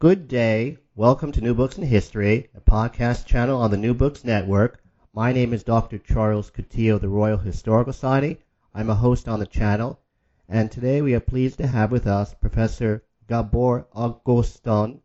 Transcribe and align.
Good 0.00 0.28
day. 0.28 0.78
Welcome 0.96 1.30
to 1.32 1.42
New 1.42 1.52
Books 1.52 1.76
in 1.76 1.84
History, 1.84 2.48
a 2.54 2.60
podcast 2.62 3.26
channel 3.26 3.60
on 3.60 3.70
the 3.70 3.76
New 3.76 3.92
Books 3.92 4.24
Network. 4.24 4.82
My 5.12 5.30
name 5.30 5.52
is 5.52 5.62
Dr. 5.62 5.98
Charles 5.98 6.50
Coutinho 6.50 6.94
of 6.94 7.02
the 7.02 7.10
Royal 7.10 7.36
Historical 7.36 7.92
Society. 7.92 8.38
I'm 8.74 8.88
a 8.88 8.94
host 8.94 9.28
on 9.28 9.40
the 9.40 9.46
channel, 9.46 10.00
and 10.48 10.70
today 10.70 11.02
we 11.02 11.12
are 11.12 11.20
pleased 11.20 11.58
to 11.58 11.66
have 11.66 11.90
with 11.90 12.06
us 12.06 12.32
Professor 12.32 13.04
Gabor 13.28 13.88
Ágoston. 13.94 15.00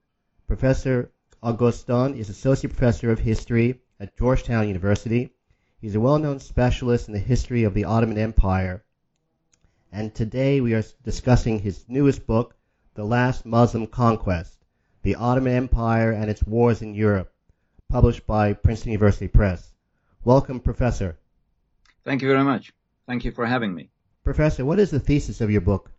Professor 0.48 1.12
Ágoston 1.44 2.16
is 2.16 2.30
Associate 2.30 2.70
Professor 2.72 3.12
of 3.12 3.20
History 3.20 3.82
at 4.00 4.16
Georgetown 4.16 4.70
University. 4.70 5.30
He's 5.82 5.96
a 5.96 6.00
well-known 6.00 6.40
specialist 6.40 7.10
in 7.10 7.14
the 7.14 7.20
history 7.20 7.66
of 7.66 7.74
the 7.74 7.84
Ottoman 7.84 8.18
Empire. 8.18 8.86
And 9.92 10.16
today 10.16 10.62
we 10.62 10.74
are 10.74 10.86
discussing 11.04 11.60
his 11.60 11.84
newest 11.90 12.26
book, 12.26 12.56
The 12.94 13.04
Last 13.04 13.46
Muslim 13.46 13.88
Conquest 13.88 14.56
the 15.06 15.16
Ottoman 15.16 15.54
Empire 15.54 16.12
and 16.12 16.32
its 16.32 16.44
Wars 16.44 16.82
in 16.82 16.96
Europe, 16.96 17.32
published 17.90 18.26
by 18.26 18.54
Princeton 18.54 18.92
University 18.92 19.28
Press. 19.28 19.72
Welcome, 20.24 20.60
Professor. 20.60 21.20
Thank 22.04 22.24
you 22.24 22.28
very 22.28 22.44
much. 22.44 22.74
Thank 23.06 23.24
you 23.24 23.32
for 23.32 23.46
having 23.46 23.76
me. 23.76 23.92
Professor, 24.24 24.66
what 24.66 24.80
is 24.80 24.90
the 24.90 25.00
thesis 25.00 25.42
of 25.42 25.52
your 25.52 25.62
book? 25.62 25.92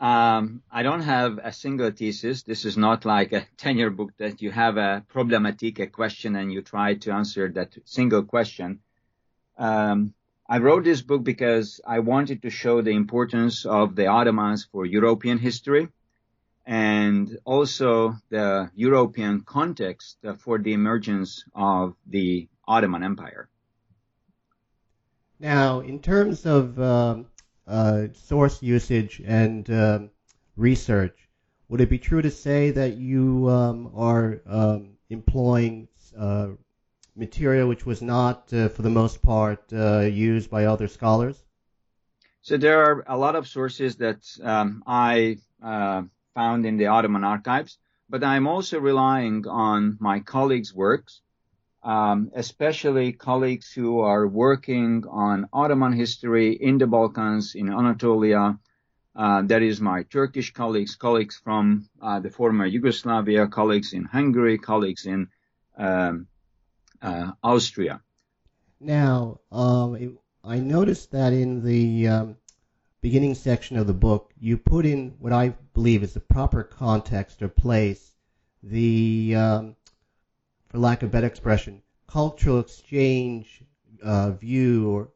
Um, 0.00 0.62
I 0.72 0.82
don't 0.82 1.02
have 1.02 1.36
a 1.36 1.52
single 1.52 1.90
thesis. 1.90 2.44
This 2.44 2.64
is 2.64 2.78
not 2.78 3.04
like 3.04 3.34
a 3.34 3.46
tenure 3.58 3.90
book 3.90 4.12
that 4.16 4.40
you 4.40 4.50
have 4.50 4.78
a 4.78 5.04
problematic, 5.06 5.78
a 5.80 5.86
question, 5.86 6.36
and 6.36 6.50
you 6.50 6.62
try 6.62 6.94
to 6.94 7.12
answer 7.12 7.50
that 7.50 7.76
single 7.84 8.22
question. 8.22 8.80
Um, 9.58 10.14
I 10.48 10.60
wrote 10.60 10.84
this 10.84 11.02
book 11.02 11.22
because 11.22 11.78
I 11.86 11.98
wanted 11.98 12.40
to 12.40 12.48
show 12.48 12.80
the 12.80 12.92
importance 12.92 13.66
of 13.66 13.96
the 13.96 14.06
Ottomans 14.06 14.66
for 14.72 14.86
European 14.86 15.36
history 15.36 15.88
and 16.66 17.38
also 17.44 18.16
the 18.30 18.70
European 18.74 19.42
context 19.42 20.18
for 20.38 20.58
the 20.58 20.72
emergence 20.72 21.44
of 21.54 21.94
the 22.06 22.48
Ottoman 22.66 23.02
Empire. 23.02 23.48
Now, 25.38 25.80
in 25.80 26.00
terms 26.00 26.46
of 26.46 26.80
um, 26.80 27.26
uh, 27.66 28.06
source 28.12 28.62
usage 28.62 29.20
and 29.24 29.68
um, 29.70 30.10
research, 30.56 31.28
would 31.68 31.80
it 31.80 31.90
be 31.90 31.98
true 31.98 32.22
to 32.22 32.30
say 32.30 32.70
that 32.70 32.96
you 32.96 33.48
um, 33.50 33.90
are 33.94 34.40
um, 34.46 34.96
employing 35.10 35.88
uh, 36.16 36.48
material 37.16 37.68
which 37.68 37.84
was 37.84 38.00
not, 38.02 38.52
uh, 38.52 38.68
for 38.68 38.82
the 38.82 38.90
most 38.90 39.22
part, 39.22 39.72
uh, 39.72 40.00
used 40.00 40.50
by 40.50 40.66
other 40.66 40.88
scholars? 40.88 41.42
So 42.42 42.56
there 42.56 42.84
are 42.84 43.04
a 43.06 43.16
lot 43.16 43.36
of 43.36 43.48
sources 43.48 43.96
that 43.96 44.22
um, 44.42 44.82
I 44.86 45.38
uh, 45.62 46.02
found 46.34 46.66
in 46.66 46.76
the 46.76 46.86
Ottoman 46.86 47.24
archives, 47.24 47.78
but 48.08 48.22
I'm 48.22 48.46
also 48.46 48.78
relying 48.78 49.46
on 49.46 49.96
my 50.00 50.20
colleagues' 50.20 50.74
works, 50.74 51.20
um, 51.82 52.30
especially 52.34 53.12
colleagues 53.12 53.72
who 53.72 54.00
are 54.00 54.26
working 54.26 55.04
on 55.08 55.48
Ottoman 55.52 55.92
history 55.92 56.52
in 56.52 56.78
the 56.78 56.86
Balkans, 56.86 57.54
in 57.54 57.72
Anatolia. 57.72 58.58
Uh, 59.16 59.42
that 59.42 59.62
is 59.62 59.80
my 59.80 60.02
Turkish 60.02 60.52
colleagues, 60.52 60.96
colleagues 60.96 61.36
from 61.36 61.88
uh, 62.02 62.18
the 62.18 62.30
former 62.30 62.66
Yugoslavia, 62.66 63.46
colleagues 63.46 63.92
in 63.92 64.04
Hungary, 64.04 64.58
colleagues 64.58 65.06
in 65.06 65.28
um, 65.78 66.26
uh, 67.00 67.30
Austria. 67.42 68.00
Now, 68.80 69.40
um, 69.52 70.18
I 70.42 70.58
noticed 70.58 71.12
that 71.12 71.32
in 71.32 71.64
the 71.64 72.08
um, 72.08 72.36
beginning 73.00 73.34
section 73.34 73.76
of 73.76 73.86
the 73.86 73.94
book, 73.94 74.32
you 74.38 74.58
put 74.58 74.84
in 74.84 75.14
what 75.18 75.32
I 75.32 75.54
believe 75.74 76.02
is 76.02 76.14
the 76.14 76.20
proper 76.20 76.62
context 76.62 77.42
or 77.42 77.48
place, 77.48 78.12
the, 78.62 79.34
um, 79.36 79.76
for 80.68 80.78
lack 80.78 81.02
of 81.02 81.10
better 81.10 81.26
expression, 81.26 81.82
cultural 82.06 82.60
exchange 82.60 83.62
uh, 84.02 84.30
view 84.30 85.10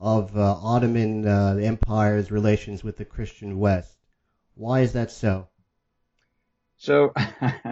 of 0.00 0.36
uh, 0.36 0.56
Ottoman 0.62 1.26
uh, 1.26 1.58
Empire's 1.60 2.30
relations 2.30 2.82
with 2.82 2.96
the 2.96 3.04
Christian 3.04 3.58
West. 3.58 3.94
Why 4.54 4.80
is 4.80 4.94
that 4.94 5.10
so? 5.10 5.48
So, 6.78 7.12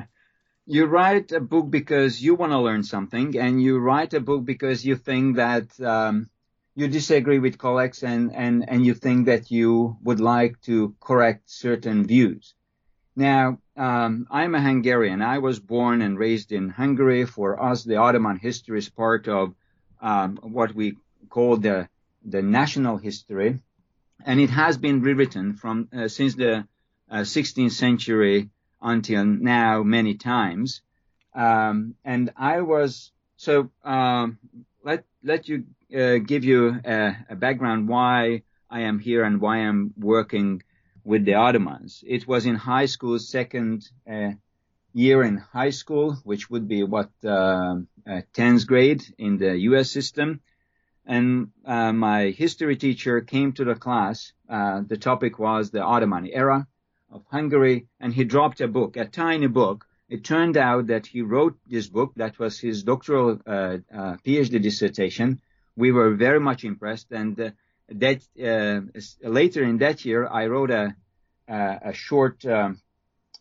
you 0.67 0.87
write 0.87 1.33
a 1.33 1.41
book 1.41 1.71
because 1.71 2.23
you 2.23 2.35
want 2.35 2.53
to 2.53 2.61
learn 2.61 2.83
something, 2.83 3.39
and 3.39 3.63
you 3.63 3.79
write 3.79 4.15
a 4.15 4.21
book 4.21 4.45
because 4.45 4.85
you 4.85 4.97
think 4.97 5.37
that 5.37 5.81
um, 5.81 6.29
you 6.77 6.89
disagree 6.89 7.39
with 7.39 7.59
colleagues 7.59 8.03
and, 8.03 8.35
and, 8.35 8.69
and 8.69 8.85
you 8.85 8.95
think 8.95 9.27
that 9.27 9.51
you 9.51 9.97
would 10.05 10.21
like 10.21 10.61
to 10.61 10.95
correct 11.01 11.51
certain 11.51 12.07
views. 12.07 12.55
Now, 13.17 13.59
um, 13.79 14.27
I'm 14.31 14.55
a 14.55 14.61
Hungarian. 14.61 15.23
I 15.23 15.39
was 15.39 15.59
born 15.59 16.03
and 16.03 16.19
raised 16.19 16.53
in 16.53 16.69
Hungary. 16.69 17.25
For 17.25 17.61
us, 17.61 17.83
the 17.83 17.97
Ottoman 17.97 18.37
history 18.37 18.79
is 18.79 18.91
part 18.91 19.27
of 19.27 19.55
um, 20.03 20.37
what 20.43 20.75
we 20.75 20.97
call 21.31 21.57
the 21.57 21.89
the 22.29 22.43
national 22.43 22.99
history, 22.99 23.61
and 24.25 24.41
it 24.41 24.51
has 24.51 24.77
been 24.77 25.01
rewritten 25.01 25.55
from 25.55 25.89
uh, 25.97 26.09
since 26.09 26.35
the 26.35 26.67
uh, 27.11 27.19
16th 27.19 27.71
century 27.71 28.51
until 28.83 29.25
now 29.25 29.83
many 29.83 30.15
times. 30.15 30.83
Um, 31.35 31.95
and 32.05 32.33
I 32.37 32.63
was 32.63 33.13
so 33.37 33.71
um, 33.85 34.39
let 34.87 35.05
let 35.23 35.49
you 35.49 35.65
uh, 36.01 36.19
give 36.19 36.45
you 36.45 36.81
a, 36.85 37.17
a, 37.31 37.37
background 37.37 37.89
why 37.89 38.43
I 38.71 38.81
am 38.83 38.99
here 39.01 39.25
and 39.25 39.41
why 39.41 39.57
I'm 39.59 39.93
working 39.99 40.63
with 41.05 41.25
the 41.25 41.35
Ottomans. 41.35 42.05
It 42.07 42.27
was 42.27 42.47
in 42.47 42.55
high 42.55 42.87
school, 42.87 43.19
second 43.19 43.89
uh, 44.11 44.31
year 44.95 45.25
in 45.25 45.39
high 45.39 45.71
school, 45.71 46.15
which 46.23 46.49
would 46.51 46.69
be 46.69 46.85
what 46.85 47.11
uh, 47.25 47.77
10th 48.39 48.67
grade 48.67 49.03
in 49.19 49.39
the 49.39 49.57
U.S. 49.71 49.91
system. 49.91 50.41
And 51.05 51.51
uh, 51.65 51.93
my 51.93 52.31
history 52.31 52.77
teacher 52.77 53.21
came 53.21 53.53
to 53.53 53.65
the 53.65 53.75
class. 53.75 54.33
Uh, 54.49 54.83
the 54.87 54.97
topic 54.97 55.39
was 55.39 55.71
the 55.71 55.83
Ottoman 55.83 56.27
era 56.27 56.67
of 57.11 57.25
Hungary, 57.31 57.87
and 58.01 58.13
he 58.13 58.25
dropped 58.25 58.61
a 58.61 58.69
book, 58.69 58.97
a 58.97 59.05
tiny 59.05 59.49
book. 59.49 59.86
It 60.09 60.25
turned 60.25 60.57
out 60.57 60.87
that 60.87 61.07
he 61.07 61.23
wrote 61.23 61.59
this 61.67 61.89
book. 61.89 62.13
That 62.17 62.39
was 62.39 62.61
his 62.61 62.83
doctoral 62.85 63.41
uh, 63.47 63.79
PhD 64.25 64.63
dissertation 64.63 65.41
we 65.77 65.93
were 65.93 66.15
very 66.15 66.41
much 66.41 66.65
impressed. 66.65 67.13
And 67.13 67.39
uh, 67.39 67.51
that 67.89 68.23
uh, 68.43 69.29
later 69.29 69.63
in 69.63 69.79
that 69.79 70.05
year, 70.05 70.27
I 70.27 70.47
wrote 70.47 70.71
a 70.71 70.97
a 71.49 71.93
short 71.93 72.45
um, 72.45 72.81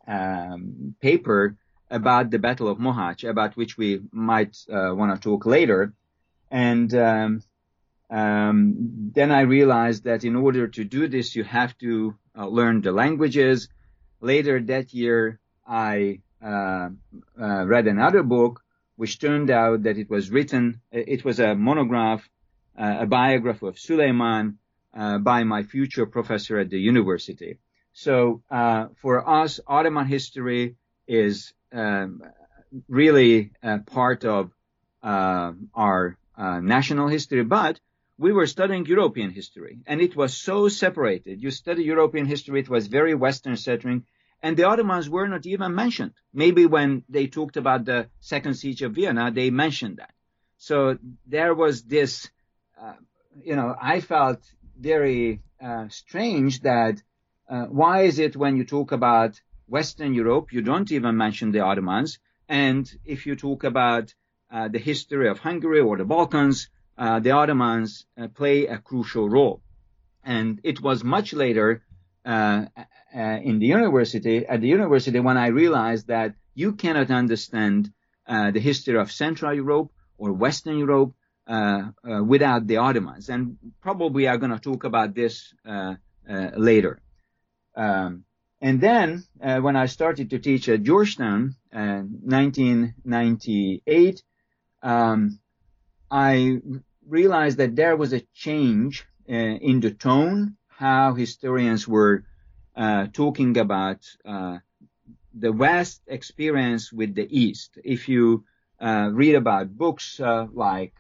um, 0.07 0.95
paper 1.01 1.55
about 1.89 2.29
the 2.29 2.37
Battle 2.37 2.67
of 2.67 2.77
Mohács, 2.77 3.27
about 3.27 3.57
which 3.57 3.79
we 3.79 3.99
might 4.11 4.55
uh, 4.71 4.93
want 4.93 5.15
to 5.15 5.19
talk 5.19 5.47
later. 5.47 5.91
And 6.51 6.93
um, 6.93 7.41
um, 8.11 8.75
then 9.15 9.31
I 9.31 9.41
realized 9.41 10.03
that 10.03 10.23
in 10.23 10.35
order 10.35 10.67
to 10.67 10.83
do 10.83 11.07
this, 11.07 11.35
you 11.35 11.43
have 11.45 11.75
to 11.79 12.15
uh, 12.37 12.45
learn 12.45 12.81
the 12.81 12.91
languages. 12.91 13.69
Later 14.22 14.61
that 14.61 14.93
year, 14.93 15.40
I 15.66 16.19
uh, 16.41 16.90
uh, 17.41 17.66
read 17.66 17.87
another 17.87 18.23
book 18.23 18.61
which 18.97 19.20
turned 19.20 19.49
out 19.49 19.84
that 19.84 19.97
it 19.97 20.09
was 20.09 20.32
written, 20.32 20.82
it 20.91 21.26
was 21.26 21.40
a 21.40 21.55
monograph, 21.55 22.28
uh, 22.78 22.97
a 23.02 23.05
biography 23.05 23.67
of 23.67 23.79
Suleiman 23.79 24.58
uh, 24.93 25.17
by 25.17 25.43
my 25.43 25.64
future 25.64 26.05
professor 26.05 26.59
at 26.59 26.70
the 26.70 26.79
university. 26.79 27.58
So 27.93 28.41
uh, 28.49 28.87
for 29.02 29.28
us, 29.28 29.59
Ottoman 29.67 30.05
history 30.05 30.76
is 31.08 31.53
um, 31.73 32.22
really 32.88 33.52
part 33.85 34.23
of 34.23 34.52
our 35.03 36.17
national 36.34 37.08
history, 37.09 37.43
but 37.43 37.79
we 38.17 38.31
were 38.31 38.47
studying 38.47 38.85
European 38.85 39.29
history, 39.31 39.79
and 39.85 39.99
it 39.99 40.16
was 40.16 40.38
so 40.38 40.70
separated. 40.70 41.41
You 41.41 41.52
study 41.52 41.84
European 41.84 42.26
history, 42.26 42.61
it 42.61 42.70
was 42.70 42.88
very 42.88 43.14
Western 43.14 43.58
centering, 43.58 44.05
and 44.45 44.55
the 44.55 44.65
Ottomans 44.65 45.09
were 45.09 45.27
not 45.27 45.43
even 45.47 45.73
mentioned. 45.73 46.13
Maybe 46.31 46.67
when 46.67 47.03
they 47.09 47.25
talked 47.25 47.57
about 47.57 47.83
the 47.83 48.09
second 48.19 48.53
siege 48.53 48.83
of 48.83 48.91
Vienna, 48.93 49.31
they 49.31 49.49
mentioned 49.49 49.97
that. 49.97 50.13
So 50.57 50.99
there 51.25 51.55
was 51.55 51.81
this, 51.81 52.29
uh, 52.79 52.93
you 53.43 53.55
know, 53.55 53.75
I 53.81 54.01
felt 54.01 54.41
very 54.79 55.41
uh, 55.59 55.87
strange 55.89 56.61
that 56.61 57.01
uh, 57.49 57.65
why 57.81 58.03
is 58.03 58.19
it 58.19 58.35
when 58.35 58.55
you 58.55 58.65
talk 58.65 58.91
about 58.91 59.41
Western 59.67 60.13
Europe, 60.13 60.53
you 60.53 60.61
don't 60.61 60.91
even 60.91 61.17
mention 61.17 61.51
the 61.51 61.61
Ottomans? 61.61 62.19
And 62.47 62.83
if 63.03 63.25
you 63.25 63.35
talk 63.35 63.63
about 63.63 64.13
uh, 64.51 64.67
the 64.67 64.83
history 64.91 65.27
of 65.27 65.39
Hungary 65.39 65.79
or 65.79 65.97
the 65.97 66.05
Balkans, 66.05 66.69
uh, 66.99 67.19
the 67.19 67.31
Ottomans 67.31 68.05
uh, 68.15 68.27
play 68.27 68.67
a 68.67 68.77
crucial 68.77 69.27
role. 69.27 69.63
And 70.23 70.59
it 70.63 70.81
was 70.81 71.03
much 71.03 71.33
later 71.33 71.81
uh, 72.25 72.66
uh, 73.16 73.39
in 73.43 73.59
the 73.59 73.67
university, 73.67 74.45
at 74.45 74.61
the 74.61 74.67
university, 74.67 75.19
when 75.19 75.37
I 75.37 75.47
realized 75.47 76.07
that 76.07 76.33
you 76.53 76.73
cannot 76.73 77.11
understand 77.11 77.91
the 78.27 78.59
history 78.59 78.97
of 78.97 79.11
Central 79.11 79.53
Europe 79.53 79.91
or 80.17 80.33
Western 80.33 80.79
Europe 80.79 81.13
without 82.25 82.66
the 82.66 82.77
Ottomans. 82.77 83.29
And 83.29 83.57
probably 83.81 84.27
are 84.27 84.37
going 84.37 84.51
to 84.51 84.59
talk 84.59 84.83
about 84.83 85.13
this 85.13 85.53
later. 86.57 87.01
Um, 87.75 88.23
and 88.61 88.81
then 88.81 89.23
uh, 89.43 89.59
when 89.59 89.75
I 89.75 89.85
started 89.85 90.31
to 90.31 90.39
teach 90.39 90.67
at 90.69 90.81
Georgetown, 90.83 91.55
uh, 91.73 92.03
1998, 92.23 94.23
um, 94.81 95.39
I 96.09 96.61
realized 97.07 97.57
that 97.57 97.75
there 97.75 97.95
was 97.95 98.13
a 98.13 98.21
change 98.33 99.05
uh, 99.29 99.33
in 99.33 99.81
the 99.81 99.91
tone, 99.91 100.57
how 100.77 101.13
historians 101.13 101.87
were 101.87 102.23
uh, 102.75 103.07
talking 103.13 103.57
about 103.57 104.05
uh, 104.25 104.57
the 105.33 105.51
West 105.51 106.01
experience 106.07 106.91
with 106.91 107.16
the 107.16 107.27
East. 107.29 107.77
If 107.83 108.09
you 108.09 108.43
uh, 108.79 109.09
read 109.13 109.35
about 109.35 109.77
books 109.77 110.19
like 110.53 110.93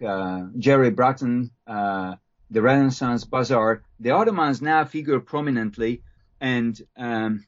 Jerry 0.57 0.91
Brotton, 0.91 1.51
The 1.67 2.61
Renaissance 2.61 3.25
Bazaar, 3.25 3.81
the 3.99 4.11
Ottomans 4.11 4.61
now 4.61 4.85
figure 4.85 5.19
prominently 5.19 6.03
and 6.39 6.79
um, 6.95 7.45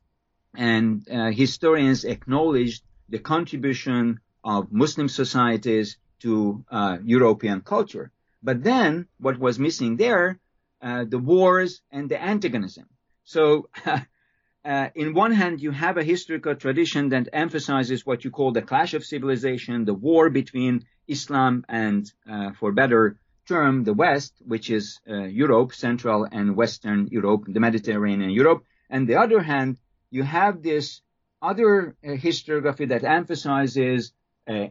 and 0.56 1.08
uh, 1.10 1.30
historians 1.32 2.04
acknowledged 2.04 2.84
the 3.10 3.20
contribution 3.20 4.20
of 4.44 4.72
Muslim 4.72 5.08
societies 5.08 5.98
to 6.20 6.66
uh, 6.72 6.98
European 7.04 7.62
culture. 7.62 8.12
But 8.42 8.64
then 8.64 9.08
what 9.20 9.38
was 9.40 9.60
missing 9.60 9.98
there, 9.98 10.40
uh, 10.82 11.06
the 11.08 11.18
wars 11.18 11.82
and 11.92 12.10
the 12.10 12.22
antagonism. 12.22 12.86
So 13.24 13.70
uh, 14.66 14.90
in 14.96 15.14
one 15.14 15.32
hand, 15.32 15.62
you 15.62 15.72
have 15.72 15.98
a 15.98 16.04
historical 16.04 16.56
tradition 16.56 17.10
that 17.10 17.30
emphasizes 17.34 18.06
what 18.06 18.24
you 18.24 18.32
call 18.32 18.52
the 18.52 18.62
clash 18.62 18.94
of 18.94 19.06
civilization, 19.06 19.86
the 19.86 19.94
war 19.94 20.30
between 20.30 20.86
Islam 21.08 21.66
and, 21.68 22.12
uh, 22.30 22.52
for 22.60 22.72
better 22.72 23.18
term, 23.48 23.84
the 23.84 23.94
West, 23.94 24.34
which 24.46 24.70
is 24.70 25.00
uh, 25.10 25.24
Europe, 25.24 25.74
Central 25.74 26.28
and 26.32 26.56
Western 26.56 27.08
Europe, 27.08 27.46
the 27.48 27.60
Mediterranean 27.60 28.30
Europe, 28.30 28.64
and 28.90 29.08
the 29.08 29.16
other 29.16 29.42
hand, 29.42 29.78
you 30.12 30.24
have 30.24 30.62
this 30.62 31.02
other 31.42 31.96
uh, 32.04 32.10
historiography 32.10 32.88
that 32.90 33.04
emphasizes 33.04 34.14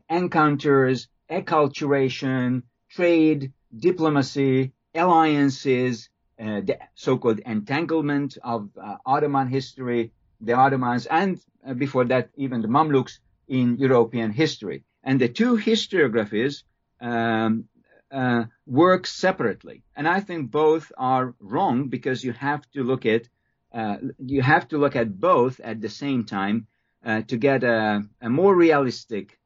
encounters, 0.09 1.09
acculturation, 1.31 2.62
trade, 2.91 3.52
diplomacy, 3.76 4.73
alliances, 4.97 6.09
uh, 6.39 6.61
the 6.61 6.79
so-called 6.95 7.41
entanglement 7.41 8.37
of 8.43 8.71
uh, 8.77 8.97
Ottoman 9.07 9.49
history, 9.49 10.13
the 10.41 10.53
Ottomans, 10.53 11.07
and 11.07 11.41
uh, 11.67 11.75
before 11.75 12.05
that, 12.05 12.31
even 12.37 12.61
the 12.61 12.69
Mamluks 12.69 13.19
in 13.49 13.77
European 13.79 14.33
history. 14.33 14.85
And 15.03 15.21
the 15.21 15.29
two 15.29 15.57
historiographies 15.57 16.65
um, 17.01 17.65
uh, 18.11 18.45
work 18.67 19.07
separately. 19.07 19.83
And 19.95 20.07
I 20.07 20.21
think 20.21 20.51
both 20.51 20.93
are 20.99 21.35
wrong 21.41 21.89
because 21.89 22.23
you 22.23 22.33
have 22.33 22.69
to 22.73 22.83
look 22.83 23.07
at 23.07 23.29
uh, 23.73 23.97
you 24.19 24.43
have 24.43 24.69
to 24.69 24.79
look 24.79 24.97
at 24.97 25.21
both 25.21 25.61
at 25.61 25.81
the 25.81 25.89
same 25.89 26.25
time 26.25 26.67
uh, 27.05 27.23
to 27.23 27.37
get 27.37 27.63
a, 27.63 28.03
a 28.23 28.31
more 28.31 28.55
realistic, 28.55 29.39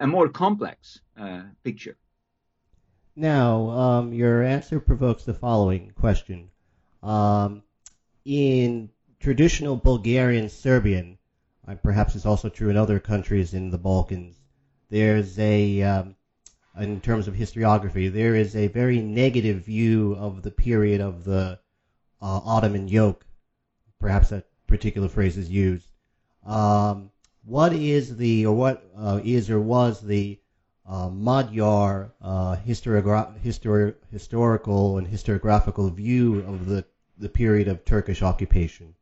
a 0.00 0.06
more 0.06 0.28
complex 0.28 1.00
picture. 1.62 1.96
Now, 3.18 3.70
um, 3.70 4.12
your 4.12 4.44
answer 4.44 4.78
provokes 4.78 5.24
the 5.24 5.34
following 5.34 5.90
question. 5.90 6.52
Um, 7.02 7.64
in 8.24 8.90
traditional 9.18 9.74
Bulgarian 9.74 10.48
Serbian, 10.48 11.18
uh, 11.66 11.74
perhaps 11.82 12.14
it's 12.14 12.26
also 12.26 12.48
true 12.48 12.70
in 12.70 12.76
other 12.76 13.00
countries 13.00 13.54
in 13.54 13.70
the 13.70 13.76
Balkans, 13.76 14.36
there's 14.88 15.36
a, 15.36 15.82
um, 15.82 16.14
in 16.78 17.00
terms 17.00 17.26
of 17.26 17.34
historiography, 17.34 18.12
there 18.12 18.36
is 18.36 18.54
a 18.54 18.68
very 18.68 19.00
negative 19.00 19.64
view 19.64 20.14
of 20.14 20.42
the 20.42 20.52
period 20.52 21.00
of 21.00 21.24
the 21.24 21.58
Ottoman 22.22 22.86
yoke 22.86 23.26
perhaps 23.98 24.28
that 24.28 24.46
particular 24.68 25.08
phrase 25.08 25.36
is 25.36 25.50
used. 25.50 25.88
Um, 26.46 27.10
what 27.44 27.72
is 27.72 28.16
the, 28.16 28.46
or 28.46 28.54
what 28.54 28.88
uh, 28.96 29.20
is 29.24 29.50
or 29.50 29.58
was 29.58 30.00
the 30.00 30.38
uh, 30.88 31.10
Magyar 31.10 32.12
uh, 32.22 32.56
histori- 32.56 33.94
historical 34.10 34.98
and 34.98 35.06
historiographical 35.06 35.94
view 35.94 36.40
of 36.40 36.66
the, 36.66 36.84
the 37.18 37.28
period 37.28 37.68
of 37.68 37.84
Turkish 37.84 38.22
occupation? 38.22 38.94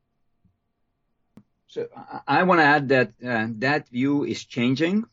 So 1.69 1.89
I 2.27 2.43
want 2.43 2.61
to 2.61 2.65
add 2.65 2.89
that 2.89 3.13
uh, 3.25 3.47
that 3.59 3.89
view 3.89 4.25
is 4.25 4.45
changing, 4.45 5.05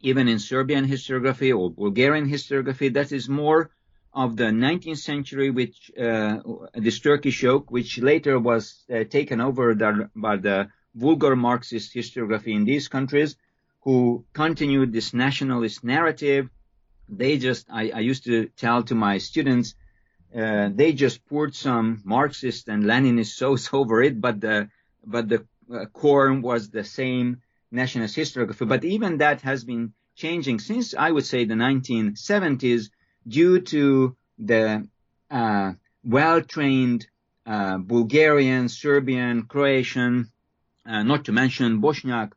even 0.00 0.28
in 0.28 0.38
Serbian 0.38 0.86
historiography 0.86 1.56
or 1.56 1.70
Bulgarian 1.70 2.28
historiography. 2.28 2.92
That 2.92 3.12
is 3.12 3.28
more 3.28 3.70
of 4.12 4.36
the 4.36 4.50
19th 4.50 4.98
century, 4.98 5.50
which 5.50 5.90
uh, 5.96 6.38
this 6.74 7.00
Turkish 7.00 7.42
yoke, 7.42 7.70
which 7.70 7.98
later 7.98 8.38
was 8.38 8.84
uh, 8.92 9.04
taken 9.04 9.40
over 9.40 9.74
the, 9.74 10.10
by 10.16 10.36
the 10.36 10.68
vulgar 10.94 11.36
Marxist 11.36 11.94
historiography 11.94 12.54
in 12.54 12.64
these 12.64 12.88
countries, 12.88 13.36
who 13.82 14.24
continued 14.32 14.92
this 14.92 15.14
nationalist 15.14 15.82
narrative. 15.84 16.48
They 17.08 17.38
just, 17.38 17.66
I, 17.70 17.90
I 17.90 18.00
used 18.00 18.24
to 18.24 18.46
tell 18.56 18.82
to 18.84 18.94
my 18.94 19.18
students, 19.18 19.74
uh, 20.36 20.68
they 20.72 20.92
just 20.92 21.26
poured 21.26 21.54
some 21.54 22.02
Marxist 22.04 22.68
and 22.68 22.84
Leninist 22.84 23.34
sauce 23.36 23.68
over 23.72 24.02
it, 24.02 24.20
but 24.20 24.40
the 24.40 24.68
but 25.04 25.28
the 25.28 25.46
uh, 25.72 25.86
core 25.86 26.32
was 26.34 26.70
the 26.70 26.84
same 26.84 27.40
nationalist 27.70 28.16
historiography. 28.16 28.68
But 28.68 28.84
even 28.84 29.18
that 29.18 29.40
has 29.42 29.64
been 29.64 29.92
changing 30.14 30.58
since 30.58 30.94
I 30.94 31.10
would 31.10 31.24
say 31.24 31.44
the 31.44 31.54
1970s 31.54 32.90
due 33.26 33.60
to 33.60 34.16
the 34.38 34.86
uh, 35.30 35.72
well-trained 36.04 37.06
uh, 37.46 37.78
Bulgarian, 37.78 38.68
Serbian, 38.68 39.44
Croatian, 39.44 40.30
uh, 40.86 41.02
not 41.02 41.24
to 41.24 41.32
mention 41.32 41.80
Bosniak 41.80 42.32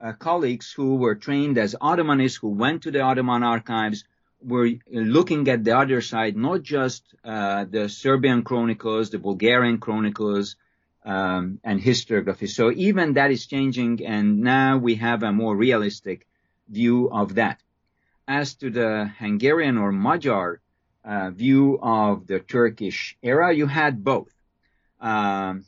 uh, 0.00 0.12
colleagues 0.12 0.72
who 0.72 0.96
were 0.96 1.14
trained 1.14 1.58
as 1.58 1.74
Ottomanists, 1.80 2.40
who 2.40 2.50
went 2.50 2.82
to 2.82 2.90
the 2.90 3.00
Ottoman 3.00 3.42
archives, 3.42 4.04
were 4.40 4.70
looking 4.90 5.48
at 5.48 5.64
the 5.64 5.76
other 5.76 6.00
side, 6.00 6.36
not 6.36 6.62
just 6.62 7.02
uh, 7.24 7.64
the 7.64 7.88
Serbian 7.88 8.42
chronicles, 8.42 9.10
the 9.10 9.18
Bulgarian 9.18 9.78
chronicles, 9.78 10.56
um, 11.04 11.58
and 11.64 11.80
historiography. 11.80 12.48
So 12.48 12.70
even 12.70 13.14
that 13.14 13.30
is 13.30 13.46
changing, 13.46 14.04
and 14.04 14.40
now 14.40 14.78
we 14.78 14.96
have 14.96 15.22
a 15.22 15.32
more 15.32 15.56
realistic 15.56 16.26
view 16.68 17.10
of 17.10 17.34
that 17.34 17.60
as 18.28 18.54
to 18.54 18.70
the 18.70 19.10
Hungarian 19.18 19.78
or 19.78 19.90
Magyar 19.90 20.60
uh, 21.02 21.30
view 21.30 21.78
of 21.80 22.26
the 22.26 22.40
Turkish 22.40 23.16
era, 23.22 23.52
you 23.54 23.66
had 23.66 24.04
both. 24.04 24.32
Um, 25.00 25.64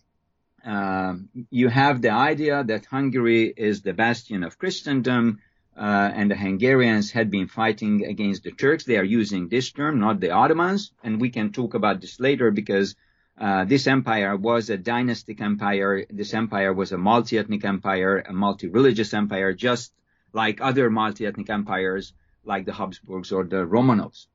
you 1.51 1.69
have 1.69 2.03
the 2.03 2.11
idea 2.11 2.65
that 2.65 2.87
Hungary 2.87 3.53
is 3.57 3.83
the 3.83 3.93
bastion 3.93 4.43
of 4.43 4.59
Christendom, 4.59 5.41
uh, 5.77 6.11
and 6.15 6.31
the 6.31 6.37
Hungarians 6.37 7.11
had 7.11 7.31
been 7.31 7.47
fighting 7.47 8.05
against 8.05 8.43
the 8.43 8.51
Turks. 8.51 8.85
They 8.85 8.99
are 8.99 9.05
using 9.05 9.49
this 9.49 9.73
term, 9.73 9.99
not 9.99 10.21
the 10.21 10.31
Ottomans, 10.31 10.93
and 11.03 11.21
we 11.21 11.31
can 11.31 11.53
talk 11.53 11.75
about 11.75 12.01
this 12.01 12.21
later 12.21 12.51
because 12.51 12.97
uh, 13.39 13.65
this 13.65 13.87
empire 13.87 14.37
was 14.37 14.69
a 14.69 14.77
dynastic 14.77 15.41
empire. 15.41 16.05
This 16.11 16.35
empire 16.35 16.75
was 16.75 16.93
a 16.93 16.99
multi-ethnic 16.99 17.65
empire, 17.65 18.19
a 18.19 18.33
multi-religious 18.33 19.15
empire, 19.15 19.55
just 19.55 19.93
like 20.35 20.61
other 20.61 20.91
multi-ethnic 20.91 21.49
empires 21.49 22.13
like 22.45 22.67
the 22.67 22.73
Habsburgs 22.73 23.33
or 23.33 23.45
the 23.45 23.65
Romanovs. 23.67 24.27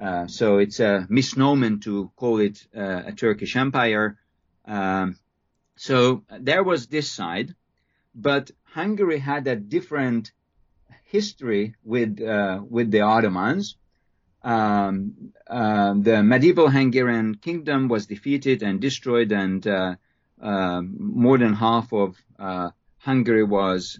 Uh, 0.00 0.26
so 0.26 0.58
it's 0.58 0.80
a 0.80 1.06
misnomer 1.10 1.76
to 1.78 2.10
call 2.16 2.38
it 2.38 2.66
uh, 2.76 3.02
a 3.06 3.12
Turkish 3.12 3.56
empire. 3.56 4.18
Um, 4.64 5.18
so 5.76 6.22
there 6.40 6.62
was 6.62 6.86
this 6.86 7.10
side, 7.10 7.54
but 8.14 8.50
Hungary 8.64 9.18
had 9.18 9.46
a 9.46 9.56
different 9.56 10.32
history 11.04 11.74
with 11.84 12.20
uh, 12.20 12.60
with 12.68 12.90
the 12.90 13.00
Ottomans. 13.00 13.76
Um, 14.42 15.32
uh, 15.46 15.94
the 15.96 16.22
medieval 16.22 16.68
Hungarian 16.68 17.36
kingdom 17.36 17.88
was 17.88 18.06
defeated 18.06 18.62
and 18.62 18.80
destroyed, 18.80 19.32
and 19.32 19.66
uh, 19.66 19.96
uh, 20.40 20.82
more 20.82 21.38
than 21.38 21.54
half 21.54 21.92
of 21.92 22.16
Hungary 22.98 23.44
was 23.44 23.98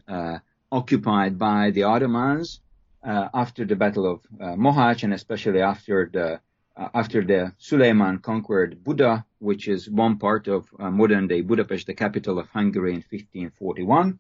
occupied 0.71 1.39
by 1.39 1.71
the 1.71 1.85
Ottomans 1.85 2.61
uh, 3.05 3.29
after 3.35 3.65
the 3.65 3.77
Battle 3.77 4.07
of 4.13 4.21
uh, 4.41 4.57
Mohács 4.57 5.05
and 5.05 5.15
especially 5.15 5.61
after 5.61 6.11
the 6.13 6.35
uh, 6.35 6.39
after 6.77 7.25
the 7.25 7.53
Suleiman 7.59 8.19
conquered 8.19 8.83
Buda, 8.83 9.25
which 9.39 9.69
is 9.69 9.89
one 9.89 10.19
part 10.19 10.49
of 10.49 10.69
uh, 10.79 10.91
modern 10.91 11.29
day 11.29 11.41
Budapest, 11.41 11.87
the 11.87 11.95
capital 11.95 12.39
of 12.39 12.49
Hungary 12.49 12.95
in 12.95 13.05
1541. 13.11 14.19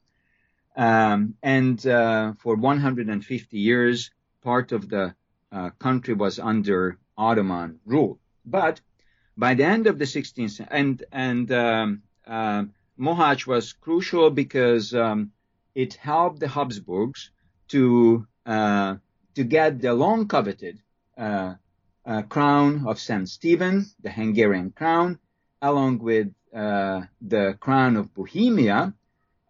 Um, 0.76 1.34
and 1.42 1.86
uh, 1.86 2.32
for 2.38 2.56
150 2.56 3.58
years, 3.58 4.10
part 4.42 4.72
of 4.72 4.88
the 4.88 5.14
uh, 5.52 5.70
country 5.78 6.14
was 6.14 6.38
under 6.38 6.98
Ottoman 7.16 7.80
rule. 7.84 8.18
But 8.44 8.80
by 9.36 9.54
the 9.54 9.64
end 9.64 9.86
of 9.86 9.98
the 9.98 10.04
16th, 10.04 10.66
and 10.70 11.02
and 11.12 11.50
um, 11.52 12.02
uh, 12.26 12.64
Mohács 12.98 13.46
was 13.46 13.72
crucial 13.72 14.30
because 14.30 14.94
um, 14.94 15.32
it 15.74 15.94
helped 15.94 16.40
the 16.40 16.48
Habsburgs 16.48 17.30
to 17.68 18.26
uh, 18.46 18.96
to 19.34 19.44
get 19.44 19.80
the 19.80 19.94
long 19.94 20.28
coveted 20.28 20.80
uh, 21.16 21.54
uh, 22.06 22.22
crown 22.22 22.84
of 22.86 22.98
St. 22.98 23.28
Stephen, 23.28 23.86
the 24.02 24.10
Hungarian 24.10 24.70
crown, 24.70 25.18
along 25.62 25.98
with 25.98 26.28
uh, 26.54 27.02
the 27.20 27.56
crown 27.60 27.96
of 27.96 28.12
Bohemia. 28.14 28.94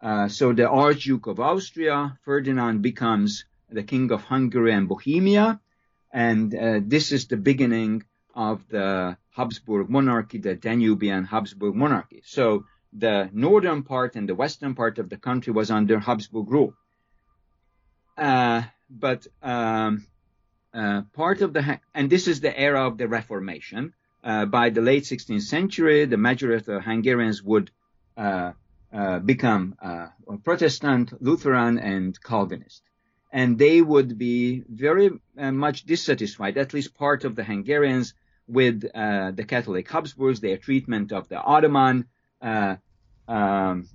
Uh, 0.01 0.27
so 0.27 0.53
the 0.53 0.69
Archduke 0.69 1.27
of 1.27 1.39
Austria, 1.39 2.17
Ferdinand, 2.23 2.81
becomes 2.81 3.45
the 3.69 3.83
King 3.83 4.11
of 4.11 4.21
Hungary 4.23 4.73
and 4.73 4.87
Bohemia, 4.87 5.59
and 6.11 6.55
uh, 6.55 6.79
this 6.83 7.11
is 7.11 7.27
the 7.27 7.37
beginning 7.37 8.03
of 8.33 8.67
the 8.69 9.17
Habsburg 9.31 9.89
monarchy, 9.89 10.37
the 10.37 10.55
Danubian 10.55 11.25
Habsburg 11.25 11.75
monarchy. 11.75 12.21
So 12.25 12.65
the 12.93 13.29
northern 13.33 13.83
part 13.83 14.15
and 14.15 14.29
the 14.29 14.35
western 14.35 14.75
part 14.75 14.99
of 14.99 15.09
the 15.09 15.17
country 15.17 15.51
was 15.51 15.71
under 15.71 15.99
Habsburg 15.99 16.49
rule. 16.49 16.73
Uh, 18.17 18.63
but 18.89 19.27
um, 19.41 20.05
uh, 20.75 21.01
part 21.13 21.41
of 21.41 21.53
the 21.53 21.79
and 21.93 22.09
this 22.09 22.27
is 22.27 22.41
the 22.41 22.57
era 22.57 22.85
of 22.85 22.97
the 22.97 23.07
Reformation. 23.07 23.93
Uh, 24.23 24.45
by 24.45 24.71
the 24.71 24.81
late 24.81 25.03
16th 25.03 25.43
century, 25.43 26.05
the 26.05 26.17
majority 26.17 26.71
of 26.71 26.83
Hungarians 26.83 27.43
would 27.43 27.69
uh, 28.17 28.53
uh, 28.91 29.19
become 29.19 29.75
uh, 29.79 30.07
Protestant, 30.43 31.13
Lutheran, 31.21 31.77
and 31.77 32.19
Calvinist, 32.23 32.81
and 33.31 33.59
they 33.59 33.81
would 33.81 34.17
be 34.17 34.63
very 34.67 35.11
much 35.35 35.85
dissatisfied, 35.85 36.57
at 36.57 36.73
least 36.73 36.95
part 36.95 37.23
of 37.23 37.35
the 37.35 37.43
Hungarians, 37.43 38.15
with 38.47 38.81
the 38.81 39.45
Catholic 39.47 39.89
Habsburgs, 39.89 40.39
their 40.39 40.57
treatment 40.57 41.11
of 41.11 41.29
the 41.29 41.37
Ottoman 41.37 42.05
um, 43.27 43.89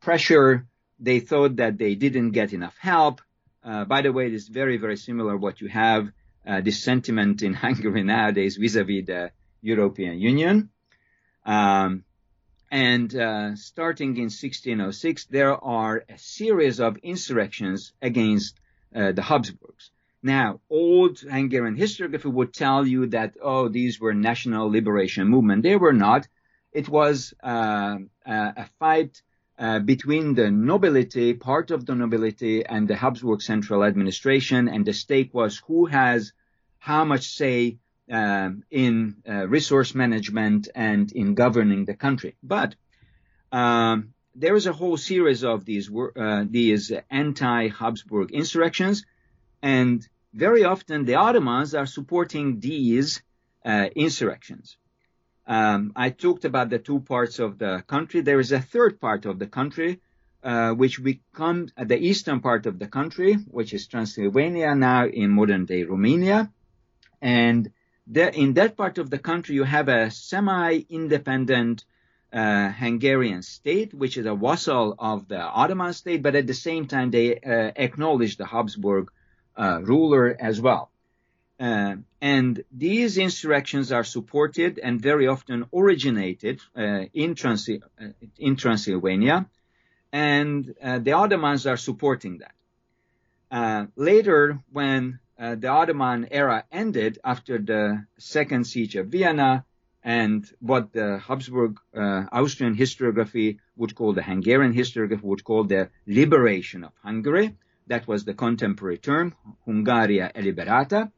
pressure. 0.00 0.66
They 0.98 1.20
thought 1.20 1.56
that 1.56 1.76
they 1.76 1.94
didn't 1.94 2.30
get 2.30 2.54
enough 2.54 2.76
help 2.78 3.20
uh, 3.66 3.84
by 3.84 4.02
the 4.02 4.12
way, 4.12 4.26
it 4.26 4.34
is 4.34 4.46
very, 4.46 4.76
very 4.76 4.96
similar 4.96 5.36
what 5.36 5.60
you 5.60 5.68
have, 5.68 6.08
uh, 6.46 6.60
this 6.60 6.82
sentiment 6.82 7.42
in 7.42 7.52
Hungary 7.66 8.04
nowadays 8.04 8.56
vis-a-vis 8.56 9.06
the 9.06 9.32
European 9.60 10.20
Union. 10.20 10.70
Um, 11.44 12.04
and 12.70 13.14
uh, 13.14 13.56
starting 13.56 14.16
in 14.16 14.30
1606, 14.30 15.26
there 15.26 15.52
are 15.64 16.04
a 16.08 16.18
series 16.18 16.78
of 16.80 16.96
insurrections 16.98 17.92
against 18.00 18.58
uh, 18.94 19.12
the 19.12 19.22
Habsburgs. 19.22 19.90
Now, 20.22 20.60
old 20.70 21.20
Hungarian 21.20 21.76
historiography 21.76 22.32
would 22.32 22.52
tell 22.52 22.86
you 22.86 23.06
that, 23.08 23.36
oh, 23.42 23.68
these 23.68 24.00
were 24.00 24.14
national 24.14 24.70
liberation 24.70 25.28
movement. 25.28 25.62
They 25.62 25.76
were 25.76 25.92
not. 25.92 26.26
It 26.72 26.88
was 26.88 27.34
uh, 27.42 27.98
a 28.24 28.68
fight 28.78 29.22
uh, 29.58 29.78
between 29.78 30.34
the 30.34 30.50
nobility, 30.50 31.34
part 31.34 31.70
of 31.70 31.86
the 31.86 31.94
nobility, 31.94 32.64
and 32.64 32.86
the 32.86 32.96
Habsburg 32.96 33.40
central 33.40 33.84
administration, 33.84 34.68
and 34.68 34.84
the 34.84 34.92
stake 34.92 35.32
was 35.32 35.62
who 35.66 35.86
has 35.86 36.32
how 36.78 37.04
much 37.04 37.28
say 37.28 37.78
um, 38.10 38.62
in 38.70 39.16
uh, 39.28 39.48
resource 39.48 39.94
management 39.94 40.68
and 40.74 41.10
in 41.12 41.34
governing 41.34 41.84
the 41.84 41.94
country. 41.94 42.36
But 42.42 42.74
um, 43.50 44.14
there 44.34 44.54
is 44.54 44.66
a 44.66 44.72
whole 44.72 44.96
series 44.96 45.42
of 45.42 45.64
these 45.64 45.90
uh, 45.90 46.44
these 46.48 46.92
anti-Habsburg 47.10 48.32
insurrections, 48.32 49.04
and 49.62 50.06
very 50.34 50.64
often 50.64 51.04
the 51.04 51.14
Ottomans 51.14 51.74
are 51.74 51.86
supporting 51.86 52.60
these 52.60 53.22
uh, 53.64 53.88
insurrections. 53.96 54.76
Um, 55.46 55.92
I 55.94 56.10
talked 56.10 56.44
about 56.44 56.70
the 56.70 56.78
two 56.78 57.00
parts 57.00 57.38
of 57.38 57.58
the 57.58 57.84
country. 57.86 58.20
There 58.20 58.40
is 58.40 58.52
a 58.52 58.60
third 58.60 59.00
part 59.00 59.26
of 59.26 59.38
the 59.38 59.46
country, 59.46 60.00
uh, 60.42 60.72
which 60.72 61.02
becomes 61.02 61.72
uh, 61.76 61.84
the 61.84 61.98
eastern 61.98 62.40
part 62.40 62.66
of 62.66 62.78
the 62.78 62.88
country, 62.88 63.34
which 63.34 63.72
is 63.72 63.86
Transylvania 63.86 64.74
now 64.74 65.06
in 65.06 65.30
modern 65.30 65.64
day 65.64 65.84
Romania. 65.84 66.50
And 67.22 67.70
there, 68.06 68.28
in 68.28 68.54
that 68.54 68.76
part 68.76 68.98
of 68.98 69.10
the 69.10 69.18
country, 69.18 69.54
you 69.54 69.64
have 69.64 69.88
a 69.88 70.10
semi-independent 70.10 71.84
uh, 72.32 72.70
Hungarian 72.70 73.42
state, 73.42 73.94
which 73.94 74.16
is 74.16 74.26
a 74.26 74.34
vassal 74.34 74.94
of 74.98 75.28
the 75.28 75.40
Ottoman 75.40 75.92
state, 75.92 76.22
but 76.22 76.34
at 76.34 76.46
the 76.46 76.54
same 76.54 76.86
time, 76.86 77.10
they 77.10 77.38
uh, 77.38 77.72
acknowledge 77.76 78.36
the 78.36 78.46
Habsburg 78.46 79.10
uh, 79.56 79.80
ruler 79.82 80.36
as 80.38 80.60
well. 80.60 80.90
Uh, 81.58 81.96
and 82.20 82.62
these 82.70 83.16
insurrections 83.16 83.90
are 83.90 84.04
supported 84.04 84.78
and 84.78 85.00
very 85.00 85.26
often 85.26 85.64
originated 85.72 86.60
uh, 86.76 87.04
in, 87.14 87.34
uh, 87.44 88.06
in, 88.38 88.56
Transylvania, 88.56 89.46
and 90.12 90.74
uh, 90.82 90.98
the 90.98 91.12
Ottomans 91.12 91.66
are 91.66 91.78
supporting 91.78 92.38
that. 92.38 92.54
Uh, 93.50 93.86
later, 93.96 94.58
when 94.70 95.18
uh, 95.38 95.54
the 95.54 95.68
Ottoman 95.68 96.28
era 96.30 96.64
ended 96.70 97.18
after 97.24 97.58
the 97.58 98.04
second 98.18 98.66
siege 98.66 98.96
of 98.96 99.06
Vienna, 99.08 99.64
and 100.04 100.48
what 100.60 100.92
the 100.92 101.18
Habsburg 101.18 101.78
Austrian 101.94 102.76
historiography 102.76 103.58
would 103.76 103.94
call 103.94 104.12
the 104.12 104.22
Hungarian 104.22 104.72
historiography 104.72 105.22
would 105.22 105.42
call 105.42 105.64
the 105.64 105.88
liberation 106.06 106.84
of 106.84 106.92
Hungary, 107.02 107.56
that 107.88 108.06
was 108.06 108.24
the 108.24 108.34
contemporary 108.34 108.98
term, 108.98 109.34
Hungaria 109.66 110.32
eliberata 110.32 111.10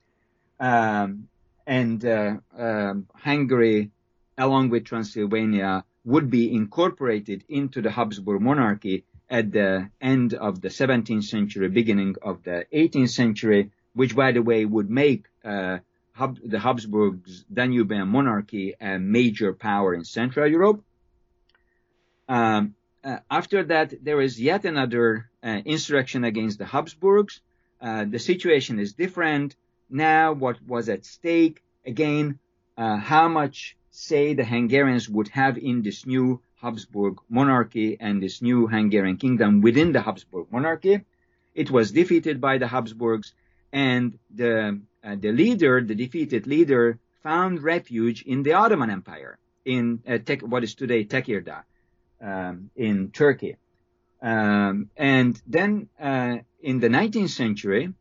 um, 0.61 1.29
and 1.67 2.05
uh, 2.05 2.37
um, 2.57 3.07
Hungary, 3.15 3.91
along 4.37 4.71
with 4.71 4.85
Transylvania, 4.85 5.85
would 6.05 6.31
be 6.31 6.55
incorporated 6.55 7.45
into 7.49 7.83
the 7.83 7.91
Habsburg 7.91 8.41
monarchy 8.41 9.05
at 9.29 9.53
the 9.53 9.91
end 10.01 10.35
of 10.35 10.61
the 10.61 10.69
17th 10.69 11.25
century, 11.25 11.69
beginning 11.69 12.17
of 12.23 12.43
the 12.45 12.67
18th 12.73 13.11
century, 13.11 13.71
which, 13.93 14.17
by 14.17 14.33
the 14.33 14.43
way, 14.43 14.65
would 14.65 14.89
make 14.91 15.27
uh, 15.45 15.79
Hab- 16.13 16.41
the 16.43 16.59
Habsburgs 16.59 17.45
Danubian 17.53 18.09
monarchy 18.09 18.75
a 18.81 18.99
major 18.99 19.53
power 19.53 19.95
in 19.95 20.05
Central 20.05 20.47
Europe. 20.51 20.83
Um, 22.29 22.75
uh, 23.05 23.19
after 23.31 23.63
that, 23.65 23.93
there 24.03 24.21
is 24.21 24.41
yet 24.41 24.65
another 24.65 25.31
uh, 25.43 25.61
insurrection 25.65 26.25
against 26.25 26.59
the 26.59 26.67
Habsburgs. 26.67 27.41
Uh, 27.81 28.05
the 28.05 28.19
situation 28.19 28.79
is 28.79 28.95
different 28.95 29.55
now 29.91 30.33
what 30.33 30.63
was 30.67 30.89
at 30.89 31.05
stake, 31.05 31.63
again, 31.87 32.39
uh, 32.77 32.97
how 32.97 33.29
much 33.29 33.77
say 33.91 34.35
the 34.35 34.45
Hungarians 34.45 35.09
would 35.09 35.29
have 35.29 35.59
in 35.59 35.83
this 35.83 36.07
new 36.07 36.41
Habsburg 36.57 37.19
monarchy 37.29 37.97
and 38.01 38.23
this 38.23 38.43
new 38.43 38.67
Hungarian 38.67 39.17
kingdom 39.17 39.61
within 39.61 39.93
the 39.93 40.01
Habsburg 40.01 40.47
monarchy. 40.51 41.01
It 41.55 41.71
was 41.71 41.93
defeated 41.93 42.41
by 42.41 42.59
the 42.59 42.69
Habsburgs 42.69 43.33
and 43.73 44.19
the, 44.35 44.81
uh, 45.05 45.17
the 45.19 45.33
leader, 45.33 45.81
the 45.81 45.95
defeated 45.95 46.47
leader, 46.47 46.99
found 47.23 47.63
refuge 47.63 48.23
in 48.23 48.43
the 48.43 48.53
Ottoman 48.53 48.91
Empire 48.91 49.39
in 49.65 50.03
uh, 50.07 50.19
Tek- 50.19 50.43
what 50.43 50.65
is 50.65 50.75
today 50.75 51.05
Tekirdağ 51.05 51.65
um, 52.21 52.71
in 52.77 53.11
Turkey. 53.11 53.57
Um, 54.21 54.91
and 54.97 55.41
then 55.47 55.89
uh, 56.01 56.39
in 56.61 56.81
the 56.81 56.89
19th 56.89 57.31
century, 57.31 57.93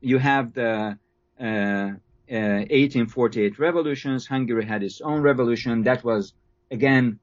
you 0.00 0.18
have 0.18 0.52
the 0.54 0.98
1848 1.38 3.52
uh, 3.52 3.54
uh, 3.54 3.56
revolutions. 3.58 4.26
Hungary 4.26 4.64
had 4.64 4.82
its 4.82 5.00
own 5.00 5.22
revolution 5.22 5.82
that 5.84 6.04
was 6.04 6.32
again 6.70 7.18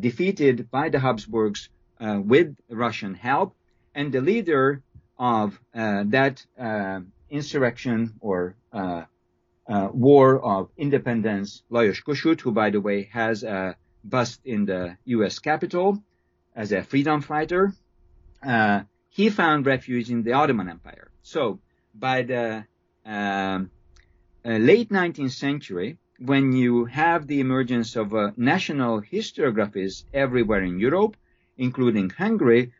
defeated 0.00 0.70
by 0.70 0.88
the 0.88 0.98
Habsburgs 0.98 1.68
with 2.00 2.56
Russian 2.70 3.14
help, 3.14 3.54
and 3.94 4.12
the 4.12 4.20
leader 4.20 4.82
of 5.18 5.58
that 5.72 6.44
insurrection 7.30 8.14
or 8.20 8.56
uh, 9.68 9.88
war 9.92 10.44
of 10.44 10.70
independence, 10.76 11.62
Lajos 11.70 12.02
Kossuth, 12.04 12.40
who, 12.40 12.52
by 12.52 12.70
the 12.70 12.80
way, 12.80 13.08
has 13.12 13.42
a 13.42 13.76
bust 14.04 14.40
in 14.44 14.64
the 14.64 14.96
U.S. 15.06 15.40
Capitol 15.40 16.02
as 16.54 16.72
a 16.72 16.84
freedom 16.84 17.20
fighter, 17.20 17.72
uh, 18.44 18.82
he 19.08 19.28
found 19.28 19.66
refuge 19.66 20.10
in 20.10 20.22
the 20.22 20.32
Ottoman 20.32 20.68
Empire. 20.68 21.05
So 21.26 21.58
by 21.92 22.22
the 22.22 22.66
um, 23.04 23.70
uh, 24.44 24.58
late 24.58 24.90
19th 24.90 25.32
century, 25.32 25.98
when 26.20 26.52
you 26.52 26.84
have 26.84 27.26
the 27.26 27.40
emergence 27.40 27.96
of 27.96 28.14
uh, 28.14 28.30
national 28.36 29.02
historiographies 29.02 30.04
everywhere 30.14 30.62
in 30.62 30.78
Europe, 30.78 31.16
including 31.58 32.10
Hungary, 32.10 32.72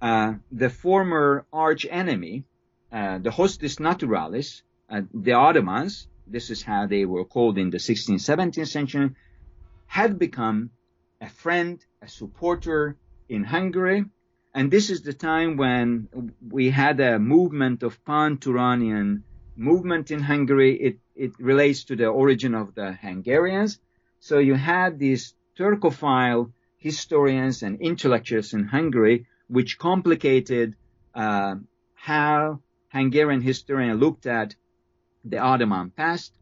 uh, 0.00 0.32
the 0.50 0.70
former 0.70 1.44
arch 1.52 1.86
enemy, 1.90 2.44
uh, 2.90 3.18
the 3.18 3.28
hostis 3.28 3.78
naturalis, 3.78 4.62
uh, 4.88 5.02
the 5.12 5.32
Ottomans, 5.32 6.08
this 6.26 6.48
is 6.48 6.62
how 6.62 6.86
they 6.86 7.04
were 7.04 7.26
called 7.26 7.58
in 7.58 7.68
the 7.68 7.76
16th, 7.76 8.24
17th 8.32 8.68
century, 8.68 9.10
had 9.86 10.18
become 10.18 10.70
a 11.20 11.28
friend, 11.28 11.84
a 12.00 12.08
supporter 12.08 12.96
in 13.28 13.44
Hungary. 13.44 14.06
And 14.52 14.70
this 14.70 14.90
is 14.90 15.02
the 15.02 15.12
time 15.12 15.56
when 15.56 16.08
we 16.48 16.70
had 16.70 16.98
a 17.00 17.18
movement 17.18 17.82
of 17.82 18.04
pan-Turanian 18.04 19.22
movement 19.56 20.10
in 20.10 20.20
Hungary. 20.20 20.74
It, 20.76 20.98
it 21.14 21.32
relates 21.38 21.84
to 21.84 21.96
the 21.96 22.08
origin 22.08 22.54
of 22.54 22.74
the 22.74 22.92
Hungarians. 22.92 23.78
So 24.18 24.38
you 24.38 24.54
had 24.54 24.98
these 24.98 25.34
Turkophile 25.56 26.52
historians 26.78 27.62
and 27.62 27.80
intellectuals 27.80 28.52
in 28.52 28.64
Hungary, 28.64 29.26
which 29.48 29.78
complicated 29.78 30.74
uh, 31.14 31.56
how 31.94 32.60
Hungarian 32.88 33.42
historians 33.42 34.00
looked 34.00 34.26
at 34.26 34.56
the 35.24 35.38
Ottoman 35.38 35.90
past. 35.90 36.32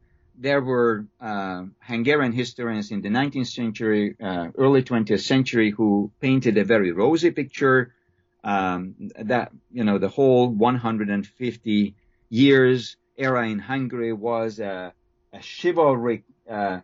There 0.40 0.62
were 0.62 1.06
uh, 1.20 1.64
Hungarian 1.80 2.32
historians 2.32 2.90
in 2.90 3.02
the 3.02 3.08
19th 3.08 3.48
century, 3.48 4.16
uh, 4.22 4.48
early 4.56 4.82
20th 4.82 5.20
century, 5.20 5.70
who 5.70 6.12
painted 6.20 6.56
a 6.56 6.64
very 6.64 6.92
rosy 6.92 7.32
picture. 7.32 7.92
Um, 8.45 8.95
that 9.18 9.50
you 9.73 9.85
know 9.85 9.99
the 9.99 10.09
whole 10.09 10.49
150 10.49 11.95
years 12.30 12.97
era 13.16 13.49
in 13.49 13.59
Hungary 13.59 14.12
was 14.12 14.61
a, 14.61 14.92
a 15.33 15.38
chivalric 15.38 16.23
uh, 16.49 16.80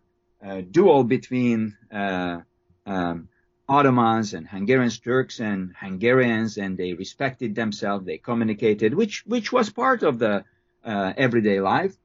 duel 0.70 1.04
between 1.04 1.76
uh, 1.92 2.40
um, 2.86 3.28
Ottomans 3.68 4.34
and 4.34 4.46
Hungarians, 4.46 4.98
Turks 4.98 5.40
and 5.40 5.74
Hungarians, 5.78 6.58
and 6.58 6.76
they 6.76 6.92
respected 6.92 7.54
themselves. 7.54 8.04
They 8.04 8.18
communicated, 8.18 8.92
which 8.94 9.24
which 9.26 9.52
was 9.52 9.70
part 9.70 10.02
of 10.02 10.18
the 10.18 10.44
uh, 10.84 11.12
everyday 11.16 11.60
life. 11.60 11.96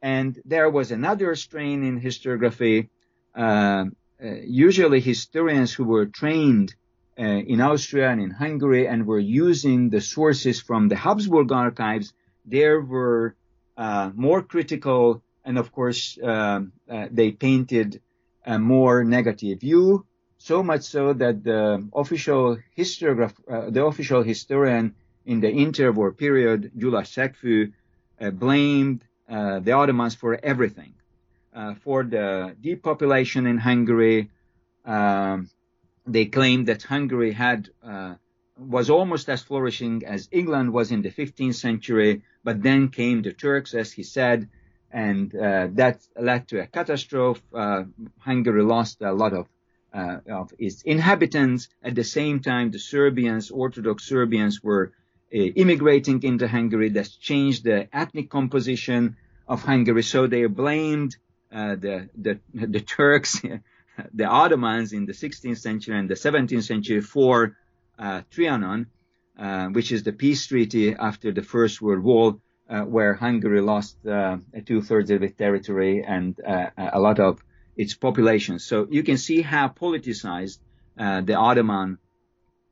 And 0.00 0.40
there 0.44 0.70
was 0.70 0.92
another 0.92 1.34
strain 1.34 1.82
in 1.82 2.00
historiography. 2.00 2.88
Uh, 3.34 3.86
uh, 4.22 4.28
usually, 4.46 5.00
historians 5.00 5.72
who 5.72 5.84
were 5.84 6.06
trained 6.06 6.74
uh, 7.18 7.22
in 7.22 7.60
Austria 7.60 8.10
and 8.10 8.20
in 8.20 8.30
Hungary 8.30 8.86
and 8.86 9.06
were 9.06 9.18
using 9.18 9.90
the 9.90 10.00
sources 10.00 10.60
from 10.60 10.88
the 10.88 10.96
Habsburg 10.96 11.50
archives, 11.52 12.12
there 12.44 12.80
were 12.80 13.34
uh, 13.76 14.10
more 14.14 14.42
critical, 14.42 15.22
and 15.44 15.58
of 15.58 15.72
course, 15.72 16.18
um, 16.22 16.72
uh, 16.90 17.06
they 17.10 17.30
painted 17.32 18.00
a 18.44 18.58
more 18.58 19.04
negative 19.04 19.60
view 19.60 20.06
so 20.38 20.62
much 20.62 20.82
so 20.82 21.12
that 21.12 21.42
the 21.42 21.88
official 21.94 22.58
historiograph, 22.76 23.34
uh, 23.50 23.70
the 23.70 23.84
official 23.84 24.22
historian 24.22 24.94
in 25.24 25.40
the 25.40 25.48
interwar 25.48 26.16
period, 26.16 26.70
Gyula 26.76 27.02
Szekfű, 27.02 27.72
uh, 28.20 28.30
blamed 28.30 29.02
uh, 29.28 29.58
the 29.60 29.72
Ottomans 29.72 30.14
for 30.14 30.38
everything, 30.42 30.94
uh, 31.54 31.74
for 31.74 32.04
the 32.04 32.54
depopulation 32.60 33.46
in 33.46 33.58
Hungary. 33.58 34.30
Um, 34.84 35.50
they 36.06 36.26
claimed 36.26 36.66
that 36.68 36.82
Hungary 36.82 37.32
had 37.32 37.68
uh, 37.82 38.14
was 38.58 38.88
almost 38.90 39.28
as 39.28 39.42
flourishing 39.42 40.04
as 40.06 40.28
England 40.32 40.72
was 40.72 40.90
in 40.90 41.02
the 41.02 41.10
15th 41.10 41.56
century, 41.56 42.22
but 42.42 42.62
then 42.62 42.88
came 42.88 43.22
the 43.22 43.32
Turks, 43.32 43.74
as 43.74 43.92
he 43.92 44.02
said, 44.02 44.48
and 44.90 45.34
uh, 45.34 45.68
that 45.72 46.00
led 46.18 46.48
to 46.48 46.60
a 46.60 46.66
catastrophe. 46.66 47.42
Hungary 48.18 48.62
lost 48.62 49.02
a 49.02 49.12
lot 49.12 49.32
of 49.32 49.46
uh, 49.92 50.18
of 50.28 50.52
its 50.58 50.82
inhabitants. 50.82 51.68
At 51.82 51.94
the 51.94 52.04
same 52.04 52.40
time, 52.40 52.70
the 52.70 52.78
Serbians, 52.78 53.50
Orthodox 53.50 54.04
Serbians, 54.04 54.62
were 54.62 54.92
uh, 55.34 55.38
immigrating 55.38 56.22
into 56.22 56.46
Hungary. 56.46 56.90
That 56.90 57.08
changed 57.20 57.64
the 57.64 57.88
ethnic 57.92 58.28
composition 58.30 59.16
of 59.48 59.62
Hungary. 59.62 60.02
So 60.02 60.26
they 60.26 60.44
blamed 60.46 61.16
uh, 61.52 61.76
the, 61.76 62.08
the 62.16 62.40
the 62.52 62.80
Turks, 62.80 63.40
the 64.12 64.24
Ottomans 64.24 64.92
in 64.92 65.06
the 65.06 65.12
16th 65.12 65.58
century 65.58 65.98
and 65.98 66.08
the 66.08 66.14
17th 66.14 66.64
century 66.64 67.00
for 67.00 67.56
uh, 67.98 68.22
Trianon, 68.30 68.86
uh, 69.38 69.66
which 69.68 69.92
is 69.92 70.02
the 70.02 70.12
peace 70.12 70.46
treaty 70.46 70.94
after 70.94 71.32
the 71.32 71.42
First 71.42 71.80
World 71.80 72.02
War. 72.02 72.38
Uh, 72.68 72.80
where 72.80 73.14
Hungary 73.14 73.60
lost 73.60 73.96
two 74.02 74.82
thirds 74.82 75.12
of 75.12 75.22
its 75.22 75.36
territory 75.36 76.02
and 76.02 76.36
a 76.40 76.98
lot 76.98 77.20
of 77.20 77.38
its 77.76 77.94
population. 77.94 78.58
So 78.58 78.88
you 78.90 79.02
can 79.02 79.18
see 79.18 79.42
how 79.42 79.68
politicized 79.68 80.58
uh, 80.98 81.20
the 81.20 81.34
Ottoman 81.34 81.98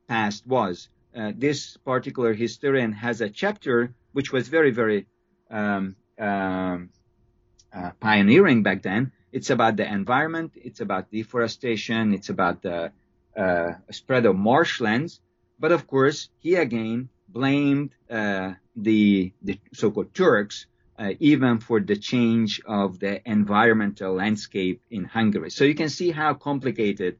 past 0.07 0.45
was. 0.47 0.89
Uh, 1.15 1.31
this 1.35 1.77
particular 1.77 2.33
historian 2.33 2.91
has 2.91 3.21
a 3.21 3.29
chapter 3.29 3.93
which 4.13 4.31
was 4.31 4.47
very, 4.47 4.71
very 4.71 5.05
um, 5.49 5.95
um, 6.19 6.89
uh, 7.71 7.91
pioneering 7.99 8.63
back 8.63 8.81
then. 8.81 9.11
It's 9.37 9.49
about 9.49 9.75
the 9.75 9.87
environment, 9.99 10.51
it's 10.67 10.81
about 10.87 11.11
deforestation, 11.11 12.13
it's 12.13 12.29
about 12.29 12.61
the 12.61 12.79
uh, 13.43 13.71
spread 13.91 14.25
of 14.25 14.35
marshlands. 14.51 15.19
But 15.59 15.71
of 15.77 15.81
course, 15.87 16.29
he 16.39 16.55
again 16.55 17.09
blamed 17.27 17.91
uh, 18.09 18.53
the, 18.87 19.33
the 19.41 19.59
so-called 19.73 20.13
Turks 20.13 20.67
uh, 20.97 21.13
even 21.19 21.59
for 21.59 21.81
the 21.81 21.97
change 21.97 22.61
of 22.65 22.99
the 22.99 23.13
environmental 23.29 24.13
landscape 24.13 24.81
in 24.89 25.03
Hungary. 25.03 25.49
So 25.49 25.65
you 25.65 25.75
can 25.75 25.89
see 25.89 26.11
how 26.11 26.33
complicated 26.35 27.17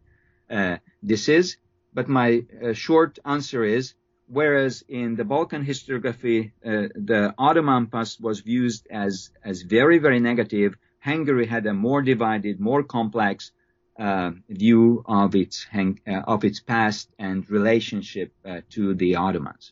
uh, 0.50 0.78
this 1.04 1.28
is. 1.28 1.58
But 1.94 2.08
my 2.08 2.46
uh, 2.64 2.74
short 2.74 3.20
answer 3.26 3.64
is, 3.64 3.94
whereas 4.28 4.84
in 4.88 5.16
the 5.16 5.26
Balkan 5.26 5.66
historiography, 5.66 6.52
uh, 6.66 6.88
the 6.96 7.34
Ottoman 7.38 7.88
past 7.88 8.22
was 8.22 8.40
viewed 8.40 8.74
as, 8.90 9.32
as 9.44 9.62
very, 9.64 9.98
very 9.98 10.22
negative, 10.22 10.78
Hungary 11.06 11.46
had 11.46 11.66
a 11.66 11.74
more 11.74 12.02
divided, 12.02 12.60
more 12.60 12.84
complex 12.84 13.52
uh, 13.98 14.32
view 14.50 15.04
of 15.06 15.36
its, 15.36 15.66
uh, 15.74 15.92
of 16.34 16.44
its 16.44 16.60
past 16.60 17.10
and 17.18 17.50
relationship 17.50 18.34
to 18.70 18.94
the 18.96 19.16
Ottomans. 19.16 19.72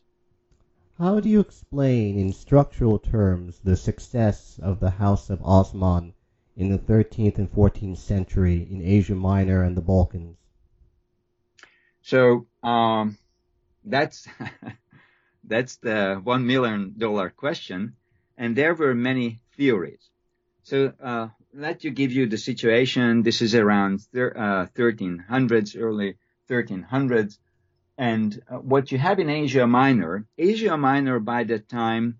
How 0.98 1.18
do 1.18 1.28
you 1.28 1.40
explain 1.40 2.16
in 2.16 2.32
structural 2.32 3.00
terms 3.00 3.58
the 3.64 3.76
success 3.76 4.60
of 4.62 4.78
the 4.78 4.90
House 4.90 5.28
of 5.28 5.42
Osman 5.42 6.14
in 6.56 6.68
the 6.70 6.78
13th 6.78 7.38
and 7.38 7.52
14th 7.52 7.98
century 7.98 8.66
in 8.70 8.80
Asia 8.80 9.16
Minor 9.16 9.64
and 9.64 9.76
the 9.76 9.82
Balkans? 9.82 10.36
So 12.02 12.46
um, 12.62 13.18
that's 13.84 14.28
that's 15.44 15.76
the 15.78 16.20
one 16.22 16.46
million 16.46 16.94
dollar 16.96 17.30
question, 17.30 17.96
and 18.38 18.54
there 18.54 18.74
were 18.74 18.94
many 18.94 19.40
theories. 19.56 20.10
So 20.64 20.94
uh, 21.02 21.28
let 21.52 21.84
you 21.84 21.90
give 21.90 22.10
you 22.10 22.26
the 22.26 22.38
situation. 22.38 23.22
This 23.22 23.42
is 23.42 23.54
around 23.54 24.00
thir- 24.00 24.34
uh, 24.36 24.66
1300s, 24.74 25.76
early 25.78 26.16
1300s. 26.48 27.38
And 27.98 28.42
uh, 28.50 28.56
what 28.56 28.90
you 28.90 28.96
have 28.96 29.18
in 29.18 29.28
Asia 29.28 29.66
Minor, 29.66 30.26
Asia 30.38 30.76
Minor 30.78 31.20
by 31.20 31.44
that 31.44 31.68
time 31.68 32.18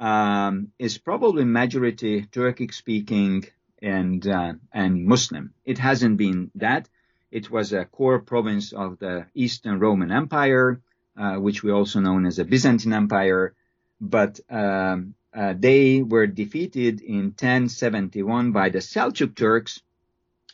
um, 0.00 0.72
is 0.78 0.96
probably 0.96 1.44
majority 1.44 2.22
Turkic 2.22 2.72
speaking 2.72 3.44
and 3.82 4.26
uh, 4.26 4.54
and 4.72 5.04
Muslim. 5.04 5.52
It 5.66 5.78
hasn't 5.78 6.16
been 6.16 6.50
that. 6.54 6.88
It 7.30 7.50
was 7.50 7.74
a 7.74 7.84
core 7.84 8.20
province 8.20 8.72
of 8.72 8.98
the 8.98 9.26
Eastern 9.34 9.78
Roman 9.78 10.10
Empire, 10.10 10.80
uh, 11.18 11.36
which 11.36 11.62
we 11.62 11.70
also 11.70 12.00
know 12.00 12.18
as 12.24 12.36
the 12.36 12.44
Byzantine 12.44 12.94
Empire. 12.94 13.54
But 14.00 14.40
um, 14.48 15.14
uh, 15.34 15.54
they 15.58 16.02
were 16.02 16.26
defeated 16.26 17.00
in 17.00 17.24
1071 17.24 18.52
by 18.52 18.68
the 18.68 18.78
Seljuk 18.78 19.34
Turks, 19.34 19.82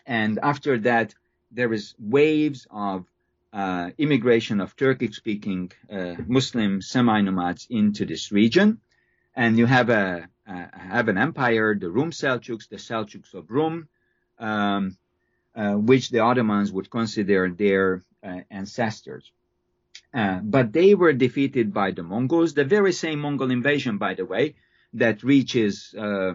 and 0.07 0.39
after 0.43 0.79
that 0.79 1.15
there 1.51 1.69
was 1.69 1.95
waves 1.99 2.67
of 2.71 3.05
uh, 3.53 3.91
immigration 3.99 4.61
of 4.61 4.77
Turkic-speaking 4.77 5.73
uh, 5.91 6.15
Muslim 6.27 6.81
semi-nomads 6.81 7.67
into 7.69 8.07
this 8.07 8.33
region, 8.33 8.81
and 9.35 9.59
you 9.59 9.67
have 9.67 9.91
a 9.91 10.29
have 10.47 11.09
an 11.09 11.19
empire, 11.19 11.75
the 11.75 11.91
Rum 11.91 12.11
Seljuks, 12.11 12.69
the 12.69 12.77
Seljuks 12.77 13.35
of 13.35 13.51
Rum, 13.51 13.89
um, 14.39 14.97
uh, 15.55 15.75
which 15.75 16.11
the 16.11 16.21
Ottomans 16.21 16.73
would 16.73 16.91
consider 16.91 17.51
their 17.51 18.05
uh, 18.25 18.41
ancestors. 18.51 19.31
Uh, 20.13 20.41
but 20.43 20.73
they 20.73 20.95
were 20.95 21.13
defeated 21.13 21.73
by 21.73 21.93
the 21.93 22.03
Mongols, 22.03 22.55
the 22.55 22.65
very 22.65 22.93
same 22.93 23.21
Mongol 23.21 23.51
invasion, 23.51 23.99
by 23.99 24.15
the 24.15 24.25
way, 24.25 24.57
that 24.95 25.23
reaches 25.23 25.95
uh, 25.97 26.35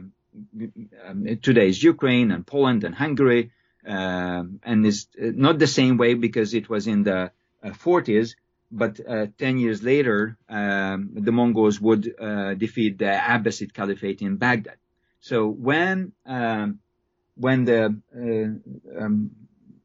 um, 1.08 1.40
today's 1.42 1.82
Ukraine 1.82 2.32
and 2.32 2.46
Poland 2.46 2.84
and 2.84 2.96
Hungary 2.96 3.52
um, 3.86 4.60
and 4.64 4.86
is 4.86 5.08
uh, 5.22 5.32
not 5.34 5.60
the 5.60 5.68
same 5.68 5.98
way 5.98 6.14
because 6.14 6.54
it 6.54 6.70
was 6.70 6.88
in 6.88 7.04
the 7.04 7.32
40s, 7.64 8.32
uh, 8.32 8.36
but 8.72 9.00
uh, 9.08 9.28
10 9.38 9.58
years 9.60 9.84
later, 9.84 10.38
um, 10.50 11.10
the 11.14 11.32
Mongols 11.32 11.80
would 11.80 12.14
uh, 12.20 12.56
defeat 12.56 12.98
the 12.98 13.06
Abbasid 13.06 13.74
Caliphate 13.74 14.22
in 14.22 14.38
Baghdad. 14.38 14.78
So 15.20 15.48
when 15.48 16.14
um, 16.26 16.80
when 17.36 17.66
the 17.66 17.96
uh, 18.16 19.00
um, 19.04 19.32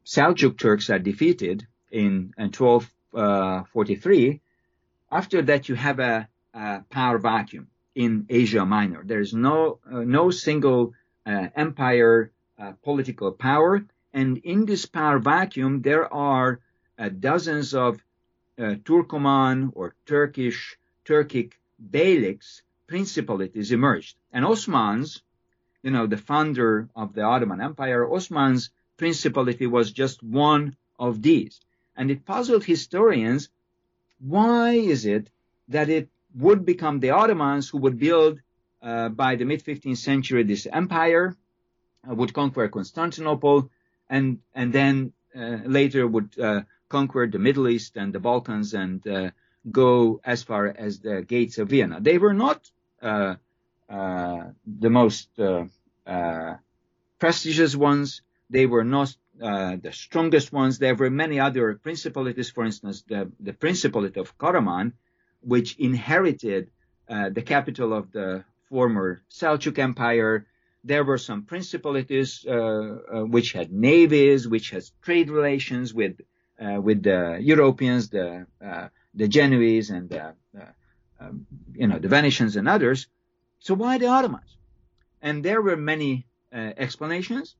Seljuk 0.05 0.57
Turks 0.57 0.89
are 0.89 0.99
defeated 0.99 1.67
in, 1.91 2.33
in 2.37 2.51
1243, 2.51 4.41
after 5.11 5.41
that 5.43 5.67
you 5.69 5.75
have 5.75 5.99
a, 5.99 6.27
a, 6.53 6.81
power 6.89 7.17
vacuum 7.17 7.67
in 7.95 8.25
Asia 8.29 8.65
Minor. 8.65 9.03
There 9.03 9.19
is 9.19 9.33
no 9.33 9.79
no 9.89 10.31
single 10.31 10.93
uh, 11.25 11.47
empire 11.55 12.31
uh, 12.59 12.73
political 12.83 13.31
power. 13.31 13.83
And 14.13 14.37
in 14.39 14.65
this 14.65 14.85
power 14.85 15.19
vacuum, 15.19 15.81
there 15.81 16.11
are 16.13 16.59
uh, 16.97 17.09
dozens 17.09 17.73
of 17.73 17.95
uh, 18.57 18.75
Turkoman 18.83 19.71
or 19.73 19.95
Turkish, 20.05 20.77
Turkic 21.05 21.53
beyliks, 21.81 22.61
principalities 22.87 23.71
emerged. 23.71 24.17
And 24.31 24.45
Osmans, 24.45 25.21
you 25.81 25.91
know, 25.91 26.07
the 26.07 26.17
founder 26.17 26.89
of 26.95 27.13
the 27.13 27.23
Ottoman 27.23 27.61
Empire, 27.61 28.05
Osman's 28.05 28.69
principality 28.97 29.65
was 29.65 29.91
just 29.91 30.21
one 30.21 30.75
of 30.99 31.21
these. 31.21 31.61
And 31.95 32.11
it 32.11 32.25
puzzled 32.25 32.63
historians, 32.63 33.49
why 34.19 34.73
is 34.73 35.05
it 35.05 35.29
that 35.69 35.89
it 35.89 36.09
would 36.35 36.65
become 36.65 36.99
the 36.99 37.11
Ottomans 37.11 37.69
who 37.69 37.79
would 37.79 37.99
build 37.99 38.39
uh, 38.81 39.09
by 39.09 39.35
the 39.35 39.45
mid 39.45 39.63
15th 39.63 39.97
century 39.97 40.43
this 40.43 40.67
empire, 40.71 41.35
uh, 42.09 42.15
would 42.15 42.33
conquer 42.33 42.67
Constantinople, 42.67 43.69
and 44.09 44.39
and 44.55 44.73
then 44.73 45.13
uh, 45.35 45.59
later 45.65 46.07
would 46.07 46.37
uh, 46.39 46.61
conquer 46.89 47.27
the 47.27 47.39
Middle 47.39 47.67
East 47.67 47.95
and 47.95 48.13
the 48.13 48.19
Balkans 48.19 48.73
and 48.73 49.05
uh, 49.07 49.31
go 49.71 50.19
as 50.23 50.43
far 50.43 50.67
as 50.67 50.99
the 50.99 51.21
gates 51.21 51.57
of 51.57 51.69
Vienna. 51.69 51.99
They 52.01 52.17
were 52.17 52.33
not 52.33 52.69
the 53.01 53.37
most 54.89 55.29
prestigious 57.19 57.75
ones. 57.75 58.21
They 58.49 58.65
were 58.65 58.83
not 58.83 59.15
uh, 59.41 59.77
the 59.81 59.91
strongest 59.91 60.51
ones. 60.53 60.77
There 60.77 60.95
were 60.95 61.09
many 61.09 61.39
other 61.39 61.73
principalities, 61.75 62.51
for 62.51 62.63
instance, 62.63 63.03
the, 63.07 63.31
the 63.39 63.53
Principality 63.53 64.19
of 64.19 64.37
Karaman, 64.37 64.93
which 65.41 65.77
inherited 65.77 66.71
uh, 67.09 67.29
the 67.29 67.41
capital 67.41 67.93
of 67.93 68.11
the 68.11 68.43
former 68.69 69.21
Seljuk 69.29 69.77
Empire. 69.77 70.47
There 70.83 71.03
were 71.03 71.17
some 71.17 71.43
principalities 71.43 72.45
uh, 72.47 72.51
uh 72.51 73.25
which 73.25 73.51
had 73.51 73.71
navies, 73.71 74.47
which 74.47 74.71
had 74.71 74.83
trade 75.01 75.29
relations 75.29 75.93
with 75.93 76.21
uh, 76.59 76.79
with 76.81 77.03
the 77.03 77.37
Europeans, 77.41 78.09
the 78.09 78.47
the 79.13 79.27
Genoese, 79.27 79.89
and 79.89 80.09
the, 80.09 80.33
um, 81.19 81.45
you 81.73 81.87
know 81.87 81.99
the 81.99 82.07
Venetians 82.07 82.55
and 82.55 82.67
others. 82.67 83.07
So 83.59 83.73
why 83.73 83.97
the 83.97 84.07
Ottomans? 84.07 84.57
And 85.21 85.43
there 85.43 85.61
were 85.61 85.77
many 85.77 86.25
explanations. 86.51 87.55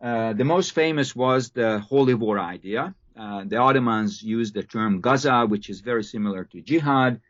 Uh, 0.00 0.32
the 0.32 0.44
most 0.44 0.72
famous 0.72 1.14
was 1.14 1.50
the 1.50 1.80
holy 1.80 2.14
war 2.14 2.38
idea. 2.38 2.94
Uh, 3.18 3.42
the 3.44 3.56
Ottomans 3.56 4.22
used 4.22 4.54
the 4.54 4.62
term 4.62 5.00
Gaza, 5.00 5.44
which 5.44 5.68
is 5.68 5.80
very 5.80 6.04
similar 6.04 6.44
to 6.44 6.60
jihad, 6.60 7.20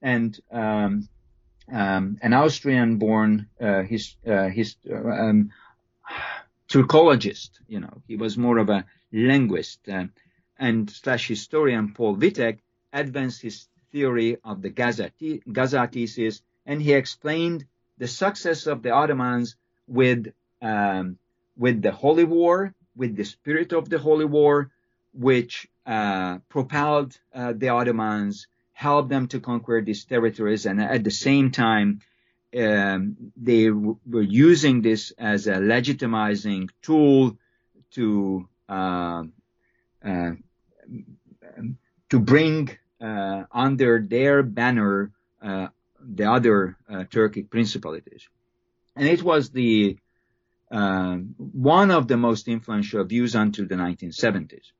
and 0.00 0.38
um, 0.52 1.08
um, 1.72 2.18
an 2.22 2.32
Austrian-born 2.32 3.48
uh, 3.60 3.82
his, 3.82 4.16
uh, 4.26 4.48
his, 4.48 4.76
um, 4.92 5.50
Turkologist, 6.68 7.50
you 7.68 7.80
know, 7.80 8.02
he 8.06 8.16
was 8.16 8.38
more 8.38 8.58
of 8.58 8.68
a 8.68 8.84
linguist 9.12 9.88
uh, 9.88 10.04
and 10.58 10.90
slash 10.90 11.26
historian 11.28 11.92
Paul 11.92 12.16
Wittek 12.16 12.58
advanced 12.92 13.42
his 13.42 13.66
theory 13.92 14.38
of 14.44 14.62
the 14.62 14.70
Gaza, 14.70 15.10
Gaza 15.50 15.88
thesis, 15.92 16.42
and 16.66 16.80
he 16.80 16.92
explained 16.92 17.66
the 17.98 18.08
success 18.08 18.66
of 18.66 18.82
the 18.82 18.90
Ottomans 18.90 19.56
with 19.86 20.32
um, 20.62 21.18
with 21.56 21.82
the 21.82 21.92
Holy 21.92 22.24
War, 22.24 22.74
with 22.96 23.14
the 23.16 23.24
spirit 23.24 23.72
of 23.72 23.88
the 23.88 23.98
Holy 23.98 24.24
War, 24.24 24.70
which 25.14 25.68
uh, 25.86 26.38
propelled 26.48 27.18
uh, 27.34 27.52
the 27.56 27.68
Ottomans, 27.68 28.48
helped 28.72 29.08
them 29.08 29.28
to 29.28 29.40
conquer 29.40 29.80
these 29.80 30.04
territories, 30.04 30.66
and 30.66 30.80
at 30.80 31.04
the 31.04 31.10
same 31.10 31.50
time, 31.50 32.00
um, 32.58 33.16
they 33.36 33.66
w- 33.68 33.98
were 34.06 34.22
using 34.22 34.82
this 34.82 35.12
as 35.12 35.46
a 35.46 35.54
legitimizing 35.54 36.68
tool 36.82 37.36
to 37.92 38.48
uh, 38.68 39.22
uh 40.04 40.30
to 42.10 42.18
bring 42.18 42.70
uh, 43.00 43.44
under 43.50 44.00
their 44.00 44.42
banner 44.42 45.12
uh, 45.42 45.68
the 46.00 46.30
other 46.30 46.76
Turkic 46.90 47.50
principalities. 47.50 48.28
And 48.96 49.08
it 49.08 49.22
was 49.22 49.50
the 49.50 49.98
um, 50.70 51.34
one 51.38 51.90
of 51.90 52.08
the 52.08 52.16
most 52.16 52.48
influential 52.48 53.04
views 53.04 53.34
until 53.34 53.66
the 53.66 53.74
1970s. 53.76 54.72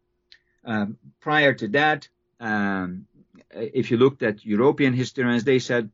Um, 0.64 0.98
prior 1.20 1.54
to 1.54 1.68
that, 1.68 2.08
um, 2.40 3.06
if 3.50 3.90
you 3.90 3.96
looked 3.96 4.22
at 4.22 4.44
European 4.44 4.92
historians, 4.92 5.44
they 5.44 5.58
said 5.58 5.90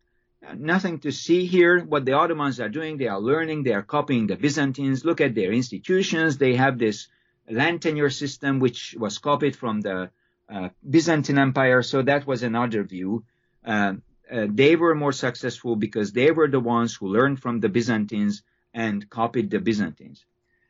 nothing 0.56 1.00
to 1.00 1.12
see 1.12 1.46
here. 1.46 1.80
What 1.80 2.04
the 2.04 2.12
Ottomans 2.12 2.60
are 2.60 2.68
doing, 2.68 2.96
they 2.96 3.08
are 3.08 3.20
learning, 3.20 3.62
they 3.62 3.74
are 3.74 3.82
copying 3.82 4.26
the 4.26 4.36
Byzantines. 4.36 5.04
Look 5.04 5.20
at 5.20 5.34
their 5.34 5.52
institutions. 5.52 6.38
They 6.38 6.54
have 6.56 6.78
this 6.78 7.08
land 7.48 7.82
tenure 7.82 8.10
system, 8.10 8.58
which 8.58 8.94
was 8.98 9.18
copied 9.18 9.56
from 9.56 9.80
the 9.80 10.10
uh, 10.48 10.68
Byzantine 10.88 11.38
Empire. 11.38 11.82
So 11.82 12.02
that 12.02 12.26
was 12.26 12.42
another 12.42 12.82
view. 12.84 13.24
Uh, 13.64 13.94
uh, 14.30 14.46
they 14.48 14.76
were 14.76 14.94
more 14.94 15.12
successful 15.12 15.76
because 15.76 16.12
they 16.12 16.30
were 16.30 16.48
the 16.48 16.60
ones 16.60 16.94
who 16.94 17.08
learned 17.08 17.40
from 17.40 17.60
the 17.60 17.68
Byzantines 17.68 18.42
and 18.72 19.08
copied 19.10 19.50
the 19.50 19.58
Byzantines. 19.58 20.24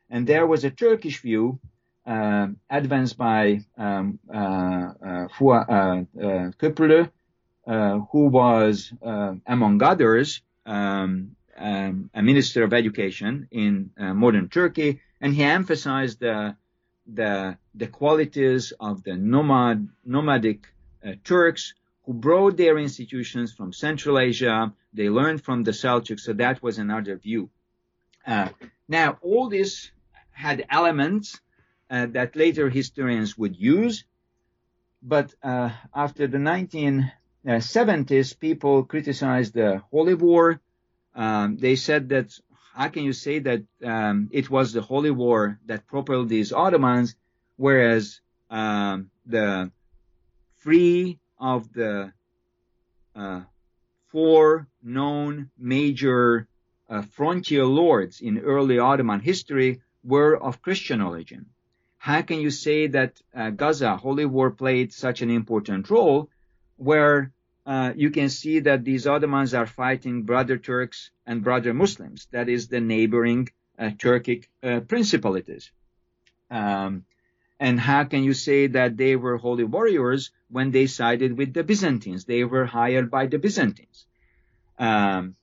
And 0.09 0.25
there 0.25 0.47
was 0.47 0.63
a 0.63 0.71
Turkish 0.71 1.21
view 1.21 1.59
advanced 2.05 3.17
by 3.17 3.61
um, 3.77 4.19
uh, 4.33 4.93
uh, 5.05 5.27
uh, 5.39 6.03
uh, 7.67 7.99
who 8.11 8.27
was, 8.27 8.91
among 9.45 9.83
others, 9.83 10.41
um, 10.65 11.35
um, 11.57 12.09
a 12.13 12.21
minister 12.21 12.63
of 12.63 12.73
education 12.73 13.47
in 13.51 13.91
modern 13.97 14.49
Turkey, 14.49 14.99
and 15.19 15.33
he 15.33 15.43
emphasized 15.43 16.19
the 16.19 16.55
the, 17.13 17.57
the 17.75 17.87
qualities 17.87 18.73
of 18.79 19.03
the 19.03 19.15
nomad 19.15 19.87
nomadic 20.05 20.67
Turks 21.23 21.73
who 22.05 22.13
brought 22.13 22.57
their 22.57 22.77
institutions 22.77 23.53
from 23.53 23.73
Central 23.73 24.19
Asia. 24.19 24.71
They 24.93 25.09
learned 25.09 25.43
from 25.43 25.63
the 25.63 25.71
Seljuks, 25.71 26.21
so 26.21 26.33
that 26.33 26.61
was 26.61 26.77
another 26.77 27.17
view. 27.17 27.49
Uh, 28.25 28.49
now, 28.87 29.17
all 29.21 29.49
this 29.49 29.91
had 30.31 30.65
elements 30.69 31.39
uh, 31.91 32.07
that 32.07 32.35
later 32.35 32.69
historians 32.69 33.37
would 33.37 33.55
use, 33.55 34.05
but 35.03 35.33
uh, 35.43 35.69
after 35.93 36.25
the 36.25 36.37
1970s, 36.37 38.39
people 38.39 38.85
criticized 38.85 39.53
the 39.53 39.81
Holy 39.91 40.13
War. 40.13 40.61
Um, 41.13 41.57
they 41.57 41.75
said 41.75 42.09
that 42.09 42.31
how 42.73 42.87
can 42.87 43.03
you 43.03 43.11
say 43.11 43.39
that 43.39 43.63
um, 43.83 44.29
it 44.31 44.49
was 44.49 44.71
the 44.71 44.81
Holy 44.81 45.11
War 45.11 45.59
that 45.65 45.85
propelled 45.85 46.29
these 46.29 46.53
Ottomans, 46.53 47.15
whereas 47.57 48.21
um, 48.49 49.11
the 49.25 49.69
three 50.61 51.19
of 51.37 51.71
the 51.73 52.13
uh, 53.15 53.41
four 54.07 54.67
known 54.81 55.49
major 55.57 56.47
uh, 56.89 57.01
frontier 57.01 57.65
lords 57.65 58.21
in 58.21 58.39
early 58.39 58.79
Ottoman 58.79 59.19
history 59.19 59.81
were 60.03 60.37
of 60.37 60.61
Christian 60.61 61.01
origin. 61.01 61.50
How 62.01 62.23
can 62.23 62.39
you 62.39 62.49
say 62.49 62.87
that 62.87 63.21
uh, 63.31 63.51
Gaza, 63.51 63.95
Holy 63.95 64.25
War, 64.25 64.49
played 64.49 64.91
such 64.91 65.21
an 65.21 65.29
important 65.29 65.87
role 65.91 66.31
where 66.77 67.31
uh, 67.63 67.93
you 67.95 68.09
can 68.09 68.29
see 68.29 68.61
that 68.61 68.83
these 68.83 69.05
Ottomans 69.05 69.53
are 69.53 69.67
fighting 69.67 70.23
brother 70.23 70.57
Turks 70.57 71.11
and 71.27 71.43
brother 71.43 71.75
Muslims, 71.75 72.27
that 72.31 72.49
is 72.49 72.67
the 72.67 72.81
neighboring 72.81 73.49
uh, 73.77 73.91
Turkic 74.03 74.47
uh, 74.63 74.79
principalities. 74.79 75.71
Um, 76.49 77.05
and 77.59 77.79
how 77.79 78.05
can 78.05 78.23
you 78.23 78.33
say 78.33 78.65
that 78.65 78.97
they 78.97 79.15
were 79.15 79.37
holy 79.37 79.65
warriors 79.65 80.31
when 80.49 80.71
they 80.71 80.87
sided 80.87 81.37
with 81.37 81.53
the 81.53 81.63
Byzantines? 81.63 82.25
They 82.25 82.43
were 82.45 82.65
hired 82.65 83.11
by 83.11 83.27
the 83.27 83.37
Byzantines. 83.37 84.07
Um, 84.79 85.35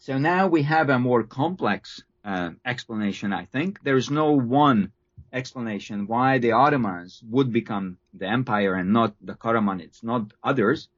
so 0.00 0.18
now 0.18 0.48
we 0.48 0.64
have 0.64 0.90
a 0.90 0.98
more 0.98 1.22
complex 1.22 2.02
uh, 2.26 2.50
explanation, 2.62 3.32
I 3.32 3.46
think. 3.46 3.82
There's 3.82 4.10
no 4.10 4.32
one 4.32 4.92
explanation 5.34 6.06
why 6.06 6.38
the 6.38 6.52
Ottomans 6.52 7.22
would 7.28 7.52
become 7.52 7.98
the 8.14 8.26
empire 8.26 8.74
and 8.74 8.92
not 8.92 9.14
the 9.20 9.34
Karamanids, 9.34 10.02
not 10.02 10.32
others. 10.42 10.88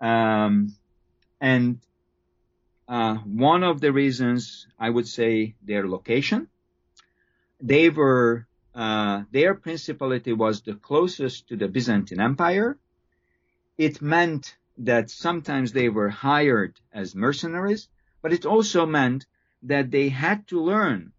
Um, 0.00 0.74
and 1.40 1.80
uh, 2.88 3.16
one 3.16 3.62
of 3.64 3.80
the 3.80 3.92
reasons 3.92 4.66
I 4.78 4.88
would 4.88 5.08
say 5.08 5.54
their 5.62 5.88
location. 5.88 6.48
They 7.60 7.90
were 7.90 8.46
uh, 8.74 9.24
their 9.30 9.54
principality 9.54 10.32
was 10.32 10.62
the 10.62 10.74
closest 10.74 11.48
to 11.48 11.56
the 11.56 11.68
Byzantine 11.68 12.20
Empire. 12.20 12.78
It 13.76 14.00
meant 14.00 14.56
that 14.78 15.10
sometimes 15.10 15.72
they 15.72 15.88
were 15.88 16.10
hired 16.10 16.78
as 16.92 17.14
mercenaries 17.14 17.88
but 18.26 18.32
it 18.32 18.44
also 18.44 18.86
meant 18.86 19.24
that 19.62 19.92
they 19.92 20.08
had 20.08 20.48
to 20.48 20.60
learn. 20.60 21.12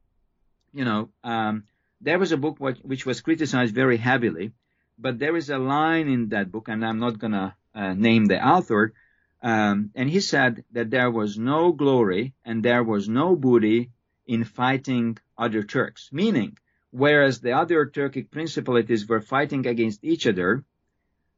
You 0.74 0.84
know, 0.84 1.10
um, 1.24 1.64
there 2.02 2.20
was 2.20 2.32
a 2.32 2.38
book 2.38 2.58
which 2.60 3.06
was 3.06 3.22
criticized 3.22 3.74
very 3.74 3.98
heavily, 3.98 4.52
but 4.98 5.20
there 5.20 5.36
is 5.36 5.50
a 5.50 5.58
line 5.58 6.08
in 6.08 6.30
that 6.30 6.52
book, 6.52 6.68
and 6.68 6.86
I'm 6.86 7.00
not 7.00 7.20
gonna 7.20 7.56
uh, 7.74 7.94
name 7.94 8.26
the 8.26 8.46
author. 8.46 8.94
Um, 9.42 9.92
and 9.96 10.10
he 10.10 10.20
said 10.20 10.64
that 10.72 10.90
there 10.90 11.12
was 11.12 11.38
no 11.38 11.72
glory 11.72 12.34
and 12.44 12.64
there 12.64 12.84
was 12.84 13.08
no 13.08 13.36
booty 13.36 13.92
in 14.26 14.44
fighting 14.44 15.18
other 15.38 15.64
Turks. 15.64 16.10
Meaning, 16.12 16.58
whereas 16.92 17.40
the 17.40 17.52
other 17.52 17.86
Turkic 17.86 18.32
principalities 18.32 19.08
were 19.08 19.22
fighting 19.22 19.68
against 19.68 20.04
each 20.04 20.26
other, 20.26 20.64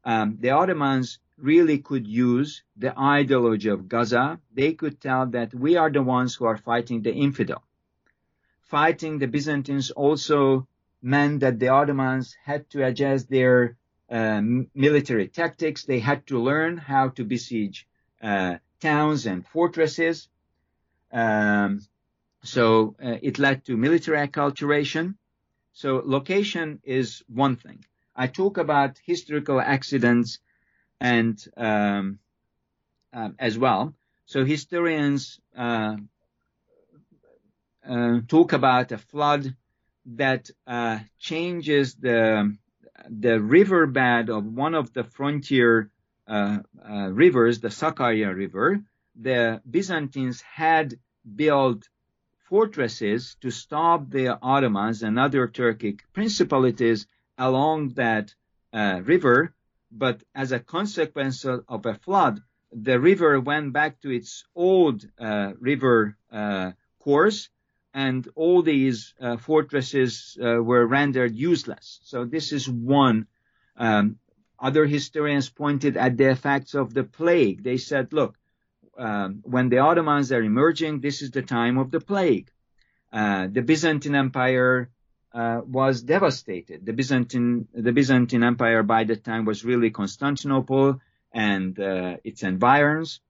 um, 0.06 0.38
the 0.40 0.52
Ottomans 0.52 1.20
really 1.38 1.80
could 1.80 2.08
use 2.08 2.64
the 2.78 2.98
ideology 2.98 3.70
of 3.70 3.88
Gaza. 3.88 4.40
They 4.54 4.74
could 4.74 5.00
tell 5.02 5.26
that 5.28 5.54
we 5.54 5.76
are 5.76 5.90
the 5.90 6.04
ones 6.04 6.36
who 6.36 6.46
are 6.46 6.58
fighting 6.58 7.02
the 7.02 7.14
infidel. 7.14 7.64
Fighting 8.70 9.18
the 9.18 9.28
Byzantines 9.28 9.90
also 9.92 10.68
meant 11.02 11.40
that 11.40 11.60
the 11.60 11.70
Ottomans 11.70 12.36
had 12.44 12.70
to 12.70 12.86
adjust 12.86 13.30
their 13.30 13.78
uh, 14.12 14.42
military 14.76 15.28
tactics. 15.28 15.86
They 15.86 16.00
had 16.00 16.28
to 16.28 16.40
learn 16.40 16.78
how 16.78 17.10
to 17.10 17.24
besiege 17.24 17.88
uh, 18.22 18.58
towns 18.80 19.26
and 19.26 19.46
fortresses. 19.46 20.30
Um, 21.12 21.82
so 22.44 22.96
uh, 23.04 23.18
it 23.22 23.40
led 23.40 23.66
to 23.66 23.76
military 23.76 24.20
acculturation. 24.28 25.16
So 25.74 26.04
location 26.06 26.80
is 26.84 27.24
one 27.28 27.56
thing. 27.56 27.84
I 28.16 28.28
talk 28.28 28.58
about 28.58 29.00
historical 29.04 29.60
accidents 29.60 30.40
and 31.00 31.44
um, 31.58 32.20
uh, 33.14 33.30
as 33.40 33.58
well. 33.58 33.96
So 34.26 34.46
historians 34.46 35.40
uh, 35.58 35.96
uh, 37.90 38.20
talk 38.28 38.54
about 38.54 38.92
a 38.92 38.98
flood 38.98 39.56
that 40.06 40.50
uh, 40.68 41.00
changes 41.18 41.96
the 41.96 42.56
the 43.10 43.40
riverbed 43.40 44.30
of 44.30 44.46
one 44.46 44.76
of 44.76 44.94
the 44.94 45.04
frontier 45.04 45.90
uh, 46.28 46.60
uh, 46.88 47.10
rivers, 47.12 47.60
the 47.60 47.70
Sakarya 47.70 48.36
River. 48.36 48.82
The 49.16 49.62
Byzantines 49.70 50.42
had 50.42 51.00
built 51.36 51.88
fortresses 52.50 53.36
to 53.42 53.52
stop 53.52 54.10
the 54.10 54.38
Ottomans 54.42 55.02
and 55.04 55.18
other 55.18 55.48
Turkic 55.48 56.02
principalities 56.14 57.08
along 57.38 57.94
that 57.94 58.34
river 58.74 59.54
but 59.92 60.24
as 60.36 60.52
a 60.52 60.60
consequence 60.60 61.46
of 61.46 61.86
a 61.86 61.96
flood, 61.96 62.42
the 62.72 63.00
river 63.00 63.40
went 63.40 63.74
back 63.74 64.00
to 64.02 64.12
its 64.12 64.46
old 64.56 65.04
uh, 65.18 65.54
river 65.60 66.16
uh, 66.32 66.72
course, 67.00 67.50
and 67.94 68.28
all 68.36 68.62
these 68.62 69.14
uh, 69.20 69.38
fortresses 69.38 70.38
uh, 70.42 70.62
were 70.62 70.86
rendered 70.86 71.36
useless. 71.36 72.00
So 72.04 72.26
this 72.26 72.52
is 72.52 72.70
one. 72.70 73.28
Um, 73.78 74.18
other 74.60 74.86
historians 74.86 75.50
pointed 75.50 75.98
at 75.98 76.18
the 76.18 76.30
effects 76.30 76.74
of 76.74 76.94
the 76.94 77.04
plague. 77.04 77.64
They 77.64 77.78
said, 77.78 78.14
look, 78.14 78.38
um, 78.98 79.40
when 79.44 79.70
the 79.70 79.80
Ottomans 79.80 80.32
are 80.32 80.44
emerging, 80.44 81.00
this 81.00 81.22
is 81.22 81.32
the 81.32 81.42
time 81.42 81.78
of 81.78 81.90
the 81.90 82.02
plague. 82.02 82.52
Uh, 83.12 83.48
the 83.50 83.62
Byzantine 83.62 84.16
Empire 84.16 84.90
uh, 85.34 85.62
was 85.66 86.02
devastated. 86.02 86.86
The 86.86 86.94
Byzantine, 86.94 87.68
the 87.74 87.92
Byzantine 87.92 88.44
Empire 88.44 88.84
by 88.84 89.06
that 89.06 89.24
time 89.24 89.46
was 89.46 89.64
really 89.64 89.90
Constantinople 89.90 91.00
and 91.32 91.80
uh, 91.80 92.18
its 92.24 92.44
environs, 92.44 93.22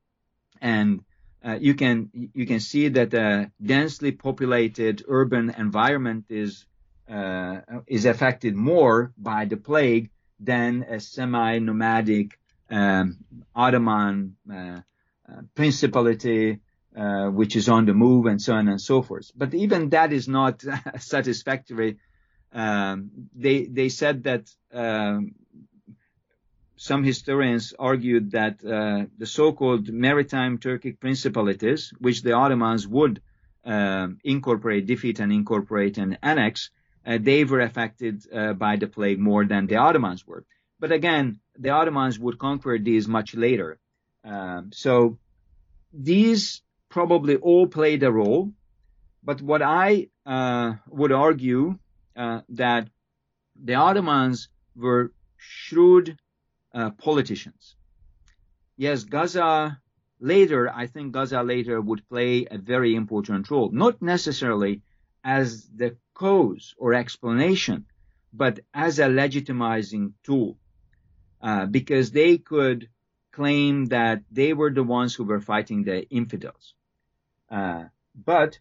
and 0.61 1.03
uh, 1.45 1.57
you 1.59 1.73
can 1.73 2.09
you 2.33 2.45
can 2.45 2.59
see 2.59 2.89
that 2.89 3.13
a 3.13 3.51
densely 3.61 4.11
populated 4.11 5.03
urban 5.07 5.53
environment 5.57 6.25
is 6.29 6.65
uh, 7.09 7.61
is 7.87 8.05
affected 8.05 8.55
more 8.55 9.13
by 9.17 9.45
the 9.45 9.57
plague 9.57 10.09
than 10.39 10.83
a 10.83 10.99
semi-nomadic 10.99 12.37
um, 12.69 13.17
Ottoman 13.55 14.35
uh, 14.51 14.55
uh, 14.55 14.81
principality 15.55 16.59
uh, 16.95 17.27
which 17.29 17.55
is 17.55 17.69
on 17.69 17.85
the 17.85 17.93
move 17.93 18.25
and 18.25 18.41
so 18.41 18.53
on 18.53 18.67
and 18.67 18.81
so 18.81 19.01
forth. 19.01 19.31
But 19.35 19.53
even 19.53 19.89
that 19.89 20.11
is 20.11 20.27
not 20.27 20.63
satisfactory. 20.97 21.97
Um, 22.51 23.11
they 23.35 23.65
they 23.65 23.89
said 23.89 24.23
that 24.23 24.49
um, 24.73 25.35
some 26.81 27.03
historians 27.03 27.73
argued 27.77 28.31
that 28.31 28.63
uh, 28.63 29.05
the 29.17 29.25
so-called 29.25 29.89
maritime 29.89 30.57
Turkic 30.57 30.97
principalities, 31.01 31.93
which 31.99 32.21
the 32.21 32.31
Ottomans 32.31 32.87
would 32.87 33.21
uh, 33.65 34.07
incorporate, 34.23 34.85
defeat, 34.85 35.19
and 35.19 35.33
incorporate 35.33 35.97
and 35.97 36.17
annex, 36.23 36.69
uh, 37.05 37.17
they 37.19 37.43
were 37.43 37.59
affected 37.59 38.23
uh, 38.33 38.53
by 38.53 38.77
the 38.77 38.87
plague 38.87 39.19
more 39.19 39.43
than 39.45 39.67
the 39.67 39.75
Ottomans 39.75 40.25
were. 40.25 40.45
But 40.79 40.93
again, 40.93 41.41
the 41.57 41.71
Ottomans 41.71 42.17
would 42.17 42.39
conquer 42.39 42.79
these 42.79 43.09
much 43.09 43.35
later. 43.35 43.77
Um, 44.23 44.71
so 44.71 45.17
these 45.91 46.61
probably 46.87 47.35
all 47.35 47.67
played 47.67 48.03
a 48.03 48.11
role. 48.11 48.53
But 49.21 49.41
what 49.41 49.61
I 49.61 50.07
uh, 50.25 50.75
would 50.87 51.11
argue 51.11 51.77
uh, 52.15 52.39
that 52.49 52.87
the 53.61 53.75
Ottomans 53.75 54.47
were 54.77 55.11
shrewd 55.35 56.17
uh, 56.73 56.91
politicians. 56.91 57.75
Yes, 58.77 59.03
Gaza 59.03 59.79
later, 60.19 60.69
I 60.73 60.87
think 60.87 61.13
Gaza 61.13 61.43
later 61.43 61.81
would 61.81 62.07
play 62.07 62.45
a 62.49 62.57
very 62.57 62.95
important 62.95 63.49
role, 63.49 63.69
not 63.71 64.01
necessarily 64.01 64.81
as 65.23 65.67
the 65.75 65.97
cause 66.13 66.75
or 66.77 66.93
explanation, 66.93 67.85
but 68.33 68.59
as 68.73 68.99
a 68.99 69.05
legitimizing 69.05 70.13
tool, 70.23 70.57
uh, 71.41 71.65
because 71.65 72.11
they 72.11 72.37
could 72.37 72.89
claim 73.31 73.85
that 73.85 74.23
they 74.31 74.53
were 74.53 74.71
the 74.71 74.83
ones 74.83 75.15
who 75.15 75.23
were 75.23 75.41
fighting 75.41 75.83
the 75.83 76.07
infidels. 76.09 76.73
Uh, 77.49 77.85
but 78.15 78.59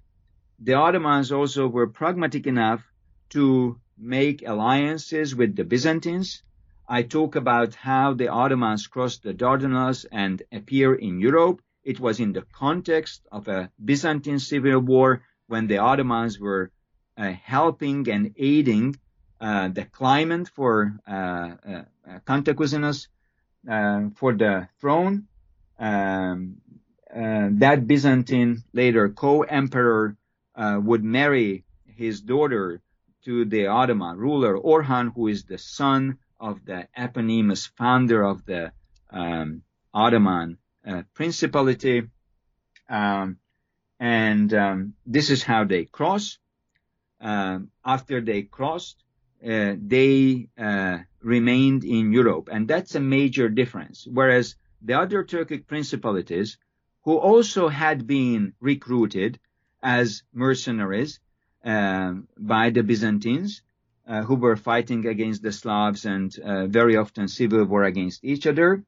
the 0.58 0.74
Ottomans 0.74 1.32
also 1.32 1.68
were 1.68 1.88
pragmatic 1.88 2.46
enough 2.46 2.82
to 3.30 3.78
make 3.96 4.46
alliances 4.46 5.34
with 5.34 5.56
the 5.56 5.64
Byzantines. 5.64 6.42
I 6.90 7.03
talk 7.03 7.37
about 7.37 7.74
how 7.74 8.14
the 8.14 8.29
Ottomans 8.29 8.87
crossed 8.87 9.22
the 9.22 9.35
Dardanelles 9.35 10.07
and 10.11 10.42
appear 10.51 10.94
in 10.94 11.20
Europe. 11.20 11.61
It 11.85 12.01
was 12.01 12.18
in 12.18 12.33
the 12.33 12.46
context 12.53 13.27
of 13.31 13.46
a 13.46 13.70
Byzantine 13.85 14.38
civil 14.38 14.81
war 14.81 15.22
when 15.48 15.66
the 15.66 15.79
Ottomans 15.79 16.40
were 16.40 16.70
uh, 17.18 17.33
helping 17.33 18.09
and 18.09 18.35
aiding 18.38 18.96
uh, 19.38 19.68
the 19.68 19.85
claimant 19.85 20.48
for 20.48 20.98
uh, 21.07 21.57
uh 21.66 21.85
uh, 23.68 24.09
for 24.14 24.33
the 24.33 24.68
throne. 24.81 25.27
Um, 25.79 26.57
uh, 27.14 27.48
that 27.53 27.87
Byzantine 27.87 28.62
later 28.72 29.11
co-emperor 29.11 30.16
uh, 30.55 30.81
would 30.83 31.05
marry 31.05 31.64
his 31.85 32.22
daughter 32.22 32.81
to 33.24 33.44
the 33.44 33.66
Ottoman 33.66 34.16
ruler 34.16 34.57
Orhan, 34.57 35.12
who 35.14 35.29
is 35.29 35.44
the 35.44 35.59
son 35.59 36.18
of 36.40 36.64
the 36.64 36.88
eponymous 36.96 37.66
founder 37.66 38.24
of 38.24 38.44
the 38.44 38.72
um, 39.11 39.62
Ottoman 39.92 40.59
uh, 40.87 41.03
principality. 41.14 42.03
Um, 42.88 43.38
and 44.01 44.53
um, 44.55 44.94
this 45.07 45.31
is 45.31 45.42
how 45.42 45.64
they 45.64 45.85
cross. 45.85 46.38
Um, 47.20 47.70
after 47.85 48.20
they 48.20 48.42
crossed, 48.42 49.03
uh, 49.44 49.74
they 49.81 50.48
uh, 50.57 50.98
remained 51.20 51.85
in 51.85 52.12
Europe, 52.12 52.48
and 52.51 52.68
that's 52.68 52.94
a 52.94 53.01
major 53.01 53.48
difference. 53.48 54.07
Whereas 54.07 54.55
the 54.83 54.94
other 54.94 55.24
Turkic 55.24 55.66
principalities 55.66 56.59
who 57.03 57.16
also 57.16 57.68
had 57.68 58.07
been 58.07 58.53
recruited 58.61 59.40
as 59.83 60.22
mercenaries 60.33 61.20
um, 61.64 62.29
by 62.38 62.70
the 62.70 62.83
Byzantines, 62.83 63.62
uh, 64.08 64.22
who 64.22 64.34
were 64.34 64.56
fighting 64.56 65.06
against 65.06 65.42
the 65.42 65.52
Slavs 65.52 66.06
and 66.06 66.36
uh, 66.38 66.66
very 66.66 66.96
often 66.96 67.28
civil 67.28 67.64
war 67.64 67.84
against 67.84 68.24
each 68.24 68.46
other. 68.46 68.82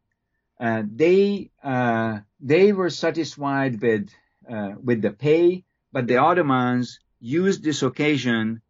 Uh, 0.59 0.83
they 0.87 1.51
uh, 1.63 2.19
they 2.41 2.73
were 2.73 2.91
satisfied 2.91 3.81
with 3.81 4.09
uh, 4.49 4.73
with 4.83 5.03
the 5.03 5.11
pay, 5.11 5.65
but 5.93 6.07
the 6.07 6.17
Ottomans 6.17 7.01
used 7.21 7.63
this 7.63 7.83
occasion, 7.83 8.63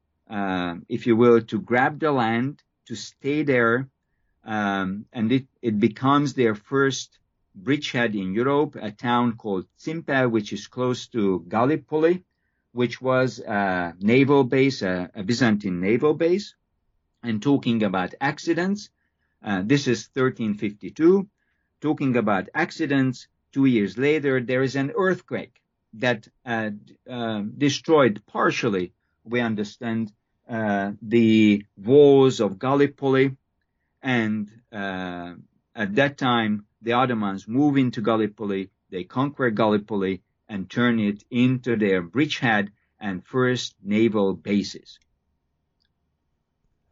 if 0.89 1.07
you 1.07 1.17
will, 1.17 1.41
to 1.41 1.61
grab 1.61 2.01
the 2.01 2.13
land, 2.13 2.63
to 2.87 2.95
stay 2.97 3.43
there, 3.45 3.89
um, 4.45 5.07
and 5.13 5.31
it, 5.31 5.47
it 5.63 5.79
becomes 5.79 6.35
their 6.35 6.55
first 6.55 7.19
bridgehead 7.55 8.15
in 8.15 8.35
Europe, 8.35 8.77
a 8.81 8.91
town 8.91 9.37
called 9.37 9.67
Tsimpe, 9.79 10.31
which 10.31 10.53
is 10.53 10.67
close 10.67 11.07
to 11.09 11.45
Gallipoli, 11.49 12.25
which 12.73 13.01
was 13.01 13.39
a 13.41 13.95
naval 14.01 14.45
base, 14.45 14.83
a, 14.83 15.11
a 15.15 15.23
Byzantine 15.23 15.81
naval 15.81 16.15
base. 16.15 16.55
And 17.23 17.43
talking 17.43 17.83
about 17.83 18.15
accidents, 18.21 18.91
uh, 19.45 19.63
this 19.65 19.89
is 19.89 20.09
1352. 20.15 21.29
Talking 21.81 22.17
about 22.17 22.49
accidents, 22.55 23.29
two 23.53 23.67
years 23.67 23.99
later, 23.99 24.41
there 24.41 24.63
is 24.63 24.77
an 24.77 24.93
earthquake 24.97 25.61
that 25.95 26.29
uh, 26.47 26.71
uh, 27.09 27.43
destroyed 27.57 28.23
partially, 28.27 28.93
we 29.25 29.41
understand, 29.41 30.13
uh, 30.49 30.93
the 31.03 31.65
walls 31.77 32.41
of 32.41 32.59
Gallipoli. 32.59 33.37
And 34.03 34.49
uh, 34.73 35.35
at 35.75 35.95
that 35.97 36.17
time, 36.17 36.67
the 36.83 36.93
Ottomans 36.93 37.47
move 37.47 37.77
into 37.77 38.01
Gallipoli, 38.01 38.71
they 38.91 39.05
conquer 39.05 39.51
Gallipoli 39.51 40.23
and 40.51 40.69
turn 40.69 40.99
it 40.99 41.23
into 41.31 41.77
their 41.77 42.03
bridgehead 42.03 42.73
and 42.99 43.25
first 43.25 43.77
naval 43.83 44.35
bases. 44.35 44.99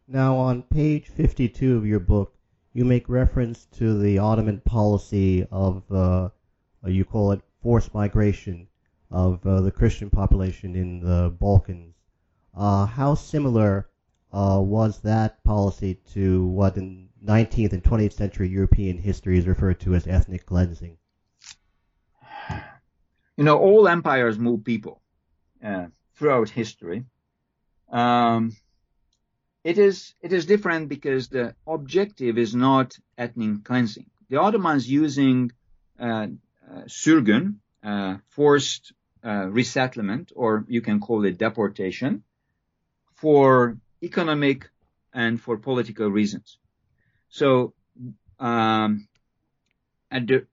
Now, 0.06 0.36
on 0.36 0.62
page 0.62 1.08
52 1.08 1.76
of 1.76 1.84
your 1.84 1.98
book, 1.98 2.34
you 2.72 2.84
make 2.84 3.08
reference 3.08 3.66
to 3.72 3.98
the 3.98 4.18
Ottoman 4.18 4.60
policy 4.60 5.44
of, 5.50 5.82
uh, 5.90 6.28
you 6.86 7.04
call 7.04 7.32
it 7.32 7.42
forced 7.60 7.92
migration 7.92 8.68
of 9.10 9.44
uh, 9.44 9.60
the 9.60 9.72
Christian 9.72 10.08
population 10.08 10.76
in 10.76 11.00
the 11.00 11.34
Balkans. 11.40 11.96
Uh, 12.54 12.86
how 12.86 13.14
similar 13.14 13.88
uh, 14.32 14.60
was 14.62 15.00
that 15.00 15.42
policy 15.42 15.94
to 16.12 16.46
what 16.46 16.76
in 16.76 17.08
19th 17.24 17.72
and 17.72 17.82
20th 17.82 18.12
century 18.12 18.48
European 18.48 18.98
history 18.98 19.36
is 19.36 19.48
referred 19.48 19.80
to 19.80 19.96
as 19.96 20.06
ethnic 20.06 20.46
cleansing? 20.46 20.97
You 23.38 23.44
know, 23.44 23.56
all 23.56 23.86
empires 23.86 24.36
move 24.36 24.64
people 24.64 25.00
uh, 25.64 25.86
throughout 26.16 26.50
history. 26.50 27.04
Um, 27.88 28.56
it 29.62 29.78
is 29.78 30.12
it 30.20 30.32
is 30.32 30.44
different 30.44 30.88
because 30.88 31.28
the 31.28 31.54
objective 31.64 32.36
is 32.36 32.52
not 32.52 32.98
ethnic 33.16 33.62
cleansing. 33.62 34.10
The 34.28 34.38
Ottomans 34.38 34.90
using 34.90 35.52
uh, 36.00 36.26
uh, 36.68 36.82
sürgün, 36.88 37.58
uh, 37.84 38.16
forced 38.26 38.92
uh, 39.24 39.46
resettlement, 39.48 40.32
or 40.34 40.64
you 40.66 40.80
can 40.80 40.98
call 40.98 41.24
it 41.24 41.38
deportation, 41.38 42.24
for 43.14 43.78
economic 44.02 44.68
and 45.12 45.40
for 45.40 45.58
political 45.58 46.08
reasons. 46.10 46.58
So, 47.28 47.72
um, 48.40 49.06
the, 50.10 50.46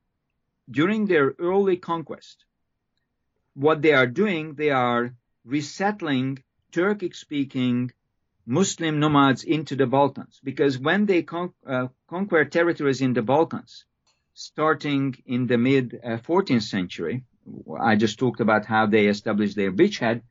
during 0.69 1.07
their 1.07 1.33
early 1.39 1.77
conquest, 1.77 2.44
what 3.55 3.81
they 3.81 3.93
are 3.93 4.07
doing, 4.07 4.53
they 4.55 4.69
are 4.69 5.13
resettling 5.45 6.43
Turkic-speaking 6.71 7.91
Muslim 8.45 8.99
nomads 8.99 9.43
into 9.43 9.75
the 9.75 9.87
Balkans. 9.87 10.39
Because 10.43 10.77
when 10.77 11.05
they 11.05 11.23
con- 11.23 11.53
uh, 11.65 11.87
conquer 12.07 12.45
territories 12.45 13.01
in 13.01 13.13
the 13.13 13.21
Balkans, 13.21 13.85
starting 14.33 15.15
in 15.25 15.47
the 15.47 15.57
mid 15.57 15.99
uh, 16.03 16.17
14th 16.17 16.63
century, 16.63 17.23
I 17.79 17.95
just 17.95 18.19
talked 18.19 18.41
about 18.41 18.65
how 18.65 18.85
they 18.87 19.07
established 19.07 19.55
their 19.55 19.71
beachhead. 19.71 20.21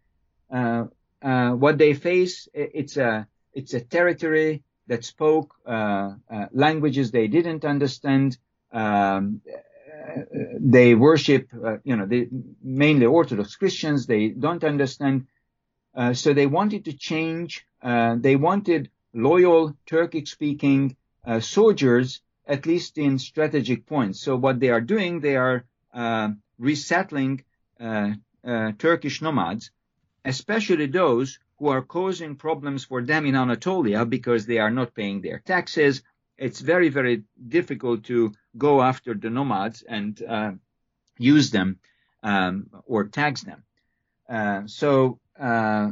Uh, 0.50 0.84
uh, 1.22 1.52
what 1.52 1.78
they 1.78 1.94
face, 1.94 2.48
it's 2.52 2.96
a 2.96 3.26
it's 3.52 3.72
a 3.72 3.80
territory 3.80 4.62
that 4.88 5.04
spoke 5.04 5.54
uh, 5.66 6.10
uh, 6.30 6.46
languages 6.52 7.10
they 7.10 7.28
didn't 7.28 7.64
understand. 7.64 8.36
Um, 8.72 9.40
they 10.60 10.94
worship, 10.94 11.48
uh, 11.52 11.76
you 11.84 11.96
know, 11.96 12.08
mainly 12.62 13.06
Orthodox 13.06 13.56
Christians. 13.56 14.06
They 14.06 14.28
don't 14.28 14.64
understand. 14.64 15.26
Uh, 15.94 16.14
so 16.14 16.32
they 16.32 16.46
wanted 16.46 16.84
to 16.86 16.92
change. 16.92 17.66
Uh, 17.82 18.16
they 18.18 18.36
wanted 18.36 18.90
loyal 19.12 19.76
Turkic-speaking 19.86 20.96
uh, 21.26 21.40
soldiers, 21.40 22.20
at 22.46 22.66
least 22.66 22.98
in 22.98 23.18
strategic 23.18 23.86
points. 23.86 24.20
So 24.20 24.36
what 24.36 24.60
they 24.60 24.70
are 24.70 24.80
doing, 24.80 25.20
they 25.20 25.36
are 25.36 25.64
resettling 26.58 27.44
Turkish 28.78 29.22
nomads, 29.22 29.70
especially 30.24 30.86
those 30.86 31.38
who 31.58 31.68
are 31.68 31.82
causing 31.82 32.34
problems 32.34 32.84
for 32.84 33.02
them 33.02 33.26
in 33.26 33.36
Anatolia 33.36 34.04
because 34.04 34.44
they 34.44 34.58
are 34.58 34.70
not 34.70 34.94
paying 34.94 35.20
their 35.20 35.38
taxes. 35.38 36.02
It's 36.36 36.60
very, 36.60 36.88
very 36.88 37.22
difficult 37.48 38.04
to 38.04 38.32
go 38.56 38.82
after 38.82 39.14
the 39.14 39.30
nomads 39.30 39.82
and 39.82 40.22
uh, 40.22 40.52
use 41.18 41.50
them 41.50 41.78
um, 42.22 42.70
or 42.86 43.04
tax 43.04 43.42
them. 43.42 43.64
Uh, 44.28 44.62
so 44.66 45.18
uh, 45.38 45.90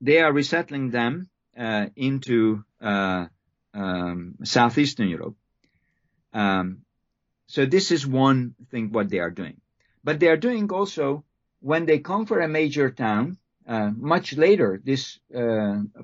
they 0.00 0.20
are 0.20 0.32
resettling 0.32 0.90
them 0.90 1.28
uh, 1.58 1.86
into 1.96 2.64
uh, 2.80 3.26
um, 3.74 4.34
southeastern 4.44 5.08
Europe. 5.08 5.34
Um, 6.32 6.82
so 7.46 7.66
this 7.66 7.90
is 7.90 8.06
one 8.06 8.54
thing 8.70 8.92
what 8.92 9.08
they 9.08 9.18
are 9.18 9.30
doing, 9.30 9.60
but 10.04 10.20
they 10.20 10.28
are 10.28 10.36
doing 10.36 10.70
also 10.70 11.24
when 11.60 11.86
they 11.86 11.98
conquer 11.98 12.40
a 12.40 12.48
major 12.48 12.90
town 12.90 13.38
much 13.66 14.36
later, 14.36 14.80
this 14.82 15.18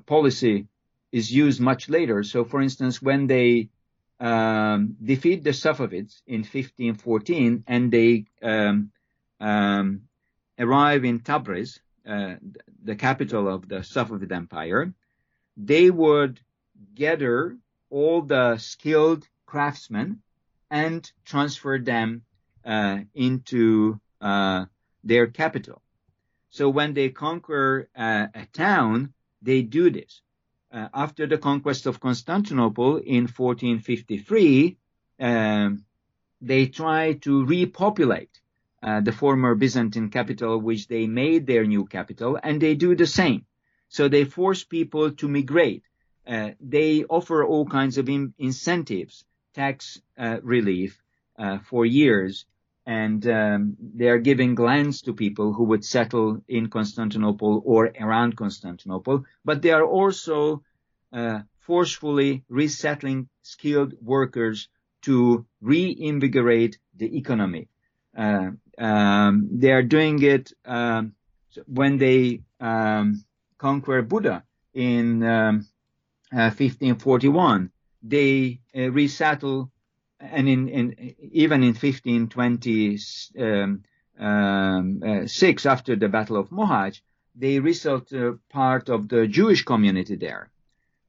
policy 0.05 0.67
is 1.11 1.31
used 1.31 1.61
much 1.61 1.87
later. 1.87 2.23
So, 2.23 2.43
for 2.43 2.61
instance, 2.61 3.01
when 3.01 3.25
they 3.27 3.69
um, 4.19 4.95
defeat 5.03 5.43
the 5.43 5.51
Safavids 5.51 6.21
in 6.27 6.41
1514 6.41 7.63
and 7.67 7.91
they 7.91 8.25
um, 8.41 8.91
um, 9.39 10.01
arrive 10.57 11.03
in 11.05 11.19
Tabriz, 11.19 11.79
uh, 12.07 12.35
the 12.83 12.95
capital 12.95 13.47
of 13.47 13.67
the 13.67 13.79
Safavid 13.79 14.31
Empire, 14.31 14.93
they 15.57 15.89
would 15.89 16.39
gather 16.93 17.57
all 17.89 18.21
the 18.21 18.57
skilled 18.57 19.27
craftsmen 19.45 20.21
and 20.69 21.11
transfer 21.25 21.79
them 21.79 22.23
uh, 22.65 22.99
into 23.13 23.99
uh, 24.21 24.65
their 25.03 25.27
capital. 25.27 25.81
So 26.49 26.69
when 26.69 26.93
they 26.93 27.09
conquer 27.09 27.89
uh, 27.95 28.27
a 28.33 28.45
town, 28.53 29.13
they 29.41 29.61
do 29.61 29.89
this. 29.89 30.21
Uh, 30.75 30.89
after 30.93 31.25
the 31.25 31.37
conquest 31.37 31.85
of 31.85 32.01
Constantinople 32.01 32.97
in 32.97 33.27
1453, 33.27 34.77
um, 35.21 35.85
they 36.41 36.67
try 36.67 37.13
to 37.13 37.45
repopulate 37.45 38.41
uh, 38.83 38.99
the 38.99 39.13
former 39.13 39.55
Byzantine 39.55 40.09
capital, 40.09 40.59
which 40.59 40.89
they 40.89 41.07
made 41.07 41.47
their 41.47 41.63
new 41.63 41.85
capital, 41.85 42.37
and 42.43 42.61
they 42.61 42.75
do 42.75 42.93
the 42.93 43.07
same. 43.07 43.45
So 43.87 44.09
they 44.09 44.25
force 44.25 44.65
people 44.65 45.11
to 45.11 45.29
migrate. 45.29 45.83
Uh, 46.27 46.49
they 46.59 47.05
offer 47.05 47.45
all 47.45 47.65
kinds 47.65 47.97
of 47.97 48.09
in- 48.09 48.33
incentives, 48.37 49.23
tax 49.53 50.01
uh, 50.17 50.39
relief 50.43 51.01
uh, 51.39 51.59
for 51.59 51.85
years, 51.85 52.45
and 52.85 53.27
um, 53.27 53.75
they 53.79 54.07
are 54.07 54.19
giving 54.19 54.55
lands 54.55 55.01
to 55.01 55.13
people 55.13 55.53
who 55.53 55.63
would 55.65 55.83
settle 55.83 56.41
in 56.47 56.69
Constantinople 56.69 57.61
or 57.65 57.91
around 57.99 58.37
Constantinople, 58.37 59.25
but 59.43 59.61
they 59.61 59.71
are 59.71 59.85
also 59.85 60.63
uh, 61.11 61.39
forcefully 61.59 62.43
resettling 62.47 63.27
skilled 63.41 63.93
workers 64.01 64.69
to 65.01 65.45
reinvigorate 65.61 66.77
the 66.95 67.17
economy. 67.17 67.67
Uh, 68.15 68.51
um, 68.77 69.49
they 69.51 69.71
are 69.71 69.83
doing 69.83 70.21
it 70.21 70.51
um, 70.65 71.13
when 71.65 71.97
they 71.97 72.41
um, 72.59 73.23
conquer 73.57 74.01
Buda 74.01 74.43
in 74.73 75.21
1541. 76.31 77.55
Um, 77.55 77.65
uh, 77.65 77.69
they 78.03 78.59
uh, 78.75 78.91
resettle 78.91 79.71
and 80.19 80.47
in, 80.47 80.67
in, 80.69 81.15
even 81.19 81.61
in 81.61 81.73
1526, 81.73 83.31
um, 83.39 83.83
um, 84.17 85.03
uh, 85.05 85.69
after 85.69 85.95
the 85.95 86.07
Battle 86.09 86.37
of 86.37 86.49
Mohács, 86.49 87.01
they 87.35 87.59
resettled 87.59 88.13
uh, 88.13 88.33
part 88.49 88.89
of 88.89 89.09
the 89.09 89.27
Jewish 89.27 89.63
community 89.63 90.15
there. 90.15 90.49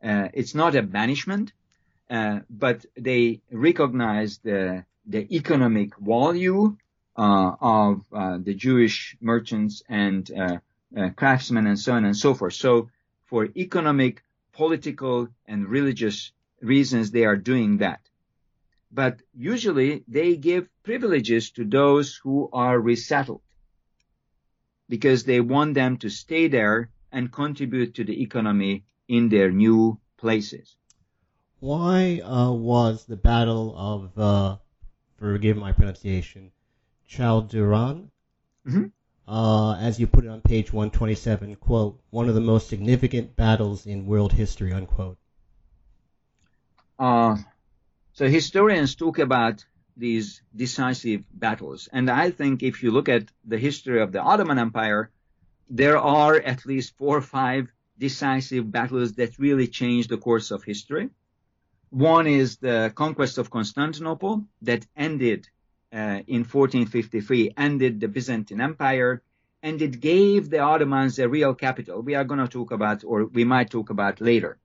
Uh, 0.02 0.28
it's 0.34 0.54
not 0.54 0.74
a 0.74 0.82
banishment, 0.82 1.52
uh, 2.10 2.40
but 2.50 2.84
they 2.96 3.40
recognize 3.50 4.38
the 4.38 4.84
the 5.08 5.32
economic 5.32 5.96
value 5.98 6.76
uh, 7.16 7.52
of 7.60 8.02
uh, 8.12 8.38
the 8.42 8.54
Jewish 8.54 9.16
merchants 9.20 9.84
and 9.88 10.28
craftsmen 11.14 11.68
and 11.68 11.78
so 11.78 11.92
on 11.92 12.04
and 12.04 12.16
so 12.16 12.34
forth. 12.34 12.54
So, 12.54 12.90
for 13.26 13.48
economic, 13.56 14.24
political, 14.52 15.28
and 15.46 15.68
religious 15.68 16.32
reasons, 16.60 17.12
they 17.12 17.24
are 17.24 17.36
doing 17.36 17.78
that 17.78 18.00
but 18.96 19.20
usually 19.34 20.02
they 20.08 20.36
give 20.36 20.66
privileges 20.82 21.50
to 21.50 21.64
those 21.64 22.16
who 22.16 22.48
are 22.50 22.80
resettled 22.80 23.42
because 24.88 25.24
they 25.24 25.38
want 25.38 25.74
them 25.74 25.98
to 25.98 26.08
stay 26.08 26.48
there 26.48 26.88
and 27.12 27.30
contribute 27.30 27.94
to 27.96 28.04
the 28.04 28.22
economy 28.22 28.84
in 29.06 29.28
their 29.28 29.50
new 29.50 30.00
places. 30.16 30.76
Why 31.60 32.20
uh, 32.20 32.52
was 32.52 33.04
the 33.04 33.16
Battle 33.16 33.74
of, 33.76 34.18
uh, 34.18 34.56
forgive 35.18 35.58
my 35.58 35.72
pronunciation, 35.72 36.50
Chaldiran, 37.06 38.08
mm-hmm. 38.66 38.86
uh, 39.28 39.74
as 39.74 40.00
you 40.00 40.06
put 40.06 40.24
it 40.24 40.28
on 40.28 40.40
page 40.40 40.72
127, 40.72 41.56
quote, 41.56 42.00
one 42.08 42.30
of 42.30 42.34
the 42.34 42.40
most 42.40 42.68
significant 42.68 43.36
battles 43.36 43.84
in 43.84 44.06
world 44.06 44.32
history, 44.32 44.72
unquote? 44.72 45.18
Uh, 46.98 47.36
so 48.16 48.26
historians 48.26 48.94
talk 48.94 49.18
about 49.18 49.62
these 49.94 50.40
decisive 50.54 51.22
battles. 51.34 51.86
And 51.92 52.10
I 52.10 52.30
think 52.30 52.62
if 52.62 52.82
you 52.82 52.90
look 52.90 53.10
at 53.10 53.24
the 53.44 53.58
history 53.58 54.00
of 54.00 54.10
the 54.10 54.22
Ottoman 54.22 54.58
Empire, 54.58 55.10
there 55.68 55.98
are 55.98 56.36
at 56.36 56.64
least 56.64 56.96
four 56.96 57.18
or 57.18 57.26
five 57.38 57.70
decisive 57.98 58.72
battles 58.72 59.12
that 59.16 59.38
really 59.38 59.66
changed 59.66 60.08
the 60.08 60.16
course 60.16 60.50
of 60.50 60.64
history. 60.64 61.10
One 61.90 62.26
is 62.26 62.56
the 62.56 62.90
conquest 62.94 63.36
of 63.36 63.50
Constantinople 63.50 64.44
that 64.62 64.86
ended 64.96 65.50
uh, 65.92 66.20
in 66.26 66.42
1453, 66.44 67.52
ended 67.54 68.00
the 68.00 68.08
Byzantine 68.08 68.62
Empire, 68.62 69.22
and 69.62 69.82
it 69.82 70.00
gave 70.00 70.48
the 70.48 70.60
Ottomans 70.60 71.18
a 71.18 71.28
real 71.28 71.54
capital. 71.54 72.00
We 72.00 72.14
are 72.14 72.24
going 72.24 72.40
to 72.40 72.48
talk 72.48 72.70
about, 72.70 73.04
or 73.04 73.26
we 73.26 73.44
might 73.44 73.68
talk 73.68 73.90
about 73.90 74.22
later. 74.22 74.56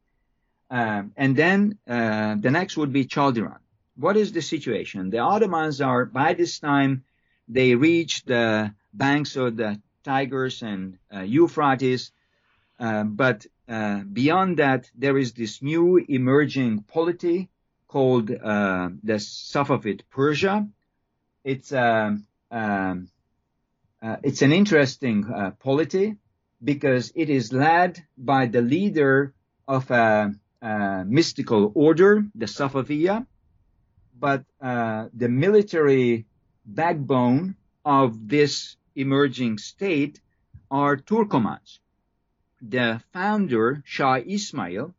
Um, 0.72 1.12
and 1.18 1.36
then 1.36 1.78
uh, 1.86 2.36
the 2.40 2.50
next 2.50 2.78
would 2.78 2.94
be 2.94 3.06
Chaldiran. 3.06 3.60
What 3.98 4.16
is 4.16 4.32
the 4.32 4.42
situation? 4.42 5.10
The 5.10 5.20
Ottomans 5.20 5.82
are, 5.82 6.06
by 6.06 6.34
this 6.34 6.60
time, 6.60 7.04
they 7.50 7.76
reach 7.76 8.24
the 8.24 8.74
banks 8.94 9.36
of 9.36 9.58
the 9.58 9.82
Tigris 10.06 10.62
and 10.62 10.98
uh, 11.14 11.20
Euphrates. 11.20 12.14
Uh, 12.80 13.04
but 13.04 13.46
uh, 13.68 14.00
beyond 14.00 14.58
that, 14.58 14.90
there 14.98 15.18
is 15.18 15.34
this 15.34 15.62
new 15.62 15.98
emerging 15.98 16.84
polity 16.84 17.50
called 17.90 18.32
uh, 18.32 18.90
the 19.04 19.20
Safavid 19.20 20.02
Persia. 20.10 20.68
It's 21.44 21.74
um, 21.74 22.26
um, 22.50 23.10
uh, 24.02 24.16
it's 24.24 24.42
an 24.42 24.54
interesting 24.54 25.26
uh, 25.26 25.52
polity 25.60 26.16
because 26.64 27.12
it 27.14 27.30
is 27.30 27.52
led 27.52 28.04
by 28.18 28.46
the 28.46 28.62
leader 28.62 29.34
of 29.68 29.92
a, 29.92 30.34
a 30.62 31.04
mystical 31.06 31.72
order, 31.76 32.26
the 32.36 32.46
Safaviya, 32.46 33.26
but 34.20 34.44
uh, 34.62 35.08
the 35.14 35.30
military 35.30 36.26
backbone 36.66 37.56
of 37.84 38.28
this 38.28 38.78
emerging 38.96 39.58
state 39.58 40.22
are 40.70 40.98
Turkomans. 40.98 41.80
The 42.62 43.02
founder, 43.12 43.82
Shah 43.86 44.20
Ismail, 44.26 44.94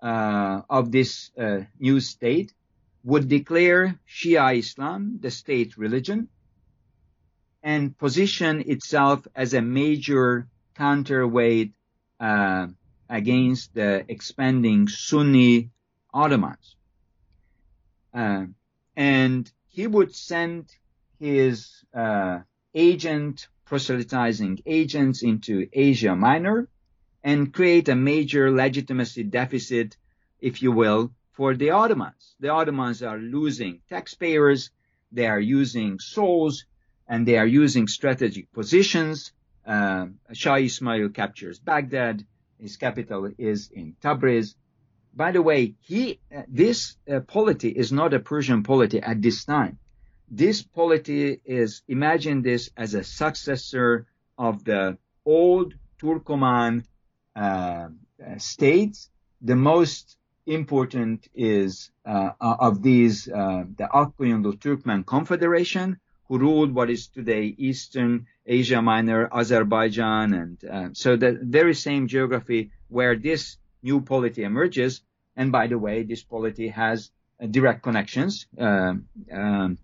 uh, 0.00 0.62
of 0.70 0.90
this 0.90 1.30
uh, 1.36 1.60
new 1.78 2.00
state 2.00 2.52
would 3.04 3.28
declare 3.28 3.98
Shia 4.08 4.58
Islam 4.58 5.18
the 5.20 5.30
state 5.30 5.76
religion 5.76 6.28
and 7.62 7.96
position 7.98 8.62
itself 8.66 9.26
as 9.34 9.54
a 9.54 9.60
major 9.60 10.46
counterweight 10.74 11.72
uh, 12.20 12.68
against 13.08 13.74
the 13.74 14.04
expanding 14.08 14.88
Sunni 14.88 15.70
Ottomans. 16.12 16.76
Uh, 18.12 18.46
and 18.96 19.50
he 19.68 19.86
would 19.86 20.14
send 20.14 20.66
his 21.18 21.84
uh, 21.94 22.40
agent, 22.74 23.48
proselytizing 23.64 24.60
agents 24.66 25.22
into 25.22 25.68
Asia 25.72 26.16
Minor 26.16 26.68
and 27.22 27.52
create 27.52 27.88
a 27.88 27.94
major 27.94 28.50
legitimacy 28.50 29.24
deficit, 29.24 29.96
if 30.40 30.62
you 30.62 30.72
will, 30.72 31.12
for 31.32 31.54
the 31.54 31.70
Ottomans. 31.70 32.34
The 32.40 32.48
Ottomans 32.48 33.02
are 33.02 33.18
losing 33.18 33.80
taxpayers, 33.88 34.70
they 35.12 35.26
are 35.26 35.40
using 35.40 35.98
souls, 35.98 36.64
and 37.06 37.26
they 37.26 37.38
are 37.38 37.46
using 37.46 37.88
strategic 37.88 38.52
positions. 38.52 39.32
Uh, 39.66 40.06
Shah 40.32 40.56
Ismail 40.56 41.10
captures 41.10 41.58
Baghdad. 41.58 42.24
His 42.60 42.76
capital 42.76 43.30
is 43.38 43.70
in 43.70 43.94
Tabriz. 44.02 44.54
By 45.14 45.32
the 45.32 45.42
way, 45.42 45.74
he 45.80 46.20
uh, 46.34 46.42
this 46.48 46.96
uh, 47.10 47.20
polity 47.20 47.70
is 47.70 47.92
not 47.92 48.14
a 48.14 48.20
Persian 48.20 48.62
polity 48.62 49.00
at 49.00 49.22
this 49.22 49.44
time. 49.44 49.78
This 50.30 50.62
polity 50.62 51.40
is 51.44 51.82
imagine 51.88 52.42
this 52.42 52.70
as 52.76 52.94
a 52.94 53.02
successor 53.02 54.06
of 54.36 54.64
the 54.64 54.98
old 55.24 55.74
Turkoman 56.00 56.84
uh, 57.34 57.88
states. 58.36 59.10
The 59.40 59.56
most 59.56 60.16
important 60.46 61.28
is 61.34 61.90
uh, 62.04 62.30
of 62.40 62.82
these 62.82 63.28
uh, 63.28 63.64
the 63.76 63.88
Akkoyunlu 63.92 64.58
Turkmen 64.58 65.04
Confederation, 65.04 66.00
who 66.26 66.38
ruled 66.38 66.72
what 66.74 66.90
is 66.90 67.08
today 67.08 67.54
Eastern 67.58 68.26
Asia 68.48 68.80
Minor, 68.80 69.28
Azerbaijan, 69.30 70.32
and 70.32 70.64
uh, 70.64 70.88
so 70.94 71.16
the 71.16 71.38
very 71.42 71.74
same 71.74 72.08
geography 72.08 72.70
where 72.88 73.14
this 73.14 73.58
new 73.82 74.00
polity 74.00 74.42
emerges. 74.42 75.02
And 75.36 75.52
by 75.52 75.66
the 75.66 75.78
way, 75.78 76.02
this 76.02 76.22
polity 76.22 76.68
has 76.68 77.10
uh, 77.40 77.46
direct 77.46 77.82
connections. 77.82 78.46
Uh, 78.58 78.94
um, 79.30 79.78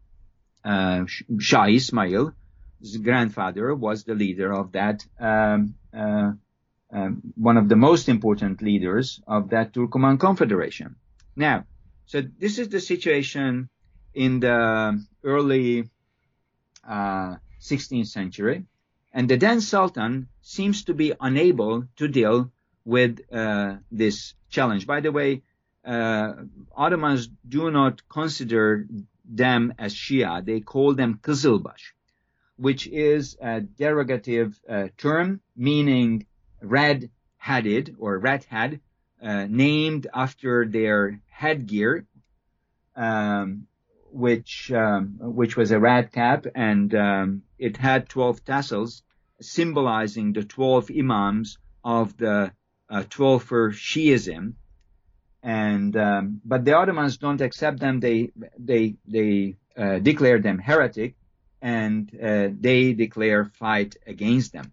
uh, 0.64 1.04
Shah 1.38 1.66
Ismail, 1.66 2.32
his 2.80 2.96
grandfather, 2.96 3.74
was 3.74 4.04
the 4.04 4.14
leader 4.14 4.52
of 4.52 4.72
that, 4.72 5.04
um, 5.20 5.74
uh, 5.96 6.32
um, 6.90 7.22
one 7.36 7.58
of 7.58 7.68
the 7.68 7.76
most 7.76 8.08
important 8.08 8.62
leaders 8.62 9.20
of 9.26 9.50
that 9.50 9.74
Turkoman 9.74 10.18
Confederation. 10.18 10.96
Now, 11.36 11.66
so 12.06 12.22
this 12.38 12.58
is 12.58 12.68
the 12.68 12.80
situation 12.80 13.68
in 14.14 14.40
the 14.40 15.04
early 15.22 15.90
uh, 16.88 17.36
16th 17.64 18.08
century, 18.08 18.64
and 19.12 19.28
the 19.28 19.36
then 19.36 19.60
Sultan 19.60 20.28
seems 20.42 20.84
to 20.84 20.94
be 20.94 21.14
unable 21.20 21.84
to 21.96 22.08
deal 22.08 22.50
with 22.84 23.20
uh, 23.32 23.76
this 23.90 24.34
challenge. 24.50 24.86
By 24.86 25.00
the 25.00 25.12
way, 25.12 25.42
uh, 25.84 26.32
Ottomans 26.76 27.28
do 27.48 27.70
not 27.70 28.06
consider 28.08 28.86
them 29.24 29.72
as 29.78 29.94
Shia; 29.94 30.44
they 30.44 30.60
call 30.60 30.94
them 30.94 31.18
Kızılbaş, 31.22 31.82
which 32.56 32.86
is 32.86 33.36
a 33.40 33.60
derogative 33.60 34.50
uh, 34.68 34.88
term 34.98 35.40
meaning 35.56 36.26
red-headed 36.60 37.96
or 37.98 38.18
red-head, 38.18 38.80
uh, 39.22 39.46
named 39.48 40.06
after 40.12 40.66
their 40.66 41.20
headgear. 41.28 42.04
Um, 42.96 43.66
which 44.14 44.70
um, 44.70 45.16
which 45.18 45.56
was 45.56 45.72
a 45.72 45.80
red 45.80 46.12
cap, 46.12 46.46
and 46.54 46.94
um, 46.94 47.42
it 47.64 47.76
had 47.78 48.08
12 48.08 48.44
tassels 48.44 49.02
symbolizing 49.40 50.32
the 50.34 50.44
12 50.44 50.90
imams 50.98 51.58
of 51.82 52.16
the 52.18 52.52
uh, 52.90 53.02
12 53.08 53.44
Shiism. 53.70 54.54
And 55.42 55.96
um, 55.96 56.40
but 56.44 56.64
the 56.64 56.74
Ottomans 56.74 57.16
don't 57.18 57.40
accept 57.40 57.78
them. 57.80 58.00
They 58.00 58.32
they 58.58 58.94
they 59.06 59.56
uh, 59.76 59.98
declare 59.98 60.38
them 60.40 60.58
heretic, 60.58 61.16
and 61.60 62.10
uh, 62.28 62.48
they 62.66 62.94
declare 62.94 63.44
fight 63.44 63.96
against 64.06 64.52
them. 64.52 64.72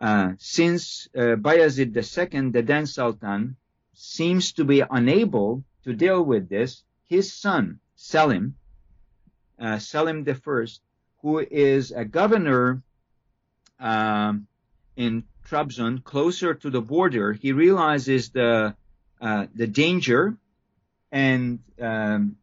Uh, 0.00 0.32
since 0.38 1.06
uh, 1.16 1.36
Bayezid 1.46 1.90
II, 1.96 2.50
the 2.50 2.62
then 2.62 2.86
Sultan, 2.86 3.56
seems 3.92 4.52
to 4.54 4.64
be 4.64 4.82
unable 4.98 5.62
to 5.84 5.92
deal 5.92 6.24
with 6.24 6.48
this, 6.48 6.82
his 7.08 7.32
son 7.32 7.78
Selim, 7.94 8.56
uh, 9.60 9.78
Selim 9.78 10.26
I, 10.28 10.66
who 11.24 11.38
is 11.38 11.90
a 11.90 12.04
governor 12.04 12.82
um, 13.80 14.46
in 14.94 15.24
Trabzon, 15.48 16.04
closer 16.04 16.52
to 16.52 16.68
the 16.68 16.82
border, 16.82 17.32
he 17.32 17.52
realizes 17.52 18.28
the 18.28 18.76
uh, 19.22 19.46
the 19.54 19.66
danger, 19.66 20.36
and 21.10 21.60
um, 21.80 22.36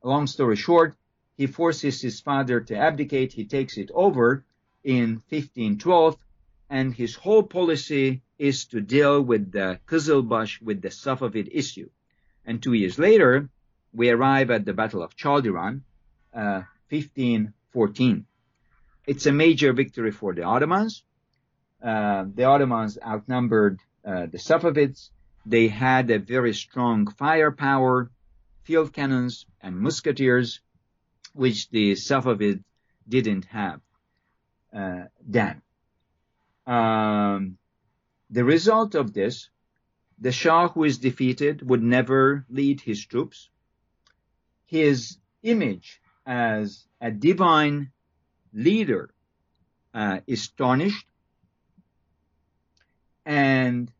long 0.00 0.28
story 0.28 0.54
short, 0.54 0.94
he 1.36 1.48
forces 1.48 2.00
his 2.00 2.20
father 2.20 2.60
to 2.60 2.76
abdicate. 2.76 3.32
He 3.32 3.46
takes 3.46 3.76
it 3.76 3.90
over 3.92 4.44
in 4.84 5.20
1512, 5.28 6.16
and 6.70 6.94
his 6.94 7.16
whole 7.16 7.42
policy 7.42 8.22
is 8.38 8.66
to 8.66 8.80
deal 8.80 9.20
with 9.20 9.50
the 9.50 9.80
Kızılbaş, 9.88 10.62
with 10.62 10.82
the 10.82 10.90
Safavid 10.90 11.48
issue. 11.50 11.90
And 12.46 12.62
two 12.62 12.74
years 12.74 12.96
later, 12.96 13.48
we 13.92 14.08
arrive 14.08 14.52
at 14.52 14.64
the 14.64 14.72
Battle 14.72 15.02
of 15.02 15.16
Chaldiran, 15.16 15.80
uh, 16.32 16.62
1514. 17.72 18.26
It's 19.06 19.26
a 19.26 19.32
major 19.32 19.72
victory 19.72 20.10
for 20.10 20.34
the 20.34 20.42
Ottomans. 20.42 21.02
Uh, 21.82 22.24
the 22.32 22.44
Ottomans 22.44 22.98
outnumbered 23.04 23.80
uh, 24.04 24.26
the 24.26 24.38
Safavids. 24.38 25.10
They 25.44 25.68
had 25.68 26.10
a 26.10 26.18
very 26.18 26.54
strong 26.54 27.06
firepower, 27.06 28.10
field 28.62 28.92
cannons 28.92 29.46
and 29.60 29.80
musketeers, 29.80 30.60
which 31.32 31.68
the 31.70 31.92
Safavids 31.92 32.62
didn't 33.08 33.46
have 33.46 33.80
uh, 34.72 35.04
then. 35.26 35.62
Um, 36.66 37.58
the 38.30 38.44
result 38.44 38.94
of 38.94 39.12
this, 39.12 39.50
the 40.18 40.30
Shah 40.30 40.68
who 40.68 40.84
is 40.84 40.98
defeated 40.98 41.68
would 41.68 41.82
never 41.82 42.46
lead 42.48 42.80
his 42.80 43.04
troops. 43.04 43.48
His 44.66 45.18
image 45.42 46.00
as 46.26 46.86
a 47.00 47.10
divine 47.10 47.90
leader 48.52 49.10
uh, 49.94 50.20
is 50.26 50.48
tarnished 50.48 51.06
and 53.24 53.90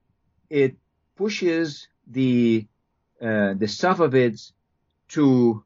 it 0.50 0.76
pushes 1.16 1.88
the 2.06 2.66
uh, 3.20 3.54
the 3.54 3.66
Safavids 3.66 4.52
to 5.08 5.64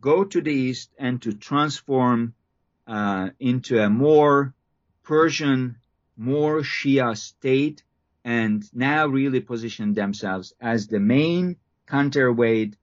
go 0.00 0.24
to 0.24 0.40
the 0.40 0.52
east 0.52 0.90
and 0.98 1.22
to 1.22 1.32
transform 1.32 2.34
uh, 2.86 3.30
into 3.38 3.78
a 3.78 3.88
more 3.88 4.54
Persian, 5.04 5.76
more 6.16 6.62
Shia 6.62 7.16
state, 7.16 7.84
and 8.24 8.64
now 8.74 9.06
really 9.06 9.40
position 9.40 9.94
themselves 9.94 10.52
as 10.60 10.88
the 10.88 10.98
main 10.98 11.56
counterweight 11.86 12.76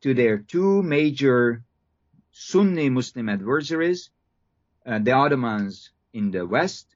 to 0.00 0.14
their 0.14 0.38
two 0.38 0.82
major 0.82 1.62
Sunni 2.32 2.88
Muslim 2.88 3.28
adversaries, 3.28 4.10
uh, 4.86 4.98
the 4.98 5.12
Ottomans 5.12 5.90
in 6.12 6.30
the 6.30 6.46
west 6.46 6.86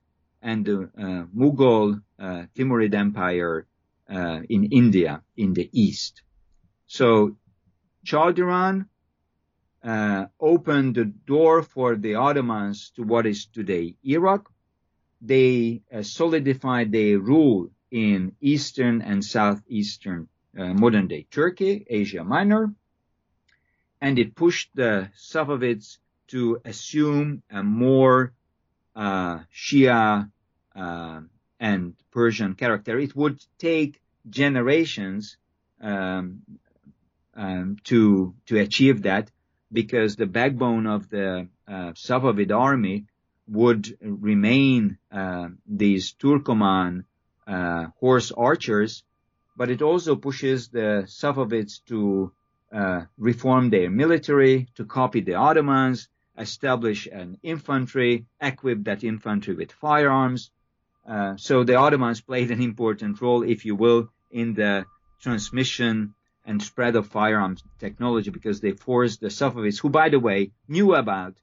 and 0.43 0.65
the 0.65 0.91
uh, 0.99 1.25
Mughal 1.35 2.01
uh, 2.19 2.45
Timurid 2.55 2.95
Empire 2.95 3.67
uh, 4.09 4.41
in 4.49 4.65
India 4.65 5.23
in 5.37 5.55
the 5.55 5.69
east. 5.73 6.23
So 6.87 7.37
Chaldiran 8.05 8.87
uh, 9.83 10.27
opened 10.41 10.95
the 10.95 11.07
door 11.07 11.63
for 11.63 11.97
the 11.97 12.15
Ottomans 12.15 12.93
to 12.97 13.03
what 13.03 13.27
is 13.27 13.47
today 13.47 13.97
Iraq. 14.05 14.51
They 15.21 15.83
solidified 16.03 16.93
their 16.93 17.19
rule 17.19 17.71
in 17.91 18.33
eastern 18.41 19.01
and 19.01 19.25
southeastern 19.25 20.29
modern 20.55 21.09
day 21.09 21.27
Turkey, 21.31 21.87
Asia 21.89 22.23
Minor, 22.23 22.75
and 24.01 24.19
it 24.19 24.35
pushed 24.35 24.71
the 24.75 25.09
Safavids 25.17 25.99
to 26.29 26.61
assume 26.65 27.43
a 27.51 27.63
more 27.63 28.33
uh, 28.97 29.41
Shia 29.55 30.31
uh, 30.75 31.21
and 31.61 31.95
Persian 32.11 32.55
character. 32.55 32.99
It 32.99 33.15
would 33.15 33.45
take 33.59 34.01
generations 34.29 35.37
um, 35.81 36.43
um, 37.35 37.77
to 37.85 38.35
to 38.47 38.59
achieve 38.59 39.03
that 39.03 39.31
because 39.73 40.17
the 40.17 40.27
backbone 40.27 40.87
of 40.87 41.09
the 41.11 41.49
uh, 41.67 41.93
Safavid 41.93 42.53
army 42.53 43.07
would 43.49 43.97
remain 44.01 44.99
uh, 45.11 45.49
these 45.67 46.15
Turkoman 46.15 47.05
uh, 47.47 47.87
horse 47.99 48.33
archers, 48.33 49.03
but 49.57 49.71
it 49.71 49.83
also 49.83 50.17
pushes 50.17 50.69
the 50.69 51.05
Safavids 51.07 51.85
to 51.87 52.33
uh, 52.73 53.03
reform 53.19 53.71
their 53.71 53.91
military, 53.91 54.69
to 54.75 54.85
copy 54.85 55.21
the 55.21 55.35
Ottomans, 55.35 56.09
establish 56.39 57.07
an 57.07 57.39
infantry, 57.43 58.27
equip 58.41 58.85
that 58.85 59.05
infantry 59.05 59.55
with 59.55 59.73
firearms. 59.73 60.51
Uh, 61.07 61.37
so 61.37 61.65
the 61.65 61.77
Ottomans 61.77 62.21
played 62.21 62.51
an 62.51 62.63
important 62.63 63.21
role, 63.21 63.43
if 63.43 63.65
you 63.65 63.77
will, 63.77 64.09
in 64.31 64.55
the 64.55 64.85
transmission 65.21 66.15
and 66.45 66.63
spread 66.63 66.97
of 66.97 67.07
firearms 67.07 67.63
technology 67.79 68.31
because 68.31 68.61
they 68.61 68.73
forced 68.73 69.21
the 69.21 69.29
Safavids, 69.29 69.81
who, 69.81 69.89
by 69.89 70.09
the 70.09 70.21
way, 70.21 70.51
knew 70.69 70.95
about 70.95 71.35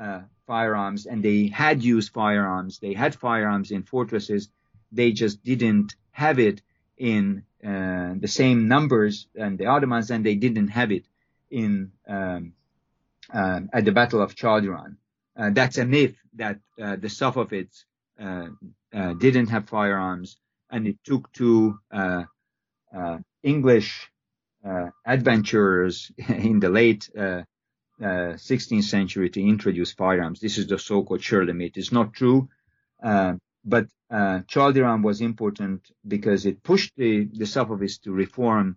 uh, 0.00 0.20
firearms 0.46 1.06
and 1.06 1.22
they 1.22 1.48
had 1.48 1.82
used 1.82 2.12
firearms. 2.12 2.78
They 2.78 2.94
had 2.94 3.14
firearms 3.14 3.70
in 3.70 3.82
fortresses. 3.82 4.48
They 4.92 5.12
just 5.12 5.42
didn't 5.42 5.96
have 6.12 6.38
it 6.38 6.62
in 6.96 7.42
uh, 7.66 8.14
the 8.18 8.28
same 8.28 8.68
numbers 8.68 9.26
and 9.34 9.58
the 9.58 9.66
Ottomans, 9.66 10.10
and 10.10 10.24
they 10.24 10.36
didn't 10.36 10.68
have 10.68 10.92
it 10.92 11.04
in 11.50 11.90
um, 12.06 12.52
um, 13.32 13.70
at 13.72 13.84
the 13.84 13.92
Battle 13.92 14.22
of 14.22 14.36
Chaldiran. 14.36 14.96
Uh, 15.36 15.50
that's 15.50 15.78
a 15.78 15.84
myth 15.84 16.16
that 16.34 16.60
uh, 16.80 16.96
the 16.96 17.08
Safavids 17.08 17.84
uh, 18.20 18.46
uh, 18.94 19.14
didn't 19.14 19.48
have 19.48 19.68
firearms, 19.68 20.36
and 20.70 20.86
it 20.86 20.98
took 21.04 21.32
two 21.32 21.78
uh, 21.90 22.24
English 23.42 24.10
adventurers 25.04 26.10
in 26.28 26.60
the 26.60 26.68
late 26.68 27.08
16th 28.00 28.84
century 28.84 29.30
to 29.30 29.42
introduce 29.42 29.92
firearms. 29.92 30.40
This 30.40 30.58
is 30.58 30.66
the 30.66 30.78
so-called 30.78 31.22
Shirley 31.22 31.52
myth. 31.52 31.72
It's 31.76 31.92
not 31.92 32.12
true, 32.14 32.48
but 33.66 33.88
uh, 34.10 34.40
Chaldiran 34.46 35.02
was 35.02 35.20
important 35.20 35.90
because 36.06 36.46
it 36.46 36.62
pushed 36.62 36.92
the, 36.96 37.24
the 37.24 37.44
Safavids 37.44 38.00
to 38.02 38.12
reform, 38.12 38.76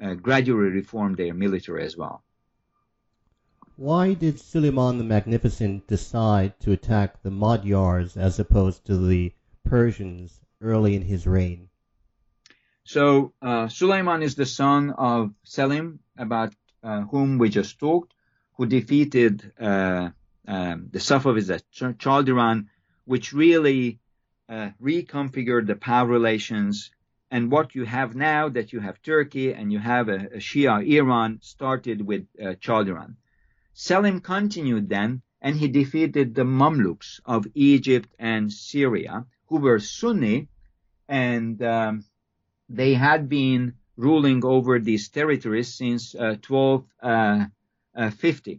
uh, 0.00 0.14
gradually 0.14 0.68
reform 0.68 1.14
their 1.14 1.32
military 1.32 1.84
as 1.84 1.96
well. 1.96 2.22
Why 3.76 4.14
did 4.14 4.38
Suleiman 4.38 4.98
the 4.98 5.04
Magnificent 5.04 5.86
decide 5.86 6.58
to 6.60 6.72
attack 6.72 7.22
the 7.22 7.30
Magyars 7.30 8.16
as 8.16 8.38
opposed 8.38 8.84
to 8.86 8.96
the 8.96 9.32
Persians 9.64 10.40
early 10.60 10.94
in 10.94 11.02
his 11.02 11.26
reign? 11.26 11.68
So 12.84 13.32
uh, 13.42 13.68
Suleiman 13.68 14.22
is 14.22 14.34
the 14.34 14.46
son 14.46 14.90
of 14.90 15.32
Selim, 15.44 15.98
about 16.16 16.54
uh, 16.82 17.02
whom 17.02 17.38
we 17.38 17.48
just 17.48 17.78
talked, 17.78 18.14
who 18.56 18.66
defeated 18.66 19.52
uh, 19.60 20.10
um, 20.46 20.88
the 20.90 20.98
Safavids 20.98 21.50
at 21.50 21.64
Chaldiran, 21.98 22.66
which 23.04 23.32
really 23.32 23.98
uh, 24.48 24.70
reconfigure 24.80 25.66
the 25.66 25.76
power 25.76 26.06
relations. 26.06 26.90
And 27.30 27.50
what 27.50 27.74
you 27.74 27.84
have 27.84 28.14
now 28.14 28.48
that 28.50 28.72
you 28.72 28.80
have 28.80 29.02
Turkey 29.02 29.52
and 29.52 29.72
you 29.72 29.78
have 29.78 30.08
a, 30.08 30.28
a 30.34 30.38
Shia 30.38 30.86
Iran 30.86 31.40
started 31.42 32.06
with 32.06 32.26
uh, 32.40 32.54
Chaldiran. 32.60 33.16
Selim 33.72 34.20
continued 34.20 34.88
then 34.88 35.22
and 35.40 35.56
he 35.56 35.68
defeated 35.68 36.34
the 36.34 36.44
Mamluks 36.44 37.20
of 37.24 37.46
Egypt 37.54 38.08
and 38.18 38.52
Syria 38.52 39.26
who 39.46 39.56
were 39.56 39.78
Sunni 39.80 40.48
and 41.08 41.62
um, 41.62 42.04
they 42.68 42.94
had 42.94 43.28
been 43.28 43.74
ruling 43.96 44.44
over 44.44 44.78
these 44.78 45.08
territories 45.08 45.74
since 45.74 46.14
uh, 46.14 46.36
1250. 46.46 47.00
Uh, 47.02 48.54
uh, 48.54 48.58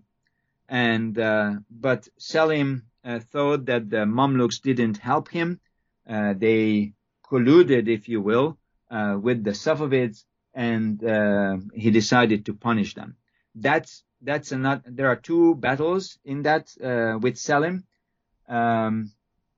and 0.70 1.18
uh, 1.18 1.56
but 1.70 2.08
Selim 2.18 2.84
uh, 3.04 3.20
thought 3.20 3.66
that 3.66 3.90
the 3.90 4.06
Mamluks 4.06 4.62
didn't 4.62 4.98
help 4.98 5.30
him 5.30 5.60
they 6.08 6.94
colluded, 7.30 7.88
if 7.88 8.08
you 8.08 8.22
will, 8.22 8.58
uh, 8.90 9.18
with 9.22 9.44
the 9.44 9.52
Safavids, 9.52 10.24
and 10.54 11.04
uh, 11.04 11.58
he 11.74 11.92
decided 11.92 12.46
to 12.46 12.54
punish 12.54 12.96
them. 12.96 13.16
That's 13.54 14.04
that's 14.22 14.52
not. 14.52 14.84
There 14.86 15.08
are 15.08 15.16
two 15.16 15.56
battles 15.56 16.18
in 16.26 16.44
that 16.44 16.74
with 17.22 17.38
Selim. 17.38 17.86
Um, 18.48 19.12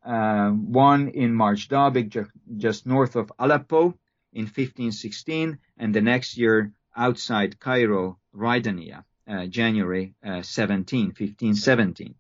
uh, 0.03 0.49
one 0.49 1.09
in 1.09 1.33
Marj 1.33 1.67
Dabiq, 1.67 2.09
ju- 2.09 2.27
just 2.57 2.85
north 2.85 3.15
of 3.15 3.31
Aleppo 3.37 3.93
in 4.33 4.45
1516, 4.45 5.59
and 5.77 5.93
the 5.93 6.01
next 6.01 6.37
year 6.37 6.71
outside 6.95 7.59
Cairo, 7.59 8.17
Ridaniya, 8.33 9.03
uh, 9.27 9.45
January 9.47 10.15
uh, 10.25 10.41
17, 10.41 11.07
1517. 11.07 12.15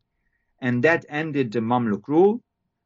And 0.59 0.83
that 0.83 1.05
ended 1.07 1.51
the 1.51 1.59
Mamluk 1.59 2.07
rule. 2.07 2.41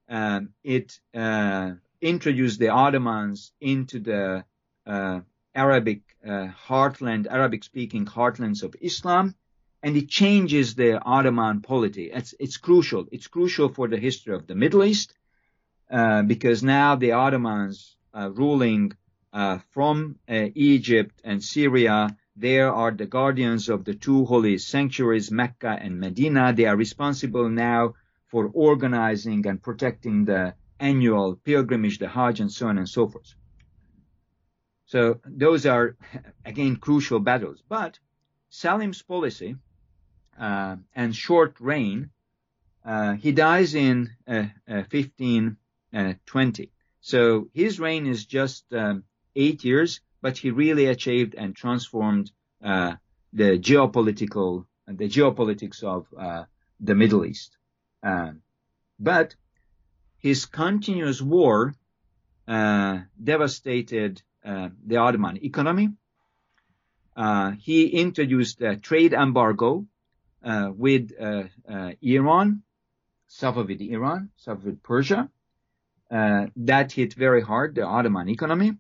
Um, 0.10 0.50
it 0.64 1.00
uh, 1.14 1.72
introduced 2.02 2.60
the 2.60 2.70
Ottomans 2.70 3.52
into 3.62 4.00
the 4.00 4.46
uh, 4.86 5.22
Arabic 5.56 6.02
uh, 6.26 6.48
heartland, 6.68 7.28
Arabic-speaking 7.28 8.06
heartlands 8.06 8.64
of 8.64 8.76
Islam, 8.82 9.36
and 9.82 9.96
it 9.96 10.10
changes 10.10 10.76
the 10.76 11.02
Ottoman 11.02 11.62
polity. 11.62 12.12
It's, 12.12 12.34
it's 12.40 12.58
crucial. 12.58 13.08
It's 13.12 13.28
crucial 13.28 13.70
for 13.70 13.88
the 13.88 13.98
history 13.98 14.36
of 14.36 14.48
the 14.48 14.56
Middle 14.56 14.84
East 14.84 15.14
because 16.28 16.64
now 16.64 16.96
the 16.96 17.12
Ottomans 17.12 17.96
ruling 18.14 18.94
uh, 19.34 19.58
from 19.72 20.20
uh, 20.30 20.48
Egypt 20.54 21.20
and 21.24 21.44
Syria. 21.44 22.16
They 22.36 22.60
are 22.60 22.92
the 22.92 23.08
guardians 23.08 23.68
of 23.68 23.84
the 23.84 23.96
two 23.96 24.26
holy 24.26 24.60
sanctuaries, 24.60 25.32
Mecca 25.32 25.78
and 25.82 26.00
Medina. 26.00 26.54
They 26.54 26.66
are 26.66 26.76
responsible 26.76 27.50
now 27.50 27.96
for 28.34 28.50
organizing 28.56 29.46
and 29.46 29.62
protecting 29.62 30.26
the 30.26 30.56
annual 30.80 31.36
pilgrimage, 31.36 32.00
the 32.00 32.08
Hajj, 32.08 32.40
and 32.40 32.52
so 32.52 32.68
on 32.68 32.80
and 32.80 32.90
so 32.90 33.08
forth. 33.08 33.36
So 34.88 35.20
those 35.24 35.68
are, 35.68 35.96
again, 36.44 36.78
crucial 36.78 37.20
battles. 37.20 37.62
But 37.70 38.00
Selim's 38.50 39.04
policy 39.04 39.56
uh, 40.40 40.78
and 40.96 41.16
short 41.16 41.60
reign, 41.60 42.10
uh, 42.84 43.14
he 43.14 43.34
dies 43.34 43.76
in 43.76 44.10
uh, 44.28 44.48
1520. 44.90 46.64
Uh, 46.64 46.68
so 47.02 47.50
his 47.54 47.80
reign 47.80 48.08
is 48.08 48.26
just 48.26 48.66
um, 48.74 49.04
eight 49.36 49.64
years, 49.64 50.02
but 50.24 50.40
he 50.40 50.50
really 50.50 50.88
achieved 50.88 51.36
and 51.36 51.56
transformed 51.56 52.32
uh, 52.64 52.96
the 53.32 53.60
geopolitical, 53.60 54.66
the 54.88 55.08
geopolitics 55.08 55.84
of 55.84 56.08
uh, 56.18 56.46
the 56.80 56.96
Middle 56.96 57.26
East. 57.26 57.58
Uh, 58.04 58.32
but 59.00 59.36
his 60.18 60.46
continuous 60.46 61.22
war 61.22 61.74
uh, 62.48 63.00
devastated 63.22 64.22
uh, 64.44 64.70
the 64.86 64.98
Ottoman 64.98 65.38
economy. 65.44 65.90
Uh, 67.16 67.52
he 67.52 67.88
introduced 67.88 68.62
a 68.62 68.76
trade 68.76 69.14
embargo 69.14 69.86
uh, 70.44 70.72
with 70.76 71.12
uh, 71.20 71.44
Iran, 72.02 72.64
Safavid 73.30 73.82
Iran, 73.90 74.30
Safavid 74.46 74.84
Persia. 74.84 75.30
that 76.10 76.92
hit 76.92 77.14
very 77.14 77.42
hard 77.42 77.76
the 77.76 77.84
Ottoman 77.84 78.28
economy. 78.28 78.74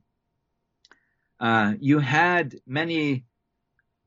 you 1.79 1.99
had 1.99 2.59
many, 2.65 3.23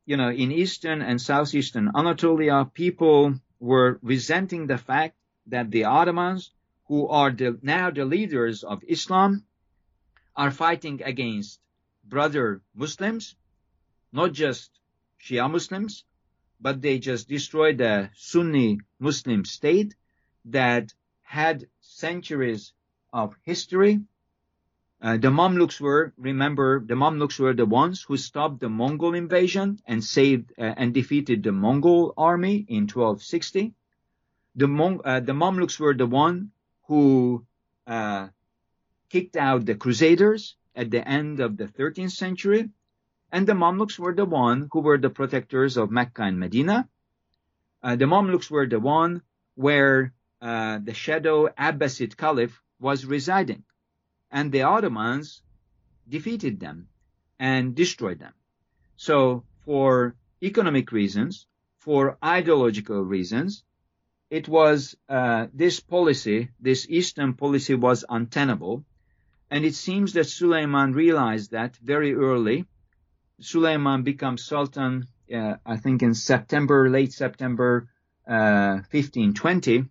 you 0.04 0.16
know, 0.16 0.28
in 0.28 0.52
eastern 0.52 1.00
and 1.00 1.20
southeastern 1.20 1.90
Anatolia, 1.94 2.68
people 2.74 3.34
were 3.60 3.98
resenting 4.02 4.66
the 4.66 4.78
fact 4.78 5.16
that 5.46 5.70
the 5.70 5.84
Ottomans, 5.84 6.50
who 6.86 7.08
are 7.08 7.30
the, 7.30 7.58
now 7.62 7.90
the 7.90 8.04
leaders 8.04 8.64
of 8.64 8.82
Islam, 8.86 9.44
are 10.34 10.50
fighting 10.50 11.02
against 11.02 11.60
brother 12.04 12.62
Muslims, 12.74 13.36
not 14.12 14.32
just 14.32 14.70
Shia 15.20 15.50
Muslims, 15.50 16.04
but 16.60 16.80
they 16.80 16.98
just 16.98 17.28
destroyed 17.28 17.78
the 17.78 18.10
Sunni 18.14 18.80
Muslim 18.98 19.44
state 19.44 19.94
that 20.44 20.94
had 21.22 21.68
centuries 21.80 22.72
of 23.12 23.34
history. 23.42 24.00
Uh, 25.02 25.18
the 25.18 25.28
Mamluks 25.28 25.78
were, 25.78 26.14
remember, 26.16 26.80
the 26.80 26.94
Mamluks 26.94 27.38
were 27.38 27.52
the 27.52 27.66
ones 27.66 28.02
who 28.02 28.16
stopped 28.16 28.60
the 28.60 28.68
Mongol 28.68 29.14
invasion 29.14 29.78
and 29.86 30.02
saved 30.02 30.52
uh, 30.58 30.62
and 30.62 30.94
defeated 30.94 31.42
the 31.42 31.52
Mongol 31.52 32.14
army 32.16 32.64
in 32.68 32.84
1260. 32.84 33.74
The, 34.54 35.00
uh, 35.04 35.20
the 35.20 35.34
Mamluks 35.34 35.78
were 35.78 35.92
the 35.92 36.06
one 36.06 36.50
who 36.84 37.44
uh, 37.86 38.28
kicked 39.10 39.36
out 39.36 39.66
the 39.66 39.74
Crusaders 39.74 40.56
at 40.74 40.90
the 40.90 41.06
end 41.06 41.40
of 41.40 41.58
the 41.58 41.66
13th 41.66 42.12
century, 42.12 42.70
and 43.30 43.46
the 43.46 43.52
Mamluks 43.52 43.98
were 43.98 44.14
the 44.14 44.24
one 44.24 44.68
who 44.72 44.80
were 44.80 44.98
the 44.98 45.10
protectors 45.10 45.76
of 45.76 45.90
Mecca 45.90 46.22
and 46.22 46.40
Medina. 46.40 46.88
Uh, 47.82 47.96
the 47.96 48.06
Mamluks 48.06 48.50
were 48.50 48.66
the 48.66 48.80
one 48.80 49.20
where 49.56 50.14
the 50.40 50.94
shadow 50.94 51.48
Abbasid 51.48 52.16
Caliph 52.16 52.62
was 52.80 53.04
residing 53.04 53.62
and 54.36 54.52
the 54.52 54.64
Ottomans 54.74 55.40
defeated 56.06 56.60
them 56.60 56.88
and 57.38 57.74
destroyed 57.74 58.18
them. 58.18 58.34
So 58.96 59.44
for 59.64 60.14
economic 60.42 60.92
reasons, 60.92 61.46
for 61.78 62.18
ideological 62.22 63.02
reasons, 63.02 63.64
it 64.28 64.46
was 64.46 64.94
uh, 65.08 65.46
this 65.54 65.80
policy, 65.80 66.50
this 66.60 66.86
Eastern 66.90 67.32
policy 67.32 67.76
was 67.76 68.04
untenable. 68.10 68.84
And 69.50 69.64
it 69.64 69.74
seems 69.74 70.12
that 70.12 70.26
Suleiman 70.26 70.92
realized 70.92 71.52
that 71.52 71.76
very 71.76 72.12
early. 72.14 72.66
Suleiman 73.40 74.02
becomes 74.02 74.44
Sultan, 74.44 75.06
uh, 75.34 75.54
I 75.64 75.76
think 75.78 76.02
in 76.02 76.12
September, 76.12 76.90
late 76.90 77.12
September, 77.14 77.88
uh, 78.28 78.84
1520. 78.92 79.86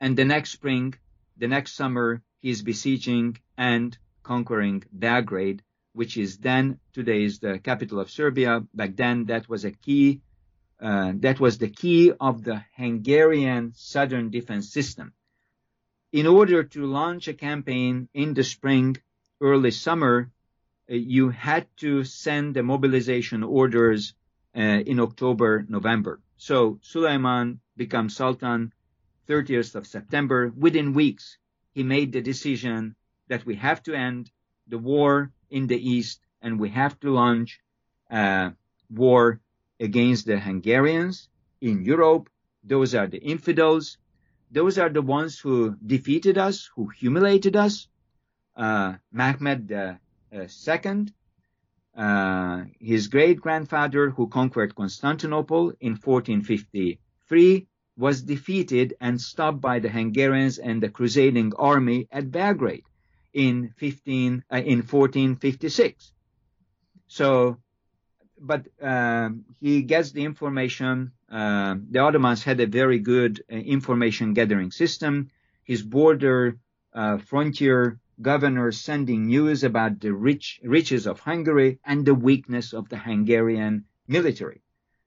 And 0.00 0.16
the 0.16 0.24
next 0.24 0.50
spring, 0.50 0.94
the 1.36 1.46
next 1.46 1.74
summer, 1.76 2.22
he 2.40 2.50
is 2.50 2.62
besieging 2.62 3.36
and 3.56 3.96
conquering 4.22 4.84
Belgrade, 4.92 5.62
which 5.92 6.16
is 6.16 6.38
then 6.38 6.78
today 6.92 7.24
is 7.24 7.38
the 7.38 7.58
capital 7.58 7.98
of 8.00 8.10
Serbia. 8.10 8.64
Back 8.74 8.96
then, 8.96 9.24
that 9.26 9.48
was 9.48 9.64
a 9.64 9.72
key. 9.72 10.20
Uh, 10.80 11.12
that 11.16 11.40
was 11.40 11.58
the 11.58 11.68
key 11.68 12.12
of 12.20 12.44
the 12.44 12.64
Hungarian 12.76 13.72
southern 13.74 14.30
defense 14.30 14.72
system. 14.72 15.12
In 16.12 16.26
order 16.26 16.62
to 16.62 16.86
launch 16.86 17.26
a 17.28 17.34
campaign 17.34 18.08
in 18.14 18.34
the 18.34 18.44
spring, 18.44 18.96
early 19.40 19.72
summer, 19.72 20.30
uh, 20.90 20.94
you 20.94 21.30
had 21.30 21.66
to 21.78 22.04
send 22.04 22.54
the 22.54 22.62
mobilization 22.62 23.42
orders 23.42 24.14
uh, 24.56 24.60
in 24.60 25.00
October, 25.00 25.66
November. 25.68 26.20
So 26.36 26.78
Suleiman 26.82 27.60
becomes 27.76 28.16
Sultan 28.16 28.72
30th 29.28 29.74
of 29.74 29.86
September. 29.86 30.52
Within 30.56 30.94
weeks, 30.94 31.38
he 31.78 31.84
made 31.84 32.10
the 32.10 32.20
decision 32.32 32.96
that 33.28 33.46
we 33.46 33.54
have 33.54 33.80
to 33.84 33.94
end 33.94 34.32
the 34.66 34.80
war 34.92 35.30
in 35.48 35.68
the 35.68 35.80
East 35.94 36.18
and 36.42 36.58
we 36.58 36.68
have 36.70 36.98
to 36.98 37.08
launch 37.12 37.60
a 38.10 38.52
war 38.90 39.40
against 39.78 40.26
the 40.26 40.40
Hungarians 40.40 41.28
in 41.60 41.84
Europe. 41.84 42.28
Those 42.64 42.96
are 42.96 43.06
the 43.06 43.22
infidels. 43.34 43.96
Those 44.50 44.76
are 44.76 44.88
the 44.88 45.06
ones 45.18 45.38
who 45.38 45.76
defeated 45.94 46.36
us, 46.36 46.68
who 46.74 46.88
humiliated 46.88 47.54
us. 47.54 47.86
Uh, 48.56 48.94
II, 49.14 50.96
uh, 51.96 52.64
his 52.80 53.06
great 53.06 53.40
grandfather 53.40 54.10
who 54.10 54.26
conquered 54.26 54.74
Constantinople 54.74 55.64
in 55.78 55.92
1453 55.92 57.68
was 57.98 58.22
defeated 58.22 58.94
and 59.00 59.20
stopped 59.20 59.60
by 59.60 59.80
the 59.80 59.88
Hungarians 59.88 60.58
and 60.58 60.80
the 60.80 60.88
crusading 60.88 61.52
army 61.58 62.06
at 62.12 62.30
Belgrade 62.30 62.84
in 63.34 63.74
15 63.76 64.44
uh, 64.50 64.56
in 64.56 64.78
1456. 64.78 66.12
So, 67.08 67.58
but 68.40 68.68
um, 68.80 69.44
he 69.60 69.82
gets 69.82 70.12
the 70.12 70.24
information. 70.24 71.10
Uh, 71.28 71.74
the 71.90 71.98
Ottomans 71.98 72.44
had 72.44 72.60
a 72.60 72.66
very 72.66 73.00
good 73.00 73.42
uh, 73.50 73.56
information 73.56 74.32
gathering 74.32 74.70
system. 74.70 75.30
His 75.64 75.82
border 75.82 76.56
uh, 76.94 77.18
frontier 77.18 77.98
governors 78.22 78.80
sending 78.80 79.26
news 79.26 79.64
about 79.64 80.00
the 80.00 80.12
rich 80.12 80.60
riches 80.62 81.06
of 81.06 81.18
Hungary 81.20 81.80
and 81.84 82.06
the 82.06 82.14
weakness 82.14 82.72
of 82.72 82.88
the 82.88 82.96
Hungarian 82.96 83.84
military. 84.06 84.62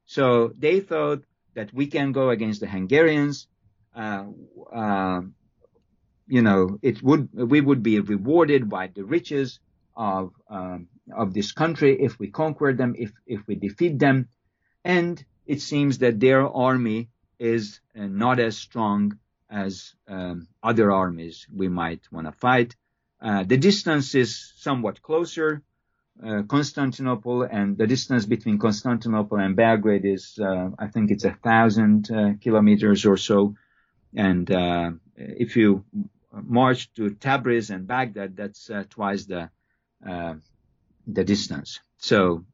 So 0.06 0.54
they 0.58 0.82
thought 0.82 1.24
that 1.56 1.74
we 1.74 1.88
can 1.88 2.12
go 2.12 2.30
against 2.30 2.62
the 2.62 2.68
Hungarians. 2.68 3.47
Uh, 3.95 4.26
uh, 4.74 5.22
you 6.28 6.41
know, 6.41 6.80
it 6.82 7.02
would 7.04 7.30
we 7.34 7.60
would 7.62 7.84
be 7.84 7.99
rewarded 7.99 8.70
by 8.70 8.88
the 8.88 9.04
riches 9.04 9.60
of 9.95 10.34
um, 10.49 10.88
of 11.14 11.34
this 11.34 11.52
country 11.52 12.02
if 12.02 12.18
we 12.20 12.30
conquer 12.30 12.74
them, 12.74 12.95
if 12.97 13.12
if 13.26 13.45
we 13.47 13.56
defeat 13.56 13.99
them, 13.99 14.30
and 14.84 15.24
it 15.45 15.62
seems 15.62 15.97
that 15.97 16.20
their 16.20 16.47
army 16.47 17.10
is 17.39 17.82
uh, 17.97 18.06
not 18.06 18.39
as 18.39 18.58
strong 18.58 19.18
as 19.49 19.93
um, 20.08 20.47
other 20.64 20.91
armies 20.91 21.45
we 21.54 21.68
might 21.68 22.02
want 22.12 22.28
to 22.28 22.32
fight. 22.32 22.76
Uh, 23.20 23.43
the 23.43 23.58
distance 23.58 24.16
is 24.16 24.54
somewhat 24.58 25.02
closer. 25.02 25.62
Uh, 26.24 26.43
Constantinople 26.43 27.43
and 27.43 27.78
the 27.78 27.88
distance 27.88 28.26
between 28.28 28.59
Constantinople 28.59 29.39
and 29.39 29.55
Belgrade 29.55 30.05
is, 30.05 30.38
uh, 30.39 30.69
I 30.78 30.88
think 30.88 31.09
it's 31.09 31.26
a 31.26 31.32
thousand 31.32 32.11
uh, 32.11 32.34
kilometers 32.39 33.05
or 33.07 33.17
so. 33.17 33.55
And 34.15 34.51
uh, 34.51 34.91
if 35.15 35.55
you 35.55 35.84
march 36.32 36.93
to 36.93 37.09
Tabriz 37.11 37.72
and 37.72 37.88
Baghdad, 37.88 38.36
that's 38.36 38.69
uh, 38.69 38.84
twice 38.89 39.26
the 39.26 39.49
the 41.07 41.24
distance. 41.24 41.80
So 41.97 42.45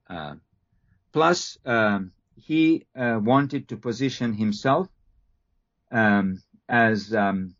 plus 1.12 1.58
um, 1.66 2.12
he 2.36 2.86
wanted 2.96 3.68
to 3.70 3.78
position 3.78 4.34
himself 4.34 4.88
um, 5.92 6.42
as 6.70 7.14
um, 7.14 7.56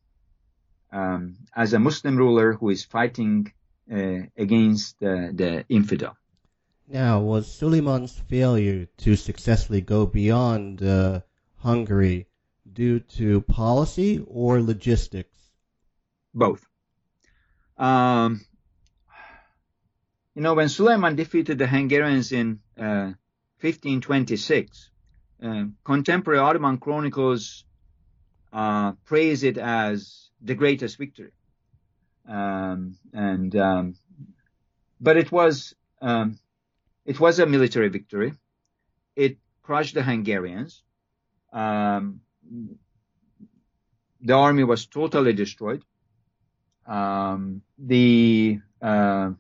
um, 0.92 1.38
as 1.56 1.74
a 1.74 1.80
Muslim 1.80 2.16
ruler 2.16 2.54
who 2.54 2.70
is 2.70 2.86
fighting 2.86 3.52
against 3.90 5.00
the, 5.00 5.32
the 5.34 5.66
infidel. 5.70 6.18
Now, 6.88 7.20
was 7.20 7.52
Suleiman's 7.52 8.18
failure 8.18 8.88
to 9.00 9.16
successfully 9.18 9.82
go 9.82 10.06
beyond 10.06 10.82
uh, 10.82 11.22
Hungary 11.58 12.28
due 12.72 13.00
to 13.00 13.42
policy 13.42 14.24
or 14.26 14.62
logistics? 14.62 15.38
Both. 16.34 16.66
Um, 17.78 18.42
you 20.34 20.42
know, 20.42 20.54
when 20.54 20.70
Suleiman 20.70 21.16
defeated 21.16 21.58
the 21.58 21.68
Hungarians 21.68 22.32
in 22.32 22.60
uh, 22.78 23.12
1526, 23.60 24.90
uh, 25.44 25.66
contemporary 25.84 26.40
Ottoman 26.40 26.78
chronicles 26.78 27.66
uh, 28.54 28.94
praise 29.04 29.44
it 29.44 29.58
as 29.58 30.30
the 30.42 30.56
greatest 30.56 30.98
victory. 30.98 31.32
Um, 32.28 32.98
and 33.14 33.56
um, 33.56 33.96
but 35.00 35.18
it 35.18 35.32
was 35.32 35.74
um, 36.02 36.38
it 37.06 37.20
was 37.20 37.40
a 37.40 37.46
military 37.46 37.90
victory. 37.90 38.34
It 39.16 39.38
crushed 39.64 39.96
the 39.96 40.04
Hungarians. 40.04 40.84
Um, 41.54 42.22
the 44.22 44.34
army 44.34 44.64
was 44.64 44.86
totally 44.86 45.34
destroyed. 45.34 45.84
Um, 46.86 47.62
the 47.78 48.60
uh, 48.82 49.32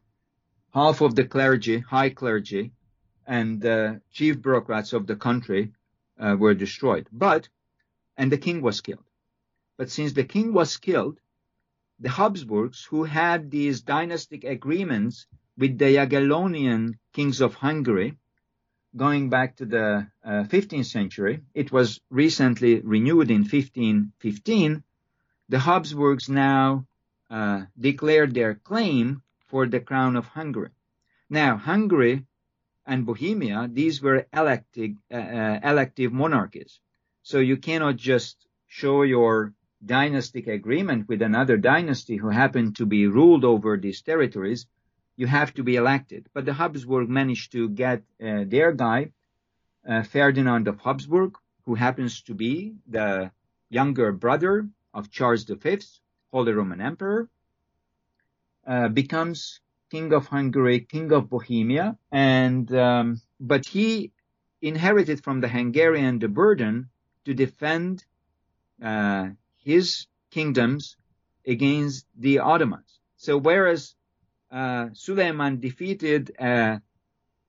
half 0.73 1.01
of 1.01 1.15
the 1.15 1.25
clergy, 1.25 1.79
high 1.79 2.09
clergy, 2.09 2.71
and 3.25 3.61
the 3.61 4.01
chief 4.11 4.41
bureaucrats 4.41 4.93
of 4.93 5.07
the 5.07 5.15
country 5.15 5.73
uh, 6.19 6.35
were 6.37 6.53
destroyed. 6.53 7.07
But 7.11 7.49
and 8.15 8.31
the 8.31 8.37
king 8.37 8.61
was 8.61 8.81
killed. 8.81 9.03
But 9.77 9.91
since 9.91 10.13
the 10.13 10.23
king 10.23 10.53
was 10.53 10.77
killed, 10.77 11.19
the 11.99 12.09
Habsburgs, 12.09 12.85
who 12.85 13.03
had 13.03 13.49
these 13.49 13.81
dynastic 13.81 14.43
agreements 14.43 15.25
with 15.57 15.77
the 15.77 15.95
Jagiellonian 15.95 16.95
kings 17.13 17.41
of 17.41 17.55
Hungary, 17.55 18.17
going 18.95 19.29
back 19.29 19.55
to 19.57 19.65
the 19.65 20.07
uh, 20.23 20.43
15th 20.43 20.85
century, 20.85 21.41
it 21.53 21.71
was 21.71 21.99
recently 22.09 22.81
renewed 22.81 23.31
in 23.31 23.41
1515. 23.41 24.83
The 25.49 25.59
Habsburgs 25.59 26.29
now 26.29 26.85
uh, 27.29 27.65
declared 27.79 28.33
their 28.33 28.55
claim 28.55 29.21
for 29.47 29.67
the 29.67 29.79
crown 29.79 30.15
of 30.15 30.25
Hungary. 30.27 30.69
Now, 31.29 31.57
Hungary 31.57 32.25
and 32.85 33.05
Bohemia, 33.05 33.69
these 33.71 34.01
were 34.01 34.27
elective, 34.33 34.91
uh, 35.11 35.15
uh 35.15 35.59
elective 35.63 36.13
monarchies. 36.13 36.79
So 37.23 37.39
you 37.39 37.57
cannot 37.57 37.97
just 37.97 38.47
show 38.67 39.03
your 39.03 39.53
dynastic 39.85 40.47
agreement 40.47 41.07
with 41.07 41.21
another 41.21 41.57
dynasty 41.57 42.17
who 42.17 42.29
happened 42.29 42.75
to 42.77 42.85
be 42.85 43.07
ruled 43.07 43.45
over 43.45 43.77
these 43.77 44.01
territories, 44.01 44.65
you 45.15 45.27
have 45.27 45.53
to 45.53 45.63
be 45.63 45.75
elected. 45.75 46.27
But 46.33 46.45
the 46.45 46.53
Habsburg 46.53 47.09
managed 47.09 47.51
to 47.53 47.69
get 47.69 48.03
uh, 48.21 48.43
their 48.45 48.71
guy, 48.71 49.11
uh, 49.87 50.03
Ferdinand 50.03 50.67
of 50.67 50.79
Habsburg, 50.79 51.37
who 51.65 51.75
happens 51.75 52.21
to 52.23 52.33
be 52.33 52.75
the 52.87 53.31
younger 53.69 54.11
brother 54.11 54.67
of 54.93 55.11
Charles 55.11 55.43
V, 55.43 55.79
Holy 56.31 56.53
Roman 56.53 56.81
Emperor, 56.81 57.29
uh, 58.65 58.89
becomes 58.89 59.61
king 59.89 60.11
of 60.13 60.27
Hungary, 60.27 60.81
king 60.81 61.11
of 61.11 61.29
Bohemia, 61.29 61.97
and 62.11 62.73
um, 62.73 63.21
but 63.39 63.65
he 63.65 64.11
inherited 64.61 65.23
from 65.23 65.39
the 65.41 65.47
Hungarian 65.47 66.19
the 66.19 66.27
burden 66.27 66.89
to 67.25 67.33
defend 67.33 68.03
uh, 68.83 69.29
his 69.67 70.07
kingdoms 70.31 70.95
against 71.45 72.05
the 72.17 72.39
Ottomans. 72.39 72.91
So 73.17 73.37
whereas 73.37 73.95
uh, 74.49 74.85
Suleiman 74.93 75.59
defeated 75.59 76.31
a, 76.39 76.81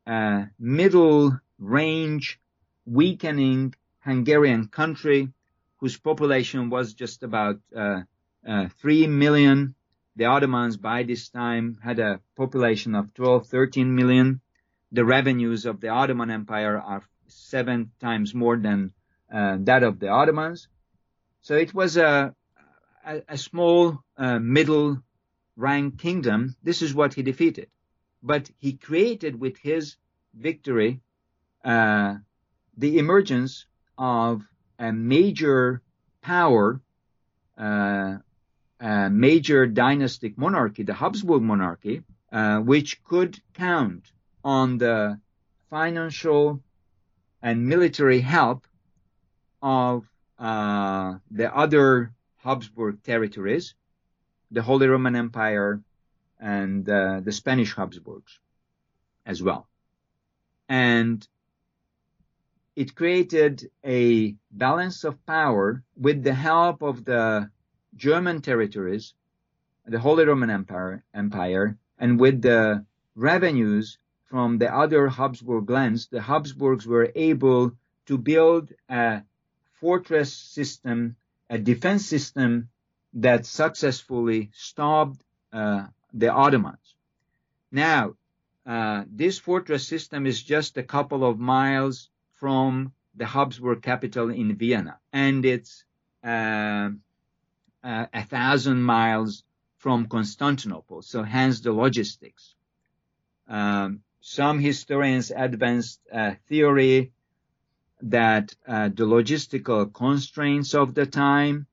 a 0.05 0.47
middle 0.59 1.39
range 1.59 2.41
weakening 2.85 3.75
Hungarian 4.01 4.67
country 4.67 5.29
whose 5.77 5.97
population 5.97 6.71
was 6.71 6.95
just 6.95 7.23
about 7.23 7.61
uh, 7.77 8.01
uh, 8.45 8.67
3 8.81 9.07
million. 9.07 9.77
The 10.17 10.25
Ottomans 10.25 10.77
by 10.77 11.05
this 11.05 11.29
time 11.29 11.79
had 11.85 12.01
a 12.01 12.21
population 12.37 12.97
of 12.97 13.15
12, 13.15 13.47
13 13.47 13.95
million. 13.95 14.41
The 14.91 15.05
revenues 15.05 15.67
of 15.67 15.81
the 15.81 15.91
Ottoman 15.91 16.31
Empire 16.33 16.79
are 16.79 17.05
seven 17.29 17.93
times 18.01 18.35
more 18.35 18.57
than 18.57 18.93
uh, 19.33 19.59
that 19.61 19.85
of 19.85 20.01
the 20.01 20.09
Ottomans. 20.09 20.67
So 21.41 21.55
it 21.55 21.73
was 21.75 21.97
a, 21.97 22.35
a, 23.05 23.23
a 23.29 23.39
small 23.39 23.99
uh, 24.17 24.39
middle 24.39 24.99
rank 25.57 25.99
kingdom. 25.99 26.55
This 26.63 26.83
is 26.83 26.95
what 26.95 27.15
he 27.15 27.23
defeated. 27.23 27.69
But 28.23 28.51
he 28.59 28.73
created 28.75 29.39
with 29.39 29.57
his 29.59 29.97
victory 30.35 31.01
uh, 31.65 32.17
the 32.77 32.99
emergence 32.99 33.67
of 33.97 34.43
a 34.79 34.93
major 34.93 35.83
power, 36.23 36.81
uh, 37.57 38.19
a 38.81 39.11
major 39.11 39.67
dynastic 39.67 40.39
monarchy, 40.39 40.85
the 40.85 40.95
Habsburg 40.95 41.43
monarchy, 41.43 42.03
uh, 42.33 42.59
which 42.59 43.03
could 43.03 43.39
count 43.55 44.13
on 44.45 44.79
the 44.79 45.21
financial 45.71 46.63
and 47.43 47.67
military 47.67 48.21
help 48.21 48.67
of 49.61 50.05
the 50.39 51.51
other 51.55 52.13
Habsburg 52.39 53.03
territories, 53.03 53.75
the 54.51 54.63
Holy 54.63 54.87
Roman 54.87 55.17
Empire 55.17 55.83
and 56.41 56.89
uh, 56.89 57.21
the 57.21 57.33
Spanish 57.33 57.75
Habsburgs 57.75 58.39
as 59.27 59.43
well. 59.43 59.69
And 60.69 61.27
it 62.77 62.95
created 62.95 63.71
a 63.85 64.37
balance 64.53 65.05
of 65.05 65.25
power 65.27 65.83
with 65.97 66.23
the 66.23 66.35
help 66.35 66.83
of 66.83 67.05
the 67.05 67.51
German 67.97 68.41
territories, 68.41 69.15
the 69.87 69.99
Holy 69.99 70.25
Roman 70.25 70.51
Empire, 70.51 71.03
Empire 71.13 71.77
and 71.99 72.21
with 72.21 72.43
the 72.43 72.85
revenues 73.17 73.99
from 74.27 74.59
the 74.59 74.73
other 74.73 75.09
Habsburg 75.09 75.69
lands, 75.69 76.07
the 76.07 76.21
Habsburgs 76.21 76.87
were 76.87 77.11
able 77.15 77.73
to 78.07 78.19
build 78.19 78.73
a 78.89 79.23
fortress 79.81 80.33
system, 80.33 81.17
a 81.51 81.59
defense 81.59 82.07
system 82.07 82.69
that 83.15 83.47
successfully 83.47 84.51
stopped 84.53 85.23
uh, 85.53 85.87
the 86.13 86.29
Ottomans. 86.29 86.95
Now, 87.71 88.15
uh, 88.67 89.05
this 89.11 89.39
fortress 89.39 89.87
system 89.87 90.27
is 90.27 90.43
just 90.43 90.77
a 90.77 90.83
couple 90.83 91.25
of 91.25 91.39
miles 91.39 92.11
from 92.35 92.93
the 93.15 93.27
Habsburg 93.27 93.83
capital 93.83 94.31
in 94.31 94.57
Vienna, 94.57 94.99
and 95.13 95.45
it's 95.45 95.85
uh, 96.23 96.91
uh, 97.83 98.07
a 98.13 98.25
thousand 98.25 98.83
miles 98.83 99.45
from 99.79 100.07
Constantinople. 100.07 101.03
So 101.03 101.23
hence 101.23 101.61
the 101.61 101.73
logistics. 101.73 102.55
Um, 103.49 104.03
some 104.21 104.59
historians 104.59 105.33
advanced 105.35 106.01
a 106.13 106.35
theory 106.49 107.13
that 108.03 108.55
uh, 108.67 108.89
the 108.89 109.05
logistical 109.05 109.93
constraints 109.93 110.75
of 110.75 110.95
the 110.95 111.07
time 111.07 111.67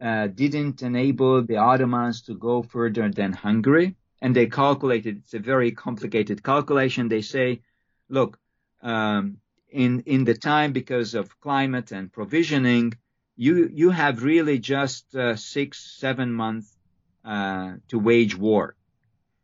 uh, 0.00 0.26
didn't 0.28 0.82
enable 0.82 1.42
the 1.42 1.56
Ottomans 1.56 2.22
to 2.22 2.34
go 2.34 2.62
further 2.62 3.08
than 3.10 3.32
Hungary. 3.32 3.96
And 4.20 4.34
they 4.34 4.46
calculated, 4.46 5.18
it's 5.18 5.34
a 5.34 5.38
very 5.38 5.72
complicated 5.72 6.42
calculation. 6.42 7.08
They 7.08 7.22
say, 7.22 7.60
look, 8.08 8.38
um, 8.82 9.38
in 9.70 10.00
in 10.06 10.24
the 10.24 10.34
time 10.34 10.72
because 10.72 11.14
of 11.14 11.38
climate 11.40 11.92
and 11.92 12.12
provisioning, 12.12 12.94
you 13.36 13.68
you 13.72 13.90
have 13.90 14.22
really 14.22 14.58
just 14.58 15.14
uh, 15.14 15.36
six 15.36 15.98
seven 16.00 16.32
months 16.32 16.76
uh, 17.24 17.74
to 17.88 17.98
wage 17.98 18.36
war. 18.36 18.76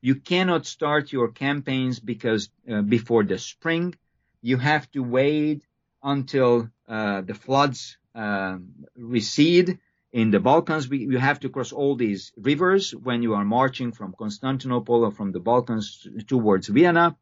You 0.01 0.17
cannot 0.17 0.67
start 0.67 1.13
your 1.13 1.29
campaigns 1.33 2.01
because 2.01 2.49
uh, 2.71 2.83
before 2.83 3.25
the 3.25 3.39
spring. 3.39 3.95
You 4.41 4.57
have 4.59 4.91
to 4.93 5.03
wait 5.03 5.63
until 6.03 6.69
uh, 6.89 7.21
the 7.23 7.35
floods 7.35 7.97
um, 8.15 8.69
recede 8.97 9.79
in 10.13 10.31
the 10.31 10.41
Balkans. 10.41 10.89
We, 10.89 10.99
you 10.99 11.19
have 11.19 11.41
to 11.41 11.49
cross 11.49 11.73
all 11.73 11.97
these 11.97 12.33
rivers 12.37 12.93
when 12.93 13.23
you 13.23 13.35
are 13.35 13.45
marching 13.45 13.93
from 13.93 14.15
Constantinople 14.19 15.05
or 15.05 15.11
from 15.11 15.33
the 15.33 15.41
Balkans 15.41 16.07
towards 16.27 16.69
Vienna. 16.69 17.17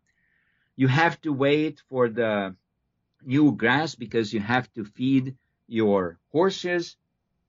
You 0.76 0.88
have 0.88 1.20
to 1.22 1.32
wait 1.32 1.82
for 1.88 2.08
the 2.08 2.56
new 3.24 3.52
grass 3.52 3.94
because 3.94 4.32
you 4.32 4.40
have 4.40 4.72
to 4.72 4.84
feed 4.84 5.36
your 5.68 6.18
horses. 6.32 6.96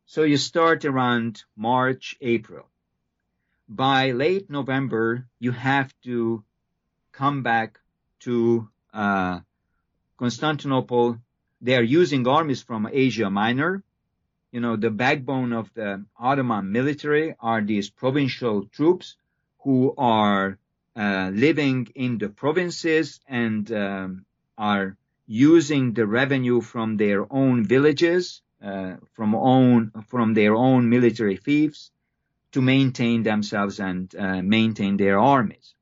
So 0.06 0.24
you 0.24 0.38
start 0.38 0.86
around 0.86 1.44
March, 1.56 2.18
April. 2.22 2.68
By 3.68 4.12
late 4.12 4.50
November, 4.50 5.26
you 5.40 5.52
have 5.52 5.94
to 6.04 6.44
come 7.14 7.42
back 7.42 7.80
to 8.22 8.70
uh, 8.94 9.40
Constantinople. 10.22 11.18
They 11.62 11.76
are 11.76 11.90
using 12.00 12.28
armies 12.28 12.62
from 12.62 12.88
Asia 12.92 13.30
Minor. 13.32 13.84
You 14.52 14.60
know, 14.60 14.76
the 14.76 14.92
backbone 14.92 15.52
of 15.52 15.74
the 15.74 16.06
Ottoman 16.16 16.72
military 16.72 17.34
are 17.40 17.62
these 17.62 17.90
provincial 17.90 18.68
troops 18.68 19.16
who 19.64 19.96
are 19.98 20.60
uh, 20.96 21.32
living 21.34 21.88
in 21.96 22.20
the 22.20 22.30
provinces 22.30 23.20
and 23.28 23.72
um, 23.72 24.26
are 24.60 24.96
using 25.26 25.94
the 25.94 26.06
revenue 26.06 26.62
from 26.62 26.98
their 26.98 27.22
own 27.34 27.66
villages, 27.66 28.44
uh, 28.62 28.98
from 29.14 29.34
own 29.34 29.92
from 30.08 30.36
their 30.36 30.54
own 30.54 30.88
military 30.90 31.38
fiefs, 31.38 31.90
to 32.52 32.62
maintain 32.62 33.24
themselves 33.24 33.80
and 33.80 34.14
uh, 34.16 34.42
maintain 34.44 34.98
their 34.98 35.18
armies. 35.18 35.74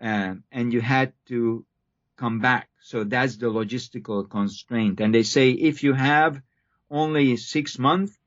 Uh, 0.00 0.36
and 0.50 0.72
you 0.72 0.80
had 0.80 1.12
to 1.26 1.66
come 2.16 2.38
back. 2.38 2.67
So 2.80 3.04
that's 3.04 3.36
the 3.36 3.46
logistical 3.46 4.28
constraint. 4.28 5.00
And 5.00 5.14
they 5.14 5.22
say 5.22 5.50
if 5.50 5.82
you 5.82 5.92
have 5.94 6.40
only 6.90 7.36
six 7.36 7.78
months, 7.78 8.18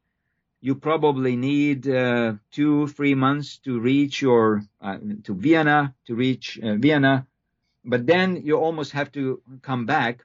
you 0.59 0.75
probably 0.75 1.35
need 1.35 1.87
uh, 1.87 2.33
two, 2.51 2.87
three 2.87 3.15
months 3.15 3.57
to 3.59 3.79
reach 3.79 4.21
your 4.21 4.63
uh, 4.79 4.97
to 5.23 5.33
Vienna, 5.33 5.95
to 6.05 6.15
reach 6.15 6.59
uh, 6.59 6.75
Vienna. 6.75 7.25
But 7.83 8.05
then 8.05 8.43
you 8.45 8.57
almost 8.57 8.91
have 8.91 9.11
to 9.13 9.41
come 9.63 9.85
back 9.85 10.23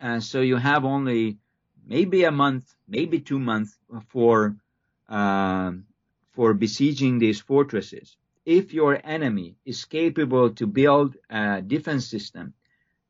and 0.00 0.24
so 0.24 0.40
you 0.40 0.56
have 0.56 0.84
only 0.84 1.38
maybe 1.86 2.24
a 2.24 2.30
month, 2.30 2.74
maybe 2.88 3.20
two 3.20 3.38
months 3.38 3.78
for 4.08 4.56
uh, 5.08 5.72
for 6.32 6.54
besieging 6.54 7.18
these 7.18 7.40
fortresses. 7.40 8.16
If 8.46 8.72
your 8.72 8.98
enemy 9.04 9.56
is 9.64 9.84
capable 9.84 10.50
to 10.54 10.66
build 10.66 11.16
a 11.28 11.60
defense 11.60 12.06
system 12.06 12.54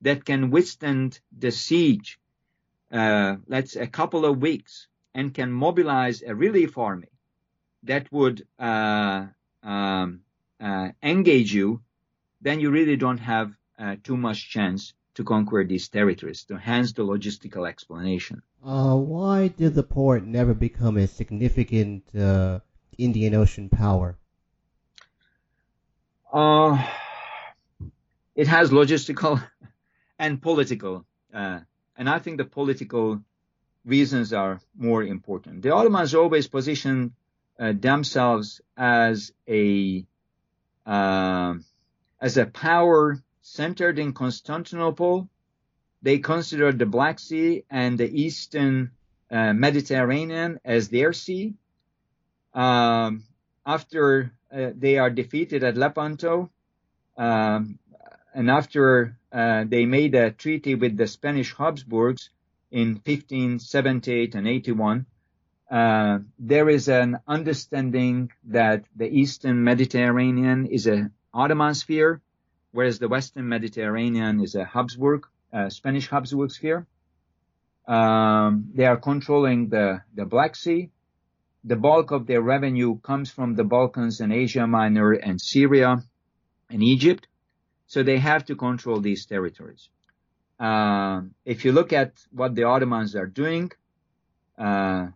that 0.03 0.25
can 0.25 0.51
withstand 0.51 1.21
the 1.37 1.51
siege, 1.51 2.19
uh, 2.93 3.37
let's 3.47 3.77
a 3.77 3.87
couple 3.87 4.25
of 4.25 4.41
weeks, 4.41 4.89
and 5.15 5.35
can 5.35 5.53
mobilize 5.53 6.23
a 6.23 6.35
relief 6.35 6.79
army 6.79 7.09
that 7.83 8.11
would 8.13 8.47
uh, 8.59 9.27
um, 9.63 10.21
uh, 10.61 10.89
engage 11.03 11.53
you, 11.53 11.81
then 12.41 12.61
you 12.61 12.71
really 12.71 12.97
don't 12.97 13.19
have 13.19 13.53
uh, 13.79 13.97
too 14.03 14.17
much 14.17 14.51
chance 14.51 14.95
to 15.15 15.25
conquer 15.25 15.65
these 15.65 15.89
territories, 15.89 16.45
to 16.45 16.57
hence 16.57 16.93
the 16.93 17.03
logistical 17.03 17.69
explanation. 17.69 18.43
Uh, 18.65 18.95
why 18.95 19.49
did 19.49 19.75
the 19.75 19.83
Porte 19.83 20.25
never 20.25 20.55
become 20.55 20.97
a 20.97 21.07
significant 21.07 22.05
uh, 22.15 22.61
Indian 22.99 23.35
Ocean 23.35 23.69
power? 23.69 24.17
Uh, 26.33 26.81
it 28.37 28.47
has 28.47 28.71
logistical 28.71 29.43
and 30.21 30.41
political, 30.41 31.07
uh, 31.33 31.61
and 31.97 32.09
I 32.09 32.19
think 32.19 32.37
the 32.37 32.45
political 32.45 33.21
reasons 33.87 34.35
are 34.35 34.61
more 34.77 35.03
important. 35.03 35.63
The 35.63 35.75
Ottomans 35.75 36.15
always 36.15 36.47
position 36.47 37.15
uh, 37.59 37.73
themselves 37.73 38.61
as 38.77 39.33
a 39.49 40.05
uh, 40.85 41.55
as 42.21 42.37
a 42.37 42.47
power 42.47 43.23
centered 43.41 43.99
in 43.99 44.13
Constantinople. 44.13 45.29
They 46.03 46.19
considered 46.19 46.79
the 46.79 46.87
Black 46.87 47.19
Sea 47.19 47.65
and 47.71 47.97
the 47.97 48.11
Eastern 48.25 48.91
uh, 49.31 49.55
Mediterranean 49.55 50.61
as 50.65 50.89
their 50.91 51.13
sea. 51.15 51.55
Um, 52.53 53.25
after 53.65 54.33
uh, 54.53 54.71
they 54.75 54.99
are 54.99 55.11
defeated 55.11 55.65
at 55.65 55.77
Lepanto, 55.77 56.51
um, 57.17 57.79
and 58.35 58.51
after 58.51 59.17
uh, 59.33 59.65
they 59.67 59.87
made 59.87 60.15
a 60.15 60.31
treaty 60.31 60.75
with 60.75 60.97
the 60.97 61.07
Spanish 61.07 61.55
Habsburgs 61.55 62.31
in 62.71 63.01
1578 63.05 64.35
and 64.35 64.47
81, 64.47 65.07
uh, 65.71 66.19
there 66.39 66.69
is 66.69 66.89
an 66.89 67.21
understanding 67.29 68.31
that 68.45 68.85
the 68.97 69.09
Eastern 69.09 69.63
Mediterranean 69.63 70.67
is 70.67 70.87
an 70.87 71.13
Ottoman 71.33 71.75
sphere, 71.75 72.21
whereas 72.73 72.99
the 72.99 73.09
Western 73.09 73.49
Mediterranean 73.49 74.41
is 74.41 74.55
a 74.55 74.65
Habsburg, 74.65 75.27
uh, 75.53 75.69
Spanish 75.69 76.09
Habsburg 76.09 76.51
sphere. 76.51 76.87
Um, 77.87 78.71
they 78.75 78.85
are 78.85 78.97
controlling 78.97 79.69
the, 79.69 80.03
the 80.15 80.25
Black 80.25 80.57
Sea. 80.57 80.91
The 81.65 81.77
bulk 81.77 82.11
of 82.11 82.27
their 82.27 82.41
revenue 82.41 82.99
comes 83.01 83.31
from 83.31 83.55
the 83.55 83.65
Balkans 83.65 84.21
and 84.21 84.33
Asia 84.33 84.67
Minor 84.67 85.13
and 85.13 85.41
Syria 85.41 86.03
and 86.69 86.83
Egypt. 86.83 87.27
So 87.91 88.05
they 88.05 88.19
have 88.19 88.45
to 88.45 88.55
control 88.55 89.01
these 89.01 89.27
territories. 89.27 89.89
Uh, 90.61 91.23
if 91.45 91.65
you 91.65 91.73
look 91.73 91.93
at 91.93 92.13
what 92.31 92.55
the 92.55 92.63
Ottomans 92.63 93.17
are 93.17 93.27
doing, 93.27 93.73
uh, 94.57 95.09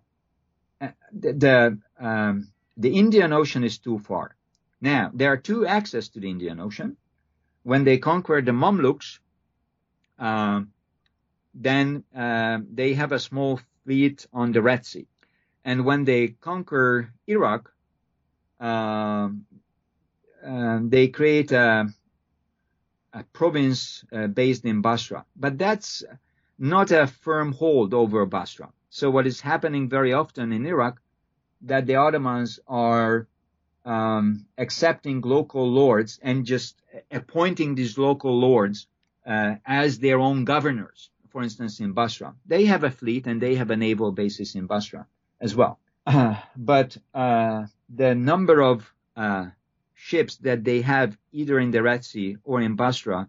the 1.13 1.33
the, 1.45 1.79
um, 2.01 2.49
the 2.77 2.99
Indian 2.99 3.33
Ocean 3.33 3.63
is 3.63 3.79
too 3.79 4.01
far. 4.01 4.35
Now 4.81 5.13
there 5.15 5.31
are 5.31 5.37
two 5.37 5.65
access 5.65 6.09
to 6.09 6.19
the 6.19 6.29
Indian 6.29 6.59
Ocean. 6.59 6.97
When 7.63 7.85
they 7.85 7.99
conquered 7.99 8.45
the 8.47 8.53
Mamluks, 8.53 9.21
uh, 10.19 10.63
then 11.55 12.03
uh, 12.13 12.59
they 12.79 12.95
have 12.95 13.13
a 13.13 13.21
small 13.21 13.61
fleet 13.85 14.27
on 14.33 14.51
the 14.51 14.63
Red 14.63 14.85
Sea, 14.85 15.07
and 15.65 15.85
when 15.85 16.03
they 16.05 16.23
conquer 16.51 17.15
Iraq, 17.29 17.73
um, 18.59 19.47
they 20.91 21.07
create 21.07 21.53
a 21.53 21.95
a 23.15 23.23
province 23.33 24.05
uh, 24.13 24.27
based 24.27 24.65
in 24.65 24.83
Basra. 24.83 25.25
But 25.37 25.57
that's 25.57 26.03
not 26.59 26.91
a 26.91 27.07
firm 27.07 27.53
hold 27.53 27.95
over 27.95 28.27
Basra. 28.27 28.71
So 28.91 29.11
what 29.11 29.27
is 29.27 29.41
happening 29.41 29.89
very 29.89 30.13
often 30.13 30.53
in 30.53 30.67
Iraq 30.67 31.01
that 31.63 31.87
the 31.87 31.97
Ottomans 31.97 32.59
are 32.67 33.27
um, 33.85 34.47
accepting 34.59 35.21
local 35.21 35.71
lords 35.71 36.19
and 36.23 36.45
just 36.45 36.81
appointing 37.11 37.75
these 37.75 37.99
local 37.99 38.39
lords 38.39 38.87
uh, 39.27 39.57
as 39.65 39.99
their 39.99 40.19
own 40.19 40.45
governors. 40.45 41.11
For 41.31 41.43
instance, 41.43 41.81
in 41.81 41.93
Basra, 41.93 42.35
they 42.47 42.67
have 42.67 42.85
a 42.85 42.91
fleet 42.91 43.27
and 43.27 43.41
they 43.41 43.57
have 43.57 43.71
a 43.71 43.77
naval 43.77 44.13
basis 44.13 44.55
in 44.55 44.67
Basra 44.67 45.07
as 45.41 45.55
well. 45.55 45.79
Uh, 46.07 46.37
but 46.55 46.99
the 47.89 48.15
number 48.15 48.61
of 48.61 48.93
uh, 49.17 49.47
ships 50.11 50.37
that 50.37 50.65
they 50.65 50.81
have 50.83 51.17
either 51.33 51.59
in 51.59 51.71
the 51.71 51.83
Red 51.83 52.05
Sea 52.05 52.37
or 52.45 52.61
in 52.61 52.77
Basra 52.77 53.21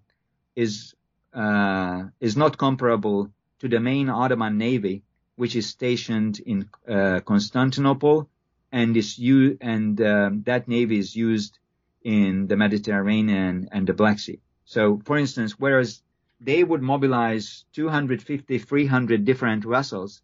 is 0.58 0.94
uh, 1.34 2.04
is 2.20 2.36
not 2.36 2.58
comparable 2.58 3.32
to 3.60 3.68
the 3.70 3.80
main 3.80 4.10
Ottoman 4.10 4.58
navy, 4.58 5.04
which 5.38 5.56
is 5.56 5.68
stationed 5.68 6.36
in 6.52 6.58
uh, 6.96 7.22
Constantinople, 7.32 8.30
and 8.74 8.98
is 8.98 9.18
u- 9.18 9.58
and 9.62 10.02
um, 10.02 10.44
that 10.50 10.68
navy 10.68 10.98
is 11.00 11.16
used 11.16 11.54
in 12.04 12.48
the 12.48 12.58
Mediterranean 12.58 13.70
and 13.72 13.88
the 13.88 13.94
Black 14.02 14.20
Sea. 14.20 14.40
So, 14.66 14.82
for 15.06 15.18
instance, 15.18 15.52
whereas 15.58 16.04
they 16.42 16.62
would 16.70 16.82
mobilize 16.82 17.66
250, 17.72 18.58
300 18.58 19.24
different 19.24 19.64
vessels 19.64 20.22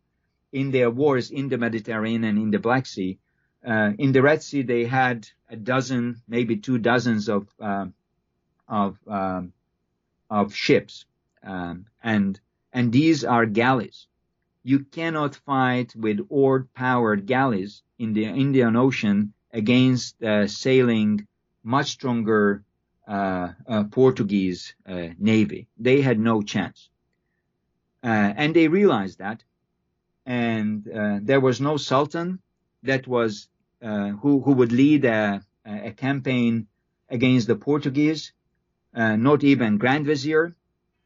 in 0.51 0.71
their 0.71 0.89
wars 0.89 1.31
in 1.31 1.47
the 1.47 1.57
Mediterranean 1.57 2.25
and 2.25 2.37
in 2.37 2.51
the 2.51 2.59
Black 2.67 2.85
Sea, 2.85 3.19
uh, 3.65 3.91
in 3.97 4.11
the 4.11 4.21
Red 4.21 4.41
Sea, 4.41 4.63
they 4.63 4.85
had 4.85 5.27
a 5.49 5.55
dozen, 5.55 6.21
maybe 6.27 6.57
two 6.57 6.77
dozens 6.77 7.29
of 7.29 7.47
uh, 7.59 7.85
of 8.67 8.97
um, 9.07 9.53
of 10.29 10.55
ships, 10.55 11.05
um, 11.43 11.85
and 12.03 12.39
and 12.73 12.91
these 12.91 13.23
are 13.23 13.45
galleys. 13.45 14.07
You 14.63 14.79
cannot 14.79 15.35
fight 15.35 15.95
with 15.95 16.25
oar-powered 16.29 17.25
galleys 17.25 17.81
in 17.97 18.13
the 18.13 18.25
Indian 18.25 18.75
Ocean 18.75 19.33
against 19.51 20.21
uh, 20.23 20.47
sailing 20.47 21.27
much 21.63 21.89
stronger 21.89 22.63
uh, 23.07 23.49
uh, 23.67 23.83
Portuguese 23.85 24.73
uh, 24.87 25.09
navy. 25.17 25.67
They 25.77 26.01
had 26.01 26.19
no 26.19 26.41
chance, 26.41 26.89
and 28.01 28.55
they 28.55 28.67
realized 28.67 29.19
that. 29.19 29.43
And 30.25 30.85
there 31.25 31.39
was 31.39 31.59
no 31.59 31.77
sultan 31.77 32.39
that 32.83 33.07
was 33.07 33.49
who 33.81 34.41
who 34.41 34.53
would 34.53 34.71
lead 34.71 35.05
a, 35.05 35.41
a 35.65 35.91
campaign 35.91 36.67
against 37.09 37.47
the 37.47 37.55
Portuguese, 37.55 38.33
uh, 38.95 39.15
not 39.15 39.43
even 39.43 39.77
Grand 39.77 40.05
Vizier. 40.05 40.55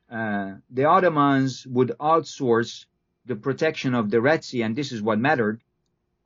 Uh, 0.09 0.53
the 0.69 0.85
Ottomans 0.85 1.65
would 1.67 1.89
outsource 1.99 2.85
the 3.25 3.35
protection 3.35 3.95
of 3.95 4.11
the 4.11 4.21
Red 4.21 4.43
Sea, 4.43 4.61
and 4.61 4.75
this 4.75 4.91
is 4.91 5.01
what 5.01 5.19
mattered, 5.19 5.61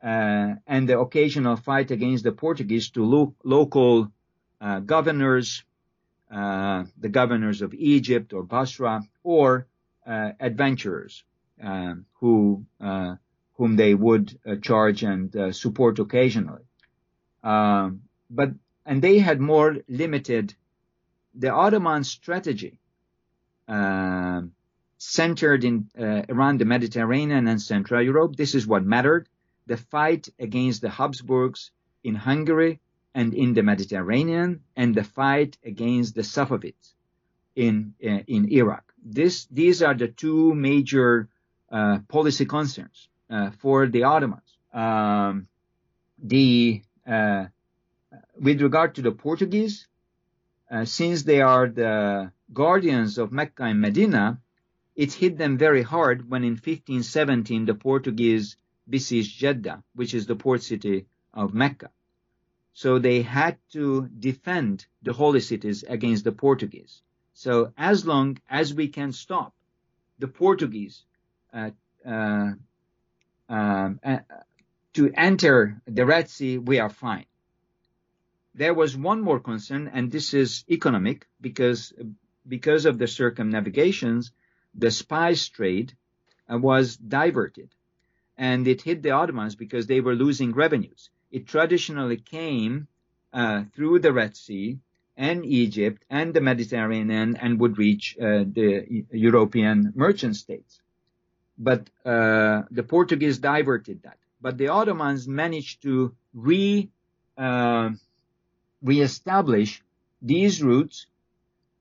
uh, 0.04 0.56
and 0.68 0.88
the 0.88 1.00
occasional 1.00 1.56
fight 1.56 1.92
against 1.92 2.26
the 2.26 2.32
Portuguese 2.34 2.90
to 2.92 3.06
lo- 3.06 3.36
local 3.44 4.12
uh, 4.60 4.80
governors, 4.80 5.64
uh, 6.30 6.84
the 6.98 7.10
governors 7.10 7.62
of 7.62 7.74
Egypt 7.74 8.34
or 8.34 8.44
Basra, 8.44 9.02
or 9.24 9.66
adventurers 10.06 11.24
who 12.20 12.66
whom 13.60 13.76
they 13.76 13.94
would 13.94 14.40
uh, 14.46 14.56
charge 14.56 15.04
and 15.04 15.36
uh, 15.36 15.52
support 15.52 16.00
occasionally. 16.00 16.64
Um, 17.44 18.04
but 18.30 18.52
and 18.86 19.02
they 19.02 19.20
had 19.20 19.42
more 19.42 19.76
limited. 19.90 20.56
The 21.36 21.50
Ottoman 21.50 22.06
strategy 22.06 22.80
uh, 23.68 24.44
centered 24.98 25.66
in 25.66 25.90
uh, 26.00 26.24
around 26.30 26.60
the 26.60 26.66
Mediterranean 26.66 27.48
and 27.50 27.62
Central 27.62 28.02
Europe. 28.02 28.38
This 28.38 28.56
is 28.56 28.66
what 28.66 28.86
mattered. 28.86 29.28
The 29.68 29.78
fight 29.78 30.30
against 30.40 30.82
the 30.82 30.90
Habsburgs 30.90 31.72
in 32.02 32.16
Hungary 32.16 32.80
and 33.14 33.34
in 33.34 33.54
the 33.54 33.64
Mediterranean, 33.64 34.64
and 34.78 34.96
the 34.96 35.04
fight 35.04 35.58
against 35.66 36.16
the 36.16 36.24
Safavids 36.24 36.94
in 37.58 37.94
uh, 38.02 38.24
in 38.36 38.42
Iraq. 38.54 38.86
This 39.04 39.48
these 39.52 39.84
are 39.84 39.96
the 39.96 40.08
two 40.08 40.56
major 40.56 41.28
uh, 41.70 42.00
policy 42.08 42.46
concerns 42.46 43.09
uh, 43.30 43.52
for 43.52 43.88
the 43.88 44.04
Ottomans. 44.04 44.58
Um, 44.74 45.48
the 46.22 46.82
uh, 47.08 47.46
with 48.40 48.62
regard 48.62 48.96
to 48.96 49.02
the 49.02 49.12
Portuguese, 49.12 49.88
uh, 50.72 50.86
since 50.86 51.24
they 51.24 51.42
are 51.42 51.68
the 51.68 52.32
guardians 52.54 53.18
of 53.18 53.32
Mecca 53.32 53.64
and 53.64 53.82
Medina, 53.82 54.40
it 54.96 55.14
hit 55.14 55.38
them 55.38 55.58
very 55.58 55.82
hard 55.82 56.30
when 56.30 56.44
in 56.44 56.54
1517 56.54 57.66
the 57.66 57.74
Portuguese 57.74 58.58
besieged 58.88 59.40
Jeddah, 59.40 59.84
which 59.94 60.14
is 60.14 60.26
the 60.26 60.36
port 60.36 60.64
city 60.64 61.06
of 61.34 61.54
Mecca. 61.54 61.90
So 62.74 63.00
they 63.00 63.22
had 63.22 63.58
to 63.74 64.08
defend 64.08 64.86
the 65.02 65.14
holy 65.14 65.40
cities 65.42 65.84
against 65.84 66.24
the 66.24 66.32
Portuguese. 66.32 67.02
So 67.34 67.74
as 67.78 68.06
long 68.06 68.38
as 68.50 68.74
we 68.74 68.88
can 68.88 69.12
stop 69.12 69.54
the 70.18 70.28
Portuguese 70.28 71.04
uh, 71.54 71.72
uh, 72.06 72.52
um, 73.50 74.00
to 74.94 75.12
enter 75.14 75.82
the 75.86 76.06
Red 76.06 76.30
Sea, 76.30 76.58
we 76.58 76.80
are 76.80 76.90
fine. 76.90 77.26
There 78.54 78.74
was 78.74 78.98
one 78.98 79.22
more 79.22 79.40
concern, 79.40 79.90
and 79.94 80.12
this 80.12 80.34
is 80.34 80.64
economic, 80.70 81.28
because 81.42 81.94
because 82.48 82.86
of 82.86 82.98
the 82.98 83.08
circumnavigations, 83.08 84.32
the 84.74 84.92
spice 84.92 85.48
trade 85.48 85.94
uh, 86.52 86.58
was 86.58 86.98
diverted, 86.98 87.70
and 88.38 88.68
it 88.68 88.82
hit 88.82 89.04
the 89.04 89.12
Ottomans 89.12 89.56
because 89.56 89.86
they 89.88 90.02
were 90.02 90.16
losing 90.16 90.52
revenues. 90.54 91.10
It 91.32 91.48
traditionally 91.48 92.18
came 92.18 92.88
uh, 93.32 93.66
through 93.76 94.00
the 94.00 94.12
Red 94.12 94.36
Sea 94.36 94.80
and 95.16 95.46
Egypt 95.46 96.04
and 96.10 96.34
the 96.34 96.42
Mediterranean 96.42 97.36
and 97.36 97.60
would 97.60 97.78
reach 97.78 98.18
uh, 98.18 98.46
the 98.52 99.06
European 99.12 99.94
merchant 99.96 100.36
states 100.36 100.82
but 101.60 101.90
uh, 102.06 102.64
the 102.72 102.84
Portuguese 102.84 103.38
diverted 103.38 104.04
that. 104.04 104.18
But 104.42 104.58
the 104.58 104.70
Ottomans 104.70 105.28
managed 105.28 105.84
to 105.84 106.16
re 106.34 106.90
uh, 107.38 107.90
reestablish 108.82 109.84
these 110.22 110.64
routes, 110.64 111.08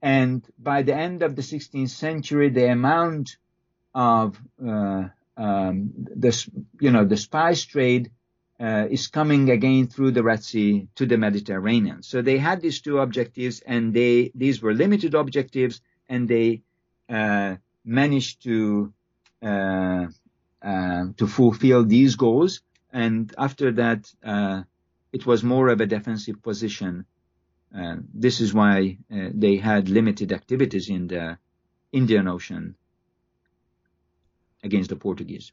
and 0.03 0.45
by 0.59 0.83
the 0.83 0.95
end 0.95 1.23
of 1.23 1.37
the 1.37 1.43
16th 1.43 1.91
century, 1.91 2.51
the 2.51 2.71
amount 2.71 3.37
of 3.95 4.39
uh, 4.65 5.05
um, 5.37 5.91
this, 5.95 6.49
you 6.81 6.91
know, 6.91 7.05
the 7.05 7.17
spice 7.17 7.65
trade 7.65 8.11
uh, 8.61 8.87
is 8.91 9.07
coming 9.07 9.51
again 9.51 9.87
through 9.87 10.11
the 10.11 10.23
Red 10.23 10.43
Sea 10.43 10.89
to 10.97 11.07
the 11.07 11.17
Mediterranean. 11.17 12.03
So 12.03 12.23
they 12.23 12.39
had 12.39 12.61
these 12.61 12.81
two 12.81 12.99
objectives, 12.99 13.61
and 13.61 13.95
they 13.95 14.33
these 14.35 14.61
were 14.61 14.75
limited 14.75 15.15
objectives, 15.15 15.81
and 16.09 16.29
they 16.29 16.63
uh, 17.09 17.57
managed 17.85 18.43
to 18.43 18.93
to 19.43 21.27
fulfill 21.27 21.85
these 21.85 22.17
goals. 22.17 22.61
And 22.93 23.33
after 23.37 23.73
that, 23.73 24.11
uh, 24.25 24.63
it 25.13 25.27
was 25.27 25.43
more 25.43 25.69
of 25.69 25.81
a 25.81 25.87
defensive 25.87 26.43
position. 26.43 27.07
Uh, 27.75 27.97
this 28.15 28.41
is 28.41 28.55
why 28.55 28.99
uh, 29.13 29.29
they 29.33 29.57
had 29.57 29.89
limited 29.89 30.33
activities 30.33 30.89
in 30.89 31.07
the 31.07 31.39
Indian 31.93 32.29
Ocean 32.29 32.77
against 34.63 34.91
the 34.91 34.97
Portuguese. 34.97 35.53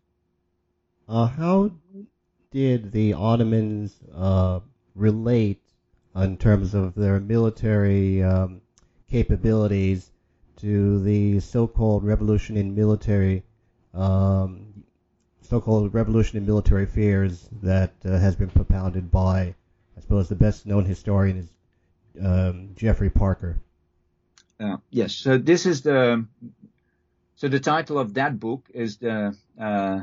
Uh, 1.08 1.28
how 1.28 1.72
did 2.52 2.92
the 2.92 3.14
Ottomans 3.14 3.94
uh, 4.14 4.60
relate 4.96 5.62
in 6.16 6.38
terms 6.38 6.74
of 6.74 6.96
their 6.96 7.20
military 7.20 8.24
um, 8.24 8.62
capabilities 9.10 10.10
to 10.58 11.04
the 11.04 11.40
so-called 11.42 12.04
revolution 12.04 12.56
in 12.56 12.74
military, 12.74 13.44
um, 13.96 14.84
so-called 15.42 15.94
revolution 15.94 16.38
in 16.38 16.46
military 16.46 16.84
affairs 16.84 17.48
that 17.64 17.94
uh, 18.04 18.18
has 18.18 18.36
been 18.36 18.50
propounded 18.50 19.12
by, 19.12 19.56
I 19.98 20.02
suppose, 20.02 20.30
the 20.30 20.36
best-known 20.36 20.86
historian 20.86 21.38
is 21.38 21.50
um, 22.24 22.72
Geoffrey 22.76 23.10
Parker. 23.10 23.62
Uh, 24.60 24.78
yes. 24.90 25.14
So 25.14 25.38
this 25.38 25.66
is 25.66 25.82
the 25.82 26.26
so 27.36 27.50
the 27.50 27.60
title 27.60 28.00
of 28.00 28.14
that 28.14 28.40
book 28.40 28.70
is 28.74 28.98
the 28.98 29.36
uh, 29.60 30.00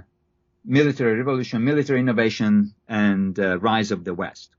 military 0.64 1.16
revolution, 1.16 1.64
military 1.64 2.00
innovation, 2.00 2.74
and 2.86 3.38
uh, 3.38 3.58
rise 3.58 3.90
of 3.90 4.04
the 4.04 4.12
West. 4.12 4.50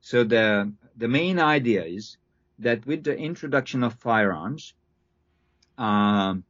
So 0.00 0.24
the 0.24 0.72
the 0.96 1.08
main 1.08 1.38
idea 1.38 1.84
is 1.84 2.16
that 2.60 2.86
with 2.86 3.04
the 3.04 3.16
introduction 3.16 3.82
of 3.82 3.92
firearms, 3.94 4.72
um, 5.76 6.44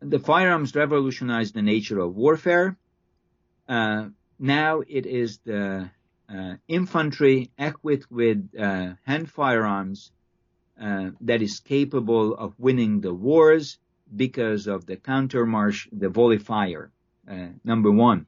the 0.00 0.18
firearms 0.18 0.74
revolutionized 0.74 1.54
the 1.54 1.62
nature 1.62 2.00
of 2.00 2.16
warfare. 2.16 2.76
Uh, 3.68 4.08
now 4.38 4.80
it 4.86 5.06
is 5.06 5.38
the 5.44 5.90
uh, 6.28 6.54
infantry 6.68 7.50
equipped 7.58 8.10
with 8.10 8.50
uh, 8.58 8.94
hand 9.04 9.30
firearms 9.30 10.12
uh, 10.80 11.10
that 11.20 11.42
is 11.42 11.60
capable 11.60 12.34
of 12.34 12.54
winning 12.58 13.00
the 13.00 13.12
wars 13.12 13.78
because 14.14 14.66
of 14.66 14.86
the 14.86 14.96
countermarch, 14.96 15.88
the 15.92 16.08
volley 16.08 16.38
fire. 16.38 16.90
Uh, 17.30 17.48
number 17.62 17.90
one. 17.90 18.26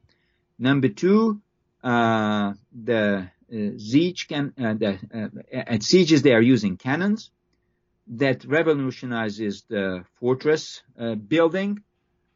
Number 0.59 0.87
two, 0.87 1.41
uh, 1.83 2.53
the 2.71 3.29
siege 3.77 4.27
can 4.27 4.53
the, 4.55 5.37
at 5.51 5.83
sieges 5.83 6.21
they 6.21 6.33
are 6.33 6.41
using 6.41 6.77
cannons 6.77 7.31
that 8.07 8.43
revolutionizes 8.45 9.63
the 9.69 10.03
fortress 10.19 10.81
uh, 10.99 11.15
building 11.15 11.81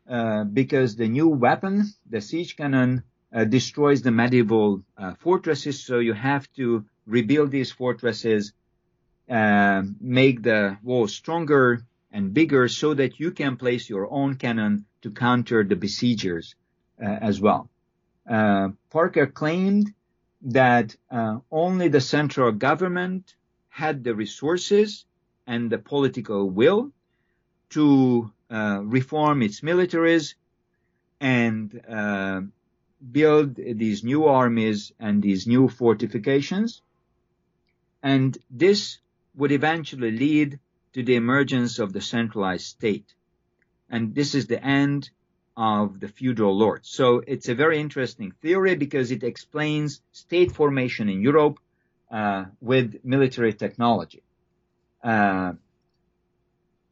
uh, 0.10 0.46
because 0.46 0.96
the 0.96 1.08
new 1.08 1.28
weapon, 1.28 1.84
the 2.10 2.22
siege 2.22 2.56
cannon, 2.56 3.04
uh, 3.34 3.44
destroys 3.44 4.02
the 4.02 4.12
medieval 4.12 4.82
uh, 4.98 5.14
fortresses. 5.20 5.84
So 5.84 6.00
you 6.00 6.14
have 6.14 6.52
to 6.54 6.86
rebuild 7.06 7.52
these 7.52 7.72
fortresses, 7.72 8.54
uh, 9.30 9.84
make 10.00 10.44
the 10.44 10.78
walls 10.82 11.14
stronger 11.14 11.82
and 12.12 12.34
bigger 12.34 12.70
so 12.70 12.94
that 12.94 13.20
you 13.20 13.32
can 13.32 13.58
place 13.58 13.90
your 13.90 14.10
own 14.10 14.36
cannon 14.36 14.86
to 15.02 15.12
counter 15.12 15.64
the 15.64 15.76
besiegers 15.76 16.56
uh, 17.02 17.06
as 17.06 17.42
well. 17.42 17.70
Parker 18.90 19.28
claimed 19.28 19.94
that 20.42 20.96
only 21.52 21.88
the 21.88 22.02
central 22.02 22.52
government 22.52 23.36
had 23.70 24.04
the 24.04 24.16
resources 24.16 25.06
and 25.48 25.70
the 25.70 25.78
political 25.78 26.50
will 26.50 26.92
to 27.70 28.32
uh, 28.52 28.82
reform 28.84 29.42
its 29.42 29.62
militaries 29.62 30.36
and 31.20 31.82
uh, 31.90 32.42
build 33.12 33.56
these 33.56 34.04
new 34.04 34.26
armies 34.26 34.92
and 35.00 35.24
these 35.24 35.48
new 35.48 35.68
fortifications. 35.68 36.82
And 38.04 38.38
this 38.52 39.00
would 39.36 39.52
eventually 39.52 40.12
lead 40.12 40.60
to 40.94 41.04
the 41.04 41.16
emergence 41.16 41.80
of 41.80 41.94
the 41.94 42.02
centralized 42.02 42.66
state. 42.66 43.14
And 43.90 44.14
this 44.14 44.36
is 44.36 44.48
the 44.48 44.64
end 44.64 45.10
of 45.56 46.00
the 46.00 46.08
feudal 46.08 46.56
lords. 46.56 46.90
So 46.90 47.24
it's 47.26 47.50
a 47.50 47.56
very 47.56 47.80
interesting 47.80 48.32
theory 48.42 48.76
because 48.76 49.12
it 49.12 49.24
explains 49.24 50.02
state 50.12 50.52
formation 50.52 51.10
in 51.10 51.22
Europe 51.22 51.60
uh, 52.12 52.46
with 52.62 53.04
military 53.04 53.54
technology. 53.54 54.24
Uh, 55.08 55.54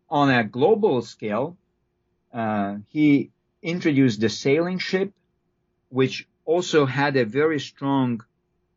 on 0.10 0.30
a 0.30 0.46
global 0.46 1.02
scale, 1.02 1.58
uh, 2.34 2.78
he 2.88 3.30
introduced 3.62 4.22
the 4.22 4.30
sailing 4.30 4.80
ship, 4.80 5.12
which 5.90 6.26
also 6.46 6.86
had 6.86 7.18
a 7.18 7.26
very 7.26 7.60
strong 7.60 8.24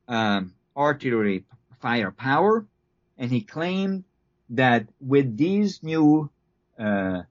um, 0.08 0.52
artillery 0.76 1.44
firepower, 1.78 2.66
and 3.16 3.30
he 3.30 3.40
claimed 3.40 4.02
that 4.50 4.88
with 5.00 5.36
these 5.36 5.84
new 5.84 6.28
uh, 6.76 7.22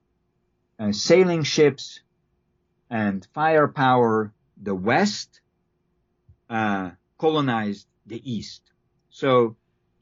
uh, 0.78 0.92
sailing 0.92 1.42
ships 1.42 2.00
and 2.88 3.28
firepower, 3.34 4.32
the 4.56 4.74
West 4.74 5.42
uh, 6.48 6.90
colonized 7.18 7.86
the 8.06 8.20
East. 8.24 8.62
So 9.10 9.56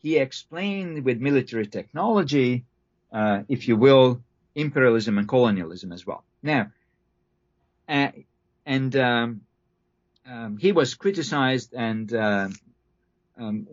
he 0.06 0.18
explained 0.18 1.04
with 1.04 1.18
military 1.20 1.66
technology, 1.66 2.64
uh, 3.12 3.38
if 3.48 3.66
you 3.66 3.76
will, 3.76 4.20
imperialism 4.54 5.18
and 5.18 5.26
colonialism 5.26 5.90
as 5.90 6.06
well. 6.06 6.22
Now, 6.44 6.70
uh, 7.88 8.12
and 8.64 8.94
um, 8.94 9.40
um, 10.24 10.58
he 10.58 10.70
was 10.70 10.94
criticized, 10.94 11.74
and 11.74 12.06
uh, 12.14 12.48
um, 13.36 13.66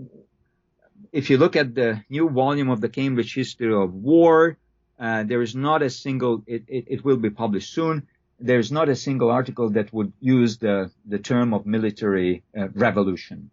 if 1.12 1.30
you 1.30 1.38
look 1.38 1.56
at 1.56 1.76
the 1.76 2.04
new 2.10 2.28
volume 2.30 2.72
of 2.72 2.82
the 2.82 2.90
Cambridge 2.90 3.36
History 3.36 3.72
of 3.72 3.94
War, 3.94 4.58
uh, 5.00 5.22
there 5.30 5.44
is 5.44 5.54
not 5.56 5.84
a 5.84 5.92
single. 5.92 6.44
It, 6.48 6.64
it, 6.68 6.84
it 6.96 7.06
will 7.06 7.18
be 7.18 7.30
published 7.30 7.72
soon 7.74 8.08
there's 8.40 8.72
not 8.72 8.90
a 8.90 8.96
single 8.96 9.30
article 9.30 9.70
that 9.70 9.94
would 9.94 10.12
use 10.20 10.58
the, 10.58 10.92
the 11.06 11.20
term 11.20 11.54
of 11.54 11.66
military 11.66 12.44
uh, 12.58 12.68
revolution. 12.70 13.52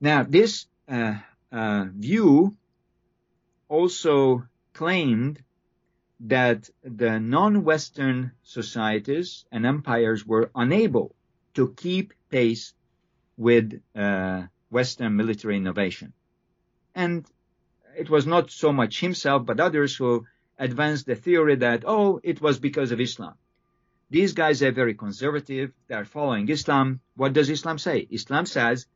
Now, 0.00 0.22
this 0.22 0.66
uh, 0.88 1.16
uh, 1.52 1.86
view 1.94 2.56
also 3.68 4.44
claimed 4.72 5.42
that 6.20 6.68
the 6.82 7.20
non-Western 7.20 8.32
societies 8.42 9.44
and 9.52 9.64
empires 9.64 10.26
were 10.26 10.50
unable 10.54 11.14
to 11.54 11.72
keep 11.74 12.12
pace 12.28 12.74
with 13.36 13.80
uh, 13.94 14.42
Western 14.70 15.16
military 15.16 15.56
innovation. 15.56 16.12
And 16.94 17.24
it 17.96 18.10
was 18.10 18.26
not 18.26 18.50
so 18.50 18.72
much 18.72 19.00
himself, 19.00 19.46
but 19.46 19.60
others 19.60 19.96
who 19.96 20.26
advanced 20.58 21.06
the 21.06 21.14
theory 21.14 21.56
that, 21.56 21.84
oh, 21.86 22.20
it 22.22 22.40
was 22.40 22.58
because 22.58 22.90
of 22.90 23.00
Islam. 23.00 23.34
These 24.10 24.32
guys 24.32 24.62
are 24.62 24.72
very 24.72 24.94
conservative. 24.94 25.72
They 25.86 25.94
are 25.94 26.04
following 26.04 26.48
Islam. 26.48 27.00
What 27.14 27.32
does 27.32 27.50
Islam 27.50 27.78
say? 27.78 28.06
Islam 28.10 28.46
says 28.46 28.86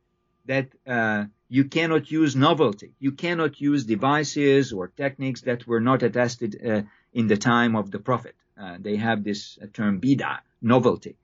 that 0.45 0.67
uh, 0.87 1.25
you 1.53 1.65
cannot 1.65 2.09
use 2.09 2.35
novelty. 2.35 2.95
You 2.99 3.11
cannot 3.11 3.61
use 3.61 3.83
devices 3.85 4.73
or 4.73 4.87
techniques 4.87 5.41
that 5.41 5.67
were 5.67 5.79
not 5.79 6.01
attested 6.01 6.51
uh, 6.55 6.81
in 7.13 7.27
the 7.27 7.37
time 7.37 7.75
of 7.75 7.91
the 7.91 7.99
Prophet. 7.99 8.35
Uh, 8.59 8.77
they 8.79 8.95
have 8.95 9.23
this 9.23 9.59
uh, 9.61 9.67
term 9.71 10.01
bida, 10.01 10.39
novelty. 10.63 11.15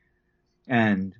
And 0.67 1.15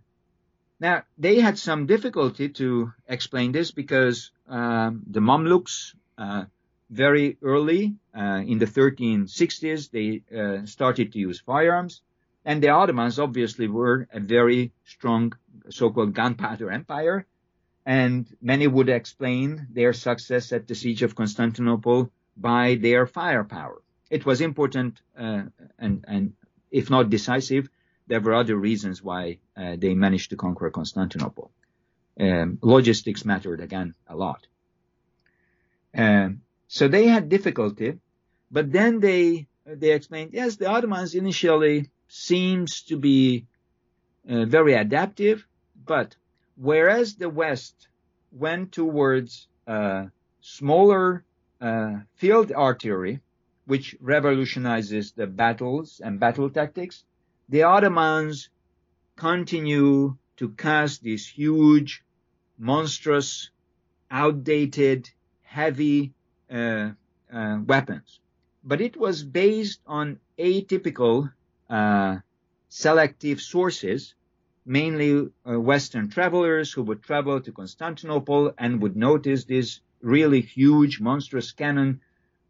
now 0.80 1.06
they 1.18 1.40
had 1.40 1.58
some 1.58 1.88
difficulty 1.88 2.50
to 2.50 2.94
explain 3.08 3.52
this 3.52 3.72
because 3.72 4.30
um, 4.48 5.02
the 5.10 5.22
Mamluks, 5.22 5.96
uh, 6.20 6.44
very 6.92 7.38
early 7.42 7.96
uh, 8.16 8.44
in 8.46 8.60
the 8.60 8.68
1360s, 8.68 9.90
they 9.90 10.22
uh, 10.40 10.68
started 10.68 11.14
to 11.14 11.20
use 11.20 11.40
firearms. 11.40 12.02
And 12.46 12.62
the 12.62 12.70
Ottomans 12.70 13.18
obviously 13.18 13.68
were 13.68 14.08
a 14.14 14.20
very 14.20 14.72
strong 14.86 15.34
so-called 15.72 16.14
gunpowder 16.14 16.70
empire 16.70 17.26
and 17.90 18.28
many 18.40 18.68
would 18.68 18.88
explain 18.88 19.66
their 19.72 19.94
success 19.94 20.52
at 20.54 20.68
the 20.68 20.76
siege 20.76 21.02
of 21.02 21.16
Constantinople 21.16 22.12
by 22.38 22.76
their 22.76 23.08
firepower. 23.08 23.82
It 24.12 24.28
was 24.28 24.42
important 24.42 25.02
uh, 25.18 25.46
and, 25.80 26.06
and 26.08 26.34
if 26.70 26.92
not 26.92 27.10
decisive, 27.10 27.68
there 28.06 28.22
were 28.22 28.36
other 28.36 28.56
reasons 28.56 29.02
why 29.02 29.40
uh, 29.58 29.76
they 29.76 29.96
managed 29.96 30.30
to 30.30 30.36
conquer 30.36 30.70
Constantinople. 30.70 31.50
Um, 32.20 32.60
logistics 32.62 33.26
mattered 33.26 33.60
again 33.60 33.96
a 34.08 34.16
lot. 34.16 34.46
Um, 35.96 36.42
so 36.68 36.88
they 36.88 37.08
had 37.08 37.28
difficulty, 37.28 37.98
but 38.52 38.72
then 38.72 39.00
they 39.00 39.48
they 39.66 39.94
explained 39.94 40.32
yes, 40.34 40.58
the 40.58 40.68
Ottomans 40.68 41.16
initially 41.16 41.90
seems 42.08 42.84
to 42.84 42.98
be 42.98 43.48
uh, 44.30 44.46
very 44.46 44.74
adaptive, 44.76 45.48
but 45.86 46.16
whereas 46.60 47.16
the 47.16 47.30
West 47.30 47.88
went 48.32 48.72
towards 48.72 49.48
uh, 49.66 50.06
smaller 50.42 51.24
uh, 51.62 51.96
field 52.16 52.52
artillery, 52.52 53.22
which 53.66 53.96
revolutionizes 54.02 55.14
the 55.14 55.28
battles 55.28 56.02
and 56.04 56.20
battle 56.20 56.50
tactics, 56.50 57.06
the 57.48 57.64
Ottomans 57.64 58.50
continue 59.16 60.18
to 60.38 60.50
cast 60.50 61.02
these 61.02 61.28
huge 61.28 62.04
monstrous, 62.58 63.52
outdated, 64.12 65.10
heavy 65.44 66.14
uh, 66.52 66.90
uh, 67.32 67.58
weapons. 67.66 68.20
But 68.64 68.82
it 68.82 68.98
was 68.98 69.24
based 69.24 69.80
on 69.88 70.20
atypical 70.38 71.32
uh, 71.70 72.18
selective 72.68 73.40
sources, 73.42 74.14
mainly 74.70 75.28
uh, 75.50 75.60
Western 75.60 76.10
travelers 76.10 76.72
who 76.72 76.84
would 76.84 77.02
travel 77.02 77.42
to 77.42 77.52
Constantinople 77.52 78.54
and 78.58 78.82
would 78.82 78.96
notice 78.96 79.46
this 79.46 79.82
really 80.02 80.42
huge, 80.42 81.02
monstrous 81.02 81.52
cannon, 81.52 82.02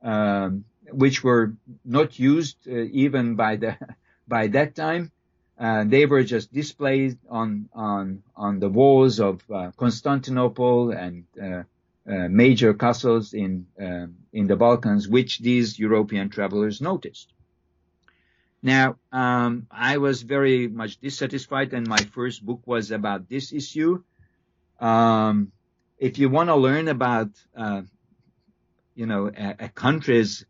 um, 0.03 0.65
which 0.91 1.23
were 1.23 1.53
not 1.85 2.19
used 2.19 2.57
uh, 2.67 2.73
even 3.03 3.35
by 3.35 3.55
the 3.55 3.77
by 4.27 4.47
that 4.47 4.75
time. 4.75 5.11
Uh, 5.57 5.83
they 5.85 6.05
were 6.05 6.23
just 6.23 6.53
displayed 6.53 7.17
on 7.29 7.69
on 7.73 8.21
on 8.35 8.59
the 8.59 8.69
walls 8.69 9.19
of 9.19 9.41
uh, 9.49 9.71
Constantinople 9.77 10.91
and 10.91 11.23
uh, 11.41 11.63
uh 12.09 12.27
major 12.27 12.73
castles 12.73 13.33
in 13.33 13.65
uh, 13.81 14.07
in 14.33 14.47
the 14.47 14.55
Balkans, 14.55 15.07
which 15.07 15.39
these 15.39 15.79
European 15.79 16.29
travelers 16.29 16.81
noticed. 16.81 17.33
Now, 18.61 18.97
um, 19.11 19.67
I 19.71 19.97
was 19.97 20.21
very 20.21 20.67
much 20.67 20.97
dissatisfied, 20.97 21.73
and 21.73 21.87
my 21.87 22.03
first 22.03 22.45
book 22.45 22.61
was 22.65 22.91
about 22.91 23.29
this 23.29 23.53
issue. 23.53 24.03
Um, 24.79 25.51
if 25.97 26.19
you 26.19 26.29
want 26.29 26.49
to 26.49 26.55
learn 26.55 26.87
about, 26.87 27.29
uh, 27.55 27.83
you 28.95 29.05
know, 29.05 29.27
a, 29.27 29.55
a 29.59 29.69
country's 29.69 30.45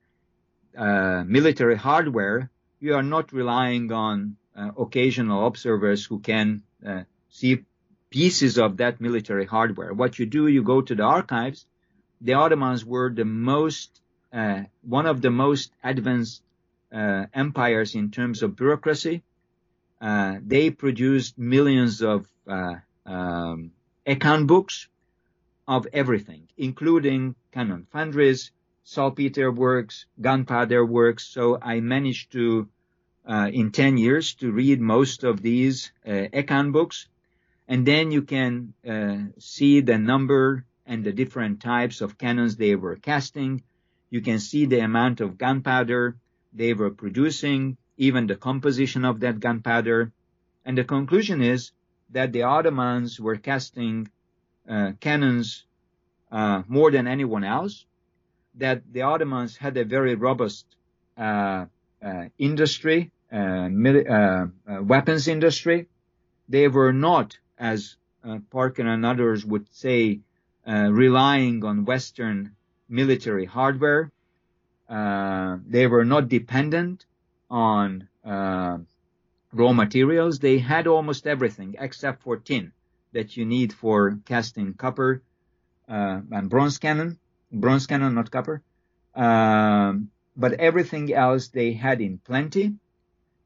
military 0.75 1.75
hardware, 1.75 2.49
you 2.79 2.95
are 2.95 3.03
not 3.03 3.33
relying 3.33 3.91
on 3.91 4.37
uh, 4.55 4.71
occasional 4.77 5.45
observers 5.47 6.05
who 6.05 6.19
can 6.19 6.63
uh, 6.85 7.03
see 7.29 7.63
pieces 8.09 8.57
of 8.57 8.77
that 8.77 8.99
military 8.99 9.45
hardware. 9.45 9.93
What 9.93 10.17
you 10.19 10.25
do, 10.25 10.47
you 10.47 10.63
go 10.63 10.81
to 10.81 10.95
the 10.95 11.03
archives. 11.03 11.65
The 12.21 12.33
Ottomans 12.33 12.83
were 12.85 13.09
the 13.09 13.25
most, 13.25 14.01
uh, 14.33 14.63
one 14.81 15.05
of 15.05 15.21
the 15.21 15.29
most 15.29 15.71
advanced 15.83 16.41
uh, 16.41 16.48
empires 16.91 17.95
in 17.95 18.11
terms 18.11 18.41
of 18.43 18.55
bureaucracy. 18.55 19.23
Uh, 20.01 20.37
they 20.45 20.69
produced 20.69 21.37
millions 21.37 22.01
of 22.01 22.25
uh, 22.47 22.75
um, 23.05 23.71
account 24.05 24.47
books 24.47 24.87
of 25.67 25.87
everything, 25.93 26.47
including 26.57 27.35
cannon 27.51 27.85
foundries, 27.91 28.51
saltpeter 28.83 29.51
works, 29.51 30.05
gunpowder 30.19 30.85
works. 30.85 31.27
So 31.27 31.59
I 31.61 31.81
managed 31.81 32.31
to 32.31 32.69
uh, 33.27 33.49
in 33.53 33.71
10 33.71 33.97
years 33.97 34.33
to 34.35 34.51
read 34.51 34.79
most 34.79 35.23
of 35.23 35.41
these 35.41 35.91
uh, 36.07 36.27
account 36.33 36.71
books. 36.71 37.07
And 37.67 37.85
then 37.85 38.09
you 38.09 38.23
can 38.23 38.73
uh, 38.87 39.31
see 39.37 39.81
the 39.81 39.99
number 39.99 40.65
and 40.87 41.03
the 41.03 41.11
different 41.11 41.61
types 41.61 42.01
of 42.01 42.17
cannons 42.17 42.55
they 42.55 42.75
were 42.75 42.95
casting. 42.95 43.61
You 44.09 44.21
can 44.21 44.39
see 44.39 44.65
the 44.65 44.79
amount 44.79 45.21
of 45.21 45.37
gunpowder 45.37 46.15
they 46.53 46.73
were 46.73 46.91
producing, 46.91 47.77
even 47.97 48.27
the 48.27 48.35
composition 48.35 49.05
of 49.05 49.19
that 49.21 49.39
gunpowder. 49.39 50.11
And 50.65 50.77
the 50.77 50.83
conclusion 50.83 51.41
is 51.41 51.71
that 52.11 52.31
the 52.31 52.43
Ottomans 52.43 53.19
were 53.19 53.37
casting 53.37 54.09
uh, 54.67 54.93
cannons 54.99 55.65
uh, 56.31 56.63
more 56.67 56.91
than 56.91 57.07
anyone 57.07 57.43
else, 57.43 57.85
that 58.55 58.81
the 58.91 59.01
Ottomans 59.01 59.57
had 59.57 59.77
a 59.77 59.85
very 59.85 60.15
robust 60.15 60.65
uh, 61.17 61.65
uh 62.01 62.25
industry 62.37 63.11
uh, 63.31 63.35
uh, 63.37 64.47
weapons 64.81 65.27
industry. 65.27 65.87
They 66.47 66.67
were 66.67 66.93
not, 66.93 67.37
as 67.57 67.97
Parker 68.49 68.87
and 68.87 69.05
others 69.05 69.45
would 69.45 69.67
say, 69.73 70.21
relying 70.65 71.63
on 71.63 71.85
Western 71.85 72.55
military 72.87 73.45
hardware. 73.45 74.11
They 74.89 75.87
were 75.87 76.05
not 76.05 76.27
dependent 76.29 77.05
on 77.49 78.07
raw 78.23 79.73
materials. 79.73 80.39
They 80.39 80.59
had 80.59 80.87
almost 80.87 81.27
everything 81.27 81.75
except 81.79 82.23
for 82.23 82.37
tin 82.37 82.71
that 83.13 83.37
you 83.37 83.45
need 83.45 83.73
for 83.73 84.19
casting 84.25 84.73
copper 84.73 85.23
uh, 85.87 86.21
and 86.31 86.49
bronze 86.49 86.77
cannon, 86.77 87.17
bronze 87.51 87.87
cannon, 87.87 88.13
not 88.13 88.29
copper. 88.29 88.61
Um, 89.15 90.11
but 90.37 90.53
everything 90.53 91.11
else 91.13 91.47
they 91.47 91.73
had 91.73 92.01
in 92.01 92.19
plenty 92.19 92.75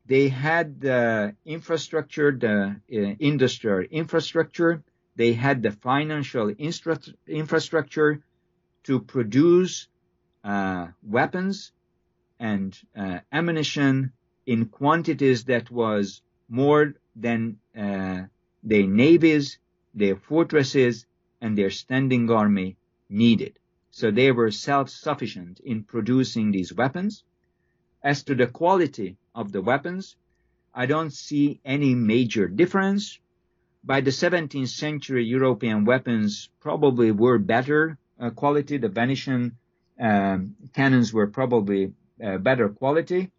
they 0.06 0.28
had 0.28 0.82
the 0.82 1.36
infrastructure, 1.46 2.32
the 2.32 2.76
uh, 2.91 3.16
industrial 3.20 3.82
infrastructure. 3.89 4.84
They 5.16 5.34
had 5.34 5.62
the 5.62 5.72
financial 5.72 6.50
infrastructure 6.50 8.22
to 8.84 9.00
produce 9.00 9.88
uh, 9.88 9.93
weapons 11.02 11.72
and 12.39 12.78
uh, 12.96 13.20
ammunition 13.32 14.12
in 14.46 14.66
quantities 14.66 15.46
that 15.46 15.72
was 15.72 16.22
more 16.50 16.94
than 17.16 17.58
uh, 17.78 18.24
their 18.64 18.88
navies, 18.88 19.60
their 19.94 20.16
fortresses, 20.16 21.06
and 21.41 21.58
their 21.58 21.70
standing 21.70 22.30
army 22.30 22.78
needed. 23.10 23.60
So 23.91 24.12
they 24.12 24.32
were 24.32 24.52
self-sufficient 24.52 25.60
in 25.60 25.84
producing 25.84 26.52
these 26.52 26.74
weapons. 26.74 27.24
As 28.04 28.24
to 28.24 28.36
the 28.36 28.48
quality 28.48 29.18
of 29.36 29.52
the 29.52 29.62
weapons, 29.62 30.16
I 30.74 30.86
don't 30.88 31.14
see 31.14 31.62
any 31.64 31.94
major 31.94 32.48
difference. 32.48 33.20
By 33.84 34.02
the 34.02 34.12
17th 34.12 34.70
century, 34.70 35.26
European 35.26 35.86
weapons 35.86 36.50
probably 36.60 37.12
were 37.12 37.38
better 37.38 37.98
uh, 38.20 38.32
quality. 38.32 38.78
The 38.78 38.89
Venetian 38.89 39.58
um, 40.00 40.56
cannons 40.74 41.14
were 41.14 41.28
probably 41.28 41.94
uh, 42.24 42.38
better 42.38 42.70
quality. 42.70 43.32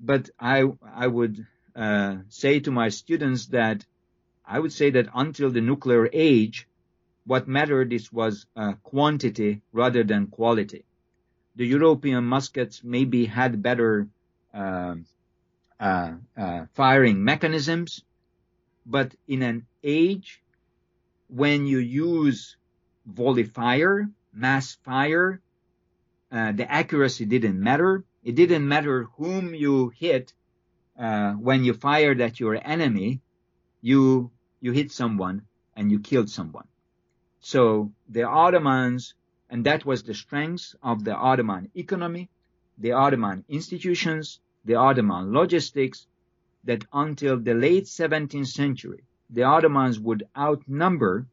But 0.00 0.30
I, 0.38 0.64
I 0.82 1.06
would 1.06 1.46
uh, 1.76 2.16
say 2.28 2.60
to 2.60 2.70
my 2.70 2.88
students 2.88 3.46
that 3.48 3.84
I 4.44 4.58
would 4.58 4.72
say 4.72 4.90
that 4.90 5.08
until 5.14 5.50
the 5.50 5.60
nuclear 5.60 6.08
age, 6.12 6.66
what 7.24 7.46
mattered 7.46 7.92
is 7.92 8.12
was 8.12 8.46
uh, 8.56 8.72
quantity 8.82 9.62
rather 9.72 10.02
than 10.02 10.26
quality. 10.26 10.84
The 11.56 11.66
European 11.66 12.24
muskets 12.24 12.82
maybe 12.82 13.26
had 13.26 13.62
better 13.62 14.08
um, 14.54 15.04
uh, 15.78 16.12
uh, 16.36 16.64
firing 16.74 17.22
mechanisms, 17.22 18.02
but 18.86 19.14
in 19.28 19.42
an 19.42 19.66
age 19.84 20.42
when 21.28 21.66
you 21.66 21.78
use 21.78 22.56
volley 23.06 23.44
fire, 23.44 24.08
mass 24.32 24.74
fire, 24.84 25.40
uh, 26.32 26.52
the 26.52 26.70
accuracy 26.70 27.24
didn't 27.24 27.60
matter. 27.60 28.04
It 28.22 28.34
didn't 28.34 28.66
matter 28.66 29.04
whom 29.16 29.54
you 29.54 29.90
hit 29.96 30.32
uh, 30.98 31.32
when 31.32 31.64
you 31.64 31.74
fired 31.74 32.20
at 32.20 32.38
your 32.38 32.58
enemy. 32.62 33.20
You 33.80 34.30
you 34.60 34.72
hit 34.72 34.92
someone 34.92 35.42
and 35.74 35.90
you 35.90 36.00
killed 36.00 36.28
someone. 36.28 36.68
So 37.40 37.92
the 38.08 38.24
Ottomans, 38.24 39.14
and 39.48 39.64
that 39.64 39.84
was 39.84 40.02
the 40.02 40.14
strength 40.14 40.74
of 40.82 41.04
the 41.04 41.14
Ottoman 41.14 41.70
economy, 41.74 42.28
the 42.78 42.92
Ottoman 42.92 43.44
institutions, 43.48 44.40
the 44.64 44.74
Ottoman 44.74 45.32
logistics 45.32 46.06
that 46.64 46.84
until 46.92 47.38
the 47.38 47.54
late 47.54 47.84
17th 47.84 48.48
century, 48.48 49.04
the 49.30 49.44
Ottomans 49.44 49.98
would 49.98 50.24
outnumber 50.36 51.26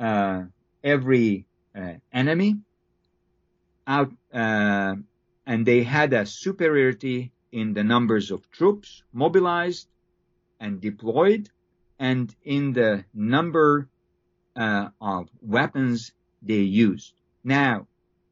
uh, 0.00 0.44
every 0.82 1.46
uh, 1.74 1.94
enemy, 2.12 2.56
out, 3.86 4.12
uh, 4.32 4.96
and 5.46 5.66
they 5.66 5.82
had 5.82 6.12
a 6.12 6.26
superiority 6.26 7.32
in 7.52 7.72
the 7.72 7.84
numbers 7.84 8.30
of 8.30 8.50
troops 8.50 9.02
mobilized 9.12 9.88
and 10.60 10.80
deployed, 10.80 11.48
and 11.98 12.34
in 12.42 12.72
the 12.72 13.04
number 13.14 13.88
uh, 14.56 14.88
of 15.00 15.28
weapons 15.40 16.12
they 16.42 16.60
used. 16.60 17.12
Now, 17.44 17.86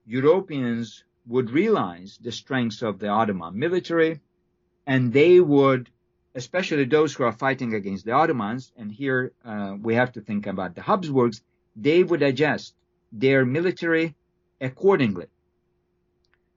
Europeans 0.07 1.05
would 1.27 1.51
realize 1.51 2.19
the 2.21 2.33
strengths 2.33 2.83
of 2.83 2.99
the 2.99 3.09
Ottoman 3.09 3.59
military, 3.59 4.21
and 4.87 5.13
they 5.13 5.41
would, 5.41 5.89
especially 6.35 6.85
those 6.85 7.15
who 7.15 7.25
are 7.25 7.33
fighting 7.33 7.75
against 7.75 8.05
the 8.05 8.13
Ottomans, 8.13 8.73
and 8.77 8.93
here 8.93 9.33
uh, 9.45 9.77
we 9.81 9.95
have 9.95 10.13
to 10.13 10.21
think 10.21 10.47
about 10.47 10.75
the 10.75 10.83
Habsburgs, 10.83 11.43
they 11.77 12.03
would 12.03 12.23
adjust 12.23 12.75
their 13.13 13.47
military 13.47 14.15
accordingly. 14.61 15.27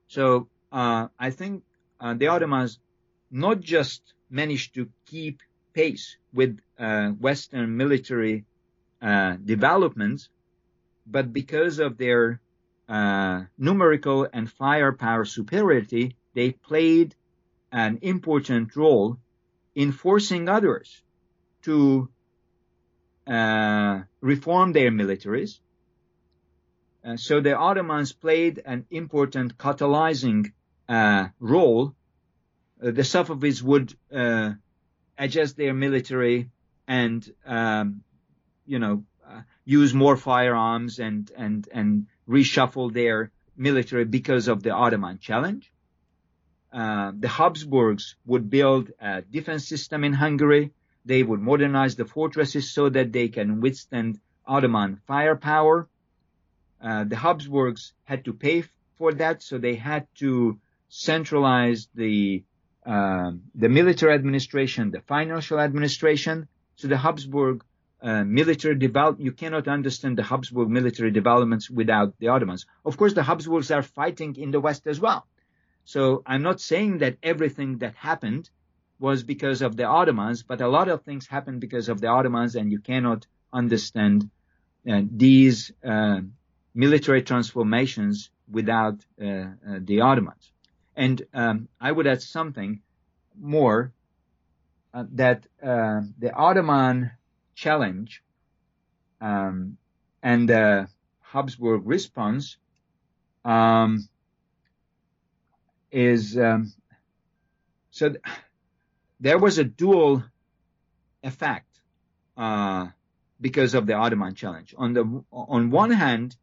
So 0.08 0.48
uh, 0.72 1.08
I 1.18 1.30
think 1.30 1.62
uh, 2.00 2.14
the 2.14 2.28
Ottomans 2.28 2.78
not 3.30 3.60
just 3.60 4.02
managed 4.30 4.74
to 4.74 4.88
keep 5.06 5.40
pace 5.74 6.16
with 6.32 6.58
uh, 6.78 7.10
Western 7.10 7.76
military 7.76 8.44
uh, 9.00 9.36
developments, 9.44 10.28
but 11.06 11.32
because 11.32 11.78
of 11.78 11.98
their 11.98 12.40
uh, 12.88 13.44
numerical 13.58 14.26
and 14.32 14.50
firepower 14.50 15.24
superiority, 15.24 16.16
they 16.34 16.52
played 16.52 17.14
an 17.70 17.98
important 18.02 18.74
role 18.76 19.18
in 19.74 19.92
forcing 19.92 20.48
others 20.48 21.02
to 21.62 22.08
uh, 23.26 24.00
reform 24.20 24.72
their 24.72 24.90
militaries. 24.90 25.60
Uh, 27.04 27.16
so 27.16 27.40
the 27.40 27.56
Ottomans 27.56 28.12
played 28.12 28.60
an 28.64 28.86
important 28.90 29.56
catalyzing 29.56 30.52
uh, 30.88 31.28
role. 31.38 31.94
Uh, 32.82 32.90
the 32.90 33.02
Safavids 33.02 33.62
would 33.62 33.94
uh, 34.12 34.52
adjust 35.16 35.56
their 35.56 35.74
military 35.74 36.50
and, 36.86 37.28
um, 37.46 38.02
you 38.66 38.78
know, 38.78 39.04
uh, 39.26 39.42
use 39.64 39.92
more 39.92 40.16
firearms 40.16 40.98
and 40.98 41.30
and 41.36 41.68
and 41.70 42.06
reshuffle 42.26 42.92
their 42.92 43.30
military 43.56 44.04
because 44.04 44.48
of 44.48 44.62
the 44.62 44.70
Ottoman 44.70 45.18
challenge. 45.18 45.70
The 46.72 47.28
Habsburgs 47.28 48.16
would 48.24 48.48
build 48.48 48.90
a 49.00 49.22
defense 49.22 49.68
system 49.68 50.04
in 50.04 50.12
Hungary. 50.14 50.72
They 51.04 51.22
would 51.22 51.40
modernize 51.40 51.96
the 51.96 52.04
fortresses 52.04 52.72
so 52.72 52.88
that 52.88 53.12
they 53.12 53.28
can 53.28 53.60
withstand 53.60 54.18
Ottoman 54.46 55.00
firepower. 55.06 55.88
Uh, 56.80 57.04
the 57.04 57.16
Habsburgs 57.16 57.92
had 58.04 58.24
to 58.24 58.32
pay 58.32 58.64
for 58.96 59.12
that, 59.14 59.42
so 59.42 59.58
they 59.58 59.74
had 59.74 60.06
to 60.16 60.58
centralize 60.88 61.88
the 61.94 62.44
uh, 62.86 63.32
the 63.54 63.68
military 63.68 64.14
administration, 64.14 64.90
the 64.90 65.02
financial 65.02 65.60
administration. 65.60 66.48
So 66.76 66.88
the 66.88 66.96
Habsburg 66.96 67.64
uh, 68.00 68.24
military 68.24 68.76
develop, 68.76 69.18
you 69.18 69.32
cannot 69.32 69.68
understand 69.68 70.16
the 70.16 70.22
Habsburg 70.22 70.70
military 70.70 71.10
developments 71.10 71.68
without 71.68 72.14
the 72.18 72.28
Ottomans. 72.28 72.64
Of 72.84 72.96
course, 72.96 73.12
the 73.12 73.22
Habsburgs 73.22 73.70
are 73.70 73.82
fighting 73.82 74.36
in 74.36 74.52
the 74.52 74.60
West 74.60 74.86
as 74.86 75.00
well. 75.00 75.26
So 75.84 76.22
I'm 76.24 76.42
not 76.42 76.60
saying 76.60 76.98
that 76.98 77.16
everything 77.22 77.78
that 77.78 77.94
happened 77.94 78.48
was 79.00 79.22
because 79.22 79.62
of 79.62 79.76
the 79.76 79.84
Ottomans, 79.84 80.42
but 80.42 80.60
a 80.60 80.68
lot 80.68 80.88
of 80.88 81.02
things 81.02 81.26
happened 81.26 81.60
because 81.60 81.88
of 81.88 82.00
the 82.00 82.08
Ottomans, 82.08 82.56
and 82.56 82.70
you 82.70 82.78
cannot 82.78 83.26
understand 83.52 84.30
uh, 84.88 85.02
these 85.10 85.72
uh, 85.84 86.20
military 86.84 87.22
transformations 87.22 88.30
without 88.58 88.98
uh, 89.20 89.26
uh 89.26 89.78
the 89.90 90.00
Ottomans. 90.00 90.44
And 90.94 91.16
um, 91.34 91.68
I 91.80 91.90
would 91.92 92.06
add 92.06 92.22
something 92.22 92.80
more 93.38 93.92
uh, 94.94 95.04
that 95.22 95.46
the 95.60 96.32
Ottoman 96.34 97.10
challenge 97.54 98.22
um, 99.20 99.76
and 100.22 100.48
the 100.48 100.88
Habsburg 101.20 101.82
response 101.84 102.56
um, 103.44 104.08
is 105.90 106.38
um, 106.38 106.72
so 107.90 108.10
th- 108.10 108.22
there 109.20 109.38
was 109.38 109.58
a 109.58 109.64
dual 109.64 110.22
effect 111.22 111.80
uh, 112.36 112.86
because 113.40 113.74
of 113.74 113.86
the 113.86 113.94
Ottoman 113.94 114.34
challenge. 114.34 114.74
On 114.76 114.92
the 114.92 115.24
on 115.32 115.70
one 115.70 115.90
hand, 115.90 116.36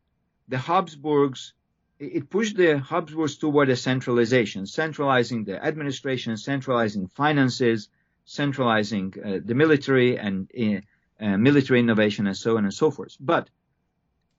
the 0.47 0.57
Habsburgs 0.57 1.53
it 1.97 2.29
pushed 2.29 2.57
the 2.57 2.79
Habsburgs 2.79 3.37
toward 3.37 3.69
a 3.69 3.75
centralization, 3.75 4.65
centralizing 4.65 5.45
the 5.45 5.63
administration, 5.63 6.35
centralizing 6.35 7.07
finances, 7.07 7.89
centralizing 8.25 9.13
uh, 9.23 9.39
the 9.43 9.55
military 9.55 10.17
and 10.17 10.51
uh, 10.59 11.23
uh, 11.23 11.37
military 11.37 11.79
innovation 11.79 12.27
and 12.27 12.35
so 12.35 12.57
on 12.57 12.65
and 12.65 12.73
so 12.73 12.91
forth. 12.91 13.15
But 13.19 13.49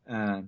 uh, 0.09 0.43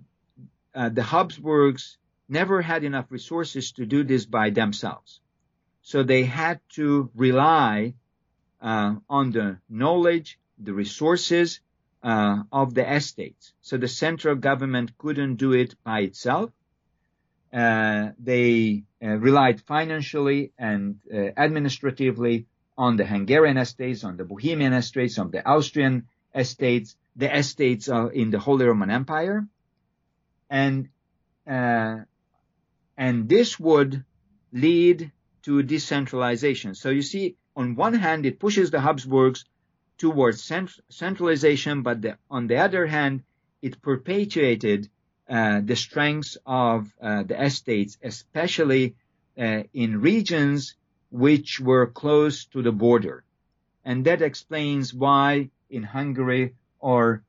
uh, 0.74 0.88
the 0.90 1.02
Habsburgs 1.02 1.96
never 2.28 2.60
had 2.60 2.84
enough 2.84 3.06
resources 3.10 3.72
to 3.72 3.86
do 3.86 4.04
this 4.04 4.26
by 4.26 4.50
themselves. 4.50 5.20
So 5.82 6.02
they 6.02 6.24
had 6.24 6.60
to 6.74 7.10
rely 7.14 7.94
uh, 8.60 8.96
on 9.08 9.30
the 9.30 9.58
knowledge, 9.70 10.38
the 10.58 10.74
resources 10.74 11.60
uh, 12.02 12.42
of 12.52 12.74
the 12.74 12.94
estates. 12.94 13.52
So 13.60 13.76
the 13.76 13.88
central 13.88 14.34
government 14.36 14.96
couldn't 14.98 15.36
do 15.36 15.52
it 15.52 15.74
by 15.84 16.00
itself. 16.00 16.50
Uh, 17.52 18.10
they 18.18 18.84
relied 19.00 19.60
financially 19.62 20.52
and 20.58 20.96
administratively 21.36 22.46
on 22.76 22.96
the 22.96 23.06
Hungarian 23.06 23.56
estates, 23.56 24.04
on 24.04 24.16
the 24.16 24.24
Bohemian 24.24 24.72
estates, 24.72 25.18
on 25.18 25.30
the 25.30 25.46
Austrian 25.48 26.06
estates, 26.34 26.96
the 27.16 27.34
estates 27.36 27.88
in 27.88 28.30
the 28.30 28.38
Holy 28.38 28.66
Roman 28.66 28.90
Empire, 28.90 29.46
and 30.50 30.88
uh, 31.48 31.96
and 32.96 33.28
this 33.28 33.58
would 33.58 34.04
lead 34.52 35.10
to 35.42 35.62
decentralization. 35.62 36.74
So 36.74 36.90
you 36.90 37.02
see, 37.02 37.36
on 37.56 37.74
one 37.74 37.94
hand, 37.94 38.26
it 38.26 38.38
pushes 38.38 38.70
the 38.70 38.80
Habsburgs 38.80 39.44
towards 39.98 40.42
cent- 40.42 40.80
centralization, 40.88 41.82
but 41.82 42.02
the, 42.02 42.16
on 42.30 42.46
the 42.46 42.56
other 42.56 42.86
hand, 42.86 43.22
it 43.60 43.82
perpetuated 43.82 44.88
uh, 45.28 45.60
the 45.64 45.76
strengths 45.76 46.38
of 46.46 46.92
uh, 47.02 47.22
the 47.24 47.42
estates, 47.42 47.98
especially 48.02 48.94
uh, 49.38 49.62
in 49.74 50.00
regions 50.00 50.74
which 51.10 51.60
were 51.60 51.86
close 51.86 52.46
to 52.46 52.62
the 52.62 52.72
border. 52.72 53.24
And 53.84 54.04
that 54.04 54.22
explains 54.22 54.94
why 54.94 55.50
in 55.70 55.82
Hungary 55.82 56.54
or 56.78 57.22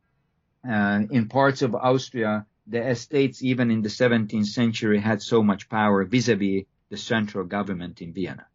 uh, 0.67 1.01
in 1.09 1.27
parts 1.27 1.61
of 1.61 1.75
Austria, 1.75 2.45
the 2.67 2.87
estates, 2.87 3.41
even 3.41 3.71
in 3.71 3.81
the 3.81 3.89
17th 3.89 4.45
century, 4.45 4.99
had 4.99 5.21
so 5.21 5.41
much 5.41 5.69
power 5.69 6.03
vis-a-vis 6.03 6.65
the 6.89 6.97
central 6.97 7.45
government 7.45 8.01
in 8.01 8.13
Vienna. 8.13 8.45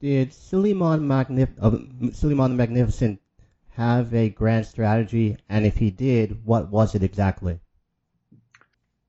Did 0.00 0.32
Suleiman, 0.32 1.08
Magnif- 1.08 1.58
uh, 1.60 2.12
Suleiman 2.12 2.52
the 2.52 2.56
Magnificent 2.56 3.20
have 3.70 4.14
a 4.14 4.28
grand 4.28 4.66
strategy? 4.66 5.36
And 5.48 5.66
if 5.66 5.76
he 5.76 5.90
did, 5.90 6.44
what 6.44 6.70
was 6.70 6.94
it 6.94 7.02
exactly? 7.02 7.58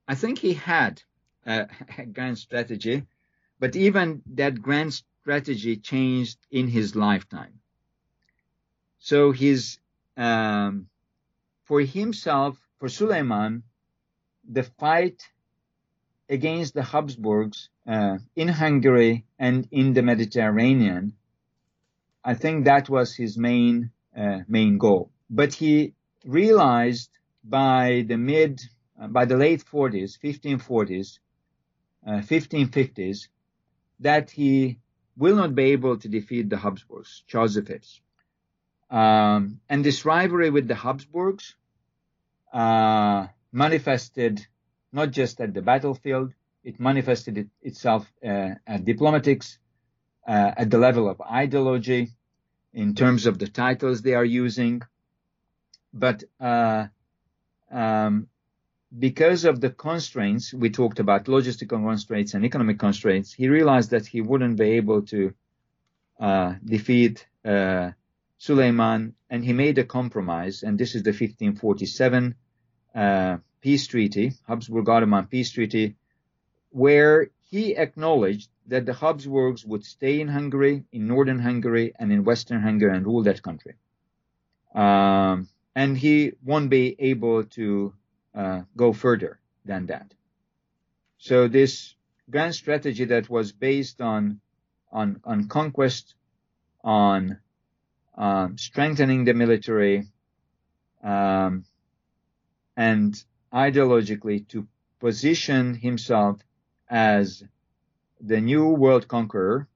I 0.08 0.16
think 0.16 0.40
he 0.40 0.54
had 0.54 1.04
a 1.46 1.68
grand 2.12 2.40
strategy, 2.40 3.06
but 3.60 3.76
even 3.76 4.24
that 4.34 4.64
grand 4.64 4.94
strategy 4.94 5.78
changed 5.78 6.40
in 6.50 6.68
his 6.68 6.96
lifetime. 6.96 7.60
So 8.98 9.32
his, 9.32 9.78
um, 10.18 10.90
for 11.66 11.82
himself, 11.82 12.58
for 12.80 12.90
Suleiman, 12.90 13.62
the 14.44 14.64
fight 14.64 15.30
against 16.30 16.74
the 16.74 16.84
Habsburgs 16.84 17.70
uh, 17.88 18.18
in 18.36 18.48
Hungary 18.48 19.26
and 19.40 19.68
in 19.72 19.94
the 19.94 20.04
Mediterranean, 20.04 21.14
I 22.24 22.34
think 22.36 22.66
that 22.66 22.90
was 22.90 23.16
his 23.16 23.38
main 23.38 23.92
uh, 24.16 24.40
main 24.48 24.78
goal. 24.78 25.12
But 25.30 25.54
he 25.54 25.94
realized 26.26 27.10
by 27.44 28.06
the 28.08 28.18
mid, 28.18 28.62
uh, 29.02 29.08
by 29.08 29.26
the 29.26 29.38
late 29.38 29.64
40s, 29.64 30.20
1540s, 30.20 31.20
1550s, 32.06 33.26
uh, 33.26 33.28
that 34.00 34.32
he 34.32 34.80
will 35.18 35.36
not 35.36 35.56
be 35.56 35.72
able 35.72 35.98
to 35.98 36.08
defeat 36.08 36.50
the 36.50 36.58
Habsburgs, 36.58 37.24
Charles 37.28 37.56
V. 37.56 37.80
Um, 38.90 39.60
and 39.70 39.84
this 39.84 40.06
rivalry 40.06 40.50
with 40.50 40.68
the 40.68 40.76
Habsburgs 40.76 41.56
uh, 42.52 43.28
manifested 43.52 44.48
not 44.92 45.12
just 45.12 45.40
at 45.42 45.54
the 45.54 45.62
battlefield, 45.62 46.34
it 46.64 46.80
manifested 46.80 47.38
it, 47.38 47.48
itself 47.62 48.12
uh, 48.24 48.52
at 48.68 48.86
diplomatics, 48.86 49.60
uh, 50.28 50.52
at 50.58 50.70
the 50.70 50.78
level 50.78 51.10
of 51.10 51.22
ideology, 51.22 52.10
in 52.74 52.94
terms 52.96 53.26
of 53.26 53.40
the 53.40 53.48
titles 53.48 54.02
they 54.02 54.14
are 54.14 54.26
using. 54.26 54.82
But 55.94 56.24
uh, 56.40 56.88
um, 57.72 58.28
because 58.98 59.46
of 59.46 59.62
the 59.62 59.70
constraints, 59.70 60.54
we 60.54 60.70
talked 60.70 61.00
about 61.00 61.26
logistical 61.26 61.84
constraints 61.84 62.34
and 62.34 62.46
economic 62.46 62.80
constraints, 62.80 63.34
he 63.34 63.48
realized 63.48 63.92
that 63.92 64.06
he 64.06 64.22
wouldn't 64.22 64.58
be 64.58 64.72
able 64.72 65.04
to 65.04 65.34
uh, 66.20 66.56
defeat 66.64 67.26
uh, 67.46 67.92
Suleiman, 68.38 69.16
and 69.30 69.44
he 69.44 69.54
made 69.54 69.78
a 69.78 69.84
compromise, 69.84 70.64
and 70.64 70.78
this 70.78 70.96
is 70.96 71.04
the 71.04 71.12
1547 71.12 72.36
uh, 72.96 73.38
peace 73.62 73.88
treaty, 73.88 74.34
Habsburg-Ottoman 74.48 75.28
peace 75.28 75.52
treaty, 75.52 75.96
where 76.72 77.30
he 77.50 77.76
acknowledged 77.76 78.50
that 78.68 78.86
the 78.86 78.94
Habsburgs 78.94 79.66
would 79.66 79.84
stay 79.84 80.22
in 80.22 80.28
Hungary, 80.28 80.84
in 80.92 81.08
northern 81.08 81.40
Hungary, 81.40 81.94
and 81.98 82.12
in 82.12 82.24
western 82.24 82.62
Hungary 82.62 82.96
and 82.96 83.06
rule 83.06 83.24
that 83.24 83.42
country. 83.42 83.76
Um, 84.74 85.48
and 85.76 85.98
he 85.98 86.34
won't 86.44 86.70
be 86.70 86.96
able 87.00 87.44
to 87.46 87.94
uh, 88.36 88.62
go 88.78 88.94
further 88.94 89.40
than 89.66 89.88
that. 89.88 90.14
So 91.18 91.48
this 91.48 91.96
grand 92.30 92.56
strategy 92.56 93.06
that 93.06 93.30
was 93.30 93.52
based 93.52 94.02
on 94.02 94.40
on 94.92 95.22
on 95.24 95.48
conquest, 95.48 96.16
on 96.84 97.40
um, 98.18 98.58
strengthening 98.58 99.26
the 99.26 99.34
military, 99.34 100.08
um, 101.04 101.66
and 102.78 103.24
ideologically 103.54 104.48
to 104.50 104.68
position 105.00 105.74
himself 105.76 106.42
as 106.90 107.44
the 108.20 108.42
new 108.42 108.70
world 108.70 109.08
conqueror 109.08 109.68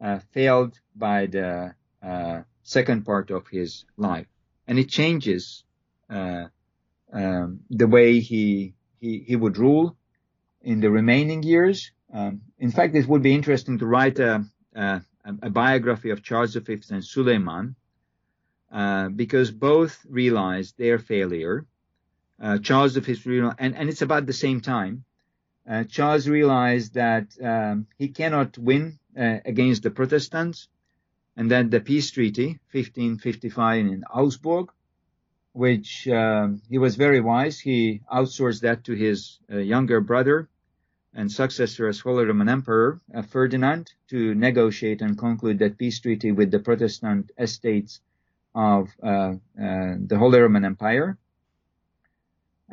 uh, 0.00 0.18
failed 0.32 0.78
by 0.94 1.26
the 1.26 1.74
uh, 2.02 2.42
second 2.62 3.04
part 3.04 3.30
of 3.30 3.48
his 3.48 3.84
life. 3.96 4.26
and 4.66 4.78
it 4.78 4.88
changes 4.88 5.64
uh, 6.08 6.44
um, 7.12 7.60
the 7.70 7.88
way 7.88 8.20
he, 8.20 8.74
he 9.00 9.24
he 9.26 9.34
would 9.34 9.56
rule 9.58 9.96
in 10.62 10.80
the 10.80 10.90
remaining 10.90 11.42
years. 11.42 11.90
Um, 12.12 12.42
in 12.58 12.70
fact, 12.70 12.94
it 12.94 13.08
would 13.08 13.22
be 13.22 13.34
interesting 13.34 13.78
to 13.78 13.86
write 13.86 14.18
a, 14.20 14.44
a, 14.74 15.02
a 15.42 15.50
biography 15.50 16.10
of 16.10 16.22
Charles 16.22 16.54
V 16.54 16.80
and 16.90 17.04
Suleiman 17.04 17.74
uh, 18.70 19.08
because 19.08 19.50
both 19.50 20.06
realized 20.08 20.78
their 20.78 20.98
failure. 20.98 21.66
Uh, 22.40 22.58
Charles 22.58 22.96
V 22.96 23.38
and, 23.58 23.76
and 23.76 23.88
it's 23.90 24.02
about 24.02 24.26
the 24.26 24.32
same 24.32 24.60
time. 24.60 25.04
Uh, 25.68 25.84
Charles 25.84 26.26
realized 26.26 26.94
that 26.94 27.26
um, 27.42 27.86
he 27.98 28.08
cannot 28.08 28.56
win 28.56 28.98
uh, 29.16 29.38
against 29.44 29.82
the 29.82 29.90
Protestants, 29.90 30.68
and 31.36 31.50
then 31.50 31.68
the 31.70 31.80
peace 31.80 32.10
treaty, 32.10 32.58
1555 32.72 33.86
in 33.86 34.04
Augsburg, 34.04 34.70
which 35.52 36.08
um, 36.08 36.62
he 36.68 36.78
was 36.78 36.96
very 36.96 37.20
wise. 37.20 37.60
He 37.60 38.00
outsourced 38.12 38.62
that 38.62 38.84
to 38.84 38.94
his 38.94 39.38
uh, 39.52 39.58
younger 39.58 40.00
brother 40.00 40.48
and 41.12 41.30
successor 41.30 41.88
as 41.88 42.00
Holy 42.00 42.24
Roman 42.24 42.48
Emperor, 42.48 43.00
uh, 43.14 43.22
Ferdinand, 43.22 43.92
to 44.08 44.34
negotiate 44.34 45.02
and 45.02 45.18
conclude 45.18 45.58
that 45.58 45.76
peace 45.76 46.00
treaty 46.00 46.32
with 46.32 46.50
the 46.50 46.60
Protestant 46.60 47.32
estates 47.36 48.00
of 48.54 48.88
uh, 49.02 49.34
the 49.54 50.16
Holy 50.18 50.40
Roman 50.40 50.64
Empire. 50.64 51.18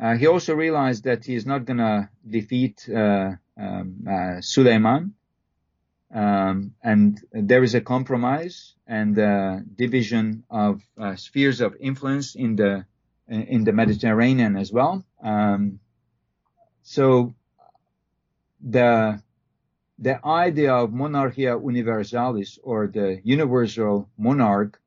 Uh, 0.00 0.14
he 0.14 0.26
also 0.26 0.54
realized 0.54 1.04
that 1.04 1.24
he 1.24 1.34
is 1.34 1.44
not 1.44 1.64
going 1.64 1.78
to 1.78 2.08
defeat 2.28 2.88
uh, 2.88 3.32
um, 3.56 4.06
uh, 4.08 4.40
Suleiman, 4.40 5.14
um, 6.14 6.74
and 6.82 7.20
there 7.32 7.64
is 7.64 7.74
a 7.74 7.80
compromise 7.80 8.74
and 8.86 9.16
division 9.76 10.44
of 10.48 10.80
spheres 11.16 11.60
of 11.60 11.76
influence 11.80 12.34
in 12.34 12.56
the 12.56 12.86
in 13.28 13.64
the 13.64 13.72
Mediterranean 13.72 14.56
as 14.56 14.72
well. 14.72 15.04
Um, 15.22 15.80
so 16.82 17.34
the 18.60 19.22
the 19.98 20.24
idea 20.24 20.72
of 20.72 20.92
monarchia 20.92 21.58
universalis 21.58 22.58
or 22.62 22.86
the 22.86 23.20
universal 23.24 24.08
monarch, 24.16 24.80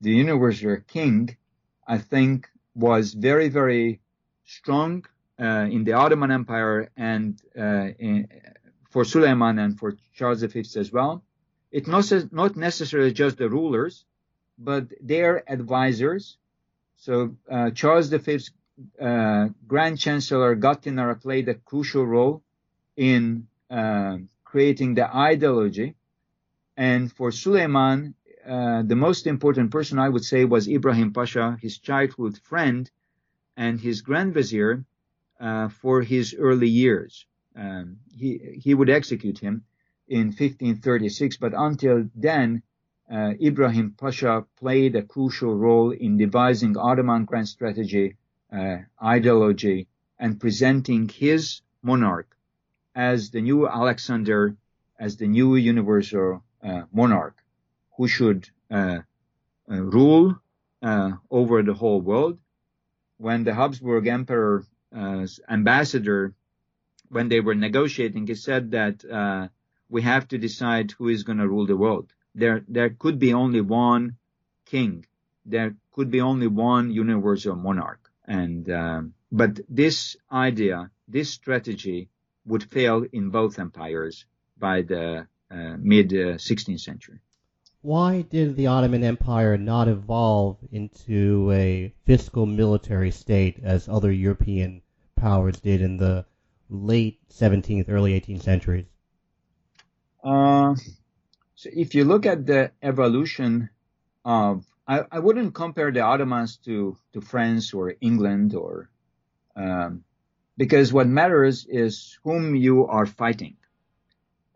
the 0.00 0.10
universal 0.10 0.78
king, 0.88 1.36
I 1.86 1.98
think 1.98 2.48
was 2.74 3.14
very, 3.14 3.48
very 3.48 4.00
strong 4.48 5.04
uh, 5.38 5.68
in 5.70 5.84
the 5.84 5.92
Ottoman 5.92 6.30
Empire 6.30 6.90
and 6.96 7.40
uh, 7.56 7.88
in, 7.98 8.28
for 8.90 9.04
Suleiman 9.04 9.58
and 9.58 9.78
for 9.78 9.94
Charles 10.14 10.42
V 10.42 10.60
as 10.76 10.90
well. 10.90 11.22
It's 11.70 11.86
not, 11.86 12.10
not 12.32 12.56
necessarily 12.56 13.12
just 13.12 13.36
the 13.36 13.48
rulers, 13.50 14.04
but 14.58 14.84
their 15.00 15.44
advisors. 15.50 16.38
So 16.96 17.36
uh, 17.50 17.70
Charles 17.70 18.08
V's 18.08 18.50
uh, 19.00 19.48
Grand 19.66 19.98
Chancellor 19.98 20.56
Gattinara 20.56 21.20
played 21.20 21.48
a 21.48 21.54
crucial 21.54 22.06
role 22.06 22.42
in 22.96 23.46
uh, 23.70 24.16
creating 24.44 24.94
the 24.94 25.14
ideology. 25.14 25.94
And 26.76 27.12
for 27.12 27.30
Suleiman, 27.32 28.14
uh, 28.48 28.82
the 28.82 28.96
most 28.96 29.26
important 29.26 29.70
person 29.70 29.98
I 29.98 30.08
would 30.08 30.24
say 30.24 30.46
was 30.46 30.68
Ibrahim 30.68 31.12
Pasha, 31.12 31.58
his 31.60 31.76
childhood 31.78 32.38
friend 32.38 32.90
and 33.58 33.80
his 33.80 34.00
grand 34.00 34.32
vizier 34.32 34.84
uh, 35.40 35.68
for 35.68 36.00
his 36.02 36.34
early 36.38 36.68
years. 36.68 37.26
Um, 37.56 37.98
he 38.20 38.30
he 38.64 38.72
would 38.72 38.88
execute 38.88 39.38
him 39.38 39.64
in 40.06 40.28
1536, 40.28 41.36
but 41.36 41.52
until 41.68 42.08
then, 42.14 42.62
uh, 43.10 43.32
Ibrahim 43.42 43.94
Pasha 44.00 44.46
played 44.56 44.94
a 44.96 45.02
crucial 45.02 45.54
role 45.54 45.90
in 45.90 46.16
devising 46.16 46.76
Ottoman 46.76 47.24
grand 47.24 47.48
strategy, 47.48 48.16
uh, 48.52 48.78
ideology, 49.02 49.88
and 50.18 50.40
presenting 50.40 51.08
his 51.08 51.60
monarch 51.82 52.36
as 52.94 53.30
the 53.30 53.40
new 53.40 53.68
Alexander, 53.68 54.56
as 54.98 55.16
the 55.16 55.26
new 55.26 55.56
universal 55.56 56.42
uh, 56.62 56.82
monarch 56.92 57.36
who 57.96 58.06
should 58.06 58.48
uh, 58.70 58.98
uh, 59.70 59.82
rule 59.96 60.36
uh, 60.82 61.10
over 61.30 61.62
the 61.62 61.74
whole 61.74 62.00
world. 62.00 62.38
When 63.18 63.44
the 63.44 63.54
Habsburg 63.54 64.06
Emperor's 64.06 65.40
ambassador, 65.48 66.34
when 67.08 67.28
they 67.28 67.40
were 67.40 67.54
negotiating, 67.54 68.26
he 68.26 68.34
said 68.34 68.70
that 68.72 69.04
uh, 69.04 69.48
we 69.88 70.02
have 70.02 70.28
to 70.28 70.38
decide 70.38 70.92
who 70.92 71.08
is 71.08 71.24
going 71.24 71.38
to 71.38 71.48
rule 71.48 71.66
the 71.66 71.76
world. 71.76 72.12
There, 72.34 72.64
there 72.68 72.90
could 72.90 73.18
be 73.18 73.34
only 73.34 73.60
one 73.60 74.16
king. 74.64 75.04
There 75.44 75.74
could 75.92 76.10
be 76.10 76.20
only 76.20 76.46
one 76.46 76.90
universal 76.90 77.56
monarch. 77.56 78.10
And, 78.24 78.70
um, 78.70 79.14
but 79.32 79.60
this 79.68 80.16
idea, 80.30 80.90
this 81.08 81.30
strategy 81.30 82.08
would 82.46 82.62
fail 82.62 83.04
in 83.12 83.30
both 83.30 83.58
empires 83.58 84.26
by 84.58 84.82
the 84.82 85.26
uh, 85.50 85.76
mid 85.78 86.10
16th 86.10 86.74
uh, 86.74 86.78
century. 86.78 87.20
Why 87.88 88.20
did 88.20 88.54
the 88.54 88.66
Ottoman 88.66 89.02
Empire 89.02 89.56
not 89.56 89.88
evolve 89.88 90.58
into 90.70 91.50
a 91.52 91.90
fiscal 92.04 92.44
military 92.44 93.10
state 93.10 93.60
as 93.62 93.88
other 93.88 94.12
European 94.12 94.82
powers 95.16 95.58
did 95.58 95.80
in 95.80 95.96
the 95.96 96.26
late 96.68 97.18
17th, 97.30 97.88
early 97.88 98.12
18th 98.20 98.42
centuries? 98.42 98.84
Uh, 100.22 100.74
so 101.54 101.70
if 101.72 101.94
you 101.94 102.04
look 102.04 102.26
at 102.26 102.44
the 102.44 102.72
evolution 102.82 103.70
of, 104.22 104.66
I, 104.86 105.04
I, 105.10 105.20
wouldn't 105.20 105.54
compare 105.54 105.90
the 105.90 106.02
Ottomans 106.02 106.58
to, 106.66 106.94
to 107.14 107.22
France 107.22 107.72
or 107.72 107.94
England 108.02 108.54
or 108.54 108.90
um, 109.56 110.04
because 110.58 110.92
what 110.92 111.06
matters 111.06 111.64
is 111.64 112.18
whom 112.22 112.54
you 112.54 112.86
are 112.86 113.06
fighting. 113.06 113.56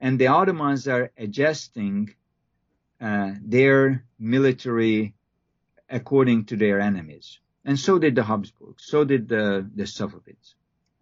And 0.02 0.18
the 0.18 0.26
Ottomans 0.26 0.86
are 0.86 1.10
adjusting 1.16 2.14
uh, 3.02 3.32
their 3.42 4.04
military 4.18 5.14
according 5.90 6.44
to 6.46 6.56
their 6.56 6.80
enemies. 6.80 7.40
And 7.64 7.78
so 7.78 7.98
did 7.98 8.14
the 8.14 8.22
Habsburgs, 8.22 8.84
so 8.86 9.04
did 9.04 9.28
the, 9.28 9.68
the 9.74 9.84
Safavids. 9.84 10.54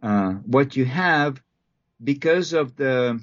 Uh, 0.02 0.32
what 0.46 0.76
you 0.76 0.86
have, 0.86 1.40
because 2.02 2.54
of 2.54 2.74
the, 2.76 3.20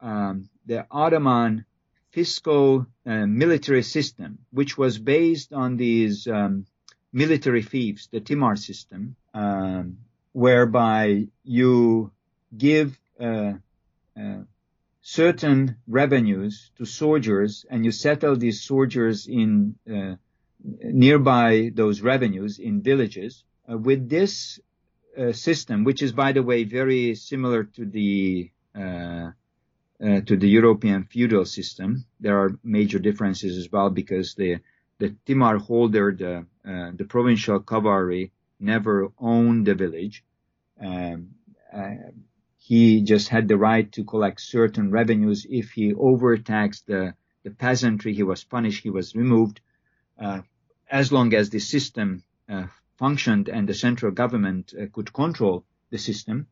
um, 0.00 0.48
the 0.64 0.86
Ottoman 0.90 1.64
fiscal 2.10 2.86
uh, 3.04 3.26
military 3.26 3.82
system, 3.82 4.38
which 4.50 4.78
was 4.78 4.98
based 4.98 5.52
on 5.52 5.76
these 5.76 6.26
um, 6.26 6.66
military 7.12 7.62
fiefs, 7.62 8.06
the 8.06 8.20
Timar 8.20 8.56
system, 8.56 9.16
um, 9.34 9.98
whereby 10.32 11.26
you 11.44 12.10
give 12.56 12.98
uh, 13.20 13.52
uh, 14.18 14.42
certain 15.08 15.76
revenues 15.86 16.72
to 16.76 16.84
soldiers 16.84 17.64
and 17.70 17.84
you 17.84 17.92
settle 17.92 18.34
these 18.34 18.64
soldiers 18.64 19.28
in 19.28 19.76
uh, 19.88 20.16
nearby 20.82 21.70
those 21.72 22.00
revenues 22.00 22.58
in 22.58 22.82
villages. 22.82 23.44
Uh, 23.70 23.78
with 23.78 24.08
this 24.08 24.58
uh, 25.16 25.30
system, 25.30 25.84
which 25.84 26.02
is 26.02 26.10
by 26.10 26.32
the 26.32 26.42
way 26.42 26.64
very 26.64 27.14
similar 27.14 27.62
to 27.62 27.84
the 27.84 28.50
uh, 28.74 29.30
to 29.98 30.36
the 30.36 30.48
European 30.48 31.04
feudal 31.04 31.44
system, 31.44 32.04
there 32.18 32.38
are 32.42 32.58
major 32.64 32.98
differences 32.98 33.56
as 33.56 33.70
well 33.70 33.90
because 33.90 34.34
the 34.34 34.58
the 34.98 35.14
Timar 35.24 35.58
holder, 35.58 36.12
the 36.12 36.46
the 36.98 37.04
provincial 37.04 37.60
cavalry, 37.60 38.32
never 38.58 39.12
owned 39.20 39.66
the 39.66 39.76
village. 39.76 40.24
Um, 40.80 41.28
uh, 41.72 42.10
he 42.68 43.00
just 43.02 43.28
had 43.28 43.46
the 43.46 43.56
right 43.56 43.92
to 43.92 44.02
collect 44.02 44.40
certain 44.40 44.90
revenues. 44.90 45.46
If 45.48 45.70
he 45.70 45.94
overtaxed 45.94 46.88
the, 46.88 47.14
the 47.44 47.50
peasantry, 47.50 48.12
he 48.12 48.24
was 48.24 48.42
punished, 48.42 48.82
he 48.82 48.90
was 48.90 49.14
removed. 49.14 49.60
Uh, 50.18 50.40
as 50.90 51.12
long 51.12 51.32
as 51.32 51.48
the 51.48 51.60
system 51.60 52.24
uh, 52.48 52.66
functioned 52.98 53.48
and 53.48 53.68
the 53.68 53.74
central 53.74 54.10
government 54.10 54.74
uh, 54.74 54.86
could 54.92 55.12
control 55.12 55.64
the 55.90 55.98
system. 55.98 56.48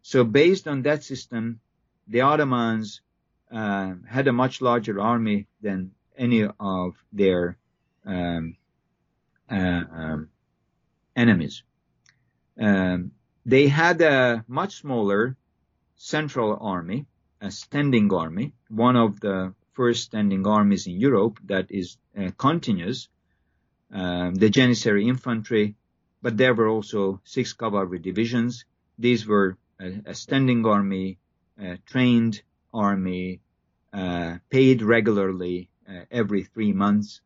So 0.00 0.24
based 0.24 0.66
on 0.66 0.80
that 0.84 1.04
system, 1.04 1.60
the 2.06 2.22
Ottomans 2.22 3.02
uh, 3.52 3.92
had 4.08 4.26
a 4.26 4.32
much 4.32 4.62
larger 4.62 4.98
army 4.98 5.48
than 5.60 5.90
any 6.16 6.48
of 6.58 6.94
their 7.12 7.58
um, 8.06 8.56
uh, 9.50 9.84
um, 10.02 10.28
enemies. 11.14 11.62
Um, 12.58 13.10
they 13.44 13.68
had 13.68 14.00
a 14.00 14.44
much 14.48 14.76
smaller 14.76 15.36
central 15.98 16.56
army, 16.60 17.06
a 17.40 17.50
standing 17.50 18.12
army, 18.12 18.54
one 18.68 18.96
of 18.96 19.20
the 19.20 19.52
first 19.74 20.04
standing 20.04 20.46
armies 20.46 20.86
in 20.86 20.98
Europe 20.98 21.38
that 21.44 21.66
is 21.70 21.98
uh, 22.18 22.30
continuous, 22.38 23.08
um, 23.92 24.34
the 24.34 24.48
Janissary 24.48 25.06
infantry, 25.06 25.74
but 26.22 26.36
there 26.36 26.54
were 26.54 26.68
also 26.68 27.20
six 27.24 27.52
cavalry 27.52 27.98
divisions. 27.98 28.64
These 28.98 29.26
were 29.26 29.56
a, 29.80 30.00
a 30.06 30.14
standing 30.14 30.64
army, 30.66 31.18
a 31.58 31.78
trained 31.86 32.42
army, 32.72 33.40
uh, 33.92 34.38
paid 34.50 34.82
regularly 34.82 35.68
uh, 35.88 36.04
every 36.10 36.44
three 36.44 36.72
months 36.72 37.20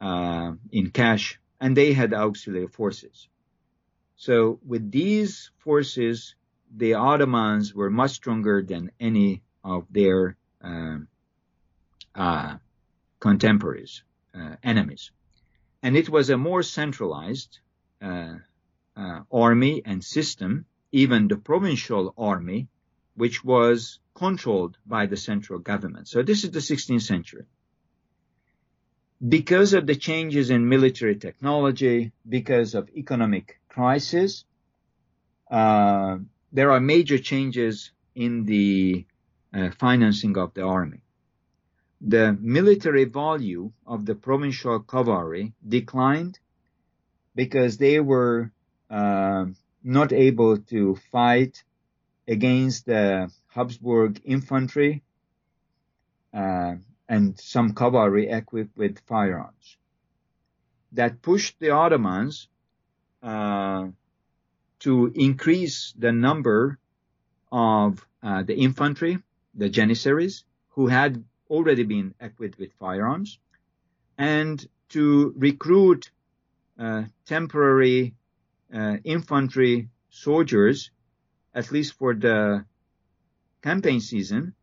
uh, 0.00 0.52
in 0.70 0.90
cash 0.90 1.40
and 1.60 1.76
they 1.76 1.92
had 1.92 2.14
auxiliary 2.14 2.68
forces. 2.68 3.28
So 4.16 4.58
with 4.66 4.90
these 4.90 5.50
forces, 5.58 6.34
the 6.74 6.94
Ottomans 6.94 7.74
were 7.74 7.90
much 7.90 8.12
stronger 8.12 8.62
than 8.62 8.90
any 9.00 9.42
of 9.64 9.86
their 9.90 10.36
uh, 10.62 10.98
uh, 12.14 12.56
contemporaries, 13.20 14.02
uh, 14.34 14.56
enemies. 14.62 15.10
And 15.82 15.96
it 15.96 16.08
was 16.08 16.30
a 16.30 16.36
more 16.36 16.62
centralized 16.62 17.60
uh, 18.02 18.34
army 19.30 19.82
and 19.84 20.02
system, 20.02 20.66
even 20.92 21.28
the 21.28 21.36
provincial 21.36 22.14
army, 22.18 22.68
which 23.14 23.44
was 23.44 24.00
controlled 24.14 24.76
by 24.86 25.06
the 25.06 25.16
central 25.16 25.58
government. 25.58 26.08
So 26.08 26.22
this 26.22 26.44
is 26.44 26.50
the 26.50 26.60
16th 26.60 27.02
century. 27.02 27.44
Because 29.26 29.74
of 29.74 29.86
the 29.86 29.96
changes 29.96 30.50
in 30.50 30.68
military 30.68 31.16
technology, 31.16 32.12
because 32.28 32.74
of 32.74 32.88
economic 32.90 33.60
crisis, 33.68 34.44
uh, 35.50 36.18
there 36.52 36.70
are 36.70 36.80
major 36.80 37.18
changes 37.18 37.90
in 38.14 38.44
the 38.44 39.06
uh, 39.54 39.70
financing 39.78 40.36
of 40.36 40.54
the 40.54 40.62
army. 40.62 41.00
The 42.00 42.36
military 42.40 43.04
value 43.04 43.72
of 43.86 44.06
the 44.06 44.14
provincial 44.14 44.80
cavalry 44.80 45.52
declined 45.66 46.38
because 47.34 47.76
they 47.76 48.00
were 48.00 48.52
uh, 48.90 49.46
not 49.82 50.12
able 50.12 50.58
to 50.58 50.96
fight 51.10 51.64
against 52.26 52.86
the 52.86 53.30
Habsburg 53.48 54.20
infantry 54.24 55.02
uh, 56.32 56.74
and 57.08 57.38
some 57.40 57.74
cavalry 57.74 58.28
equipped 58.28 58.76
with 58.76 59.00
firearms. 59.06 59.76
That 60.92 61.22
pushed 61.22 61.58
the 61.58 61.70
Ottomans 61.70 62.48
uh, 63.22 63.88
to 64.80 65.12
increase 65.14 65.92
the 65.98 66.12
number 66.12 66.78
of 67.50 68.06
uh, 68.22 68.42
the 68.42 68.54
infantry, 68.54 69.18
the 69.54 69.68
Janissaries, 69.68 70.44
who 70.70 70.86
had 70.86 71.24
already 71.50 71.82
been 71.82 72.14
equipped 72.20 72.58
with 72.58 72.72
firearms, 72.74 73.38
and 74.16 74.68
to 74.90 75.34
recruit 75.36 76.10
uh, 76.78 77.04
temporary 77.26 78.14
uh, 78.72 78.96
infantry 79.04 79.88
soldiers, 80.10 80.90
at 81.54 81.70
least 81.72 81.94
for 81.94 82.14
the 82.14 82.64
campaign 83.62 84.00
season, 84.00 84.54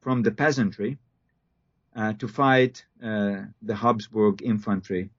from 0.00 0.22
the 0.22 0.30
peasantry, 0.30 0.98
uh, 1.96 2.12
to 2.14 2.28
fight 2.28 2.84
uh, 3.02 3.42
the 3.62 3.74
Habsburg 3.74 4.42
infantry 4.42 5.10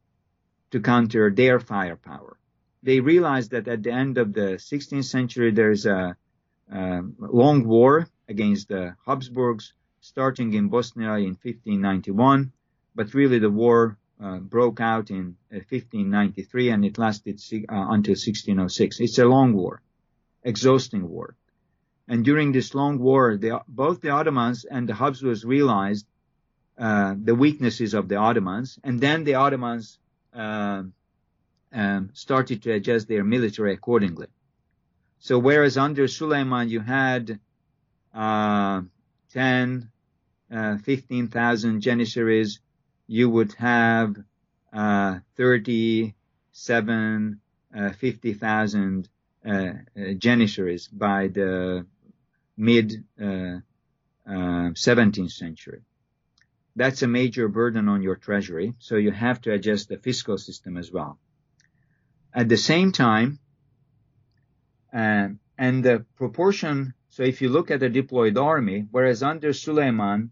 to 0.72 0.80
counter 0.80 1.32
their 1.32 1.60
firepower 1.60 2.38
they 2.86 3.00
realized 3.00 3.50
that 3.52 3.68
at 3.68 3.82
the 3.82 3.92
end 3.92 4.20
of 4.20 4.32
the 4.32 4.50
16th 4.72 5.06
century, 5.06 5.52
there's 5.52 5.88
a, 5.88 6.16
a 6.72 7.02
long 7.18 7.68
war 7.68 8.08
against 8.30 8.68
the 8.68 8.96
Habsburgs, 9.06 9.74
starting 10.02 10.54
in 10.54 10.70
Bosnia 10.70 11.16
in 11.16 11.34
1591, 11.42 12.52
but 12.94 13.16
really 13.16 13.40
the 13.40 13.50
war 13.50 13.98
uh, 14.22 14.38
broke 14.38 14.80
out 14.80 15.10
in 15.10 15.36
1593 15.50 16.70
uh, 16.70 16.74
and 16.74 16.86
it 16.86 16.98
lasted 17.00 17.42
uh, 17.54 17.88
until 17.96 18.12
1606. 18.12 19.00
It's 19.00 19.18
a 19.18 19.26
long 19.26 19.54
war, 19.54 19.82
exhausting 20.44 21.10
war. 21.10 21.36
And 22.08 22.24
during 22.24 22.52
this 22.52 22.76
long 22.76 23.00
war, 23.00 23.36
the, 23.36 23.62
both 23.68 24.02
the 24.02 24.12
Ottomans 24.12 24.64
and 24.64 24.88
the 24.88 24.94
Habsburgs 24.94 25.44
realized 25.44 26.06
uh, 26.78 27.16
the 27.18 27.34
weaknesses 27.34 27.96
of 27.96 28.10
the 28.10 28.18
Ottomans, 28.18 28.78
and 28.84 29.00
then 29.00 29.24
the 29.24 29.36
Ottomans 29.36 29.98
uh, 30.36 30.84
um, 31.76 32.10
started 32.14 32.64
to 32.64 32.72
adjust 32.72 33.08
their 33.08 33.24
military 33.24 33.74
accordingly. 33.74 34.28
So 35.20 35.38
whereas 35.38 35.78
under 35.78 36.08
Suleiman 36.08 36.70
you 36.70 36.80
had 36.80 37.40
uh, 38.14 38.82
10, 39.34 39.92
uh, 40.52 40.78
15,000 40.78 41.82
Janissaries, 41.82 42.60
you 43.08 43.30
would 43.30 43.54
have 43.54 44.16
uh, 44.72 45.20
37, 45.36 47.42
uh, 47.78 47.90
50,000 47.92 49.10
uh, 49.46 49.50
uh, 49.50 49.74
Janissaries 50.18 50.88
by 50.88 51.28
the 51.28 51.86
mid 52.58 53.04
17th 54.28 55.32
century. 55.32 55.82
That's 56.78 57.04
a 57.04 57.08
major 57.08 57.48
burden 57.48 57.88
on 57.88 58.02
your 58.02 58.16
treasury, 58.16 58.74
so 58.80 58.96
you 58.96 59.12
have 59.12 59.40
to 59.42 59.54
adjust 59.54 59.90
the 59.90 59.98
fiscal 59.98 60.38
system 60.38 60.78
as 60.78 60.92
well. 60.92 61.20
At 62.36 62.50
the 62.50 62.58
same 62.58 62.92
time, 62.92 63.40
um, 64.92 65.40
and 65.58 65.86
the 65.86 66.06
proportion, 66.18 66.94
so 67.10 67.24
if 67.24 67.42
you 67.42 67.48
look 67.48 67.72
at 67.72 67.80
the 67.80 67.88
deployed 67.88 68.38
army, 68.38 68.86
whereas 68.92 69.24
under 69.24 69.54
Suleiman, 69.54 70.32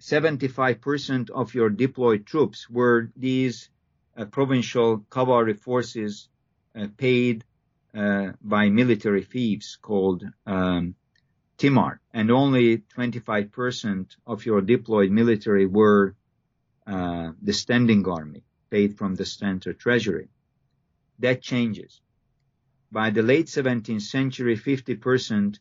75% 0.00 1.30
of 1.30 1.52
your 1.52 1.68
deployed 1.68 2.26
troops 2.26 2.70
were 2.70 3.10
these 3.16 3.70
uh, 4.16 4.26
provincial 4.26 5.04
cavalry 5.10 5.54
forces 5.54 6.28
uh, 6.76 6.86
paid 6.96 7.44
uh, 7.92 8.30
by 8.40 8.68
military 8.68 9.22
fiefs 9.22 9.74
called 9.82 10.22
um, 10.46 10.94
Timar, 11.58 12.00
and 12.14 12.30
only 12.30 12.84
25% 12.96 14.14
of 14.28 14.46
your 14.46 14.60
deployed 14.60 15.10
military 15.10 15.66
were 15.66 16.14
uh, 16.86 17.32
the 17.42 17.52
standing 17.52 18.06
army 18.06 18.44
paid 18.70 18.96
from 18.96 19.16
the 19.16 19.24
center 19.24 19.72
treasury 19.72 20.28
that 21.20 21.42
changes. 21.42 22.00
By 22.92 23.10
the 23.10 23.22
late 23.22 23.46
17th 23.46 24.02
century, 24.02 24.56
50% 24.56 25.58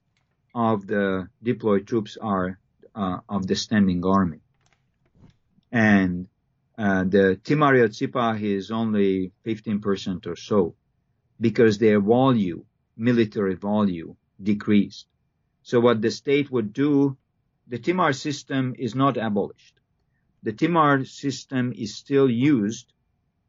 of 0.56 0.88
the 0.88 1.28
deployed 1.44 1.88
troops 1.88 2.18
are 2.20 2.60
uh, 2.96 3.20
of 3.30 3.46
the 3.46 3.56
standing 3.56 4.04
army. 4.04 4.42
And 5.72 6.28
uh, 6.78 7.04
the 7.04 7.40
Timariot 7.44 7.92
Sipah 7.92 8.42
is 8.42 8.72
only 8.72 9.32
15% 9.46 10.26
or 10.26 10.36
so 10.36 10.76
because 11.40 11.78
their 11.78 12.00
value, 12.00 12.66
military 12.98 13.56
value, 13.56 14.16
decreased. 14.42 15.06
So 15.62 15.80
what 15.80 16.02
the 16.02 16.12
state 16.12 16.50
would 16.50 16.74
do, 16.74 17.18
the 17.68 17.78
Timar 17.78 18.14
system 18.14 18.76
is 18.78 18.96
not 18.96 19.18
abolished. 19.18 19.76
The 20.42 20.54
Timar 20.54 21.06
system 21.06 21.74
is 21.78 21.96
still 21.96 22.30
used, 22.30 22.92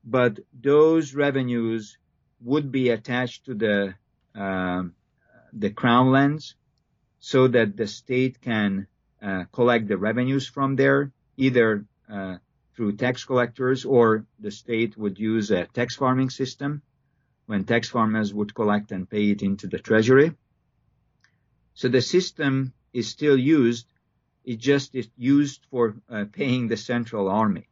but 0.04 0.40
those 0.52 1.14
revenues 1.14 1.96
would 2.42 2.72
be 2.72 2.90
attached 2.90 3.46
to 3.46 3.54
the 3.54 3.94
um, 4.34 4.94
the 5.52 5.70
crown 5.70 6.10
lands 6.10 6.54
so 7.18 7.48
that 7.48 7.76
the 7.76 7.86
state 7.86 8.40
can 8.40 8.86
uh, 9.22 9.44
collect 9.52 9.88
the 9.88 9.98
revenues 9.98 10.46
from 10.48 10.76
there, 10.76 11.12
either 11.36 11.84
uh, 12.10 12.36
through 12.74 12.96
tax 12.96 13.24
collectors 13.24 13.84
or 13.84 14.24
the 14.38 14.50
state 14.50 14.96
would 14.96 15.18
use 15.18 15.50
a 15.50 15.66
tax 15.66 15.96
farming 15.96 16.30
system 16.30 16.82
when 17.46 17.64
tax 17.64 17.88
farmers 17.88 18.32
would 18.32 18.54
collect 18.54 18.92
and 18.92 19.10
pay 19.10 19.30
it 19.30 19.42
into 19.42 19.66
the 19.66 19.78
treasury. 19.78 20.32
So 21.74 21.88
the 21.88 22.00
system 22.00 22.72
is 22.92 23.08
still 23.08 23.38
used. 23.38 23.86
It 24.44 24.58
just 24.58 24.94
is 24.94 25.08
used 25.16 25.66
for 25.70 25.96
uh, 26.08 26.24
paying 26.32 26.68
the 26.68 26.76
central 26.76 27.28
army. 27.28 27.68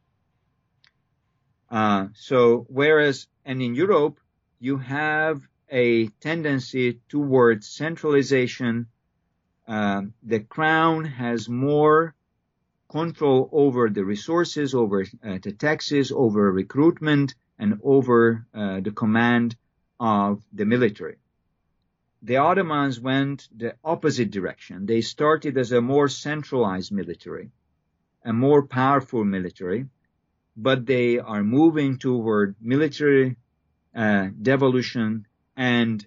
Uh, 1.70 2.09
so 2.15 2.66
whereas, 2.69 3.28
and 3.45 3.62
in 3.62 3.74
Europe, 3.74 4.19
you 4.60 4.76
have 4.78 5.40
a 5.70 6.09
tendency 6.20 7.01
towards 7.09 7.68
centralization. 7.68 8.86
Um, 9.66 10.14
the 10.22 10.40
crown 10.40 11.05
has 11.05 11.48
more 11.48 12.14
control 12.89 13.48
over 13.52 13.89
the 13.90 14.05
resources, 14.05 14.74
over 14.74 15.02
uh, 15.02 15.39
the 15.43 15.52
taxes, 15.52 16.10
over 16.10 16.51
recruitment, 16.51 17.35
and 17.59 17.80
over 17.82 18.47
uh, 18.55 18.80
the 18.80 18.93
command 18.93 19.56
of 20.01 20.43
the 20.52 20.64
military. 20.64 21.16
The 22.22 22.36
Ottomans 22.36 22.98
went 22.98 23.48
the 23.55 23.76
opposite 23.85 24.30
direction. 24.30 24.86
They 24.86 25.02
started 25.02 25.56
as 25.56 25.70
a 25.70 25.80
more 25.80 26.09
centralized 26.09 26.90
military, 26.90 27.51
a 28.24 28.32
more 28.32 28.66
powerful 28.66 29.24
military, 29.24 29.86
but 30.56 30.86
they 30.86 31.18
are 31.18 31.44
moving 31.44 31.98
toward 31.98 32.56
military 32.60 33.36
uh, 33.98 34.28
devolution 34.40 35.26
and 35.56 36.06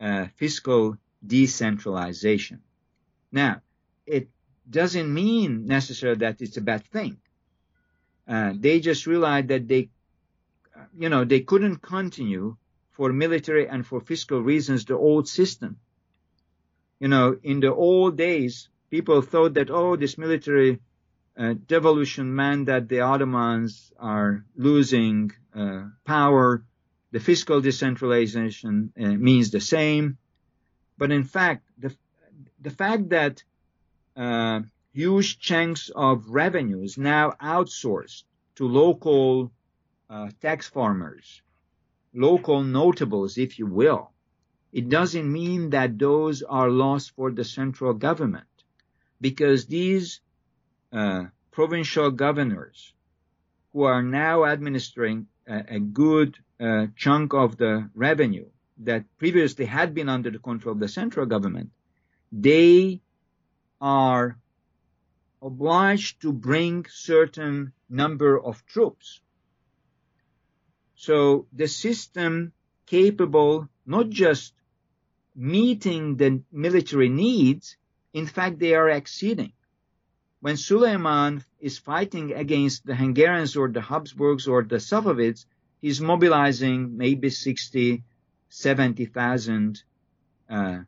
uh, 0.00 0.26
fiscal 0.36 0.96
decentralization. 1.26 2.60
Now, 3.30 3.60
it 4.06 4.28
doesn't 4.68 5.12
mean 5.12 5.66
necessarily 5.66 6.18
that 6.20 6.40
it's 6.40 6.56
a 6.56 6.62
bad 6.62 6.84
thing. 6.86 7.18
Uh, 8.26 8.52
they 8.58 8.80
just 8.80 9.06
realized 9.06 9.48
that 9.48 9.68
they, 9.68 9.90
you 10.96 11.10
know, 11.10 11.24
they 11.24 11.40
couldn't 11.40 11.82
continue 11.82 12.56
for 12.92 13.12
military 13.12 13.68
and 13.68 13.86
for 13.86 14.00
fiscal 14.00 14.40
reasons 14.40 14.86
the 14.86 14.96
old 14.96 15.28
system. 15.28 15.78
You 16.98 17.08
know, 17.08 17.36
in 17.42 17.60
the 17.60 17.74
old 17.74 18.16
days, 18.16 18.70
people 18.90 19.20
thought 19.20 19.54
that, 19.54 19.70
oh, 19.70 19.96
this 19.96 20.16
military 20.16 20.80
uh, 21.36 21.54
devolution 21.66 22.34
meant 22.34 22.66
that 22.66 22.88
the 22.88 23.00
Ottomans 23.00 23.92
are 23.98 24.44
losing 24.56 25.30
uh, 25.54 25.84
power. 26.04 26.64
The 27.10 27.20
fiscal 27.20 27.60
decentralization 27.60 28.92
uh, 29.00 29.08
means 29.08 29.50
the 29.50 29.60
same. 29.60 30.18
But 30.98 31.10
in 31.10 31.24
fact, 31.24 31.64
the, 31.78 31.94
the 32.60 32.70
fact 32.70 33.08
that 33.10 33.42
uh, 34.16 34.60
huge 34.92 35.38
chunks 35.38 35.90
of 35.94 36.28
revenues 36.28 36.98
now 36.98 37.32
outsourced 37.40 38.24
to 38.56 38.68
local 38.68 39.52
uh, 40.10 40.30
tax 40.40 40.68
farmers, 40.68 41.42
local 42.12 42.62
notables, 42.62 43.38
if 43.38 43.58
you 43.58 43.66
will, 43.66 44.12
it 44.72 44.88
doesn't 44.88 45.32
mean 45.32 45.70
that 45.70 45.98
those 45.98 46.42
are 46.42 46.70
lost 46.70 47.12
for 47.16 47.30
the 47.30 47.44
central 47.44 47.94
government 47.94 48.46
because 49.20 49.66
these 49.66 50.20
uh, 50.92 51.24
provincial 51.50 52.10
governors 52.10 52.92
who 53.72 53.82
are 53.82 54.02
now 54.02 54.44
administering 54.44 55.26
a, 55.46 55.76
a 55.76 55.80
good 55.80 56.38
chunk 56.96 57.34
of 57.34 57.56
the 57.56 57.88
revenue 57.94 58.46
that 58.78 59.04
previously 59.18 59.64
had 59.64 59.94
been 59.94 60.08
under 60.08 60.30
the 60.30 60.38
control 60.38 60.72
of 60.72 60.80
the 60.80 60.88
central 60.88 61.26
government, 61.26 61.70
they 62.32 63.00
are 63.80 64.38
obliged 65.40 66.20
to 66.22 66.32
bring 66.32 66.84
certain 66.88 67.72
number 67.88 68.38
of 68.38 68.64
troops. 68.66 69.20
So 70.94 71.46
the 71.52 71.68
system 71.68 72.52
capable 72.86 73.68
not 73.86 74.10
just 74.10 74.52
meeting 75.34 76.16
the 76.16 76.42
military 76.50 77.08
needs, 77.08 77.76
in 78.12 78.26
fact, 78.26 78.58
they 78.58 78.74
are 78.74 78.90
exceeding. 78.90 79.52
When 80.40 80.56
Suleiman 80.56 81.44
is 81.60 81.78
fighting 81.78 82.32
against 82.32 82.84
the 82.84 82.94
Hungarians 82.94 83.56
or 83.56 83.68
the 83.68 83.80
Habsburgs 83.80 84.48
or 84.48 84.62
the 84.62 84.76
Safavids, 84.76 85.46
he's 85.80 86.00
mobilizing 86.00 86.96
maybe 86.96 87.30
60, 87.30 88.02
70,000 88.48 89.82
uh, 90.50 90.78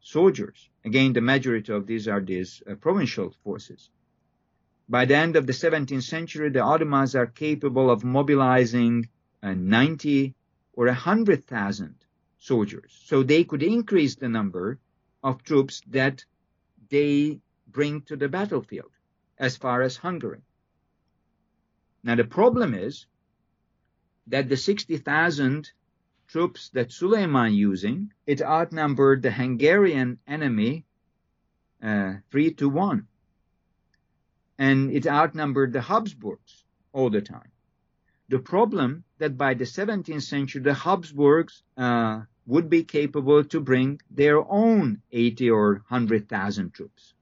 soldiers. 0.00 0.68
Again, 0.84 1.12
the 1.12 1.20
majority 1.20 1.72
of 1.72 1.86
these 1.86 2.08
are 2.08 2.20
these 2.20 2.62
uh, 2.68 2.74
provincial 2.74 3.34
forces. 3.44 3.90
By 4.88 5.04
the 5.04 5.16
end 5.16 5.36
of 5.36 5.46
the 5.46 5.52
17th 5.52 6.02
century, 6.02 6.50
the 6.50 6.60
Ottomans 6.60 7.14
are 7.14 7.26
capable 7.26 7.90
of 7.90 8.02
mobilizing 8.02 9.08
uh, 9.42 9.54
90 9.54 10.34
or 10.72 10.86
100,000 10.86 11.94
soldiers. 12.38 13.00
So 13.04 13.22
they 13.22 13.44
could 13.44 13.62
increase 13.62 14.16
the 14.16 14.28
number 14.28 14.78
of 15.22 15.42
troops 15.42 15.82
that 15.88 16.24
they 16.88 17.40
bring 17.68 18.02
to 18.02 18.16
the 18.16 18.28
battlefield 18.28 18.90
as 19.38 19.56
far 19.56 19.82
as 19.82 19.96
Hungary. 19.96 20.42
Now 22.02 22.16
the 22.16 22.24
problem 22.24 22.74
is 22.74 23.06
that 24.26 24.48
the 24.48 24.56
60,000 24.56 25.70
troops 26.28 26.70
that 26.70 26.92
Suleiman 26.92 27.52
using, 27.52 28.12
it 28.26 28.40
outnumbered 28.40 29.22
the 29.22 29.32
Hungarian 29.32 30.18
enemy 30.26 30.84
uh, 31.82 32.14
three 32.30 32.52
to 32.54 32.68
one. 32.68 33.08
And 34.58 34.90
it 34.92 35.06
outnumbered 35.06 35.72
the 35.72 35.80
Habsburgs 35.80 36.64
all 36.92 37.10
the 37.10 37.22
time. 37.22 37.50
The 38.28 38.38
problem 38.38 39.04
that 39.18 39.36
by 39.36 39.54
the 39.54 39.64
17th 39.64 40.22
century, 40.22 40.62
the 40.62 40.74
Habsburgs 40.74 41.62
uh, 41.76 42.22
would 42.46 42.70
be 42.70 42.84
capable 42.84 43.42
to 43.44 43.60
bring 43.60 44.00
their 44.10 44.38
own 44.48 45.02
80 45.10 45.50
or 45.50 45.72
100,000 45.88 46.72
troops, 46.72 47.14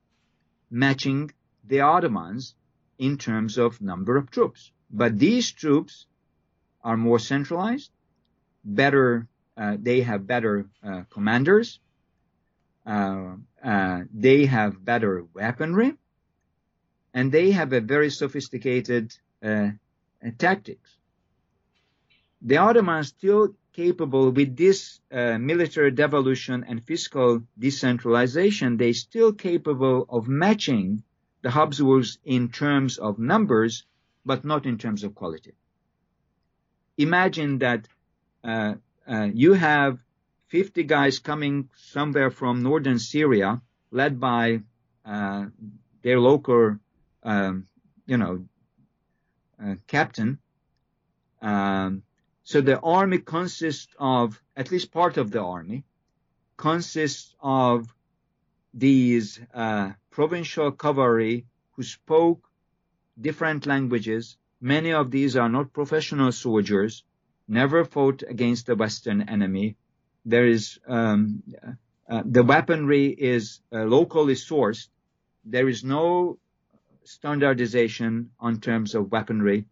matching 0.70 1.30
the 1.64 1.80
Ottomans 1.80 2.54
in 2.98 3.16
terms 3.16 3.56
of 3.56 3.80
number 3.80 4.16
of 4.16 4.30
troops. 4.30 4.72
But 4.90 5.18
these 5.18 5.50
troops 5.52 6.06
are 6.82 6.96
more 6.96 7.18
centralized, 7.18 7.90
better, 8.64 9.26
uh, 9.56 9.76
they 9.80 10.00
have 10.02 10.26
better 10.26 10.66
uh, 10.84 11.02
commanders, 11.10 11.80
uh, 12.86 13.34
uh, 13.62 14.02
they 14.12 14.46
have 14.46 14.84
better 14.84 15.24
weaponry, 15.34 15.94
and 17.12 17.30
they 17.32 17.50
have 17.50 17.72
a 17.72 17.80
very 17.80 18.10
sophisticated 18.10 19.14
uh, 19.42 19.70
tactics. 20.38 20.96
The 22.42 22.58
Ottomans 22.58 23.08
still 23.08 23.54
capable 23.72 24.30
with 24.30 24.56
this 24.56 25.00
uh, 25.12 25.38
military 25.38 25.90
devolution 25.90 26.64
and 26.68 26.84
fiscal 26.84 27.42
decentralization, 27.58 28.76
they 28.76 28.92
still 28.92 29.32
capable 29.32 30.06
of 30.08 30.28
matching 30.28 31.02
the 31.42 31.50
Habsburgs 31.50 32.18
in 32.24 32.48
terms 32.48 32.98
of 32.98 33.18
numbers, 33.18 33.84
but 34.24 34.44
not 34.44 34.66
in 34.66 34.78
terms 34.78 35.04
of 35.04 35.14
quality. 35.14 35.52
Imagine 36.98 37.58
that 37.58 37.88
uh, 38.44 38.74
uh, 39.08 39.28
you 39.32 39.54
have 39.54 39.98
50 40.48 40.82
guys 40.82 41.18
coming 41.18 41.70
somewhere 41.76 42.30
from 42.30 42.62
northern 42.62 42.98
Syria, 42.98 43.62
led 43.90 44.20
by 44.20 44.60
uh, 45.04 45.46
their 46.02 46.20
local, 46.20 46.76
um, 47.22 47.66
you 48.06 48.16
know, 48.16 48.44
uh, 49.62 49.74
captain. 49.86 50.38
Um, 51.40 52.02
so 52.44 52.60
the 52.60 52.80
army 52.80 53.18
consists 53.18 53.94
of, 53.98 54.40
at 54.56 54.70
least 54.70 54.90
part 54.90 55.16
of 55.18 55.30
the 55.30 55.42
army, 55.42 55.84
consists 56.56 57.34
of 57.40 57.94
these 58.74 59.40
uh, 59.54 59.92
provincial 60.10 60.72
cavalry 60.72 61.46
who 61.72 61.82
spoke 61.82 62.48
different 63.20 63.66
languages. 63.66 64.36
Many 64.60 64.92
of 64.92 65.10
these 65.10 65.36
are 65.36 65.48
not 65.48 65.72
professional 65.72 66.32
soldiers 66.32 67.04
never 67.46 67.84
fought 67.84 68.22
against 68.28 68.66
the 68.66 68.76
Western 68.76 69.22
enemy. 69.22 69.76
There 70.24 70.46
is 70.46 70.78
um, 70.86 71.42
uh, 72.08 72.22
the 72.24 72.42
weaponry 72.42 73.06
is 73.06 73.60
uh, 73.72 73.84
locally 73.84 74.34
sourced. 74.34 74.88
There 75.44 75.68
is 75.68 75.84
no 75.84 76.38
standardization 77.04 78.30
on 78.38 78.60
terms 78.60 78.94
of 78.94 79.10
weaponry. 79.10 79.64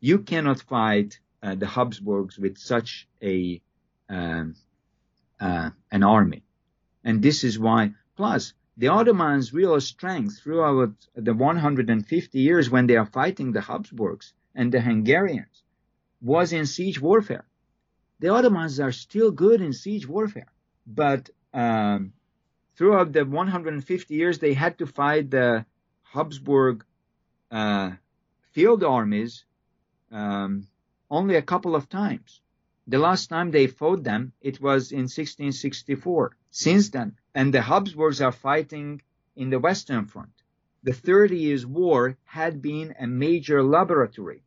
You 0.00 0.18
cannot 0.18 0.60
fight 0.60 1.18
uh, 1.42 1.54
the 1.54 1.66
Habsburgs 1.66 2.38
with 2.38 2.58
such 2.58 3.08
a 3.22 3.60
um, 4.08 4.54
uh, 5.40 5.70
an 5.90 6.02
army, 6.02 6.42
and 7.04 7.22
this 7.22 7.44
is 7.44 7.58
why. 7.58 7.94
Plus, 8.16 8.52
the 8.80 8.88
Ottomans' 8.88 9.52
real 9.52 9.78
strength 9.78 10.40
throughout 10.40 10.94
the 11.14 11.34
150 11.34 12.38
years 12.38 12.70
when 12.70 12.86
they 12.86 12.96
are 12.96 13.04
fighting 13.04 13.52
the 13.52 13.60
Habsburgs 13.60 14.32
and 14.54 14.72
the 14.72 14.80
Hungarians 14.80 15.62
was 16.22 16.54
in 16.54 16.64
siege 16.64 16.98
warfare. 16.98 17.44
The 18.20 18.30
Ottomans 18.30 18.80
are 18.80 18.92
still 18.92 19.32
good 19.32 19.60
in 19.60 19.74
siege 19.74 20.08
warfare, 20.08 20.50
but 20.86 21.28
um, 21.52 22.14
throughout 22.74 23.12
the 23.12 23.26
150 23.26 24.14
years 24.14 24.38
they 24.38 24.54
had 24.54 24.78
to 24.78 24.86
fight 24.86 25.30
the 25.30 25.66
Habsburg 26.02 26.82
uh, 27.50 27.90
field 28.52 28.82
armies 28.82 29.44
um, 30.10 30.66
only 31.10 31.34
a 31.34 31.42
couple 31.42 31.76
of 31.76 31.90
times. 31.90 32.40
The 32.86 32.98
last 32.98 33.26
time 33.26 33.50
they 33.50 33.66
fought 33.66 34.04
them, 34.04 34.32
it 34.40 34.58
was 34.58 34.90
in 34.90 35.00
1664. 35.00 36.34
Since 36.50 36.90
then, 36.90 37.16
and 37.34 37.54
the 37.54 37.62
Habsburgs 37.62 38.20
are 38.20 38.32
fighting 38.32 39.02
in 39.36 39.50
the 39.50 39.58
Western 39.58 40.06
Front. 40.06 40.32
The 40.82 40.92
Thirty 40.92 41.38
Years' 41.38 41.66
War 41.66 42.16
had 42.24 42.60
been 42.62 42.94
a 42.98 43.06
major 43.06 43.62
laboratory 43.62 44.42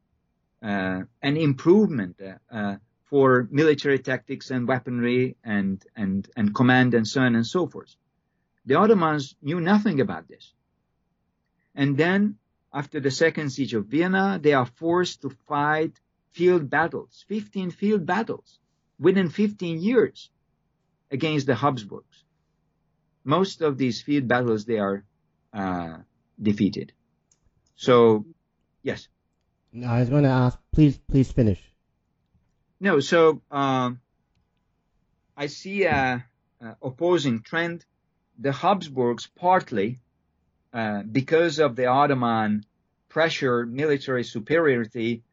uh, 0.64 1.02
an 1.22 1.38
improvement 1.38 2.22
uh, 2.22 2.56
uh, 2.56 2.78
for 3.04 3.48
military 3.52 4.00
tactics 4.00 4.50
and 4.50 4.68
weaponry 4.68 5.36
and, 5.44 5.84
and, 5.96 6.30
and 6.38 6.56
command 6.56 6.94
and 6.94 7.06
so 7.06 7.22
on 7.22 7.36
and 7.36 7.46
so 7.46 7.68
forth. 7.68 7.96
The 8.66 8.76
Ottomans 8.76 9.36
knew 9.42 9.60
nothing 9.60 10.00
about 10.00 10.28
this. 10.30 10.54
And 11.76 11.98
then 11.98 12.38
after 12.74 13.02
the 13.02 13.12
second 13.12 13.50
siege 13.50 13.74
of 13.74 13.88
Vienna, 13.88 14.40
they 14.42 14.54
are 14.54 14.66
forced 14.66 15.22
to 15.24 15.30
fight 15.48 16.00
field 16.32 16.70
battles, 16.70 17.26
15 17.28 17.72
field 17.72 18.06
battles 18.06 18.60
within 18.98 19.30
15 19.30 19.82
years 19.82 20.30
against 21.14 21.46
the 21.48 21.56
Habsburgs. 21.56 22.26
Most 23.24 23.62
of 23.62 23.78
these 23.78 24.02
field 24.02 24.28
battles, 24.28 24.66
they 24.66 24.80
are 24.80 25.06
uh, 25.54 25.98
defeated. 26.42 26.92
So, 27.76 28.26
yes. 28.82 29.08
No, 29.72 29.88
I 29.88 30.00
was 30.00 30.10
going 30.10 30.24
to 30.24 30.30
ask. 30.30 30.60
Please, 30.74 30.98
please 30.98 31.32
finish. 31.32 31.62
No, 32.80 33.00
so 33.00 33.42
um, 33.50 34.02
I 35.38 35.48
see 35.48 35.86
a, 35.86 36.26
a, 36.60 36.76
opposing 36.82 37.42
trend. 37.42 37.86
The 38.40 38.52
Habsburgs 38.52 39.30
partly 39.36 40.00
uh, 40.74 41.04
because 41.04 41.60
of 41.60 41.76
the 41.76 41.86
Ottoman 41.86 42.66
pressure, 43.08 43.66
military 43.66 44.24
superiority, 44.24 45.24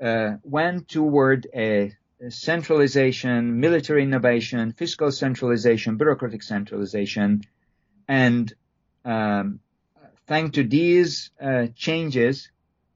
uh, 0.00 0.32
went 0.42 0.88
toward 0.88 1.46
a, 1.54 1.66
a 1.84 1.92
centralization, 2.28 3.58
military 3.60 4.02
innovation, 4.02 4.72
fiscal 4.72 5.10
centralization, 5.10 5.96
bureaucratic 5.96 6.42
centralization, 6.42 7.42
and 8.08 8.52
um, 9.04 9.60
thanks 10.26 10.54
to 10.54 10.64
these 10.64 11.30
uh, 11.40 11.66
changes 11.74 12.50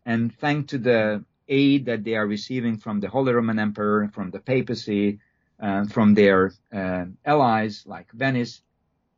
and 0.05 0.35
thanks 0.39 0.71
to 0.71 0.79
the 0.79 1.25
aid 1.49 1.87
that 1.87 2.05
they 2.05 2.15
are 2.15 2.27
receiving 2.27 2.77
from 2.77 3.01
the 3.01 3.09
Holy 3.09 3.33
Roman 3.33 3.59
Emperor, 3.59 4.09
from 4.13 4.31
the 4.31 4.39
papacy, 4.39 5.19
uh, 5.61 5.85
from 5.87 6.15
their 6.15 6.53
uh, 6.73 7.07
allies 7.25 7.85
like 7.87 8.11
Venice, 8.13 8.63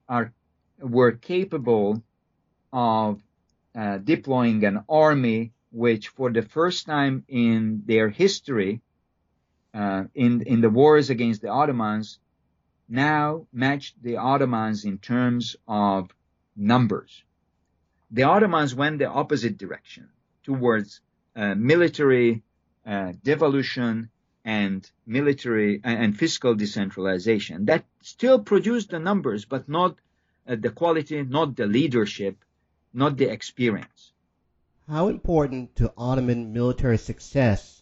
are 0.09 0.33
were 0.81 1.13
capable 1.13 2.03
of 2.73 3.21
uh, 3.75 3.99
deploying 3.99 4.65
an 4.65 4.85
army 4.89 5.53
which, 5.71 6.09
for 6.09 6.31
the 6.31 6.43
first 6.43 6.87
time 6.87 7.25
in 7.29 7.83
their 7.85 8.09
history, 8.09 8.81
uh, 9.75 10.05
in 10.15 10.43
in 10.43 10.61
the 10.61 10.71
wars 10.71 11.11
against 11.11 11.43
the 11.43 11.49
Ottomans, 11.49 12.19
now 12.89 13.47
matched 13.53 14.03
the 14.03 14.17
Ottomans 14.17 14.85
in 14.85 14.99
terms 14.99 15.57
of 15.67 16.15
numbers. 16.57 17.25
The 18.11 18.25
Ottomans 18.25 18.75
went 18.75 18.99
the 18.99 19.11
opposite 19.11 19.59
direction 19.59 20.09
towards 20.43 21.01
uh, 21.37 21.55
military 21.55 22.43
uh, 22.87 23.13
devolution 23.23 24.09
and 24.45 24.91
military 25.07 25.77
uh, 25.85 25.89
and 25.89 26.17
fiscal 26.17 26.55
decentralization. 26.55 27.67
That 27.67 27.85
still 28.03 28.39
produced 28.39 28.91
the 28.91 28.99
numbers, 28.99 29.45
but 29.45 29.69
not 29.69 29.97
uh, 30.47 30.57
the 30.57 30.71
quality, 30.71 31.23
not 31.23 31.55
the 31.55 31.67
leadership, 31.67 32.43
not 32.95 33.19
the 33.19 33.31
experience. 33.31 34.13
How 34.89 35.09
important 35.09 35.77
to 35.77 35.93
Ottoman 35.99 36.55
military 36.55 36.97
success 36.97 37.78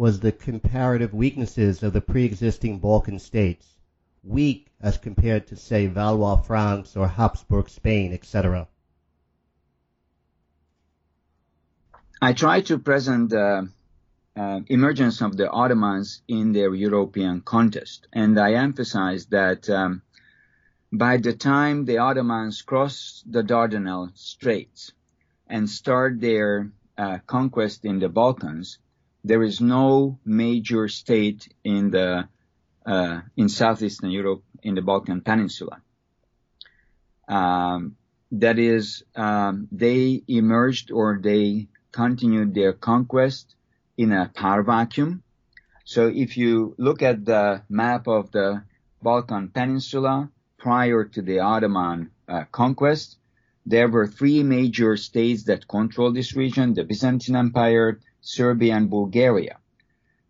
was 0.00 0.20
the 0.20 0.32
comparative 0.32 1.12
weaknesses 1.12 1.82
of 1.82 1.92
the 1.92 2.00
pre-existing 2.00 2.78
Balkan 2.78 3.18
states? 3.18 3.76
Weak 4.24 4.66
as 4.80 4.96
compared 4.96 5.48
to, 5.48 5.56
say, 5.56 5.88
Valois 5.88 6.36
France 6.36 6.96
or 6.96 7.06
Habsburg 7.06 7.68
Spain, 7.68 8.14
etc. 8.14 8.66
I 12.22 12.32
try 12.32 12.62
to 12.62 12.78
present 12.78 13.28
the 13.28 13.68
uh, 14.34 14.60
emergence 14.68 15.20
of 15.20 15.36
the 15.36 15.50
Ottomans 15.50 16.22
in 16.26 16.52
their 16.52 16.74
European 16.74 17.42
context, 17.42 18.06
and 18.10 18.40
I 18.40 18.54
emphasize 18.54 19.26
that 19.26 19.68
um, 19.68 20.00
by 20.90 21.18
the 21.18 21.34
time 21.34 21.84
the 21.84 21.98
Ottomans 21.98 22.62
cross 22.62 23.22
the 23.26 23.42
Dardanelles 23.42 24.16
Straits 24.16 24.92
and 25.46 25.68
start 25.68 26.22
their 26.22 26.72
uh, 26.96 27.18
conquest 27.26 27.84
in 27.84 27.98
the 27.98 28.08
Balkans, 28.08 28.78
there 29.24 29.42
is 29.42 29.60
no 29.60 30.18
major 30.24 30.88
state 30.88 31.48
in 31.64 31.90
the 31.90 32.28
uh, 32.86 33.20
in 33.36 33.48
southeastern 33.48 34.10
Europe 34.10 34.42
in 34.62 34.74
the 34.74 34.82
Balkan 34.82 35.20
Peninsula. 35.20 35.82
Um, 37.28 37.96
that 38.32 38.58
is, 38.58 39.04
um, 39.14 39.68
they 39.72 40.22
emerged 40.28 40.90
or 40.90 41.20
they 41.22 41.68
continued 41.92 42.54
their 42.54 42.72
conquest 42.72 43.54
in 43.96 44.12
a 44.12 44.30
power 44.34 44.62
vacuum. 44.62 45.22
So 45.84 46.06
if 46.06 46.36
you 46.36 46.74
look 46.78 47.02
at 47.02 47.24
the 47.24 47.62
map 47.68 48.06
of 48.06 48.30
the 48.30 48.62
Balkan 49.02 49.48
Peninsula 49.48 50.30
prior 50.58 51.04
to 51.04 51.22
the 51.22 51.40
Ottoman 51.40 52.10
uh, 52.28 52.44
conquest, 52.52 53.18
there 53.66 53.88
were 53.88 54.06
three 54.06 54.42
major 54.42 54.96
states 54.96 55.44
that 55.44 55.68
controlled 55.68 56.14
this 56.14 56.34
region, 56.34 56.74
the 56.74 56.84
Byzantine 56.84 57.36
Empire, 57.36 58.00
Serbia, 58.20 58.76
and 58.76 58.90
Bulgaria. 58.90 59.58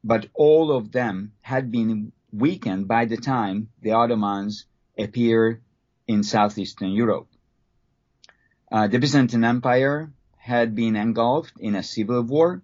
But 0.03 0.29
all 0.35 0.73
of 0.73 0.93
them 0.93 1.33
had 1.41 1.71
been 1.71 2.13
weakened 2.33 2.89
by 2.89 3.05
the 3.07 3.17
time 3.17 3.69
the 3.83 3.93
Ottomans 3.93 4.67
appeared 4.97 5.63
in 6.07 6.23
southeastern 6.23 6.91
Europe. 6.91 7.29
Uh, 8.71 8.87
the 8.87 8.99
Byzantine 8.99 9.45
Empire 9.45 10.13
had 10.37 10.75
been 10.75 10.97
engulfed 10.97 11.59
in 11.59 11.75
a 11.75 11.83
civil 11.83 12.23
war. 12.23 12.63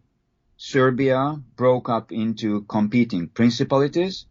Serbia 0.56 1.40
broke 1.56 1.88
up 1.88 2.12
into 2.12 2.62
competing 2.62 3.28
principalities 3.28 4.26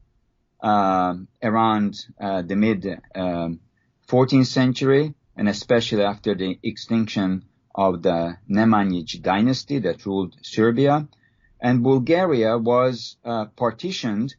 uh, 0.62 1.16
around 1.44 2.08
uh, 2.20 2.42
the 2.42 2.56
mid 2.56 2.82
14th 3.14 4.34
um, 4.34 4.44
century, 4.44 5.14
and 5.36 5.48
especially 5.48 6.04
after 6.04 6.34
the 6.34 6.58
extinction 6.64 7.46
of 7.76 8.02
the 8.02 8.38
Nemanjic 8.50 9.22
dynasty 9.22 9.80
that 9.80 10.06
ruled 10.06 10.36
Serbia. 10.42 11.08
And 11.60 11.84
Bulgaria 11.84 12.58
was 12.58 13.18
uh, 13.26 13.46
partitioned 13.58 14.36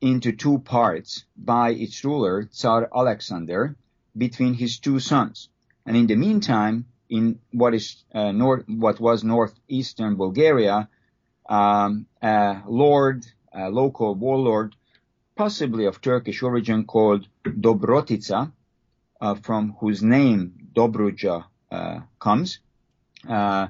into 0.00 0.32
two 0.32 0.58
parts 0.58 1.24
by 1.36 1.70
its 1.70 2.04
ruler, 2.04 2.44
Tsar 2.44 2.88
Alexander, 2.94 3.76
between 4.16 4.54
his 4.54 4.78
two 4.78 5.00
sons. 5.00 5.48
And 5.86 5.96
in 5.96 6.06
the 6.06 6.16
meantime, 6.16 6.86
in 7.08 7.40
what 7.52 7.74
is 7.74 8.04
uh, 8.14 8.32
north, 8.32 8.64
what 8.68 9.00
was 9.00 9.24
northeastern 9.24 10.16
Bulgaria, 10.16 10.88
um, 11.48 12.06
a 12.22 12.62
lord, 12.66 13.26
a 13.52 13.70
local 13.70 14.14
warlord, 14.14 14.76
possibly 15.34 15.86
of 15.86 16.00
Turkish 16.00 16.42
origin, 16.42 16.84
called 16.84 17.26
Dobrotica, 17.44 18.52
uh, 19.20 19.34
from 19.34 19.76
whose 19.80 20.02
name 20.02 20.68
Dobruja 20.74 21.44
comes. 22.18 22.58
Uh, 23.28 23.68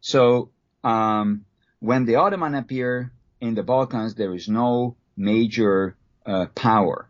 so 0.00 0.50
um, 0.82 1.44
when 1.80 2.04
the 2.04 2.16
Ottoman 2.16 2.54
appear 2.54 3.12
in 3.40 3.54
the 3.54 3.62
Balkans, 3.62 4.14
there 4.14 4.34
is 4.34 4.48
no 4.48 4.96
major 5.16 5.96
uh, 6.26 6.46
power, 6.54 7.08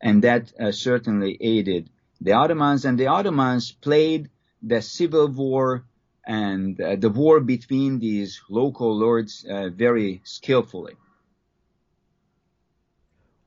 and 0.00 0.22
that 0.24 0.52
uh, 0.58 0.72
certainly 0.72 1.36
aided 1.40 1.90
the 2.20 2.32
Ottomans. 2.32 2.84
And 2.84 2.98
the 2.98 3.08
Ottomans 3.08 3.72
played 3.72 4.30
the 4.62 4.80
civil 4.80 5.28
war 5.28 5.84
and 6.26 6.80
uh, 6.80 6.96
the 6.96 7.10
war 7.10 7.40
between 7.40 7.98
these 7.98 8.40
local 8.48 8.96
lords 8.96 9.44
uh, 9.48 9.68
very 9.68 10.22
skillfully. 10.24 10.94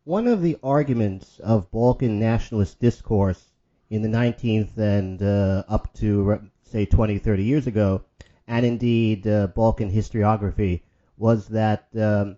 One 0.03 0.27
of 0.27 0.41
the 0.41 0.57
arguments 0.63 1.39
of 1.39 1.71
Balkan 1.71 2.19
nationalist 2.19 2.79
discourse 2.79 3.43
in 3.89 4.01
the 4.01 4.09
19th 4.09 4.77
and 4.77 5.21
uh, 5.21 5.63
up 5.67 5.93
to, 5.95 6.49
say, 6.63 6.85
20, 6.85 7.19
30 7.19 7.43
years 7.43 7.67
ago, 7.67 8.03
and 8.47 8.65
indeed 8.65 9.27
uh, 9.27 9.47
Balkan 9.47 9.91
historiography, 9.91 10.81
was 11.17 11.47
that 11.47 11.87
um, 11.95 12.37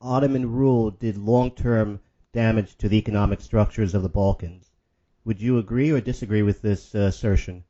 Ottoman 0.00 0.52
rule 0.52 0.90
did 0.90 1.16
long 1.16 1.50
term 1.50 2.00
damage 2.32 2.76
to 2.78 2.88
the 2.88 2.98
economic 2.98 3.40
structures 3.40 3.94
of 3.94 4.02
the 4.02 4.08
Balkans. 4.08 4.70
Would 5.24 5.40
you 5.40 5.58
agree 5.58 5.90
or 5.90 6.00
disagree 6.00 6.42
with 6.42 6.62
this 6.62 6.94
uh, 6.94 7.00
assertion? 7.00 7.64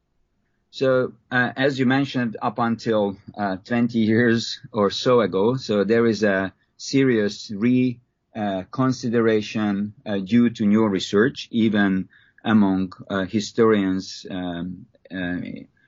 So, 0.71 1.15
uh, 1.31 1.53
as 1.57 1.79
you 1.79 1.87
mentioned, 1.87 2.37
up 2.43 2.59
until 2.59 3.17
uh, 3.37 3.57
20 3.65 3.99
years 3.99 4.61
or 4.73 4.91
so 4.91 5.23
ago, 5.23 5.57
so 5.57 5.85
there 5.85 6.07
is 6.07 6.23
a 6.23 6.53
serious 6.77 7.51
reconsideration 7.51 9.95
uh, 10.05 10.11
uh, 10.11 10.19
due 10.19 10.51
to 10.51 10.67
new 10.67 10.87
research, 10.87 11.49
even 11.51 12.11
among 12.45 12.93
uh, 13.11 13.25
historians 13.25 14.27
um, 14.31 14.87
uh, 15.11 15.41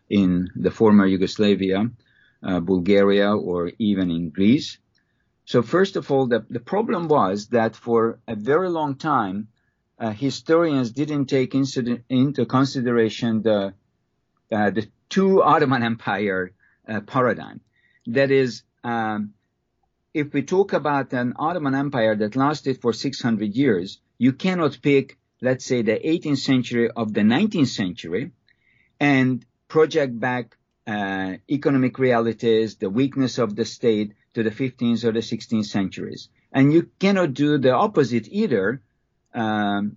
in 0.09 0.49
the 0.57 0.71
former 0.71 1.07
Yugoslavia, 1.07 1.91
Bulgaria, 2.43 3.35
or 3.35 3.71
even 3.79 4.11
in 4.11 4.31
Greece. 4.31 4.79
So, 5.45 5.63
first 5.63 5.97
of 5.97 6.11
all, 6.11 6.27
the, 6.27 6.45
the 6.49 6.61
problem 6.61 7.07
was 7.07 7.49
that 7.49 7.77
for 7.77 8.19
a 8.27 8.35
very 8.35 8.71
long 8.71 8.97
time, 8.97 9.49
historians 10.01 10.91
didn't 10.91 11.27
take 11.27 11.55
into 11.55 12.47
consideration 12.47 13.43
the 13.43 13.75
uh, 14.53 14.71
the 14.71 14.89
two 15.09 15.43
Ottoman 15.43 15.83
Empire 15.83 16.53
uh, 16.89 17.01
paradigm. 17.01 17.61
That 18.07 18.31
is, 18.31 18.63
um, 18.83 19.35
if 20.13 20.33
we 20.33 20.43
talk 20.43 20.73
about 20.73 21.13
an 21.13 21.35
Ottoman 21.37 21.75
Empire 21.75 22.17
that 22.17 22.35
lasted 22.35 22.81
for 22.81 22.93
600 22.93 23.55
years, 23.55 24.01
you 24.19 24.33
cannot 24.33 24.83
pick, 24.83 25.19
let's 25.41 25.65
say, 25.65 25.83
the 25.83 25.99
18th 25.99 26.39
century 26.39 26.91
of 26.91 27.13
the 27.13 27.23
19th 27.23 27.69
century 27.69 28.33
and 28.99 29.45
project 29.69 30.19
back 30.19 30.57
uh, 30.87 31.35
economic 31.49 31.99
realities, 31.99 32.77
the 32.77 32.91
weakness 32.91 33.39
of 33.39 33.57
the 33.57 33.65
state 33.65 34.13
to 34.35 34.43
the 34.43 34.51
15th 34.51 35.05
or 35.05 35.13
the 35.13 35.21
16th 35.21 35.67
centuries. 35.67 36.29
And 36.53 36.73
you 36.73 36.91
cannot 36.99 37.35
do 37.35 37.59
the 37.59 37.73
opposite 37.73 38.27
either. 38.29 38.83
Um, 39.33 39.97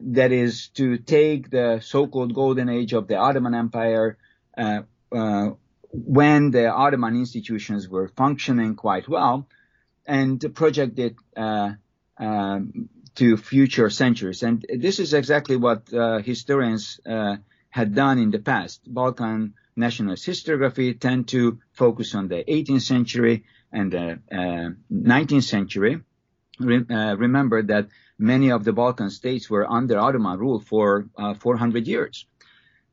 that 0.00 0.32
is 0.32 0.68
to 0.70 0.98
take 0.98 1.50
the 1.50 1.80
so-called 1.80 2.34
golden 2.34 2.68
age 2.68 2.92
of 2.92 3.06
the 3.06 3.16
Ottoman 3.16 3.54
Empire, 3.54 4.18
uh, 4.56 4.82
uh, 5.12 5.50
when 5.92 6.50
the 6.50 6.66
Ottoman 6.66 7.16
institutions 7.16 7.88
were 7.88 8.08
functioning 8.08 8.74
quite 8.74 9.08
well, 9.08 9.48
and 10.06 10.44
project 10.54 10.98
it 10.98 11.14
uh, 11.36 11.70
um, 12.18 12.88
to 13.16 13.36
future 13.36 13.90
centuries. 13.90 14.42
And 14.42 14.64
this 14.78 14.98
is 14.98 15.14
exactly 15.14 15.56
what 15.56 15.92
uh, 15.92 16.18
historians 16.18 17.00
uh, 17.06 17.36
had 17.70 17.94
done 17.94 18.18
in 18.18 18.30
the 18.30 18.38
past. 18.38 18.82
Balkan 18.86 19.54
nationalist 19.76 20.26
historiography 20.26 20.98
tend 20.98 21.28
to 21.28 21.58
focus 21.72 22.14
on 22.14 22.28
the 22.28 22.44
18th 22.44 22.82
century 22.82 23.44
and 23.72 23.92
the 23.92 24.20
19th 24.92 25.38
uh, 25.38 25.40
century. 25.40 26.00
Re- 26.60 26.86
remember 27.16 27.62
that 27.62 27.88
many 28.18 28.52
of 28.52 28.64
the 28.64 28.72
Balkan 28.72 29.10
states 29.10 29.50
were 29.50 29.68
under 29.68 29.98
Ottoman 29.98 30.38
rule 30.38 30.60
for 30.60 31.06
uh, 31.18 31.34
400 31.34 31.86
years. 31.88 32.26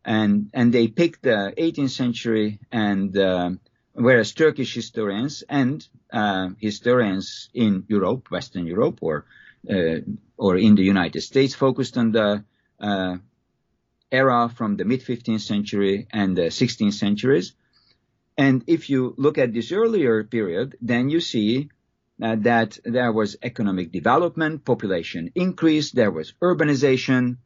and 0.03 0.49
and 0.53 0.73
they 0.73 0.88
picked 0.88 1.22
the 1.23 1.53
18th 1.57 1.91
century 1.91 2.60
and 2.72 3.15
uh, 3.18 3.52
whereas 3.93 4.34
Turkish 4.34 4.73
historians 4.73 5.43
and 5.48 5.88
uh, 6.11 6.49
historians 6.60 7.49
in 7.53 7.85
Europe, 7.88 8.31
Western 8.31 8.65
Europe, 8.65 8.99
or 9.02 9.18
uh, 9.18 9.40
or 10.38 10.57
in 10.57 10.75
the 10.75 10.83
United 10.83 11.21
States 11.21 11.53
focused 11.53 11.97
on 11.97 12.11
the 12.11 12.43
uh, 12.79 13.17
era 14.11 14.49
from 14.49 14.75
the 14.75 14.85
mid 14.85 15.01
15th 15.01 15.41
century 15.41 16.07
and 16.11 16.38
the 16.38 16.49
16th 16.49 16.93
centuries. 16.93 17.53
And 18.38 18.63
if 18.67 18.89
you 18.89 19.13
look 19.17 19.38
at 19.38 19.53
this 19.53 19.71
earlier 19.71 20.23
period, 20.23 20.77
then 20.81 21.09
you 21.09 21.19
see 21.19 21.69
uh, 22.21 22.35
that 22.39 22.79
there 22.83 23.11
was 23.11 23.38
economic 23.41 23.91
development, 23.91 24.65
population 24.65 25.31
increase, 25.35 25.91
there 25.91 26.11
was 26.11 26.33
urbanization, 26.41 27.38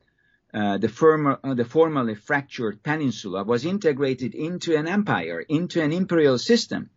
uh, 0.54 0.78
the, 0.78 0.90
firm, 0.90 1.28
uh, 1.28 1.54
the, 1.54 1.66
formerly 1.66 2.16
fractured 2.16 2.82
peninsula 2.82 3.44
was 3.44 3.66
integrated 3.66 4.34
into 4.34 4.76
an 4.76 4.88
empire, 4.88 5.40
into 5.42 5.82
an 5.82 5.92
imperial 5.92 6.38
system, 6.38 6.90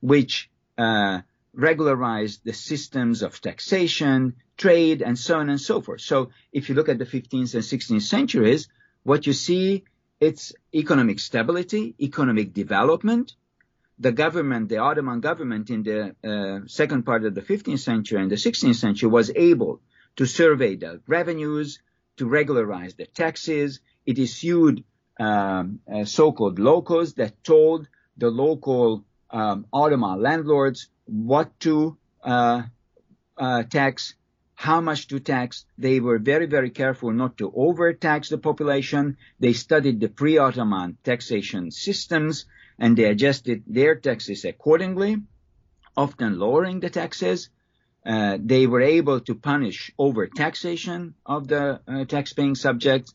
which 0.00 0.50
uh, 0.76 1.20
regularized 1.54 2.44
the 2.44 2.52
systems 2.52 3.22
of 3.22 3.40
taxation, 3.40 4.34
trade, 4.58 5.00
and 5.02 5.18
so 5.18 5.38
on 5.38 5.48
and 5.48 5.60
so 5.60 5.80
forth. 5.80 6.02
So 6.02 6.30
if 6.52 6.68
you 6.68 6.74
look 6.74 6.88
at 6.88 6.98
the 6.98 7.06
15th 7.06 7.54
and 7.54 7.62
16th 7.62 8.02
centuries, 8.02 8.68
what 9.04 9.26
you 9.26 9.32
see, 9.32 9.84
it's 10.20 10.52
economic 10.74 11.20
stability, 11.20 11.94
economic 12.00 12.52
development. 12.52 13.34
The 14.00 14.12
government, 14.12 14.68
the 14.68 14.78
Ottoman 14.78 15.20
government 15.20 15.70
in 15.70 15.82
the 15.82 16.14
uh, 16.22 16.66
second 16.66 17.04
part 17.04 17.24
of 17.24 17.34
the 17.34 17.40
15th 17.40 17.78
century 17.78 18.20
and 18.20 18.30
the 18.30 18.36
16th 18.36 18.76
century 18.76 19.08
was 19.08 19.30
able 19.34 19.80
to 20.16 20.26
survey 20.26 20.76
the 20.76 21.00
revenues, 21.06 21.80
to 22.16 22.26
regularize 22.26 22.94
the 22.94 23.06
taxes. 23.06 23.80
It 24.04 24.18
issued 24.18 24.84
um, 25.18 25.80
uh, 25.92 26.04
so-called 26.04 26.58
locos 26.58 27.14
that 27.14 27.42
told 27.42 27.88
the 28.16 28.28
local 28.28 29.04
um, 29.30 29.66
Ottoman 29.72 30.20
landlords 30.20 30.88
what 31.06 31.58
to 31.60 31.96
uh, 32.22 32.62
uh, 33.36 33.62
tax, 33.64 34.14
how 34.58 34.80
much 34.80 35.06
to 35.06 35.20
tax. 35.20 35.64
They 35.78 36.00
were 36.00 36.18
very, 36.18 36.46
very 36.46 36.70
careful 36.70 37.12
not 37.12 37.38
to 37.38 37.52
overtax 37.54 38.28
the 38.28 38.38
population. 38.38 39.16
They 39.38 39.52
studied 39.52 40.00
the 40.00 40.08
pre-Ottoman 40.08 40.98
taxation 41.04 41.70
systems 41.70 42.44
and 42.76 42.96
they 42.96 43.04
adjusted 43.04 43.62
their 43.68 43.94
taxes 43.94 44.44
accordingly, 44.44 45.18
often 45.96 46.40
lowering 46.40 46.80
the 46.80 46.90
taxes. 46.90 47.50
Uh, 48.04 48.36
they 48.40 48.66
were 48.66 48.82
able 48.82 49.20
to 49.20 49.36
punish 49.36 49.92
overtaxation 49.96 51.12
of 51.24 51.46
the 51.46 51.80
uh, 51.86 52.04
tax-paying 52.06 52.56
subjects 52.56 53.14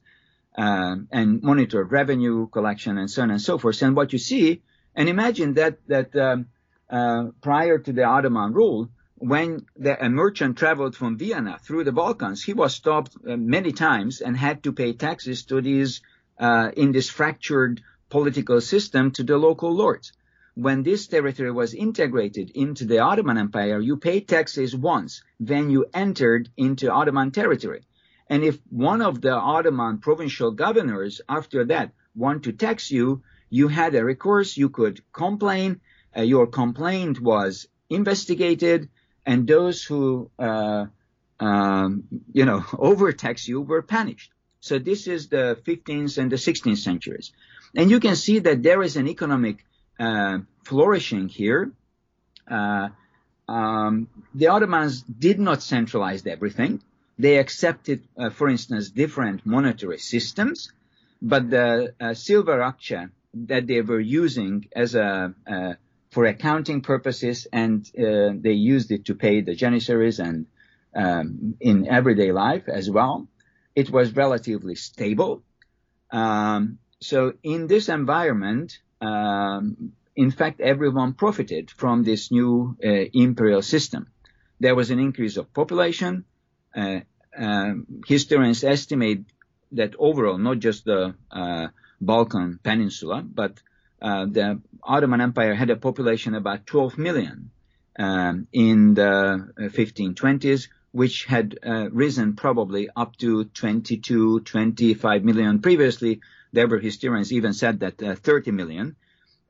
uh, 0.57 0.95
and 1.11 1.43
monitor 1.43 1.83
revenue 1.83 2.47
collection 2.47 2.97
and 2.97 3.11
so 3.11 3.21
on 3.21 3.31
and 3.31 3.41
so 3.41 3.57
forth. 3.57 3.81
And 3.81 3.97
what 3.97 4.13
you 4.13 4.19
see, 4.19 4.61
and 4.95 5.09
imagine 5.09 5.55
that 5.55 5.75
that 5.87 6.15
um, 6.15 6.45
uh, 6.89 7.31
prior 7.41 7.79
to 7.79 7.91
the 7.91 8.03
Ottoman 8.03 8.53
rule, 8.53 8.89
when 9.23 9.65
the, 9.77 10.05
a 10.05 10.09
merchant 10.09 10.57
traveled 10.57 10.97
from 10.97 11.17
Vienna 11.17 11.57
through 11.63 11.85
the 11.85 11.93
Balkans, 11.93 12.43
he 12.43 12.53
was 12.53 12.75
stopped 12.75 13.15
uh, 13.15 13.37
many 13.37 13.71
times 13.71 14.19
and 14.19 14.35
had 14.35 14.61
to 14.63 14.73
pay 14.73 14.91
taxes 14.91 15.45
to 15.45 15.61
these 15.61 16.01
uh, 16.37 16.71
in 16.75 16.91
this 16.91 17.09
fractured 17.09 17.81
political 18.09 18.59
system 18.59 19.11
to 19.11 19.23
the 19.23 19.37
local 19.37 19.73
lords. 19.73 20.11
When 20.55 20.83
this 20.83 21.07
territory 21.07 21.51
was 21.51 21.73
integrated 21.73 22.49
into 22.49 22.83
the 22.83 22.99
Ottoman 22.99 23.37
Empire, 23.37 23.79
you 23.79 23.95
paid 23.95 24.27
taxes 24.27 24.75
once 24.75 25.23
when 25.39 25.69
you 25.69 25.85
entered 25.93 26.49
into 26.57 26.91
Ottoman 26.91 27.31
territory. 27.31 27.83
And 28.27 28.43
if 28.43 28.59
one 28.69 29.01
of 29.01 29.21
the 29.21 29.35
Ottoman 29.35 29.99
provincial 29.99 30.51
governors 30.51 31.21
after 31.29 31.63
that 31.65 31.93
want 32.13 32.43
to 32.43 32.51
tax 32.51 32.91
you, 32.91 33.23
you 33.49 33.69
had 33.69 33.95
a 33.95 34.03
recourse, 34.03 34.57
you 34.57 34.67
could 34.67 35.01
complain, 35.13 35.79
uh, 36.17 36.23
your 36.23 36.45
complaint 36.45 37.21
was 37.21 37.67
investigated, 37.89 38.89
and 39.25 39.47
those 39.47 39.83
who, 39.83 40.29
uh, 40.37 40.85
um, 41.39 42.03
you 42.31 42.45
know, 42.45 42.63
overtax 42.77 43.47
you 43.47 43.61
were 43.61 43.81
punished. 43.81 44.31
So 44.59 44.79
this 44.79 45.07
is 45.07 45.27
the 45.27 45.57
15th 45.65 46.17
and 46.17 46.31
the 46.31 46.37
16th 46.37 46.77
centuries. 46.77 47.33
And 47.75 47.89
you 47.89 47.99
can 47.99 48.15
see 48.15 48.39
that 48.39 48.63
there 48.63 48.81
is 48.81 48.95
an 48.95 49.07
economic 49.07 49.65
uh, 49.99 50.39
flourishing 50.63 51.27
here. 51.27 51.71
Uh, 52.49 52.89
um, 53.47 54.07
the 54.33 54.47
Ottomans 54.47 55.01
did 55.01 55.39
not 55.39 55.61
centralize 55.61 56.25
everything. 56.25 56.81
They 57.19 57.37
accepted, 57.37 58.07
uh, 58.17 58.29
for 58.29 58.49
instance, 58.49 58.89
different 58.89 59.45
monetary 59.45 59.99
systems, 59.99 60.71
but 61.21 61.49
the 61.49 61.93
uh, 61.99 62.13
silver 62.13 62.59
akçe 62.59 63.09
that 63.33 63.67
they 63.67 63.81
were 63.81 63.99
using 63.99 64.67
as 64.75 64.95
a 64.95 65.33
uh, 65.47 65.73
for 66.13 66.25
accounting 66.25 66.81
purposes, 66.81 67.47
and 67.51 67.89
uh, 67.97 68.31
they 68.45 68.53
used 68.53 68.91
it 68.91 69.05
to 69.05 69.15
pay 69.15 69.41
the 69.41 69.55
janissaries 69.55 70.19
and 70.19 70.45
um, 70.95 71.55
in 71.59 71.87
everyday 71.87 72.31
life 72.31 72.69
as 72.69 72.89
well. 72.89 73.27
It 73.75 73.89
was 73.89 74.15
relatively 74.15 74.75
stable. 74.75 75.43
Um, 76.11 76.77
so 76.99 77.33
in 77.41 77.67
this 77.67 77.89
environment, 77.89 78.77
um, 79.01 79.93
in 80.15 80.29
fact, 80.29 80.61
everyone 80.61 81.13
profited 81.13 81.71
from 81.71 82.03
this 82.03 82.31
new 82.31 82.77
uh, 82.83 82.89
imperial 83.13 83.63
system. 83.63 84.07
There 84.59 84.75
was 84.75 84.91
an 84.91 84.99
increase 84.99 85.37
of 85.37 85.51
population. 85.53 86.25
Uh, 86.75 86.99
um, 87.35 87.87
historians 88.07 88.63
estimate 88.63 89.25
that 89.71 89.95
overall, 89.97 90.37
not 90.37 90.59
just 90.59 90.85
the 90.85 91.15
uh, 91.31 91.67
Balkan 91.99 92.59
Peninsula, 92.61 93.23
but 93.23 93.59
uh, 94.03 94.25
the 94.25 94.61
Ottoman 94.83 95.21
Empire 95.21 95.55
had 95.55 95.69
a 95.69 95.75
population 95.75 96.35
about 96.35 96.67
12 96.67 96.97
million 96.97 97.49
um, 97.97 98.47
in 98.53 98.93
the 98.93 99.49
1520s, 99.57 100.67
which 100.91 101.25
had 101.25 101.57
uh, 101.65 101.89
risen 101.91 102.35
probably 102.35 102.89
up 102.95 103.15
to 103.17 103.45
22, 103.45 104.41
25 104.41 105.23
million 105.23 105.59
previously. 105.59 106.21
There 106.51 106.67
were 106.67 106.79
historians 106.79 107.31
even 107.33 107.53
said 107.53 107.79
that 107.79 108.03
uh, 108.03 108.15
30 108.15 108.51
million 108.51 108.95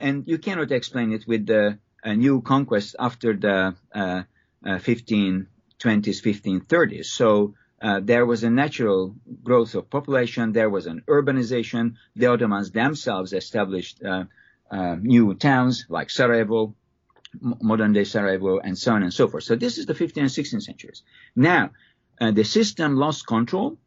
and 0.04 0.28
you 0.28 0.38
cannot 0.38 0.72
explain 0.72 1.14
it 1.14 1.26
with 1.26 1.46
the 1.46 1.80
uh, 2.04 2.14
new 2.14 2.42
conquest 2.42 2.96
after 3.00 3.34
the 3.34 3.76
uh, 3.94 4.24
1520s, 4.66 5.46
uh, 5.86 5.96
1530s. 5.96 7.06
So 7.06 7.56
uh, 7.82 8.02
there 8.04 8.26
was 8.26 8.44
a 8.44 8.50
natural 8.50 9.16
growth 9.44 9.76
of 9.76 9.90
population. 9.90 10.52
There 10.52 10.70
was 10.70 10.88
an 10.88 11.04
urbanization. 11.08 11.96
The 12.18 12.28
Ottomans 12.28 12.72
themselves 12.72 13.32
established 13.32 14.04
uh, 14.04 14.26
new 15.02 15.34
towns 15.36 15.86
like 15.90 16.10
Sarajevo, 16.10 16.76
modern 17.42 17.94
day 17.94 18.04
Sarajevo, 18.04 18.60
and 18.60 18.78
so 18.78 18.94
on 18.94 19.04
and 19.04 19.14
so 19.14 19.28
forth. 19.28 19.44
So 19.44 19.56
this 19.56 19.78
is 19.78 19.86
the 19.86 19.94
15th 19.94 20.18
and 20.18 20.28
16th 20.28 20.64
centuries. 20.64 21.04
Now, 21.36 21.72
the 22.20 22.44
system 22.44 22.96
lost 22.96 23.28
control 23.28 23.78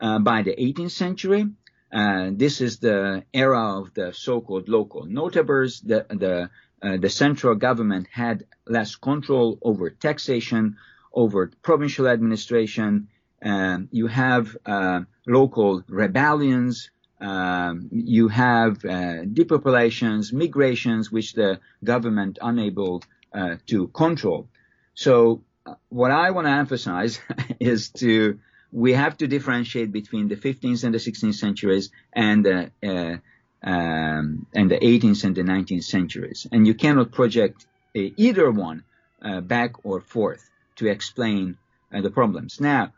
by 0.00 0.42
the 0.42 0.54
18th 0.56 0.90
century. 0.90 1.46
Uh, 1.92 2.30
this 2.32 2.60
is 2.60 2.78
the 2.78 3.24
era 3.32 3.78
of 3.78 3.94
the 3.94 4.12
so-called 4.12 4.68
local 4.68 5.04
notables. 5.06 5.80
The, 5.80 6.04
the, 6.10 6.50
uh, 6.82 6.96
the 6.98 7.08
central 7.08 7.54
government 7.54 8.08
had 8.10 8.44
less 8.66 8.96
control 8.96 9.58
over 9.62 9.90
taxation, 9.90 10.76
over 11.12 11.50
provincial 11.62 12.08
administration. 12.08 13.08
Um, 13.42 13.88
you 13.92 14.08
have 14.08 14.56
uh, 14.66 15.00
local 15.26 15.84
rebellions. 15.88 16.90
Um, 17.20 17.88
you 17.92 18.28
have 18.28 18.84
uh, 18.84 19.24
depopulations, 19.24 20.32
migrations, 20.32 21.10
which 21.10 21.32
the 21.32 21.60
government 21.82 22.38
unable 22.42 23.02
uh, 23.32 23.56
to 23.68 23.88
control. 23.88 24.48
So, 24.94 25.42
uh, 25.64 25.74
what 25.88 26.10
I 26.10 26.30
want 26.30 26.46
to 26.46 26.52
emphasize 26.52 27.18
is 27.60 27.90
to 27.90 28.38
we 28.72 28.92
have 28.92 29.16
to 29.18 29.26
differentiate 29.26 29.92
between 29.92 30.28
the 30.28 30.36
15th 30.36 30.84
and 30.84 30.92
the 30.92 30.98
16th 30.98 31.34
centuries 31.34 31.90
and 32.12 32.44
the 32.44 32.70
uh, 32.82 33.16
um, 33.62 34.46
and 34.54 34.70
the 34.70 34.78
18th 34.78 35.24
and 35.24 35.34
the 35.34 35.42
19th 35.42 35.84
centuries, 35.84 36.46
and 36.52 36.66
you 36.66 36.74
cannot 36.74 37.12
project 37.12 37.66
uh, 37.96 38.00
either 38.16 38.50
one 38.50 38.84
uh, 39.22 39.40
back 39.40 39.84
or 39.84 40.00
forth 40.00 40.50
to 40.76 40.86
explain 40.86 41.56
the 41.90 42.10
problems. 42.10 42.60
Now, 42.60 42.92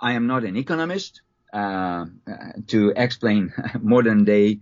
I 0.00 0.12
am 0.12 0.28
not 0.28 0.44
an 0.44 0.56
economist 0.56 1.22
to 1.52 2.92
explain 2.96 3.52
modern 3.80 4.24
day 4.24 4.60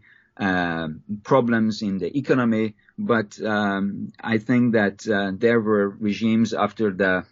problems 1.23 1.83
in 1.83 1.99
the 1.99 2.17
economy, 2.17 2.75
but 2.99 3.41
um, 3.43 4.13
I 4.21 4.39
think 4.39 4.73
that 4.73 4.99
there 5.39 5.61
were 5.61 5.89
regimes 5.89 6.55
after 6.55 6.91
the 6.93 7.25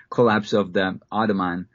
collapse 0.10 0.52
of 0.52 0.72
the 0.72 0.98
Ottoman 1.10 1.66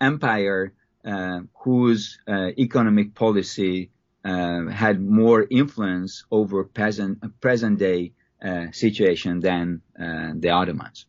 empire 0.00 0.72
uh, 1.04 1.40
whose 1.64 2.18
uh, 2.28 2.50
economic 2.58 3.14
policy 3.14 3.90
uh, 4.24 4.66
had 4.66 5.00
more 5.00 5.44
influence 5.50 6.24
over 6.30 6.62
present 6.62 7.40
present 7.40 7.78
day 7.78 8.12
uh, 8.40 8.66
situation 8.70 9.40
than 9.40 9.82
uh, 9.98 10.30
the 10.34 10.50
Ottomans. 10.50 11.06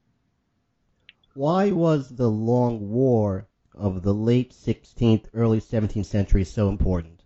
Why 1.35 1.71
was 1.71 2.09
the 2.09 2.29
long 2.29 2.89
war 2.89 3.47
of 3.75 4.03
the 4.03 4.13
late 4.13 4.51
16th, 4.51 5.25
early 5.33 5.59
17th 5.59 6.05
century 6.05 6.41
is 6.41 6.51
so 6.51 6.69
important? 6.69 7.21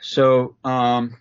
So 0.00 0.56
um, 0.64 1.16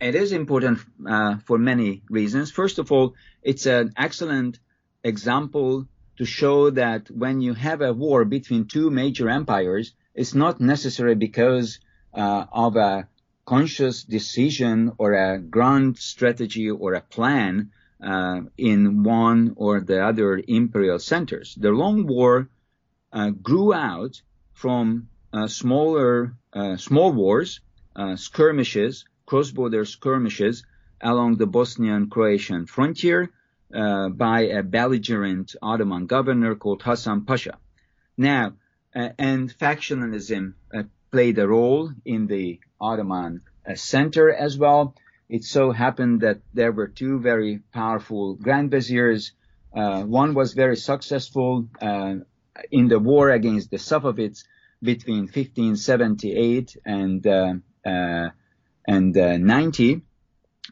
it 0.00 0.14
is 0.14 0.32
important 0.32 0.80
uh, 1.06 1.38
for 1.38 1.58
many 1.58 2.02
reasons. 2.10 2.50
First 2.50 2.78
of 2.78 2.90
all, 2.90 3.14
it's 3.42 3.66
an 3.66 3.92
excellent 3.96 4.58
example 5.02 5.86
to 6.16 6.24
show 6.24 6.70
that 6.70 7.10
when 7.10 7.40
you 7.40 7.54
have 7.54 7.80
a 7.80 7.92
war 7.92 8.24
between 8.24 8.66
two 8.66 8.90
major 8.90 9.28
empires, 9.28 9.92
it's 10.14 10.34
not 10.34 10.60
necessary 10.60 11.14
because 11.14 11.80
uh, 12.12 12.46
of 12.52 12.76
a 12.76 13.08
conscious 13.44 14.04
decision 14.04 14.92
or 14.98 15.12
a 15.12 15.38
grand 15.38 15.98
strategy 15.98 16.70
or 16.70 16.94
a 16.94 17.00
plan 17.00 17.70
uh, 18.02 18.40
in 18.56 19.02
one 19.02 19.52
or 19.56 19.80
the 19.80 20.04
other 20.04 20.40
imperial 20.46 20.98
centers. 20.98 21.54
The 21.54 21.70
long 21.70 22.06
war 22.06 22.48
grew 23.42 23.72
out 23.72 24.20
from 24.52 25.08
uh, 25.32 25.48
smaller, 25.48 26.36
uh, 26.52 26.76
small 26.76 27.12
wars, 27.12 27.60
uh, 27.96 28.16
skirmishes, 28.16 29.04
cross-border 29.26 29.84
skirmishes 29.84 30.64
along 31.00 31.36
the 31.36 31.46
Bosnian-Croatian 31.46 32.66
frontier 32.66 33.30
by 33.70 34.42
a 34.42 34.62
belligerent 34.62 35.56
Ottoman 35.60 36.06
governor 36.06 36.54
called 36.54 36.82
Hassan 36.82 37.24
Pasha. 37.24 37.58
Now, 38.16 38.52
and 38.94 39.50
factionalism 39.58 40.54
played 41.10 41.38
a 41.38 41.48
role 41.48 41.90
in 42.04 42.28
the 42.28 42.60
Ottoman 42.80 43.40
center 43.74 44.32
as 44.32 44.56
well. 44.56 44.94
It 45.28 45.42
so 45.42 45.72
happened 45.72 46.20
that 46.20 46.40
there 46.52 46.70
were 46.70 46.88
two 46.88 47.18
very 47.18 47.60
powerful 47.72 48.34
grand 48.34 48.70
viziers. 48.70 49.32
Uh, 49.74 50.02
one 50.04 50.34
was 50.34 50.52
very 50.52 50.76
successful 50.76 51.66
uh, 51.80 52.16
in 52.70 52.88
the 52.88 52.98
war 52.98 53.30
against 53.30 53.70
the 53.70 53.76
Safavids 53.78 54.44
between 54.82 55.22
1578 55.22 56.76
and 56.84 57.26
uh, 57.26 57.54
uh 57.86 58.28
and 58.86 59.16
uh, 59.16 59.38
90, 59.38 60.02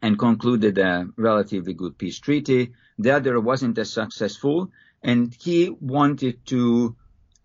and 0.03 0.19
concluded 0.19 0.77
a 0.79 1.07
relatively 1.17 1.73
good 1.73 1.97
peace 1.97 2.19
treaty. 2.19 2.73
The 2.99 3.13
other 3.13 3.41
wasn't 3.41 3.79
as 3.79 3.91
successful, 3.93 4.71
and 5.03 5.35
he 5.41 5.71
wanted 5.71 6.45
to 6.47 6.95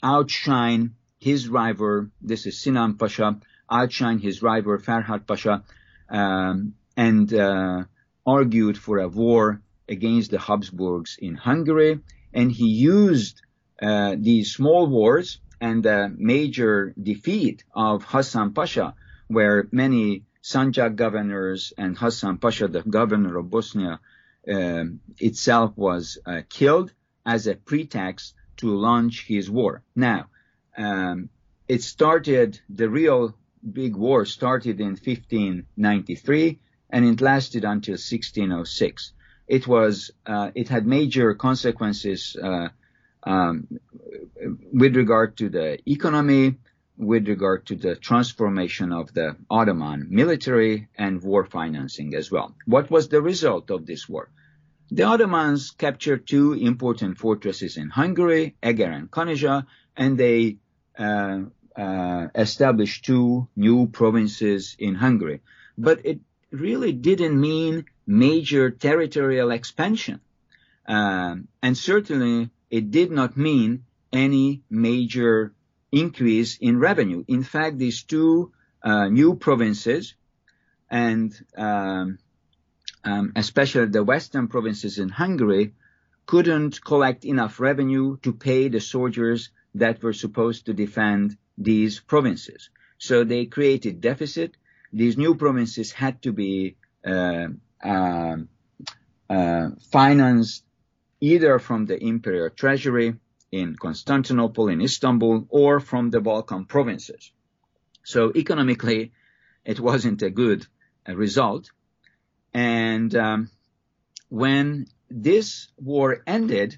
outshine 0.03 0.95
his 1.19 1.47
rival. 1.47 2.07
This 2.22 2.45
is 2.45 2.61
Sinan 2.61 2.97
Pasha, 2.97 3.39
outshine 3.72 4.19
his 4.19 4.41
rival 4.41 4.77
Ferhat 4.77 5.26
Pasha, 5.26 5.64
um, 6.09 6.73
and 6.95 7.34
uh, 7.34 7.84
argued 8.26 8.77
for 8.77 8.99
a 8.99 9.07
war 9.07 9.61
against 9.88 10.31
the 10.31 10.39
Habsburgs 10.39 11.18
in 11.19 11.35
Hungary. 11.35 11.99
And 12.34 12.51
he 12.51 12.68
used 12.68 13.41
uh, 13.82 14.16
these 14.18 14.54
small 14.54 14.88
wars 14.88 15.40
and 15.60 15.84
the 15.84 16.14
major 16.16 16.94
defeat 17.02 17.64
of 17.74 18.04
Hassan 18.04 18.54
Pasha, 18.54 18.95
where 19.28 19.68
many 19.72 20.24
Sanjak 20.44 20.95
governors 20.95 21.74
and 21.78 21.98
Hassan 21.98 22.38
Pasha, 22.38 22.68
the 22.68 22.84
governor 22.84 23.38
of 23.38 23.49
Bosnia 23.49 23.99
uh, 24.49 24.84
itself, 25.20 25.74
was 25.76 26.18
uh, 26.26 26.41
killed 26.48 26.94
as 27.26 27.48
a 27.48 27.56
pretext 27.56 28.34
to 28.58 28.76
launch 28.76 29.26
his 29.26 29.49
war. 29.49 29.84
Now, 29.95 30.28
um, 30.78 31.30
it 31.68 31.84
started, 31.84 32.60
the 32.70 32.90
real 32.90 33.36
big 33.74 33.95
war 33.95 34.26
started 34.26 34.80
in 34.80 34.91
1593 34.91 36.60
and 36.90 37.06
it 37.06 37.22
lasted 37.22 37.66
until 37.66 37.94
1606. 37.94 39.12
It 39.48 39.68
was, 39.68 40.12
uh, 40.26 40.52
it 40.56 40.70
had 40.70 40.88
major 40.88 41.34
consequences, 41.34 42.36
uh, 42.41 42.70
um, 43.28 43.68
with 44.72 44.95
regard 44.95 45.38
to 45.38 45.49
the 45.49 45.80
economy, 45.90 46.56
with 46.98 47.28
regard 47.28 47.66
to 47.68 47.76
the 47.76 47.95
transformation 47.95 48.91
of 48.91 49.14
the 49.14 49.36
Ottoman 49.49 50.08
military 50.10 50.88
and 50.98 51.22
war 51.22 51.45
financing 51.45 52.16
as 52.16 52.32
well. 52.32 52.56
What 52.66 52.90
was 52.90 53.10
the 53.10 53.22
result 53.22 53.70
of 53.70 53.86
this 53.86 54.08
war? 54.08 54.30
The 54.90 55.04
Ottomans 55.04 55.72
captured 55.72 56.26
two 56.26 56.54
important 56.54 57.18
fortresses 57.18 57.76
in 57.76 57.90
Hungary, 57.90 58.56
Eger 58.64 58.90
and 58.90 59.12
Kanizsa, 59.12 59.66
and 59.98 60.18
they 60.18 60.58
uh, 60.98 61.40
uh, 61.76 62.28
established 62.34 63.04
two 63.04 63.49
new 63.56 63.88
provinces 63.88 64.78
in 64.80 64.95
Hungary. 64.95 65.41
But 65.78 66.06
it 66.06 66.22
really 66.52 66.94
didn't 66.94 67.40
mean 67.40 67.86
major 68.08 68.72
territorial 68.72 69.52
expansion. 69.52 70.22
Um, 70.88 71.49
and 71.62 71.78
certainly 71.78 72.49
it 72.69 72.91
did 72.91 73.11
not 73.11 73.38
mean 73.38 73.85
any 74.11 74.61
major 74.69 75.53
increase 75.91 76.57
in 76.57 76.80
revenue. 76.80 77.23
In 77.27 77.44
fact, 77.44 77.77
these 77.77 78.03
two 78.03 78.52
uh, 78.84 79.07
new 79.07 79.35
provinces 79.35 80.15
and 80.89 81.38
um, 81.57 82.19
um, 83.03 83.34
especially 83.35 83.85
the 83.85 84.03
western 84.03 84.48
provinces 84.48 84.99
in 84.99 85.10
Hungary 85.10 85.73
couldn't 86.26 86.84
collect 86.84 87.26
enough 87.26 87.60
revenue 87.60 88.18
to 88.18 88.34
pay 88.34 88.68
the 88.68 88.81
soldiers 88.81 89.49
that 89.76 90.03
were 90.03 90.14
supposed 90.14 90.65
to 90.65 90.73
defend 90.73 91.38
these 91.57 91.99
provinces. 91.99 92.69
So 92.98 93.23
they 93.23 93.45
created 93.45 94.02
deficit. 94.02 94.57
These 94.91 95.18
new 95.18 95.35
provinces 95.35 95.91
had 95.91 96.22
to 96.23 96.34
be 96.34 96.76
uh, 97.06 97.48
uh, 97.84 98.38
uh, 99.30 99.69
financed 99.91 100.64
either 101.19 101.60
from 101.60 101.85
the 101.85 102.02
imperial 102.02 102.49
treasury 102.49 103.15
in 103.52 103.76
Constantinople, 103.76 104.68
in 104.68 104.81
Istanbul, 104.81 105.48
or 105.49 105.80
from 105.80 106.10
the 106.10 106.22
Balkan 106.22 106.65
provinces. 106.65 107.31
So 108.03 108.31
economically, 108.35 109.11
it 109.65 109.80
wasn't 109.80 110.22
a 110.22 110.30
good 110.30 110.65
uh, 111.07 111.15
result. 111.15 111.72
And 112.53 113.14
um, 113.15 113.49
when 114.30 114.88
this 115.10 115.68
war 115.77 116.23
ended, 116.26 116.77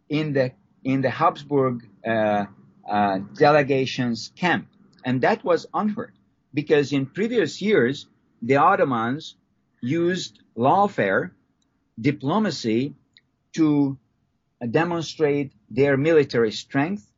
in 0.09 0.33
the, 0.33 0.51
in 0.83 1.01
the 1.01 1.09
Habsburg 1.09 1.87
uh, 2.05 2.45
uh 2.87 3.17
delegation's 3.35 4.31
camp. 4.35 4.67
And 5.03 5.21
that 5.21 5.43
was 5.43 5.65
unheard 5.73 6.13
because 6.53 6.93
in 6.93 7.05
previous 7.05 7.61
years, 7.61 8.07
the 8.41 8.57
Ottomans 8.57 9.35
used 9.81 10.39
lawfare, 10.57 11.31
diplomacy 11.99 12.93
to 13.53 13.97
demonstrate 14.71 15.51
their 15.69 15.97
military 15.97 16.51
strength 16.51 17.11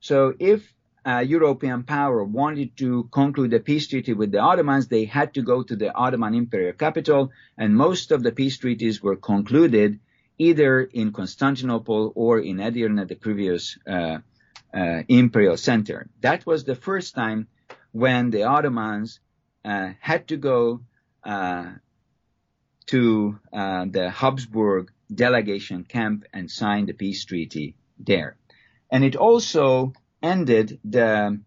so 0.00 0.34
if 0.38 0.72
a 1.04 1.22
European 1.22 1.84
power 1.84 2.22
wanted 2.24 2.76
to 2.76 3.04
conclude 3.12 3.54
a 3.54 3.60
peace 3.60 3.86
treaty 3.86 4.12
with 4.12 4.32
the 4.32 4.38
Ottomans, 4.38 4.88
they 4.88 5.04
had 5.04 5.34
to 5.34 5.42
go 5.42 5.62
to 5.62 5.76
the 5.76 5.94
Ottoman 5.94 6.34
imperial 6.34 6.72
capital, 6.72 7.30
and 7.56 7.76
most 7.76 8.10
of 8.10 8.24
the 8.24 8.32
peace 8.32 8.58
treaties 8.58 9.00
were 9.00 9.16
concluded 9.16 10.00
either 10.36 10.82
in 10.82 11.12
Constantinople 11.12 12.12
or 12.14 12.40
in 12.40 12.56
Edirne, 12.58 13.06
the 13.06 13.14
previous 13.14 13.78
uh, 13.86 14.18
uh, 14.74 15.02
imperial 15.08 15.56
center. 15.56 16.08
That 16.20 16.44
was 16.44 16.64
the 16.64 16.74
first 16.74 17.14
time 17.14 17.46
when 17.92 18.30
the 18.30 18.42
Ottomans 18.42 19.20
uh, 19.64 19.92
had 20.00 20.28
to 20.28 20.36
go 20.36 20.80
uh, 21.24 21.70
to 22.86 23.38
uh, 23.52 23.86
the 23.88 24.10
Habsburg 24.10 24.92
delegation 25.14 25.84
camp 25.84 26.24
and 26.32 26.50
signed 26.50 26.88
the 26.88 26.92
peace 26.92 27.24
treaty 27.24 27.74
there 27.98 28.36
and 28.90 29.04
it 29.04 29.16
also 29.16 29.92
ended 30.22 30.78
the 30.84 31.40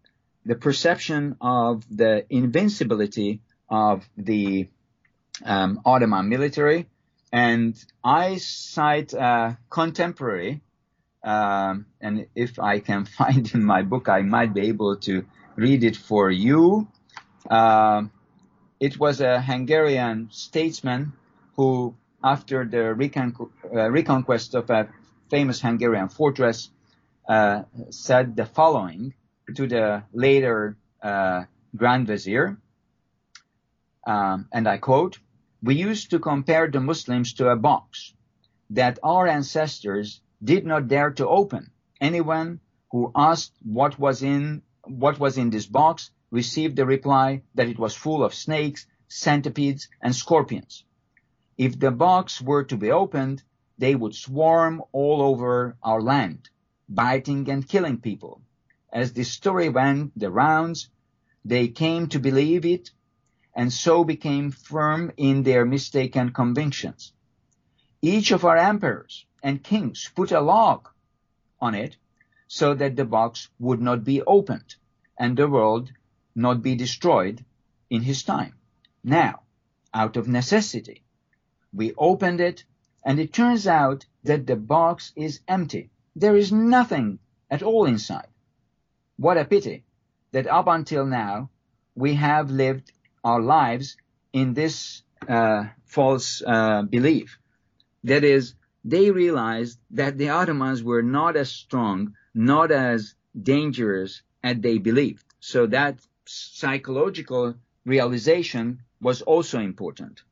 the 0.44 0.54
perception 0.54 1.36
of 1.40 1.84
the 1.94 2.24
invincibility 2.30 3.40
of 3.68 4.08
the 4.16 4.68
um, 5.44 5.80
Ottoman 5.84 6.28
military, 6.28 6.86
and 7.32 7.76
I 8.02 8.38
cite 8.38 9.14
uh, 9.14 9.52
contemporary, 9.68 10.62
um, 11.22 11.86
and 12.00 12.26
if 12.34 12.58
I 12.58 12.80
can 12.80 13.04
find 13.18 13.52
in 13.54 13.64
my 13.64 13.82
book, 13.82 14.08
I 14.08 14.22
might 14.22 14.54
be 14.54 14.68
able 14.68 14.96
to 14.96 15.24
read 15.56 15.84
it 15.84 15.96
for 15.96 16.30
you. 16.30 16.88
Uh, 17.48 18.04
it 18.78 18.98
was 18.98 19.20
a 19.20 19.40
Hungarian 19.40 20.28
statesman 20.30 21.12
who, 21.56 21.94
after 22.22 22.64
the 22.64 22.94
recon- 22.94 23.34
uh, 23.74 23.90
reconquest 23.90 24.54
of 24.54 24.70
a 24.70 24.88
famous 25.30 25.60
Hungarian 25.60 26.08
fortress, 26.08 26.70
uh, 27.28 27.62
said 27.90 28.36
the 28.36 28.46
following 28.46 29.14
to 29.54 29.66
the 29.66 30.02
later 30.12 30.76
uh, 31.02 31.44
Grand 31.76 32.06
Vizier, 32.06 32.58
um, 34.06 34.48
and 34.52 34.66
I 34.68 34.78
quote, 34.78 35.18
we 35.62 35.74
used 35.74 36.10
to 36.10 36.18
compare 36.18 36.68
the 36.68 36.80
Muslims 36.80 37.34
to 37.34 37.48
a 37.48 37.56
box 37.56 38.14
that 38.70 38.98
our 39.02 39.26
ancestors 39.26 40.20
did 40.42 40.64
not 40.64 40.88
dare 40.88 41.10
to 41.10 41.28
open. 41.28 41.70
Anyone 42.00 42.60
who 42.90 43.12
asked 43.14 43.52
what 43.62 43.98
was 43.98 44.22
in 44.22 44.62
what 44.84 45.20
was 45.20 45.36
in 45.36 45.50
this 45.50 45.66
box 45.66 46.10
received 46.30 46.76
the 46.76 46.86
reply 46.86 47.42
that 47.54 47.68
it 47.68 47.78
was 47.78 47.94
full 47.94 48.24
of 48.24 48.34
snakes, 48.34 48.86
centipedes, 49.08 49.88
and 50.00 50.14
scorpions. 50.14 50.84
If 51.60 51.78
the 51.78 51.90
box 51.90 52.40
were 52.40 52.64
to 52.64 52.76
be 52.78 52.90
opened, 52.90 53.42
they 53.76 53.94
would 53.94 54.14
swarm 54.14 54.82
all 54.92 55.20
over 55.20 55.76
our 55.82 56.00
land, 56.00 56.48
biting 56.88 57.50
and 57.50 57.68
killing 57.68 57.98
people. 57.98 58.40
As 58.90 59.12
the 59.12 59.24
story 59.24 59.68
went 59.68 60.18
the 60.18 60.30
rounds, 60.30 60.88
they 61.44 61.68
came 61.68 62.06
to 62.08 62.18
believe 62.18 62.64
it 62.64 62.92
and 63.54 63.70
so 63.70 64.04
became 64.04 64.50
firm 64.50 65.12
in 65.18 65.42
their 65.42 65.66
mistaken 65.66 66.32
convictions. 66.32 67.12
Each 68.00 68.30
of 68.30 68.46
our 68.46 68.56
emperors 68.56 69.26
and 69.42 69.62
kings 69.62 70.10
put 70.16 70.32
a 70.32 70.40
lock 70.40 70.94
on 71.60 71.74
it 71.74 71.94
so 72.48 72.72
that 72.72 72.96
the 72.96 73.04
box 73.04 73.50
would 73.58 73.82
not 73.82 74.02
be 74.02 74.22
opened 74.22 74.76
and 75.18 75.36
the 75.36 75.46
world 75.46 75.92
not 76.34 76.62
be 76.62 76.74
destroyed 76.74 77.44
in 77.90 78.00
his 78.00 78.22
time. 78.22 78.54
Now, 79.04 79.42
out 79.92 80.16
of 80.16 80.26
necessity, 80.26 81.04
we 81.72 81.92
opened 81.96 82.40
it 82.40 82.64
and 83.04 83.18
it 83.18 83.32
turns 83.32 83.66
out 83.66 84.04
that 84.24 84.46
the 84.46 84.56
box 84.56 85.12
is 85.16 85.40
empty. 85.48 85.90
There 86.14 86.36
is 86.36 86.52
nothing 86.52 87.18
at 87.50 87.62
all 87.62 87.86
inside. 87.86 88.28
What 89.16 89.38
a 89.38 89.44
pity 89.44 89.84
that 90.32 90.46
up 90.46 90.66
until 90.66 91.06
now 91.06 91.50
we 91.94 92.14
have 92.14 92.50
lived 92.50 92.92
our 93.24 93.40
lives 93.40 93.96
in 94.32 94.54
this 94.54 95.02
uh, 95.28 95.64
false 95.84 96.42
uh, 96.46 96.82
belief. 96.82 97.38
That 98.04 98.24
is, 98.24 98.54
they 98.84 99.10
realized 99.10 99.78
that 99.90 100.16
the 100.16 100.30
Ottomans 100.30 100.82
were 100.82 101.02
not 101.02 101.36
as 101.36 101.50
strong, 101.50 102.14
not 102.34 102.70
as 102.70 103.14
dangerous 103.40 104.22
as 104.42 104.56
they 104.60 104.78
believed. 104.78 105.24
So 105.40 105.66
that 105.66 105.98
psychological 106.24 107.54
realization 107.84 108.82
was 109.00 109.22
also 109.22 109.58
important. 109.60 110.22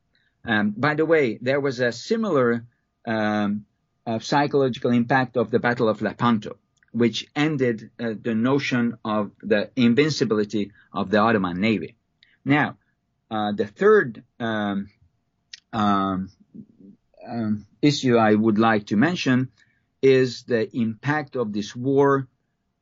Um, 0.45 0.71
by 0.71 0.95
the 0.95 1.05
way, 1.05 1.37
there 1.41 1.59
was 1.59 1.79
a 1.79 1.91
similar 1.91 2.65
um, 3.05 3.65
uh, 4.05 4.19
psychological 4.19 4.91
impact 4.91 5.37
of 5.37 5.51
the 5.51 5.59
Battle 5.59 5.89
of 5.89 6.01
Lepanto, 6.01 6.57
which 6.91 7.27
ended 7.35 7.91
uh, 7.99 8.13
the 8.19 8.35
notion 8.35 8.97
of 9.03 9.31
the 9.41 9.69
invincibility 9.75 10.71
of 10.93 11.11
the 11.11 11.19
Ottoman 11.19 11.59
Navy. 11.59 11.95
Now, 12.45 12.77
uh, 13.29 13.51
the 13.51 13.67
third 13.67 14.23
um, 14.39 14.89
um, 15.71 16.31
um, 17.27 17.65
issue 17.81 18.17
I 18.17 18.33
would 18.33 18.57
like 18.57 18.87
to 18.87 18.97
mention 18.97 19.49
is 20.01 20.43
the 20.43 20.75
impact 20.75 21.35
of 21.35 21.53
this 21.53 21.75
war 21.75 22.27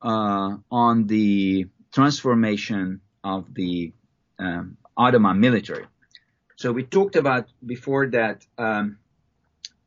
uh, 0.01 0.57
on 0.71 1.07
the 1.07 1.67
transformation 1.91 3.01
of 3.23 3.53
the 3.53 3.93
um, 4.39 4.77
Ottoman 4.95 5.39
military. 5.39 5.85
So 6.57 6.71
we 6.71 6.83
talked 6.83 7.15
about 7.15 7.49
before 7.63 8.07
that 8.07 8.43
um, 8.57 8.97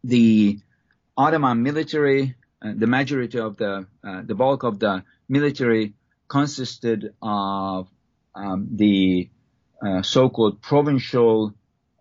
the 0.05 0.61
Ottoman 1.17 1.65
military, 1.65 2.37
uh, 2.63 2.73
the 2.77 2.87
majority 2.87 3.41
of 3.41 3.57
the 3.57 3.89
uh, 4.05 4.23
the 4.25 4.37
bulk 4.37 4.63
of 4.63 4.79
the 4.79 5.03
military 5.29 5.95
consisted 6.29 7.13
of 7.21 7.89
um, 8.37 8.69
the 8.71 9.29
uh, 9.85 10.03
so-called 10.03 10.63
provincial 10.63 11.55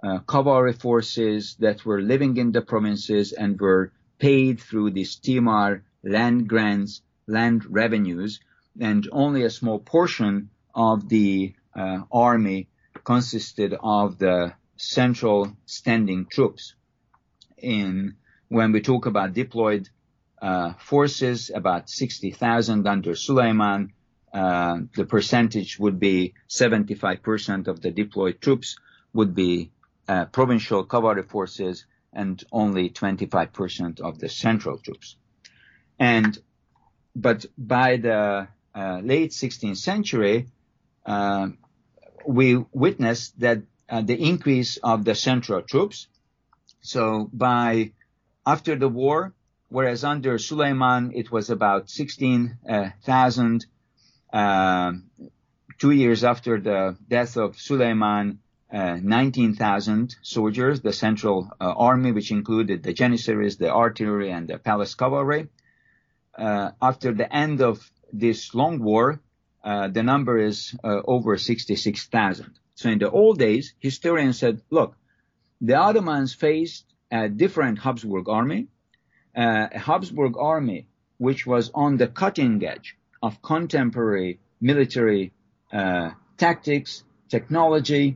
uh, 0.04 0.20
cavalry 0.20 0.74
forces 0.74 1.56
that 1.60 1.84
were 1.84 2.02
living 2.02 2.38
in 2.38 2.52
the 2.52 2.62
provinces 2.62 3.34
and 3.34 3.60
were 3.60 3.92
paid 4.20 4.60
through 4.60 4.92
the 4.92 5.06
timar 5.24 5.84
land 6.04 6.48
grants, 6.48 7.02
land 7.26 7.66
revenues, 7.66 8.40
and 8.80 9.10
only 9.12 9.42
a 9.44 9.50
small 9.50 9.80
portion 9.80 10.52
of 10.76 11.10
the 11.10 11.56
uh, 11.76 12.02
army 12.12 12.68
consisted 13.10 13.74
of 13.82 14.20
the 14.20 14.54
central 14.78 15.52
standing 15.66 16.28
troops. 16.28 16.76
In 17.58 18.14
when 18.50 18.72
we 18.72 18.82
talk 18.82 19.08
about 19.08 19.34
deployed 19.34 19.90
uh, 20.44 20.74
forces, 20.74 21.50
about 21.62 21.90
60,000 21.90 22.88
under 22.88 23.16
Suleiman, 23.16 23.94
uh, 24.32 24.78
the 24.96 25.06
percentage 25.06 25.80
would 25.80 26.00
be 26.00 26.36
75% 26.50 27.68
of 27.68 27.82
the 27.82 27.90
deployed 27.90 28.40
troops 28.42 28.78
would 29.12 29.34
be 29.34 29.72
uh, 30.08 30.26
provincial 30.26 30.84
cavalry 30.84 31.24
forces 31.24 31.86
and 32.14 32.44
only 32.52 32.92
25% 32.92 34.02
of 34.02 34.20
the 34.20 34.30
central 34.30 34.78
troops. 34.78 35.16
And, 35.98 36.38
but 37.16 37.44
by 37.58 37.98
the 37.98 38.48
uh, 38.76 39.00
late 39.04 39.32
16th 39.32 39.78
century, 39.78 40.46
uh, 41.08 41.48
we 42.26 42.64
witnessed 42.72 43.40
that 43.40 43.64
uh, 43.90 44.02
the 44.02 44.16
increase 44.16 44.78
of 44.78 45.06
the 45.06 45.16
central 45.16 45.62
troops. 45.62 46.08
So 46.82 47.30
by 47.34 47.92
after 48.46 48.76
the 48.76 48.88
war, 48.88 49.34
whereas 49.70 50.04
under 50.04 50.38
Suleiman 50.38 51.12
it 51.14 51.32
was 51.32 51.50
about 51.50 51.90
16,000 51.90 53.66
um, 54.32 55.10
two 55.80 55.92
years 55.92 56.24
after 56.24 56.60
the 56.60 56.98
death 57.08 57.38
of 57.38 57.58
Suleiman, 57.58 58.40
uh, 58.72 58.98
19,000 59.02 60.16
soldiers, 60.22 60.82
the 60.82 60.94
central 60.94 61.50
uh, 61.60 61.74
army, 61.76 62.12
which 62.12 62.32
included 62.32 62.84
the 62.84 62.94
Janissaries, 62.94 63.58
the 63.58 63.74
artillery, 63.74 64.32
and 64.32 64.48
the 64.48 64.60
palace 64.60 64.94
cavalry. 64.94 65.48
Uh, 66.38 66.72
after 66.82 67.12
the 67.14 67.34
end 67.36 67.62
of 67.62 67.92
this 68.14 68.54
long 68.54 68.80
war, 68.80 69.20
uh, 69.64 69.88
the 69.88 70.04
number 70.04 70.38
is 70.38 70.76
uh, 70.84 71.02
over 71.06 71.38
66,000. 71.38 72.60
So 72.76 72.90
in 72.90 73.00
the 73.00 73.12
old 73.12 73.40
days, 73.40 73.74
historians 73.80 74.40
said, 74.40 74.62
look, 74.70 74.96
the 75.62 75.76
Ottomans 75.76 76.34
faced 76.34 76.86
a 77.12 77.28
different 77.28 77.80
Habsburg 77.80 78.30
army, 78.30 78.68
uh, 79.36 79.68
a 79.72 79.80
Habsburg 79.80 80.38
army 80.38 80.88
which 81.18 81.46
was 81.46 81.70
on 81.76 81.98
the 81.98 82.08
cutting 82.08 82.64
edge 82.66 82.96
of 83.22 83.42
contemporary 83.42 84.40
military 84.62 85.34
uh, 85.74 86.12
tactics, 86.38 87.04
technology. 87.28 88.16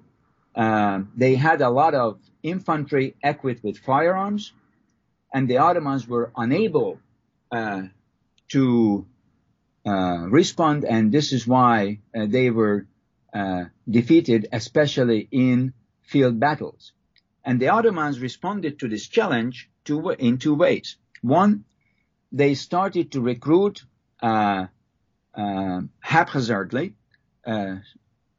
Uh, 0.55 1.01
they 1.17 1.35
had 1.35 1.59
a 1.61 1.69
lot 1.69 1.93
of 1.93 2.19
infantry 2.43 3.15
equipped 3.21 3.63
with 3.63 3.77
firearms, 3.79 4.53
and 5.33 5.49
the 5.49 5.57
Ottomans 5.57 6.07
were 6.07 6.31
unable 6.37 6.99
to 8.49 9.05
respond, 9.85 10.85
and 10.85 11.11
this 11.11 11.33
is 11.33 11.47
why 11.47 11.99
uh, 12.15 12.25
they 12.27 12.49
were 12.49 12.87
uh, 13.33 13.65
defeated, 13.89 14.47
especially 14.51 15.27
in 15.31 15.73
field 16.01 16.39
battles. 16.39 16.93
And 17.43 17.59
the 17.59 17.69
Ottomans 17.69 18.19
responded 18.19 18.79
to 18.79 18.87
this 18.87 19.07
challenge 19.07 19.69
two, 19.83 20.09
in 20.11 20.37
two 20.37 20.55
ways. 20.55 20.97
One, 21.21 21.65
they 22.31 22.53
started 22.53 23.11
to 23.11 23.21
recruit 23.21 23.83
uh, 24.21 24.67
uh, 25.35 25.81
haphazardly 25.99 26.93
uh, 27.45 27.77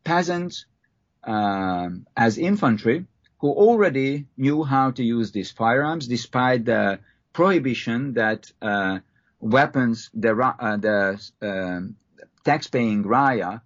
peasants 0.04 0.66
as 1.26 2.38
infantry 2.38 3.06
who 3.38 3.50
already 3.50 4.26
knew 4.36 4.62
how 4.62 4.90
to 4.90 5.02
use 5.02 5.32
these 5.32 5.50
firearms 5.50 6.06
despite 6.06 6.64
the 6.64 6.98
prohibition 7.32 8.14
that 8.14 8.50
uh, 8.62 9.00
weapons, 9.44 10.10
the, 10.14 10.32
uh, 10.32 10.76
the 10.76 11.30
um, 11.42 11.96
tax-paying 12.44 13.04
raya 13.04 13.60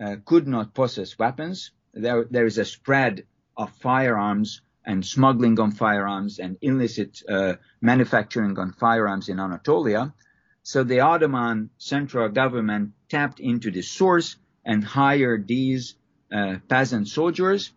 uh, 0.00 0.16
could 0.24 0.46
not 0.46 0.74
possess 0.74 1.18
weapons. 1.18 1.70
There, 1.92 2.24
there 2.30 2.46
is 2.46 2.58
a 2.58 2.64
spread 2.64 3.24
of 3.56 3.70
firearms 3.76 4.62
and 4.84 5.04
smuggling 5.04 5.60
on 5.60 5.72
firearms 5.72 6.38
and 6.38 6.56
illicit 6.60 7.22
uh, 7.28 7.54
manufacturing 7.80 8.58
on 8.58 8.72
firearms 8.72 9.28
in 9.28 9.38
Anatolia. 9.38 10.14
So 10.62 10.82
the 10.84 11.00
Ottoman 11.00 11.70
central 11.78 12.28
government 12.28 12.92
tapped 13.08 13.40
into 13.40 13.70
the 13.70 13.82
source 13.82 14.36
and 14.64 14.82
hired 14.84 15.46
these 15.46 15.94
uh, 16.32 16.56
peasant 16.68 17.08
soldiers 17.08 17.72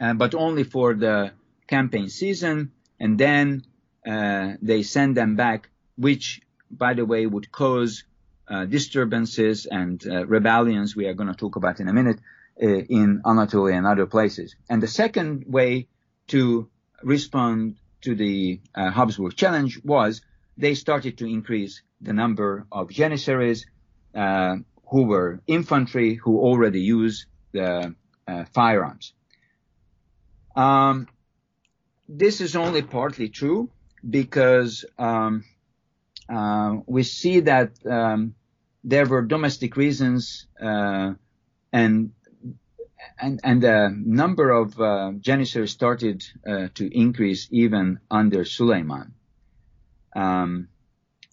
uh, 0.00 0.14
but 0.14 0.34
only 0.34 0.64
for 0.64 0.94
the 0.94 1.32
campaign 1.66 2.08
season, 2.08 2.72
and 3.00 3.18
then 3.18 3.64
uh, 4.06 4.54
they 4.62 4.82
send 4.82 5.16
them 5.16 5.36
back, 5.36 5.68
which, 5.96 6.40
by 6.70 6.94
the 6.94 7.04
way, 7.04 7.26
would 7.26 7.50
cause 7.50 8.04
uh, 8.48 8.64
disturbances 8.64 9.66
and 9.66 10.02
uh, 10.06 10.26
rebellions 10.26 10.94
we 10.94 11.06
are 11.06 11.14
going 11.14 11.28
to 11.28 11.34
talk 11.34 11.56
about 11.56 11.80
in 11.80 11.88
a 11.88 11.92
minute 11.92 12.18
uh, 12.62 12.66
in 12.66 13.22
Anatolia 13.26 13.76
and 13.76 13.86
other 13.86 14.06
places. 14.06 14.54
And 14.68 14.82
the 14.82 14.88
second 14.88 15.44
way 15.46 15.88
to 16.28 16.68
respond 17.02 17.76
to 18.02 18.14
the 18.14 18.60
uh, 18.74 18.90
Habsburg 18.90 19.34
challenge 19.36 19.80
was 19.84 20.22
they 20.56 20.74
started 20.74 21.18
to 21.18 21.26
increase 21.26 21.82
the 22.00 22.12
number 22.12 22.66
of 22.70 22.90
janissaries 22.90 23.66
uh, 24.14 24.56
who 24.90 25.02
were 25.04 25.40
infantry 25.46 26.14
who 26.14 26.38
already 26.38 26.80
use 26.80 27.26
the 27.52 27.94
uh, 28.28 28.44
firearms. 28.54 29.12
Um, 30.54 31.08
this 32.08 32.40
is 32.40 32.56
only 32.56 32.82
partly 32.82 33.28
true 33.28 33.70
because 34.08 34.84
um, 34.98 35.44
uh, 36.28 36.76
we 36.86 37.02
see 37.02 37.40
that 37.40 37.72
um, 37.86 38.34
there 38.84 39.06
were 39.06 39.22
domestic 39.22 39.76
reasons 39.76 40.46
uh, 40.60 41.12
and 41.72 42.12
and 43.18 43.40
and 43.44 43.62
the 43.62 43.94
number 43.94 44.50
of 44.50 44.80
uh, 44.80 45.12
janissaries 45.20 45.70
started 45.70 46.24
uh, 46.46 46.68
to 46.74 46.88
increase 46.96 47.48
even 47.50 48.00
under 48.10 48.44
Suleiman. 48.44 49.14
Um, 50.14 50.68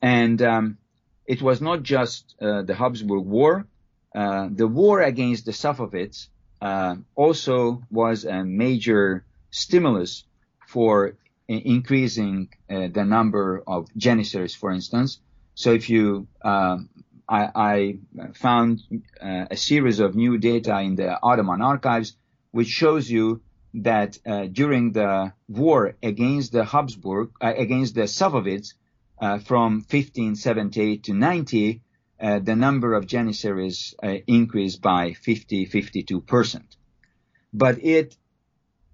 and 0.01 0.41
um, 0.41 0.77
it 1.25 1.41
was 1.41 1.61
not 1.61 1.83
just 1.83 2.35
uh, 2.41 2.63
the 2.63 2.75
Habsburg 2.75 3.25
War. 3.25 3.65
Uh, 4.13 4.49
the 4.51 4.67
war 4.67 5.01
against 5.01 5.45
the 5.45 5.51
Safavids 5.51 6.27
uh, 6.61 6.95
also 7.15 7.81
was 7.89 8.25
a 8.25 8.43
major 8.43 9.25
stimulus 9.49 10.25
for 10.67 11.15
increasing 11.47 12.49
uh, 12.69 12.87
the 12.91 13.03
number 13.03 13.63
of 13.65 13.87
janissaries, 13.95 14.55
for 14.55 14.71
instance. 14.71 15.19
So 15.55 15.71
if 15.73 15.89
you, 15.89 16.27
um, 16.43 16.89
I, 17.27 17.49
I, 17.55 17.97
found 18.33 18.81
uh, 19.21 19.45
a 19.51 19.57
series 19.57 19.99
of 19.99 20.15
new 20.15 20.37
data 20.37 20.79
in 20.79 20.95
the 20.95 21.19
Ottoman 21.21 21.61
archives, 21.61 22.15
which 22.51 22.67
shows 22.67 23.09
you 23.09 23.41
that 23.75 24.19
uh, 24.25 24.45
during 24.45 24.91
the 24.91 25.33
war 25.47 25.95
against 26.01 26.51
the 26.51 26.63
Habsburg, 26.63 27.31
against 27.41 27.95
the 27.95 28.03
Safavids, 28.03 28.73
uh, 29.19 29.39
from 29.39 29.75
1578 29.75 31.03
to 31.05 31.13
90, 31.13 31.81
uh, 32.19 32.39
the 32.39 32.55
number 32.55 32.93
of 32.93 33.07
janissaries 33.07 33.95
uh, 34.03 34.15
increased 34.27 34.81
by 34.81 35.13
50, 35.13 35.65
52 35.65 36.21
percent. 36.21 36.75
But 37.53 37.83
it 37.83 38.17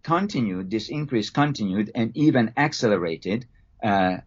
continued, 0.09 0.71
this 0.71 0.89
increase 0.89 1.29
continued 1.29 1.91
and 1.93 2.07
even 2.17 2.51
accelerated 2.57 3.45
uh, 3.83 4.17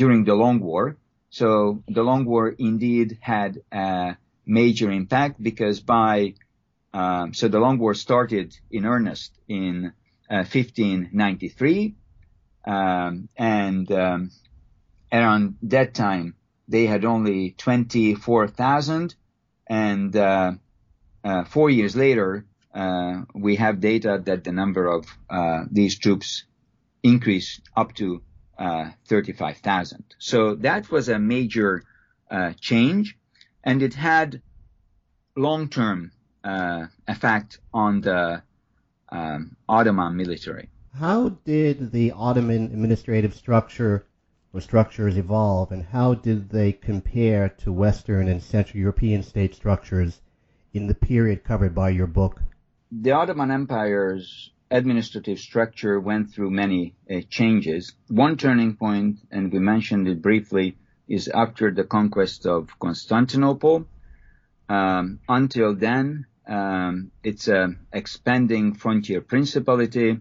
during 0.00 0.24
the 0.24 0.34
Long 0.34 0.58
War. 0.60 0.96
So 1.28 1.82
the 1.86 2.02
Long 2.02 2.24
War 2.24 2.48
indeed 2.48 3.18
had 3.20 3.60
a 3.70 4.16
major 4.46 4.90
impact 4.90 5.34
because 5.42 5.80
by 5.80 6.34
um, 6.94 7.34
so 7.34 7.48
the 7.48 7.60
Long 7.60 7.76
War 7.78 7.92
started 7.92 8.56
in 8.70 8.86
earnest 8.86 9.30
in 9.46 9.92
1593, 10.28 11.94
uh, 12.66 12.70
um, 12.70 13.28
and 13.36 13.92
um, 13.92 14.30
around 15.12 15.56
that 15.74 15.92
time 15.92 16.34
they 16.68 16.86
had 16.86 17.04
only 17.04 17.54
24,000 17.58 19.14
and 19.66 20.16
uh, 20.16 20.52
uh, 21.22 21.44
four 21.44 21.68
years 21.68 21.94
later 21.94 22.46
we 23.34 23.56
have 23.56 23.80
data 23.80 24.20
that 24.24 24.44
the 24.44 24.52
number 24.52 24.86
of 24.86 25.06
uh, 25.30 25.64
these 25.70 25.98
troops 25.98 26.44
increased 27.02 27.60
up 27.76 27.94
to 27.94 28.22
uh, 28.58 28.90
35,000. 29.06 30.04
So 30.18 30.56
that 30.56 30.90
was 30.90 31.08
a 31.08 31.18
major 31.18 31.84
uh, 32.30 32.52
change 32.60 33.16
and 33.64 33.82
it 33.82 33.94
had 33.94 34.42
long-term 35.36 36.10
effect 37.06 37.58
on 37.72 38.00
the 38.00 38.42
um, 39.10 39.56
Ottoman 39.68 40.16
military. 40.16 40.68
How 40.94 41.30
did 41.44 41.92
the 41.92 42.12
Ottoman 42.12 42.64
administrative 42.64 43.34
structure 43.34 44.06
or 44.52 44.60
structures 44.60 45.16
evolve, 45.16 45.70
and 45.72 45.84
how 45.84 46.14
did 46.14 46.50
they 46.50 46.72
compare 46.72 47.48
to 47.48 47.72
Western 47.72 48.28
and 48.28 48.42
Central 48.42 48.80
European 48.80 49.22
state 49.22 49.54
structures 49.54 50.20
in 50.72 50.86
the 50.86 50.94
period 50.94 51.44
covered 51.44 51.74
by 51.74 51.90
your 51.90 52.06
book? 52.06 52.42
The 52.90 53.12
Ottoman 53.12 53.50
Empire's 53.50 54.50
administrative 54.70 55.38
structure 55.38 56.00
went 56.00 56.30
through 56.30 56.50
many 56.50 56.94
uh, 57.10 57.20
changes. 57.28 57.94
One 58.08 58.36
turning 58.36 58.76
point, 58.76 59.18
and 59.30 59.52
we 59.52 59.58
mentioned 59.58 60.08
it 60.08 60.22
briefly, 60.22 60.76
is 61.06 61.28
after 61.28 61.70
the 61.70 61.84
conquest 61.84 62.46
of 62.46 62.78
Constantinople. 62.78 63.86
Um, 64.70 65.20
until 65.28 65.74
then, 65.74 66.26
um, 66.46 67.10
it's 67.22 67.48
an 67.48 67.86
expanding 67.92 68.74
frontier 68.74 69.20
principality, 69.20 70.20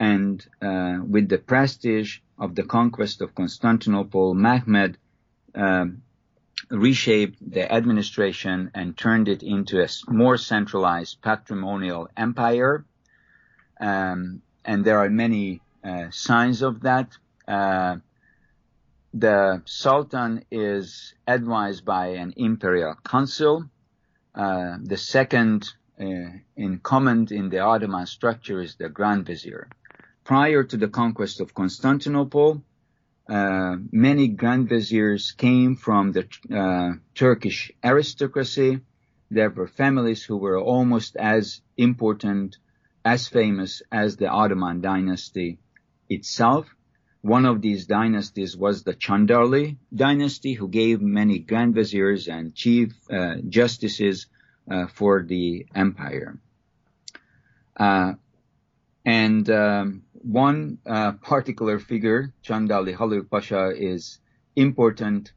and 0.00 0.44
uh, 0.60 0.98
with 1.06 1.28
the 1.28 1.38
prestige 1.38 2.18
of 2.36 2.56
the 2.56 2.64
conquest 2.64 3.20
of 3.20 3.34
Constantinople, 3.34 4.34
Mehmed 4.34 4.98
um, 5.54 6.02
reshaped 6.70 7.38
the 7.50 7.70
administration 7.72 8.70
and 8.74 8.96
turned 8.96 9.28
it 9.28 9.42
into 9.42 9.82
a 9.82 9.88
more 10.08 10.36
centralized 10.36 11.20
patrimonial 11.22 12.08
empire. 12.16 12.84
Um, 13.80 14.42
and 14.64 14.84
there 14.84 14.98
are 14.98 15.10
many 15.10 15.60
uh, 15.84 16.10
signs 16.10 16.62
of 16.62 16.82
that. 16.82 17.16
Uh, 17.46 17.96
the 19.14 19.62
Sultan 19.66 20.44
is 20.50 21.14
advised 21.26 21.84
by 21.84 22.06
an 22.08 22.32
imperial 22.36 22.94
council. 23.04 23.64
Uh, 24.34 24.78
the 24.82 24.96
second 24.96 25.68
uh, 26.00 26.04
in 26.56 26.80
command 26.82 27.32
in 27.32 27.50
the 27.50 27.58
Ottoman 27.58 28.06
structure 28.06 28.60
is 28.60 28.76
the 28.76 28.88
Grand 28.88 29.26
Vizier 29.26 29.68
prior 30.24 30.62
to 30.64 30.76
the 30.76 30.88
conquest 30.88 31.40
of 31.40 31.54
Constantinople, 31.54 32.62
uh, 33.32 33.76
many 33.90 34.28
grand 34.28 34.68
viziers 34.68 35.32
came 35.32 35.74
from 35.74 36.12
the 36.12 36.24
uh, 36.54 36.98
Turkish 37.14 37.72
aristocracy. 37.82 38.80
There 39.30 39.48
were 39.48 39.66
families 39.66 40.22
who 40.22 40.36
were 40.36 40.60
almost 40.60 41.16
as 41.16 41.62
important, 41.78 42.58
as 43.06 43.28
famous 43.28 43.80
as 43.90 44.16
the 44.16 44.28
Ottoman 44.28 44.82
dynasty 44.82 45.58
itself. 46.10 46.66
One 47.22 47.46
of 47.46 47.62
these 47.62 47.86
dynasties 47.86 48.54
was 48.54 48.82
the 48.82 48.92
Chandarli 48.92 49.78
dynasty, 49.94 50.52
who 50.52 50.68
gave 50.68 51.00
many 51.00 51.38
grand 51.38 51.74
viziers 51.74 52.28
and 52.28 52.54
chief 52.54 52.92
uh, 53.10 53.36
justices 53.48 54.26
uh, 54.70 54.88
for 54.88 55.22
the 55.22 55.64
empire. 55.74 56.38
Uh, 57.78 58.12
and 59.06 59.48
um, 59.48 60.02
one 60.22 60.78
uh, 60.86 61.12
particular 61.12 61.78
figure, 61.78 62.32
Chandarli 62.44 62.96
Halil 62.96 63.24
Pasha, 63.24 63.72
is 63.76 64.18
important 64.56 65.32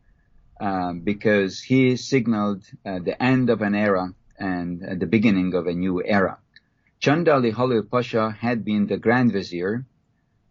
uh, 0.59 0.93
because 0.93 1.61
he 1.61 1.95
signaled 1.95 2.63
uh, 2.85 2.99
the 2.99 3.21
end 3.21 3.49
of 3.49 3.61
an 3.61 3.75
era 3.75 4.13
and 4.37 4.83
uh, 4.83 4.95
the 4.95 5.05
beginning 5.05 5.53
of 5.53 5.67
a 5.67 5.73
new 5.73 6.03
era. 6.03 6.37
Chandarli 7.01 7.53
Halil 7.53 7.83
Pasha 7.83 8.31
had 8.31 8.63
been 8.63 8.87
the 8.87 8.97
Grand 8.97 9.31
Vizier 9.31 9.85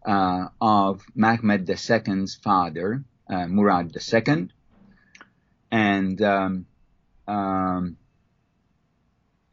uh, 0.04 0.48
of 0.60 1.04
Mehmed 1.14 1.68
II's 1.68 2.34
father, 2.34 3.04
uh, 3.28 3.46
Murad 3.46 3.96
II, 3.96 4.48
and 5.70 6.22
um, 6.22 6.66
um, 7.26 7.96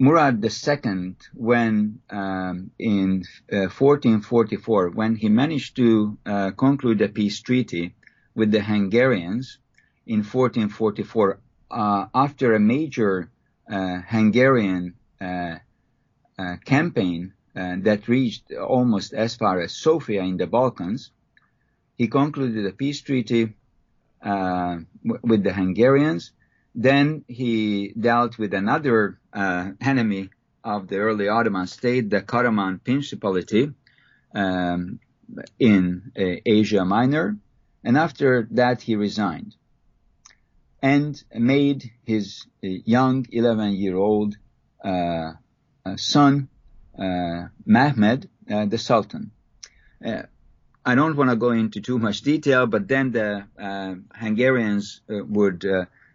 Murad 0.02 0.44
II, 0.44 1.16
when 1.36 2.02
um, 2.10 2.72
in 2.80 3.24
uh, 3.54 3.70
1444, 3.70 4.90
when 4.90 5.16
he 5.16 5.30
managed 5.30 5.76
to 5.76 6.18
uh, 6.26 6.50
conclude 6.58 7.00
a 7.04 7.08
peace 7.08 7.40
treaty 7.40 7.94
with 8.34 8.50
the 8.50 8.64
Hungarians 8.64 9.60
in 10.08 10.24
1444, 10.24 11.40
uh, 11.70 12.08
after 12.16 12.56
a 12.56 12.60
major 12.60 13.30
uh, 13.72 14.02
Hungarian 14.10 14.96
uh, 15.22 15.58
uh, 16.40 16.56
campaign 16.66 17.34
that 17.54 18.08
reached 18.08 18.52
almost 18.54 19.14
as 19.14 19.36
far 19.36 19.62
as 19.62 19.72
Sofia 19.76 20.24
in 20.24 20.38
the 20.38 20.48
Balkans, 20.48 21.12
he 21.96 22.08
concluded 22.08 22.66
a 22.66 22.72
peace 22.72 23.02
treaty 23.02 23.54
with 25.04 25.44
the 25.44 25.54
Hungarians 25.54 26.32
then 26.74 27.26
he 27.28 27.94
dealt 28.00 28.38
with 28.38 28.54
another 28.54 29.20
uh, 29.34 29.72
enemy 29.82 30.30
of 30.64 30.88
the 30.88 30.98
early 30.98 31.28
Ottoman 31.28 31.68
state, 31.68 32.10
the 32.10 32.22
Karaman 32.22 32.84
Principality 32.84 33.72
um, 34.34 35.00
in 35.60 36.12
uh, 36.18 36.42
Asia 36.46 36.86
Minor. 36.86 37.38
And 37.84 37.98
after 37.98 38.48
that, 38.52 38.82
he 38.82 38.96
resigned 38.96 39.56
and 40.82 41.22
made 41.34 41.92
his 42.04 42.46
uh, 42.64 42.68
young 42.68 43.26
11 43.32 43.74
year 43.74 43.96
old 43.96 44.36
uh, 44.84 45.34
uh, 45.86 45.96
son, 45.96 46.48
uh, 46.98 47.48
Mehmed, 47.66 48.30
the 48.48 48.78
Sultan. 48.78 49.32
I 50.84 50.96
don't 50.96 51.16
want 51.16 51.30
to 51.30 51.36
go 51.36 51.52
into 51.52 51.80
too 51.80 52.00
much 52.00 52.22
detail, 52.22 52.66
but 52.66 52.88
then 52.88 53.12
the 53.12 53.46
Hungarians 54.14 55.02
would 55.08 55.64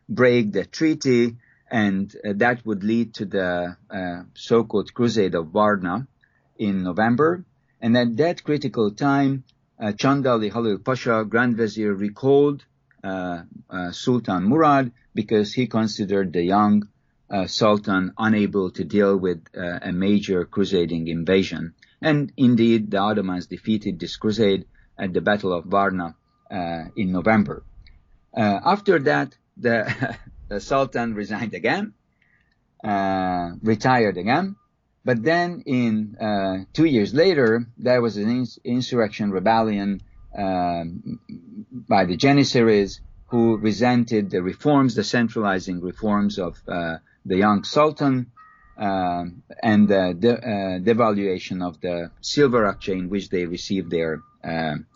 break 0.08 0.52
the 0.52 0.64
treaty, 0.64 1.36
and 1.70 2.14
that 2.24 2.64
would 2.64 2.84
lead 2.84 3.14
to 3.14 3.24
the 3.24 3.76
so-called 4.34 4.94
Crusade 4.94 5.34
of 5.34 5.48
Varna 5.48 6.06
in 6.58 6.82
November. 6.82 7.44
And 7.80 7.96
at 7.96 8.16
that 8.16 8.42
critical 8.44 8.90
time, 8.90 9.44
uh, 9.78 9.92
Chandarli 9.92 10.52
Halil 10.52 10.78
Pasha, 10.78 11.24
Grand 11.28 11.56
Vizier, 11.56 11.94
recalled 11.94 12.64
uh, 13.04 13.42
uh, 13.68 13.92
Sultan 13.92 14.44
Murad 14.44 14.92
because 15.14 15.52
he 15.52 15.66
considered 15.66 16.32
the 16.32 16.42
young 16.42 16.88
uh, 17.28 17.46
Sultan 17.46 18.12
unable 18.18 18.70
to 18.70 18.84
deal 18.84 19.16
with 19.16 19.44
uh, 19.56 19.78
a 19.82 19.92
major 19.92 20.44
crusading 20.44 21.08
invasion. 21.08 21.74
And 22.00 22.32
indeed, 22.36 22.90
the 22.90 22.98
Ottomans 22.98 23.46
defeated 23.46 23.98
this 24.00 24.16
crusade 24.16 24.66
at 24.98 25.12
the 25.12 25.20
Battle 25.20 25.52
of 25.52 25.64
Varna 25.66 26.14
uh, 26.50 26.84
in 26.96 27.12
November. 27.12 27.62
after 28.34 28.98
that, 29.00 29.36
the, 29.56 30.16
the, 30.48 30.60
Sultan 30.60 31.14
resigned 31.14 31.54
again, 31.54 31.94
retired 33.62 34.16
again, 34.16 34.56
but 35.06 35.22
then, 35.22 35.62
in 35.66 36.16
uh, 36.20 36.64
two 36.72 36.84
years 36.84 37.14
later, 37.14 37.64
there 37.78 38.02
was 38.02 38.16
an 38.16 38.28
ins- 38.28 38.58
insurrection 38.64 39.30
rebellion 39.30 40.00
um, 40.36 41.20
by 41.70 42.06
the 42.06 42.16
Janissaries, 42.16 43.00
who 43.26 43.56
resented 43.56 44.30
the 44.30 44.42
reforms, 44.42 44.96
the 44.96 45.04
centralizing 45.04 45.80
reforms 45.80 46.40
of 46.40 46.60
uh, 46.66 46.96
the 47.24 47.36
young 47.36 47.62
sultan, 47.62 48.32
uh, 48.76 49.26
and 49.62 49.86
the 49.86 50.16
de- 50.18 50.42
uh, 50.52 50.78
devaluation 50.80 51.64
of 51.64 51.80
the 51.80 52.10
silver 52.20 52.64
akçe 52.64 52.98
in 52.98 53.08
which 53.08 53.28
they 53.30 53.46
received 53.46 53.92
their 53.92 54.22
um, 54.42 54.86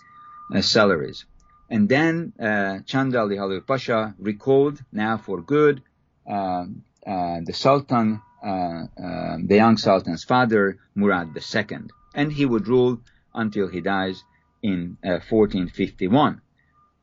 uh, 0.52 0.60
salaries. 0.60 1.24
And 1.70 1.88
then 1.88 2.32
uh, 2.38 2.82
Chandarli 2.84 3.36
Halil 3.36 3.60
Pasha 3.60 4.14
recalled, 4.18 4.82
now 4.92 5.16
for 5.16 5.40
good, 5.40 5.82
um, 6.26 6.84
the 7.06 7.52
sultan 7.52 8.20
uh, 8.42 8.86
uh, 8.96 9.36
the 9.44 9.56
young 9.56 9.76
sultan's 9.76 10.24
father, 10.24 10.78
Murad 10.94 11.36
II, 11.36 11.78
and 12.14 12.32
he 12.32 12.46
would 12.46 12.68
rule 12.68 12.98
until 13.34 13.68
he 13.68 13.82
dies 13.82 14.24
in 14.62 14.96
1451. 15.02 16.40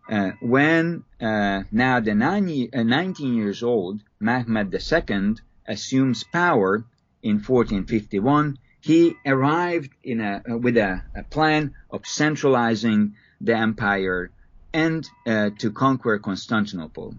Uh, 0.10 0.32
when 0.42 1.04
now 1.20 2.00
the 2.00 2.16
19 2.16 3.36
years 3.36 3.62
old 3.62 4.02
Mehmed 4.20 4.74
II 4.74 5.36
assumes 5.68 6.24
power 6.24 6.86
in 7.22 7.36
1451, 7.36 8.58
he 8.82 9.14
arrived 9.24 9.92
a, 10.04 10.42
with 10.58 10.78
a, 10.78 11.04
a, 11.16 11.24
plan 11.24 11.76
of 11.92 12.08
centralizing 12.08 13.14
the 13.42 13.56
empire 13.56 14.32
and 14.78 15.10
uh, 15.26 15.50
to 15.58 15.72
conquer 15.72 16.20
Constantinople. 16.20 17.16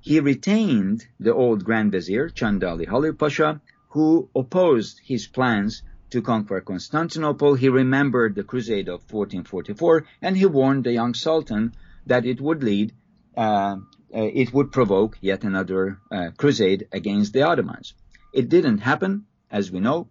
He 0.00 0.20
retained 0.20 1.04
the 1.18 1.34
old 1.34 1.64
Grand 1.64 1.90
Vizier, 1.90 2.28
Chandarli 2.28 2.86
Halil 2.86 3.14
Pasha, 3.14 3.60
who 3.88 4.28
opposed 4.36 5.00
his 5.04 5.26
plans 5.26 5.82
to 6.10 6.22
conquer 6.22 6.60
Constantinople. 6.60 7.54
He 7.54 7.68
remembered 7.68 8.36
the 8.36 8.44
crusade 8.44 8.86
of 8.86 9.00
1444 9.10 10.06
and 10.22 10.36
he 10.36 10.46
warned 10.46 10.84
the 10.84 10.92
young 10.92 11.14
sultan 11.14 11.74
that 12.06 12.24
it 12.24 12.40
would 12.40 12.62
lead, 12.62 12.92
uh, 13.36 13.40
uh, 13.40 14.30
it 14.42 14.54
would 14.54 14.70
provoke 14.70 15.18
yet 15.20 15.42
another 15.42 15.98
uh, 16.12 16.30
crusade 16.36 16.86
against 16.92 17.32
the 17.32 17.42
Ottomans. 17.42 17.94
It 18.32 18.48
didn't 18.48 18.78
happen, 18.78 19.26
as 19.50 19.72
we 19.72 19.80
know, 19.80 20.06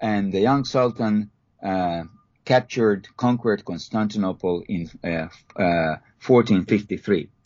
and 0.00 0.32
the 0.32 0.40
young 0.40 0.64
sultan 0.64 1.30
uh, 1.62 2.02
captured, 2.44 3.06
conquered 3.16 3.64
Constantinople 3.64 4.64
in 4.68 4.90
1453. 6.24 7.24
Uh, 7.24 7.36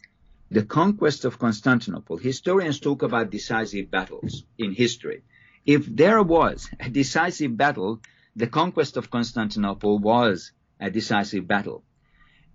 the 0.51 0.65
conquest 0.65 1.25
of 1.25 1.39
Constantinople, 1.39 2.17
historians 2.17 2.81
talk 2.81 3.03
about 3.03 3.31
decisive 3.31 3.91
battles 3.91 4.45
in 4.59 4.73
history. 4.73 5.23
If 5.65 5.87
there 5.87 6.23
was 6.23 6.69
a 6.81 6.91
decisive 6.91 7.57
battle, 7.57 8.01
the 8.35 8.49
conquest 8.49 8.97
of 8.97 9.11
Constantinople 9.11 9.99
was 9.99 10.53
a 10.81 10.91
decisive 10.91 11.47
battle. 11.47 11.85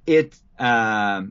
It 0.05 0.35
uh, 0.59 1.23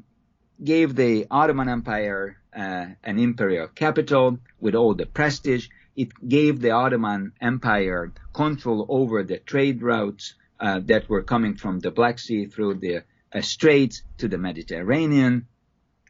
gave 0.63 0.95
the 0.95 1.27
Ottoman 1.31 1.69
Empire 1.69 2.39
uh, 2.57 2.87
an 3.03 3.19
imperial 3.19 3.69
capital 3.69 4.39
with 4.61 4.75
all 4.75 4.95
the 4.95 5.07
prestige. 5.07 5.69
It 5.97 6.13
gave 6.27 6.61
the 6.61 6.71
Ottoman 6.71 7.33
Empire 7.41 8.13
control 8.33 8.87
over 8.89 9.23
the 9.23 9.39
trade 9.39 9.83
routes 9.83 10.35
uh, 10.61 10.81
that 10.85 11.09
were 11.09 11.23
coming 11.23 11.57
from 11.57 11.81
the 11.81 11.91
Black 11.91 12.19
Sea 12.19 12.47
through 12.47 12.75
the 12.75 13.03
uh, 13.35 13.41
Straits 13.41 14.03
to 14.19 14.29
the 14.29 14.39
Mediterranean. 14.39 15.49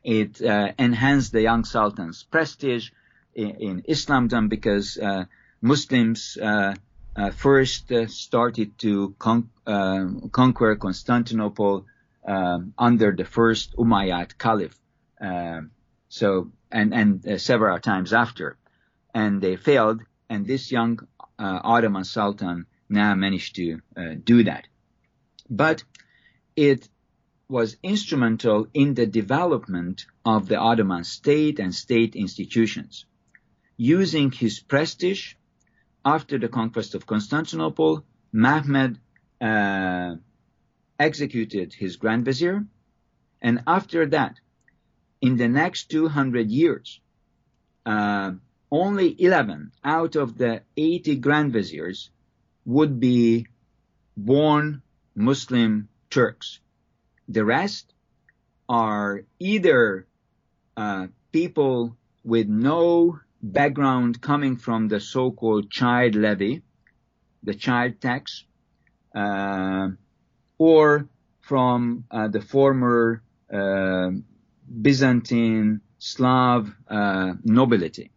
It 0.02 0.42
uh, 0.42 0.72
enhanced 0.78 1.32
the 1.32 1.40
young 1.40 1.64
sultan's 1.64 2.22
prestige 2.22 2.90
in, 3.34 3.50
in 3.56 3.82
Islamdom 3.88 4.50
because 4.50 4.98
uh, 4.98 5.24
Muslims 5.62 6.36
first 7.36 7.92
started 8.08 8.78
to 8.78 9.14
con- 9.18 9.48
conquer 10.32 10.76
Constantinople 10.76 11.86
um, 12.26 12.74
under 12.76 13.12
the 13.12 13.24
first 13.24 13.74
Umayyad 13.76 14.36
Caliph. 14.36 14.78
Um, 15.20 15.70
so 16.08 16.50
and 16.70 16.92
and 16.92 17.40
several 17.40 17.78
times 17.78 18.12
after, 18.12 18.58
and 19.14 19.40
they 19.40 19.56
failed. 19.56 20.02
And 20.28 20.46
this 20.46 20.70
young 20.70 20.98
Ottoman 21.38 22.04
Sultan 22.04 22.66
now 22.90 23.14
managed 23.14 23.56
to 23.56 23.80
do 24.24 24.44
that. 24.44 24.66
But 25.48 25.84
it 26.56 26.88
was 27.48 27.76
instrumental 27.82 28.66
in 28.72 28.94
the 28.94 29.06
development 29.06 30.06
of 30.24 30.48
the 30.48 30.56
Ottoman 30.56 31.04
state 31.04 31.58
and 31.58 31.74
state 31.74 32.16
institutions. 32.16 33.04
Using 33.76 34.30
his 34.30 34.60
prestige 34.60 35.34
after 36.04 36.38
the 36.38 36.48
conquest 36.48 36.94
of 36.94 37.06
Constantinople, 37.06 38.04
Mehmed 38.32 38.98
uh, 39.40 40.16
executed 40.98 41.72
his 41.72 41.96
grand 41.96 42.24
vizier, 42.24 42.64
and 43.40 43.62
after 43.66 44.06
that, 44.06 44.40
in 45.20 45.36
the 45.36 45.48
next 45.48 45.90
200 45.90 46.50
years, 46.50 47.00
uh, 47.86 48.32
only 48.70 49.14
11 49.22 49.72
out 49.84 50.16
of 50.16 50.36
the 50.38 50.62
80 50.76 51.16
grand 51.16 51.52
viziers 51.52 52.10
would 52.64 52.98
be 52.98 53.46
born 54.16 54.82
Muslim 55.14 55.88
Turks. 56.10 56.60
The 57.28 57.44
rest 57.44 57.92
are 58.68 59.24
either 59.38 60.06
uh, 60.76 61.06
people 61.32 61.96
with 62.22 62.48
no 62.48 63.20
background 63.42 64.20
coming 64.20 64.56
from 64.56 64.88
the 64.88 65.00
so-called 65.00 65.70
child 65.70 66.14
levy, 66.14 66.62
the 67.42 67.54
child 67.54 68.00
tax, 68.00 68.44
uh, 69.14 69.88
or 70.58 71.08
from 71.40 72.04
uh, 72.10 72.28
the 72.28 72.40
former 72.40 73.22
uh, 73.52 74.10
Byzantine 74.82 75.80
Slav 75.98 76.74
uh, 76.88 77.34
nobility. 77.44 78.10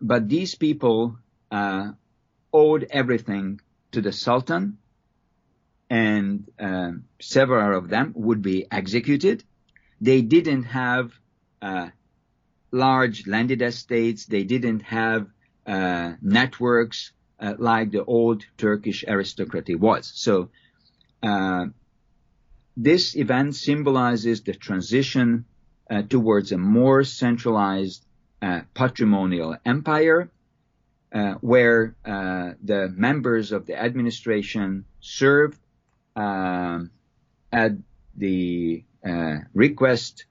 But 0.00 0.28
these 0.28 0.54
people 0.54 1.18
uh, 1.50 1.92
owed 2.52 2.86
everything 2.90 3.60
to 3.92 4.00
the 4.00 4.12
Sultan 4.12 4.78
and 5.90 6.48
uh, 6.58 6.92
several 7.20 7.76
of 7.76 7.88
them 7.88 8.12
would 8.14 8.40
be 8.40 8.64
executed. 8.70 9.42
They 10.00 10.22
didn't 10.22 10.62
have 10.62 11.10
uh, 11.60 11.88
large 12.70 13.26
landed 13.26 13.60
estates. 13.60 14.26
They 14.26 14.44
didn't 14.44 14.82
have 14.82 15.26
uh, 15.66 16.12
networks 16.22 17.10
uh, 17.40 17.54
like 17.58 17.90
the 17.90 18.04
old 18.04 18.44
Turkish 18.56 19.04
aristocracy 19.06 19.74
was. 19.74 20.12
So 20.14 20.50
uh, 21.24 21.66
this 22.76 23.16
event 23.16 23.56
symbolizes 23.56 24.42
the 24.42 24.54
transition 24.54 25.44
uh, 25.90 26.02
towards 26.02 26.52
a 26.52 26.58
more 26.58 27.02
centralized 27.02 28.04
patrimonial 28.72 29.54
empire 29.66 30.30
where 31.40 31.94
the 32.04 32.90
members 32.96 33.52
of 33.52 33.66
the 33.66 33.78
administration 33.78 34.86
served 35.00 35.58
um, 36.16 36.90
at 37.52 37.72
the 38.16 38.84
uh, 39.04 39.36
request 39.54 40.26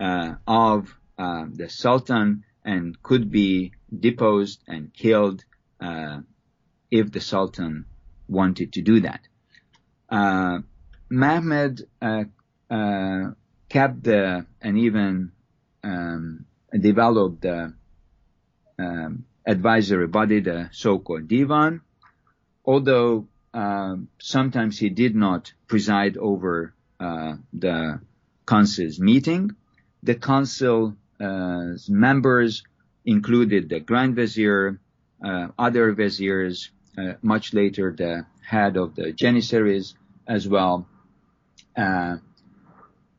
uh, 0.00 0.34
of 0.46 0.94
uh, 1.18 1.46
the 1.52 1.68
Sultan 1.68 2.44
and 2.64 3.00
could 3.02 3.30
be 3.30 3.72
deposed 3.98 4.62
and 4.66 4.92
killed 4.92 5.44
uh, 5.80 6.20
if 6.90 7.10
the 7.12 7.20
Sultan 7.20 7.86
wanted 8.28 8.72
to 8.74 8.82
do 8.82 9.00
that. 9.00 9.20
Uh, 10.08 10.58
Mehmed 11.08 11.86
uh, 12.02 12.24
kept 13.68 14.02
the, 14.02 14.46
and 14.60 14.78
even 14.78 15.32
um, 15.82 16.44
developed 16.78 17.42
the 17.42 17.74
um, 18.78 19.24
advisory 19.46 20.06
body, 20.08 20.40
the 20.40 20.68
so-called 20.72 21.28
Divan, 21.28 21.80
although 22.64 23.28
uh, 23.56 23.96
sometimes 24.18 24.78
he 24.78 24.90
did 24.90 25.16
not 25.16 25.52
preside 25.66 26.18
over 26.18 26.74
uh, 27.00 27.34
the 27.54 28.00
council's 28.46 29.00
meeting. 29.00 29.50
The 30.02 30.14
council's 30.14 30.94
members 31.88 32.62
included 33.06 33.70
the 33.70 33.80
Grand 33.80 34.14
Vizier, 34.14 34.78
uh, 35.24 35.48
other 35.58 35.92
viziers, 35.92 36.70
uh, 36.98 37.14
much 37.22 37.54
later 37.54 37.94
the 37.96 38.26
head 38.46 38.76
of 38.76 38.94
the 38.94 39.12
Janissaries 39.12 39.94
as 40.26 40.46
well. 40.46 40.86
Uh, 41.76 42.16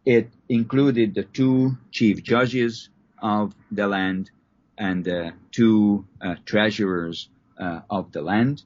it 0.05 0.29
included 0.49 1.15
the 1.15 1.23
two 1.23 1.77
chief 1.91 2.23
judges 2.23 2.89
of 3.21 3.55
the 3.71 3.87
land 3.87 4.29
and 4.77 5.03
the 5.03 5.33
two 5.51 6.05
uh, 6.21 6.35
treasurers 6.45 7.29
uh, 7.59 7.81
of 7.89 8.11
the 8.11 8.21
land. 8.21 8.63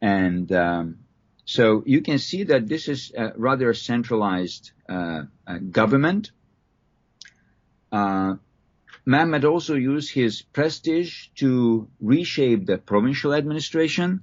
And 0.00 0.50
um, 0.52 0.98
so 1.44 1.82
you 1.86 2.02
can 2.02 2.18
see 2.18 2.44
that 2.44 2.68
this 2.68 2.88
is 2.88 3.12
a 3.16 3.32
rather 3.36 3.74
centralized 3.74 4.72
uh, 4.88 5.22
government. 5.70 6.30
Uh, 7.90 8.34
Mehmed 9.06 9.44
also 9.46 9.74
used 9.74 10.12
his 10.12 10.42
prestige 10.42 11.28
to 11.36 11.88
reshape 12.00 12.66
the 12.66 12.76
provincial 12.76 13.32
administration. 13.32 14.22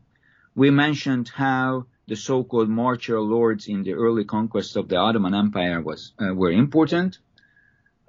We 0.54 0.70
mentioned 0.70 1.30
how 1.30 1.88
the 2.08 2.16
so-called 2.16 2.70
marcher 2.70 3.20
lords 3.20 3.68
in 3.68 3.82
the 3.82 3.94
early 3.94 4.26
conquest 4.26 4.76
of 4.76 4.88
the 4.88 4.98
Ottoman 4.98 5.34
Empire 5.34 5.82
was 5.82 6.14
uh, 6.20 6.34
were 6.36 6.52
important. 6.52 7.18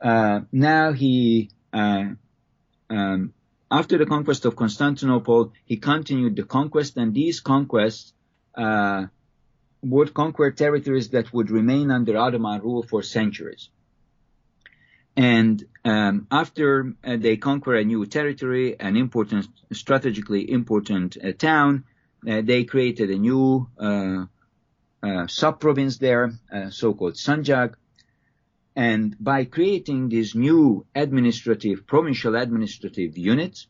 Uh, 0.03 0.41
now 0.53 0.93
he, 0.93 1.51
uh, 1.73 2.11
um, 2.91 3.33
after 3.71 3.99
the 3.99 4.07
conquest 4.07 4.45
of 4.45 4.57
Constantinople, 4.57 5.53
he 5.65 5.77
continued 5.77 6.37
the 6.37 6.45
conquest, 6.45 6.97
and 6.97 7.13
these 7.13 7.41
conquests 7.41 8.13
uh, 8.55 9.07
would 9.83 10.15
conquer 10.15 10.51
territories 10.51 11.11
that 11.11 11.33
would 11.33 11.51
remain 11.51 11.91
under 11.91 12.17
Ottoman 12.17 12.61
rule 12.61 12.83
for 12.83 13.03
centuries. 13.03 13.71
And 15.17 15.65
um, 15.85 16.27
after 16.31 16.93
uh, 17.03 17.17
they 17.17 17.39
conquer 17.39 17.75
a 17.77 17.85
new 17.85 18.05
territory, 18.07 18.79
an 18.79 18.97
important, 18.97 19.47
strategically 19.73 20.51
important 20.51 21.17
uh, 21.17 21.33
town, 21.33 21.85
uh, 22.29 22.43
they 22.43 22.65
created 22.65 23.11
a 23.11 23.17
new 23.17 23.69
uh, 23.79 24.27
uh, 25.03 25.27
sub-province 25.27 25.99
there, 25.99 26.33
uh, 26.53 26.71
so-called 26.71 27.15
Sanjak. 27.15 27.75
And 28.77 29.17
by 29.19 29.47
creating 29.47 30.11
these 30.11 30.35
new 30.35 30.85
administrative, 30.95 31.87
provincial 31.87 32.37
administrative 32.37 33.17
units, 33.17 33.67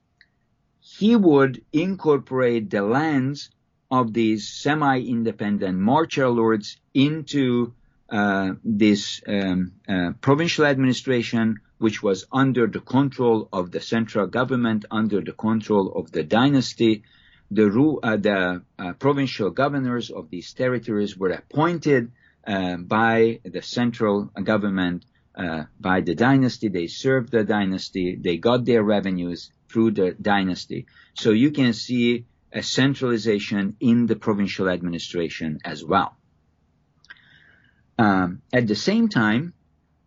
he 0.80 1.14
would 1.14 1.64
incorporate 1.72 2.70
the 2.70 2.82
lands 2.82 3.50
of 3.88 4.12
these 4.12 4.48
semi-independent 4.48 5.78
marcher 5.78 6.28
lords 6.28 6.76
into 6.92 7.72
uh, 8.10 8.54
this 8.64 9.22
um, 9.28 9.72
uh, 9.88 10.10
provincial 10.20 10.64
administration, 10.64 11.60
which 11.78 12.02
was 12.02 12.26
under 12.32 12.66
the 12.66 12.80
control 12.80 13.48
of 13.52 13.70
the 13.70 13.80
central 13.80 14.26
government, 14.26 14.86
under 14.90 15.20
the 15.20 15.32
control 15.32 15.92
of 15.92 16.10
the 16.10 16.24
dynasty. 16.24 17.04
The, 17.52 17.66
uh, 18.02 18.16
the 18.16 18.62
uh, 18.76 18.92
provincial 18.94 19.50
governors 19.50 20.10
of 20.10 20.30
these 20.30 20.52
territories 20.52 21.16
were 21.16 21.30
appointed 21.30 22.10
uh, 22.46 22.76
by 22.76 23.40
the 23.44 23.62
central 23.62 24.30
government, 24.42 25.04
by 25.78 26.00
the 26.00 26.14
dynasty. 26.14 26.68
They 26.68 26.86
served 26.86 27.30
the 27.30 27.44
dynasty. 27.44 28.16
They 28.16 28.38
got 28.38 28.64
their 28.64 28.82
revenues 28.82 29.50
through 29.68 29.90
the 29.92 30.16
dynasty. 30.20 30.86
So 31.14 31.30
you 31.30 31.50
can 31.50 31.72
see 31.72 32.24
a 32.52 32.62
centralization 32.62 33.76
in 33.80 34.06
the 34.06 34.16
provincial 34.16 34.68
administration 34.68 35.58
as 35.64 35.84
well. 35.84 36.16
Um, 37.98 38.42
at 38.52 38.66
the 38.66 38.74
same 38.74 39.08
time, 39.08 39.54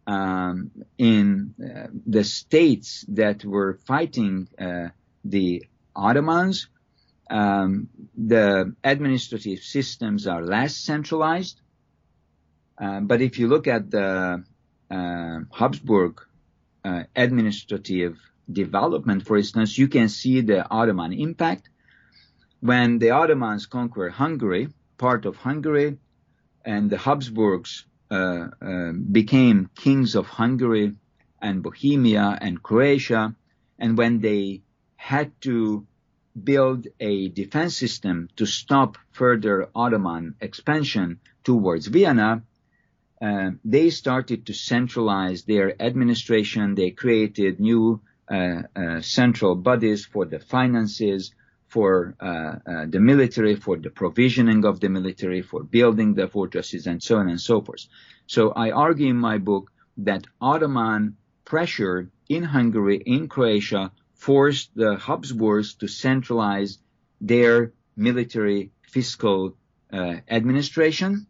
um, 0.07 0.71
in 0.97 1.53
uh, 1.63 1.87
the 2.05 2.23
states 2.23 3.05
that 3.09 3.45
were 3.45 3.79
fighting 3.85 4.47
uh, 4.59 4.89
the 5.23 5.65
Ottomans, 5.95 6.67
um, 7.29 7.89
the 8.17 8.73
administrative 8.83 9.59
systems 9.59 10.25
are 10.25 10.43
less 10.43 10.75
centralized. 10.75 11.61
Uh, 12.79 13.01
but 13.01 13.21
if 13.21 13.37
you 13.37 13.47
look 13.47 13.67
at 13.67 13.91
the 13.91 14.43
uh, 14.89 15.39
Habsburg 15.53 16.21
uh, 16.85 17.03
administrative 17.15 18.17
development, 18.51 19.25
for 19.27 19.37
instance, 19.37 19.77
you 19.77 19.87
can 19.87 20.07
see 20.07 20.41
the 20.41 20.67
Ottoman 20.69 21.13
impact. 21.13 21.69
When 22.61 22.99
the 22.99 23.11
Ottomans 23.11 23.65
conquered 23.65 24.13
Hungary, 24.13 24.69
part 24.97 25.25
of 25.25 25.35
Hungary, 25.35 25.97
and 26.65 26.89
the 26.89 26.97
Habsburgs 26.97 27.85
uh, 28.11 28.47
uh, 28.61 28.91
became 28.91 29.69
kings 29.75 30.15
of 30.15 30.25
Hungary 30.25 30.95
and 31.41 31.63
Bohemia 31.63 32.37
and 32.41 32.61
Croatia, 32.61 33.35
and 33.77 33.97
when 33.97 34.19
they 34.19 34.61
had 34.95 35.31
to 35.41 35.85
build 36.43 36.87
a 36.99 37.29
defense 37.29 37.75
system 37.75 38.29
to 38.35 38.45
stop 38.45 38.97
further 39.11 39.69
Ottoman 39.75 40.35
expansion 40.41 41.19
towards 41.43 41.87
Vienna, 41.87 42.43
uh, 43.21 43.51
they 43.65 43.89
started 43.89 44.45
to 44.45 44.53
centralize 44.53 45.43
their 45.43 45.81
administration. 45.81 46.75
They 46.75 46.91
created 46.91 47.59
new 47.59 48.01
uh, 48.31 48.63
uh, 48.75 49.01
central 49.01 49.55
bodies 49.55 50.05
for 50.05 50.25
the 50.25 50.39
finances, 50.39 51.33
for 51.67 52.15
uh, 52.19 52.25
uh, 52.25 52.85
the 52.87 52.99
military, 52.99 53.55
for 53.55 53.77
the 53.77 53.89
provisioning 53.89 54.65
of 54.65 54.79
the 54.79 54.89
military, 54.89 55.41
for 55.41 55.63
building 55.63 56.13
the 56.13 56.27
fortresses, 56.27 56.87
and 56.87 57.01
so 57.01 57.17
on 57.17 57.29
and 57.29 57.41
so 57.41 57.61
forth. 57.61 57.85
So 58.27 58.51
I 58.51 58.71
argue 58.71 59.07
in 59.07 59.17
my 59.17 59.37
book 59.37 59.71
that 59.97 60.25
Ottoman 60.39 61.17
pressure 61.45 62.09
in 62.29 62.43
Hungary, 62.43 63.01
in 63.05 63.27
Croatia, 63.27 63.91
forced 64.13 64.75
the 64.75 64.97
Habsburgs 64.97 65.75
to 65.75 65.87
centralize 65.87 66.77
their 67.19 67.73
military 67.95 68.71
fiscal 68.83 69.55
uh, 69.91 70.15
administration. 70.29 71.27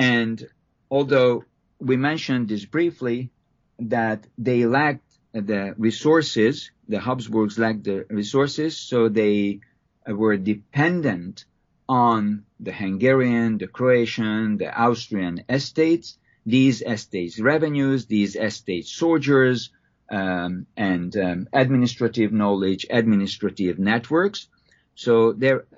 And 0.00 0.48
although 0.90 1.44
we 1.78 1.96
mentioned 1.96 2.48
this 2.48 2.64
briefly, 2.64 3.30
that 3.78 4.26
they 4.36 4.66
lacked 4.66 5.06
the 5.32 5.74
resources 5.78 6.70
the 6.90 7.00
Habsburgs 7.00 7.56
lacked 7.56 7.84
the 7.84 8.04
resources, 8.10 8.76
so 8.76 9.08
they 9.08 9.60
were 10.06 10.36
dependent 10.36 11.44
on 11.88 12.44
the 12.58 12.72
Hungarian, 12.72 13.58
the 13.58 13.68
Croatian, 13.68 14.58
the 14.58 14.70
Austrian 14.76 15.44
estates, 15.48 16.18
these 16.44 16.82
estates 16.82 17.38
revenues, 17.38 18.06
these 18.06 18.34
estates' 18.34 18.90
soldiers, 18.90 19.70
um, 20.10 20.66
and 20.76 21.16
um, 21.16 21.48
administrative 21.52 22.32
knowledge, 22.32 22.86
administrative 22.90 23.78
networks. 23.78 24.48
So 24.96 25.30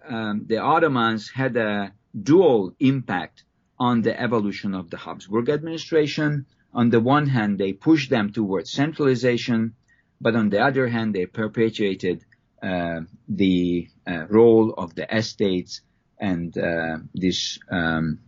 um, 0.08 0.46
the 0.46 0.58
Ottomans 0.58 1.28
had 1.28 1.56
a 1.58 1.92
dual 2.30 2.74
impact 2.80 3.44
on 3.88 4.00
the 4.02 4.14
evolution 4.26 4.74
of 4.74 4.90
the 4.90 4.96
Habsburg 4.96 5.48
administration. 5.48 6.46
On 6.72 6.88
the 6.90 7.00
one 7.00 7.26
hand, 7.26 7.58
they 7.58 7.72
pushed 7.72 8.10
them 8.10 8.26
towards 8.32 8.70
centralization, 8.70 9.74
but 10.20 10.36
on 10.36 10.50
the 10.50 10.60
other 10.68 10.86
hand, 10.86 11.08
they 11.16 11.26
perpetuated 11.26 12.24
uh, 12.62 13.00
the 13.28 13.88
uh, 14.06 14.26
role 14.28 14.72
of 14.82 14.94
the 14.94 15.06
estates 15.20 15.80
and 16.16 16.56
uh, 16.56 16.98
this 17.12 17.58
um, 17.68 18.20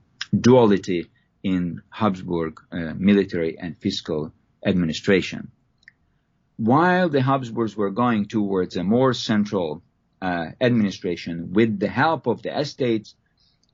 duality 0.49 1.03
in 1.45 1.83
Habsburg 1.89 2.61
uh, 2.73 2.95
military 3.11 3.57
and 3.57 3.79
fiscal 3.79 4.33
administration. 4.67 5.53
While 6.57 7.09
the 7.11 7.23
Habsburgs 7.23 7.77
were 7.77 7.93
going 8.05 8.27
towards 8.27 8.75
a 8.77 8.83
more 8.83 9.13
central 9.15 9.85
uh, 10.21 10.47
administration 10.61 11.53
with 11.53 11.79
the 11.79 11.93
help 12.03 12.27
of 12.27 12.43
the 12.43 12.53
estates, 12.59 13.15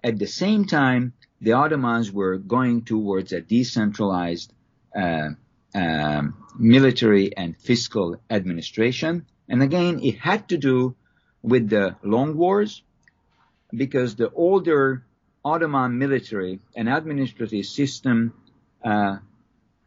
at 0.05 0.19
the 0.19 0.27
same 0.27 0.67
time, 0.67 1.15
the 1.41 1.53
Ottomans 1.53 2.13
were 2.13 2.37
going 2.37 2.83
towards 2.83 3.33
a 3.33 3.41
decentralized 3.41 4.53
uh, 4.95 5.31
um, 5.75 6.35
military 6.59 7.37
and 7.37 7.57
fiscal 7.57 8.21
administration. 8.29 9.27
And 9.49 9.63
again, 9.63 10.01
it 10.03 10.19
had 10.19 10.49
to 10.51 10.59
do 10.59 10.97
with 11.43 11.71
the 11.71 11.97
long 12.03 12.37
wars 12.37 12.83
because 13.73 14.17
the 14.17 14.31
older 14.31 15.05
Ottoman 15.45 15.97
military 15.99 16.61
and 16.77 16.89
administrative 16.89 17.65
system 17.65 18.35
uh, 18.85 19.17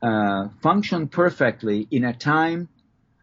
uh, 0.02 0.48
functioned 0.62 1.12
perfectly 1.12 1.88
in 1.92 2.04
a 2.04 2.14
time 2.14 2.70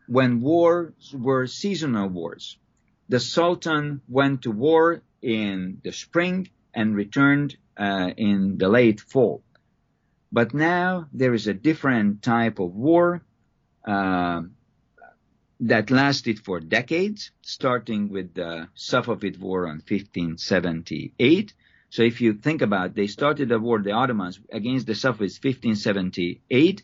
when 0.07 0.41
wars 0.41 1.15
were 1.15 1.47
seasonal 1.47 2.09
wars. 2.09 2.57
The 3.09 3.21
Sultan 3.21 4.01
went 4.09 4.43
to 4.43 4.51
war 4.53 5.03
in 5.21 5.81
the 5.83 5.93
spring 5.93 6.49
and 6.75 6.95
returned 6.95 7.57
uh, 7.77 8.11
in 8.17 8.59
the 8.59 8.69
late 8.69 9.01
fall. 9.01 9.43
But 10.33 10.55
now 10.55 11.09
there 11.13 11.35
is 11.35 11.47
a 11.47 11.55
different 11.55 12.23
type 12.23 12.59
of 12.59 12.75
war. 12.75 13.23
Uh, 13.85 14.43
that 15.61 15.91
lasted 15.91 16.41
for 16.41 16.59
decades, 16.59 17.31
starting 17.43 18.09
with 18.09 18.35
the 18.35 18.69
Safavid 18.77 19.39
War 19.39 19.67
in 19.67 19.83
1578. 19.87 21.53
So 21.91 22.03
if 22.03 22.21
you 22.21 22.35
think 22.35 22.63
about, 22.63 22.87
it, 22.87 22.95
they 22.95 23.07
started 23.07 23.49
the 23.51 23.59
war, 23.59 23.81
the 23.81 23.93
Ottomans 23.93 24.41
against 24.51 24.87
the 24.87 24.95
Safavids, 24.95 25.43
1578. 25.45 26.83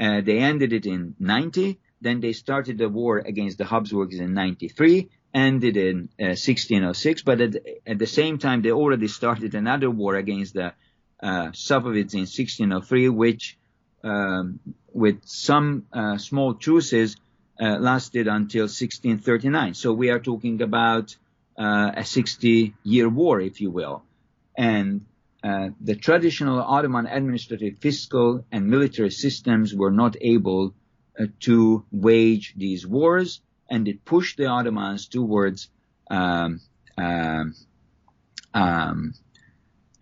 Uh, 0.00 0.20
they 0.22 0.38
ended 0.38 0.72
it 0.72 0.86
in 0.86 1.14
90. 1.18 1.78
Then 2.00 2.20
they 2.20 2.32
started 2.32 2.78
the 2.78 2.88
war 2.88 3.18
against 3.18 3.58
the 3.58 3.64
Habsburgs 3.64 4.18
in 4.18 4.32
93, 4.32 5.10
ended 5.34 5.76
in 5.76 6.08
uh, 6.20 6.38
1606. 6.38 7.22
But 7.22 7.40
at, 7.40 7.56
at, 7.86 7.98
the 7.98 8.06
same 8.06 8.38
time, 8.38 8.62
they 8.62 8.70
already 8.70 9.08
started 9.08 9.54
another 9.54 9.90
war 9.90 10.14
against 10.14 10.54
the 10.54 10.72
uh, 11.20 11.48
Safavids 11.48 12.14
in 12.14 12.20
1603, 12.20 13.08
which 13.08 13.58
um, 14.04 14.60
with 14.92 15.24
some 15.24 15.86
uh, 15.92 16.18
small 16.18 16.54
truces 16.54 17.16
uh, 17.60 17.78
lasted 17.78 18.28
until 18.28 18.64
1639. 18.64 19.74
So 19.74 19.92
we 19.92 20.10
are 20.10 20.20
talking 20.20 20.62
about 20.62 21.16
uh, 21.58 21.92
a 21.96 22.04
60 22.04 22.74
year 22.84 23.08
war, 23.08 23.40
if 23.40 23.60
you 23.60 23.70
will. 23.70 24.02
And 24.56 25.06
uh, 25.42 25.70
the 25.80 25.96
traditional 25.96 26.60
Ottoman 26.60 27.06
administrative, 27.06 27.78
fiscal, 27.78 28.44
and 28.52 28.68
military 28.68 29.10
systems 29.10 29.74
were 29.74 29.90
not 29.90 30.16
able 30.20 30.74
to 31.40 31.84
wage 31.92 32.54
these 32.56 32.86
wars, 32.86 33.40
and 33.70 33.88
it 33.88 34.04
pushed 34.04 34.36
the 34.36 34.46
Ottomans 34.46 35.08
towards 35.08 35.68
um, 36.10 36.60
um, 36.98 37.54
um, 38.52 39.14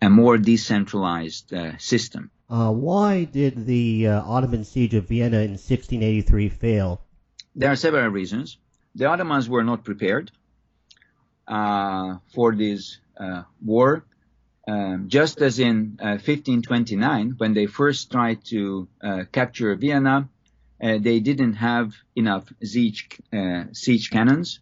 a 0.01 0.09
more 0.09 0.37
decentralized 0.37 1.53
uh, 1.53 1.77
system. 1.77 2.29
Uh, 2.49 2.71
why 2.71 3.23
did 3.23 3.65
the 3.65 4.07
Ottoman 4.07 4.63
siege 4.63 4.93
of 4.93 5.07
Vienna 5.07 5.37
in 5.37 5.51
1683 5.51 6.49
fail? 6.49 7.01
There 7.55 7.71
are 7.71 7.75
several 7.75 8.09
reasons. 8.09 8.57
The 8.95 9.05
Ottomans 9.05 9.49
were 9.49 9.63
not 9.63 9.83
prepared 9.83 10.31
uh, 11.47 12.17
for 12.33 12.55
this 12.55 12.99
uh, 13.17 13.43
war. 13.63 14.05
Um, 14.65 15.09
just 15.09 15.41
as 15.41 15.59
in 15.59 15.97
uh, 15.99 16.15
1529, 16.23 17.35
when 17.37 17.53
they 17.53 17.65
first 17.65 18.11
tried 18.11 18.45
to 18.45 18.87
uh, 19.03 19.23
capture 19.31 19.75
Vienna, 19.75 20.17
uh, 20.19 20.32
they 20.83 21.19
didn't 21.21 21.53
have 21.53 21.93
enough 22.15 22.51
siege, 22.61 23.07
uh, 23.31 23.63
siege 23.71 24.09
cannons, 24.09 24.59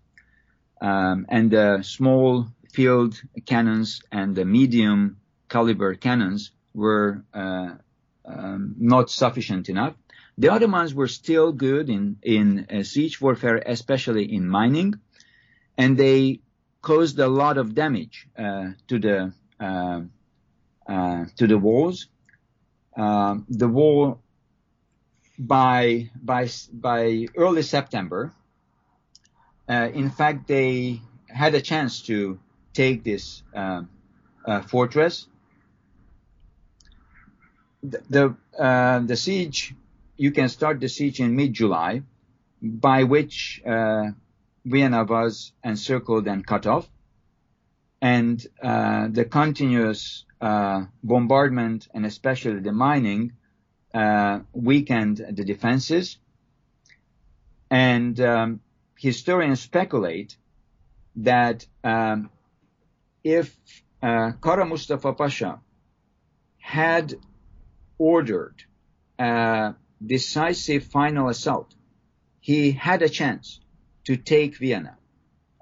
um, 0.79 1.25
and 1.29 1.49
the 1.49 1.81
small 1.81 2.47
field 2.71 3.19
cannons 3.45 4.01
and 4.11 4.35
the 4.35 4.45
medium 4.45 5.17
caliber 5.49 5.95
cannons 5.95 6.51
were 6.73 7.23
um, 7.33 8.75
not 8.77 9.09
sufficient 9.09 9.67
enough. 9.69 9.95
The 10.37 10.49
Ottomans 10.49 10.93
were 10.93 11.07
still 11.07 11.51
good 11.51 11.89
in, 11.89 12.17
in 12.21 12.67
uh, 12.71 12.83
siege 12.83 13.19
warfare, 13.19 13.61
especially 13.65 14.33
in 14.33 14.47
mining, 14.47 14.95
and 15.77 15.97
they 15.97 16.39
caused 16.81 17.19
a 17.19 17.27
lot 17.27 17.57
of 17.57 17.75
damage 17.75 18.27
uh, 18.37 18.69
to 18.87 18.99
the 18.99 19.33
uh, 19.59 20.01
uh 20.87 21.25
to 21.35 21.47
the 21.47 21.57
walls. 21.57 22.07
The 22.95 23.67
wall 23.67 24.20
by 25.41 26.11
by 26.21 26.47
by 26.71 27.25
early 27.35 27.63
September, 27.63 28.31
uh, 29.67 29.89
in 29.93 30.09
fact, 30.11 30.47
they 30.47 31.01
had 31.27 31.55
a 31.55 31.61
chance 31.61 32.01
to 32.03 32.39
take 32.73 33.03
this 33.03 33.41
uh, 33.55 33.81
fortress. 34.67 35.27
The 37.81 38.35
the, 38.57 39.03
the 39.07 39.15
siege 39.15 39.73
you 40.17 40.31
can 40.31 40.49
start 40.49 40.79
the 40.79 40.87
siege 40.87 41.19
in 41.19 41.35
mid-July, 41.35 42.03
by 42.61 43.03
which 43.03 43.59
uh, 43.65 44.11
Vienna 44.63 45.03
was 45.03 45.51
encircled 45.63 46.27
and 46.27 46.45
cut 46.45 46.67
off, 46.67 46.87
and 47.99 48.45
uh, 48.61 49.07
the 49.09 49.25
continuous 49.25 50.25
uh, 50.39 50.85
bombardment 51.03 51.87
and 51.95 52.05
especially 52.05 52.59
the 52.59 52.71
mining 52.71 53.31
uh, 53.93 54.39
weakened 54.53 55.17
the 55.17 55.43
defenses. 55.43 56.17
And 57.69 58.19
um, 58.19 58.59
historians 58.97 59.61
speculate 59.61 60.35
that 61.15 61.65
um, 61.83 62.29
if 63.23 63.57
uh, 64.01 64.31
Kara 64.43 64.65
Mustafa 64.65 65.13
Pasha 65.13 65.59
had 66.57 67.15
ordered 67.97 68.63
a 69.19 69.75
decisive 70.05 70.85
final 70.85 71.29
assault, 71.29 71.73
he 72.39 72.71
had 72.71 73.01
a 73.01 73.09
chance 73.09 73.59
to 74.05 74.17
take 74.17 74.57
Vienna 74.57 74.97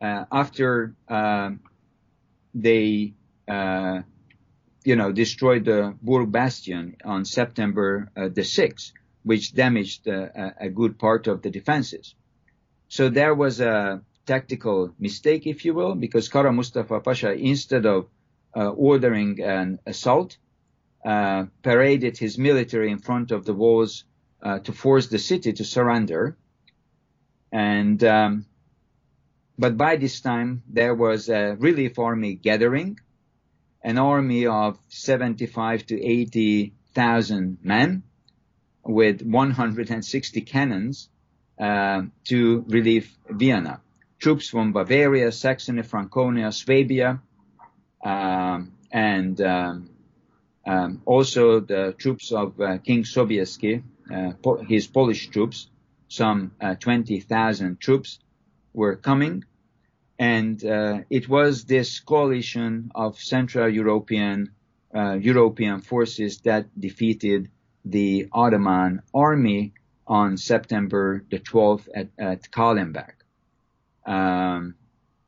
uh, 0.02 0.26
after 0.32 0.96
uh, 1.08 1.52
they, 2.54 3.14
uh, 3.48 4.02
you 4.84 4.96
know, 4.96 5.12
destroyed 5.12 5.66
the 5.66 5.96
Burg 6.02 6.32
Bastion 6.32 6.96
on 7.04 7.26
September 7.26 8.10
uh, 8.16 8.30
the 8.30 8.42
6th, 8.42 8.92
which 9.24 9.54
damaged 9.54 10.08
uh, 10.08 10.28
a 10.60 10.70
good 10.70 10.98
part 10.98 11.28
of 11.28 11.42
the 11.42 11.50
defenses. 11.50 12.16
So 12.88 13.10
there 13.10 13.36
was 13.36 13.60
a 13.60 14.02
tactical 14.26 14.94
mistake, 15.00 15.46
if 15.46 15.66
you 15.66 15.74
will, 15.74 15.96
because 15.96 16.30
Kara 16.30 16.52
Mustafa 16.52 17.00
Pasha, 17.02 17.34
instead 17.34 17.86
of 17.86 18.08
uh, 18.56 18.70
ordering 18.70 19.42
an 19.42 19.80
assault, 19.86 20.38
paraded 21.04 22.18
his 22.18 22.38
military 22.38 22.92
in 22.92 23.00
front 23.00 23.32
of 23.32 23.46
the 23.46 23.54
walls 23.54 24.04
uh, 24.42 24.60
to 24.60 24.72
force 24.72 25.08
the 25.08 25.20
city 25.20 25.54
to 25.54 25.64
surrender. 25.64 26.38
And 27.52 28.04
um, 28.04 28.46
but 29.58 29.76
by 29.76 29.98
this 29.98 30.22
time 30.22 30.64
there 30.70 30.96
was 30.96 31.30
a 31.30 31.56
relief 31.60 32.00
army 32.00 32.36
gathering, 32.36 33.00
an 33.82 33.98
army 33.98 34.46
of 34.46 34.78
75 34.90 35.86
to 35.88 36.04
80 36.04 36.74
thousand 36.94 37.60
men 37.64 38.04
with 38.84 39.22
160 39.22 40.42
cannons 40.42 41.10
uh, 41.60 42.02
to 42.26 42.66
relieve 42.68 43.16
Vienna. 43.30 43.82
Troops 44.18 44.50
from 44.50 44.74
Bavaria, 44.74 45.32
Saxony, 45.32 45.84
Franconia, 45.84 46.52
Swabia, 46.52 47.22
um, 48.04 48.74
and 48.92 49.40
um, 49.40 49.90
um, 50.66 51.02
also 51.06 51.60
the 51.60 51.96
troops 51.98 52.32
of 52.32 52.60
uh, 52.60 52.78
King 52.80 53.04
Sobieski 53.04 53.84
uh, 54.12 54.32
his 54.68 54.88
Polish 54.88 55.30
troops, 55.30 55.70
some 56.08 56.52
uh, 56.60 56.76
20,000 56.76 57.80
troops 57.80 58.20
were 58.74 58.96
coming. 58.96 59.44
And 60.20 60.64
uh, 60.66 61.00
it 61.10 61.30
was 61.30 61.64
this 61.64 62.00
coalition 62.02 62.92
of 62.94 63.18
Central 63.18 63.70
European 63.70 64.52
European 64.94 65.82
forces 65.82 66.40
that 66.40 66.66
defeated 66.80 67.50
the 67.86 68.28
Ottoman 68.32 69.02
army 69.14 69.74
on 70.08 70.38
September 70.38 71.24
the 71.30 71.40
12th 71.40 71.88
at, 71.96 72.08
at 72.18 72.52
Kahlenberg. 72.52 73.14
Um, 74.06 74.76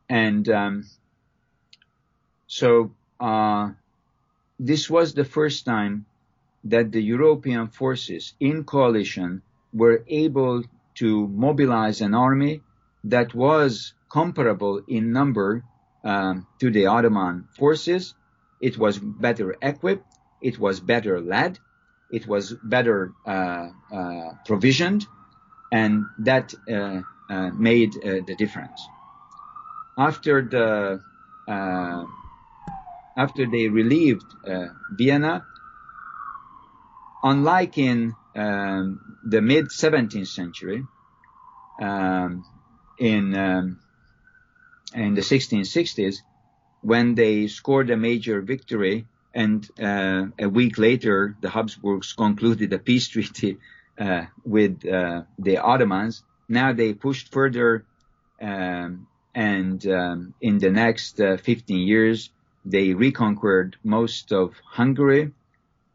and 0.10 0.50
um, 0.50 0.86
so 2.48 2.92
uh, 3.20 3.70
this 4.60 4.90
was 4.90 5.14
the 5.14 5.24
first 5.26 5.66
time 5.66 6.06
that 6.64 6.92
the 6.92 7.02
European 7.02 7.68
forces 7.68 8.34
in 8.40 8.64
coalition 8.64 9.42
were 9.74 10.04
able 10.08 10.64
to 10.96 11.28
mobilize 11.28 12.02
an 12.02 12.14
army 12.14 12.62
that 13.04 13.34
was 13.34 13.94
comparable 14.12 14.82
in 14.88 15.12
number 15.12 15.64
um, 16.04 16.48
to 16.60 16.70
the 16.70 16.88
Ottoman 16.88 17.48
forces. 17.58 18.14
It 18.60 18.78
was 18.78 19.00
better 19.00 19.56
equipped. 19.62 20.06
It 20.42 20.60
was 20.60 20.80
better 20.80 21.22
led. 21.22 21.60
It 22.10 22.28
was 22.28 22.54
better 22.54 23.14
uh, 23.26 23.70
uh, 23.92 24.30
provisioned, 24.46 25.08
and 25.72 26.06
that 26.20 26.54
uh, 26.70 27.02
uh 27.30 27.50
made 27.52 27.96
uh, 27.96 28.20
the 28.28 28.36
difference. 28.38 28.82
After 29.98 30.42
the 30.42 31.02
after 33.18 33.46
they 33.46 33.68
relieved 33.68 34.26
Vienna, 34.98 35.46
unlike 37.24 37.78
in 37.78 38.16
um, 38.36 39.18
the 39.24 39.42
mid 39.42 39.68
17th 39.68 40.28
century, 40.28 40.86
um, 41.82 42.46
in 42.98 43.36
um, 43.36 43.80
in 44.94 45.14
the 45.14 45.22
1660s, 45.22 46.18
when 46.82 47.16
they 47.16 47.48
scored 47.48 47.90
a 47.90 47.98
major 47.98 48.42
victory, 48.42 49.08
and 49.34 49.68
uh, 49.80 50.26
a 50.40 50.50
week 50.50 50.78
later 50.78 51.38
the 51.42 51.50
Habsburgs 51.50 52.14
concluded 52.14 52.74
a 52.74 52.80
peace 52.80 53.08
treaty 53.08 53.58
uh, 54.00 54.26
with 54.44 54.86
uh, 54.86 55.22
the 55.40 55.58
Ottomans. 55.58 56.24
Now 56.50 56.74
they 56.74 56.94
pushed 56.94 57.32
further, 57.32 57.86
um, 58.42 59.08
and 59.34 59.86
um, 59.88 60.34
in 60.42 60.58
the 60.58 60.72
next 60.72 61.22
uh, 61.22 61.38
15 61.38 61.88
years 61.88 62.32
they 62.66 62.94
reconquered 62.94 63.78
most 63.84 64.32
of 64.32 64.54
Hungary 64.66 65.32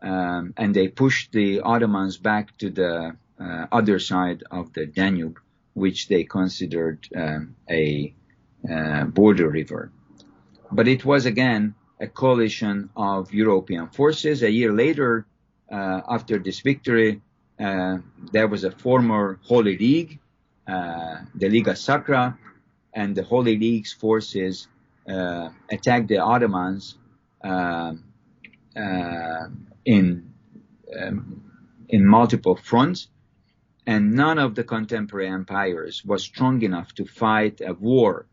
um, 0.02 0.54
and 0.56 0.74
they 0.74 0.88
pushed 0.88 1.32
the 1.32 1.60
Ottomans 1.60 2.16
back 2.16 2.56
to 2.58 2.70
the 2.70 3.16
uh, 3.38 3.66
other 3.70 3.98
side 3.98 4.42
of 4.50 4.72
the 4.72 4.86
Danube 4.86 5.38
which 5.74 6.08
they 6.08 6.24
considered 6.24 7.06
um, 7.14 7.54
a 7.68 8.14
border 9.12 9.48
river. 9.48 9.90
But 10.70 10.88
it 10.88 11.04
was 11.04 11.26
again 11.26 11.74
a 12.00 12.06
coalition 12.06 12.90
of 12.96 13.32
European 13.32 13.88
forces. 13.88 14.42
A 14.42 14.50
year 14.50 14.72
later, 14.72 15.26
uh, 15.70 16.00
after 16.08 16.38
this 16.38 16.60
victory, 16.60 17.20
uh, 17.58 17.98
there 18.32 18.48
was 18.48 18.64
a 18.64 18.70
former 18.70 19.38
Holy 19.44 19.78
League, 19.78 20.18
uh, 20.66 21.18
the 21.34 21.48
Liga 21.48 21.74
Sacra, 21.74 22.38
and 22.92 23.14
the 23.14 23.22
Holy 23.22 23.56
League's 23.56 23.92
forces 23.92 24.68
uh, 25.08 25.48
attacked 25.70 26.08
the 26.08 26.18
Ottomans 26.18 26.98
uh, 27.42 27.94
in 29.84 30.32
um, 31.00 31.42
in 31.88 32.06
multiple 32.06 32.56
fronts 32.56 33.08
and 33.86 34.14
none 34.14 34.38
of 34.38 34.54
the 34.54 34.64
contemporary 34.64 35.28
empires 35.28 36.04
was 36.04 36.22
strong 36.22 36.62
enough 36.62 36.92
to 36.94 37.04
fight 37.04 37.60
a 37.60 37.72
war 37.72 38.26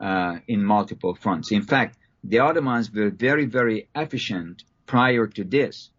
uh, 0.00 0.38
in 0.48 0.64
multiple 0.64 1.14
fronts. 1.14 1.52
In 1.52 1.62
fact, 1.62 1.98
the 2.24 2.38
Ottomans 2.38 2.92
were 2.92 3.10
very, 3.10 3.46
very 3.46 3.88
efficient 3.94 4.64
prior 4.86 5.26
to 5.26 5.44
this 5.44 5.90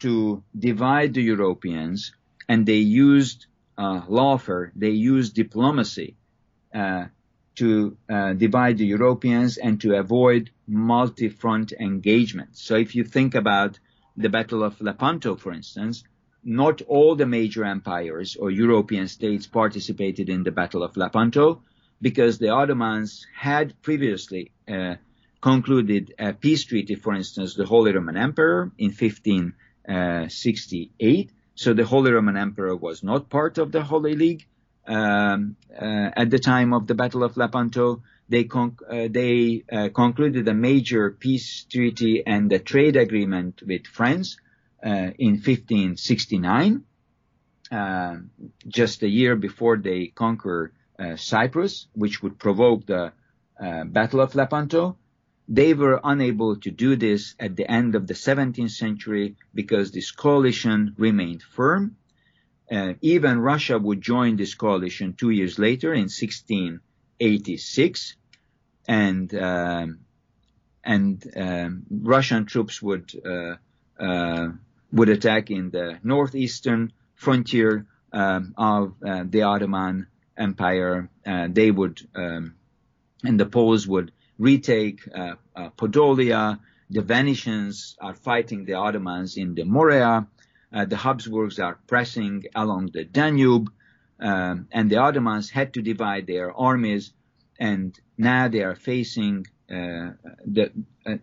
to 0.00 0.42
divide 0.58 1.14
the 1.14 1.22
Europeans, 1.22 2.12
and 2.48 2.66
they 2.66 2.78
used 2.78 3.46
uh, 3.78 4.02
lawfare, 4.02 4.70
they 4.76 4.90
used 4.90 5.34
diplomacy 5.34 6.16
uh, 6.74 7.06
to 7.56 7.96
uh, 8.08 8.32
divide 8.32 8.78
the 8.78 8.86
Europeans 8.86 9.56
and 9.56 9.80
to 9.80 9.96
avoid 9.96 10.50
multi-front 10.66 11.72
engagement. 11.72 12.56
So 12.56 12.74
if 12.76 12.94
you 12.94 13.04
think 13.04 13.34
about 13.34 13.78
the 14.16 14.28
Battle 14.28 14.62
of 14.62 14.80
Lepanto, 14.80 15.36
for 15.36 15.52
instance, 15.52 16.04
not 16.44 16.82
all 16.82 17.16
the 17.16 17.26
major 17.26 17.64
empires 17.64 18.36
or 18.36 18.50
European 18.50 19.08
states 19.08 19.46
participated 19.46 20.28
in 20.28 20.42
the 20.42 20.52
Battle 20.52 20.82
of 20.82 20.96
Lepanto 20.96 21.62
because 22.04 22.38
the 22.38 22.50
Ottomans 22.50 23.26
had 23.34 23.80
previously 23.80 24.52
uh, 24.68 24.96
concluded 25.40 26.12
a 26.18 26.34
peace 26.34 26.64
treaty, 26.64 26.96
for 26.96 27.14
instance, 27.14 27.54
the 27.54 27.64
Holy 27.64 27.94
Roman 27.94 28.18
Emperor 28.18 28.70
in 28.76 28.90
1568. 28.90 31.30
So 31.54 31.72
the 31.72 31.86
Holy 31.86 32.12
Roman 32.12 32.36
Emperor 32.36 32.76
was 32.76 33.02
not 33.02 33.30
part 33.30 33.56
of 33.56 33.72
the 33.72 33.82
Holy 33.82 34.16
League 34.16 34.46
um, 34.86 35.56
uh, 35.72 36.10
at 36.14 36.28
the 36.28 36.38
time 36.38 36.74
of 36.74 36.86
the 36.86 36.94
Battle 36.94 37.24
of 37.24 37.38
Lepanto. 37.38 38.02
They, 38.28 38.44
con- 38.44 38.76
uh, 38.86 39.08
they 39.10 39.64
uh, 39.72 39.88
concluded 39.94 40.46
a 40.46 40.52
major 40.52 41.10
peace 41.10 41.64
treaty 41.64 42.22
and 42.26 42.52
a 42.52 42.58
trade 42.58 42.96
agreement 42.96 43.62
with 43.66 43.86
France 43.86 44.36
uh, 44.84 45.12
in 45.18 45.40
1569, 45.40 46.84
uh, 47.72 48.16
just 48.68 49.02
a 49.02 49.08
year 49.08 49.36
before 49.36 49.78
they 49.78 50.08
conquer 50.08 50.70
uh, 50.74 50.78
Cyprus, 51.16 51.88
which 51.94 52.22
would 52.22 52.38
provoke 52.38 52.86
the 52.86 53.12
Battle 53.58 54.20
of 54.20 54.34
Lepanto. 54.34 54.96
They 55.48 55.74
were 55.74 56.00
unable 56.02 56.56
to 56.56 56.70
do 56.70 56.96
this 56.96 57.34
at 57.38 57.54
the 57.56 57.70
end 57.70 57.94
of 57.94 58.06
the 58.06 58.14
17th 58.14 58.70
century 58.70 59.36
because 59.54 59.90
this 59.90 60.10
coalition 60.10 60.94
remained 60.96 61.42
firm. 61.42 61.96
Uh, 62.70 62.94
even 63.02 63.38
Russia 63.38 63.78
would 63.78 64.00
join 64.00 64.36
this 64.36 64.54
coalition 64.54 65.12
two 65.12 65.28
years 65.30 65.58
later 65.58 65.92
in 65.92 66.04
1686, 66.04 68.16
and 68.88 69.34
um, 69.34 69.98
and 70.82 71.30
um, 71.36 71.82
Russian 71.90 72.46
troops 72.46 72.80
would 72.80 73.12
uh, 73.24 73.56
uh, 74.02 74.48
would 74.92 75.10
attack 75.10 75.50
in 75.50 75.68
the 75.70 75.98
northeastern 76.02 76.92
frontier 77.14 77.86
um, 78.12 78.54
of 78.56 78.94
uh, 79.04 79.24
the 79.28 79.42
Ottoman 79.42 80.06
Empire. 80.36 81.08
Uh, 81.26 81.48
they 81.50 81.70
would, 81.70 82.00
um, 82.14 82.54
and 83.22 83.38
the 83.38 83.46
Poles 83.46 83.86
would 83.86 84.12
retake 84.38 85.00
uh, 85.14 85.34
uh 85.54 85.70
Podolia. 85.70 86.58
The 86.90 87.02
Venetians 87.02 87.96
are 88.00 88.14
fighting 88.14 88.64
the 88.64 88.74
Ottomans 88.74 89.36
in 89.36 89.54
the 89.54 89.64
Morea. 89.64 90.26
The 90.70 90.96
Habsburgs 90.96 91.60
are 91.60 91.78
pressing 91.86 92.44
along 92.54 92.90
the 92.92 93.04
Danube. 93.04 93.70
Um, 94.18 94.68
and 94.72 94.90
the 94.90 94.96
Ottomans 94.96 95.50
had 95.50 95.74
to 95.74 95.82
divide 95.82 96.26
their 96.26 96.52
armies, 96.52 97.12
and 97.58 97.98
now 98.16 98.48
they 98.48 98.62
are 98.62 98.76
facing 98.76 99.46
uh, 99.70 100.12
the, 100.46 100.70
uh, 101.06 101.16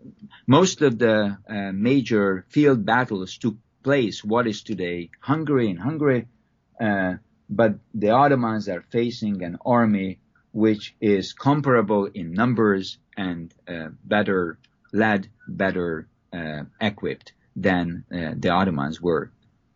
most 0.47 0.81
of 0.81 0.97
the 0.97 1.37
uh, 1.47 1.71
major 1.73 2.45
field 2.49 2.85
battles 2.85 3.37
took 3.37 3.55
place 3.83 4.23
what 4.23 4.47
is 4.47 4.63
today 4.63 5.09
Hungary 5.19 5.69
and 5.69 5.79
Hungary, 5.79 6.27
but 7.51 7.75
the 7.93 8.09
Ottomans 8.09 8.67
are 8.69 8.81
facing 8.89 9.43
an 9.43 9.57
army 9.65 10.19
which 10.53 10.95
is 10.99 11.33
comparable 11.33 12.05
in 12.05 12.33
numbers 12.33 12.97
and 13.15 13.53
better 14.03 14.57
led, 14.91 15.27
better 15.47 16.07
equipped 16.79 17.33
than 17.55 18.05
the 18.09 18.49
Ottomans 18.49 19.01
were 19.01 19.31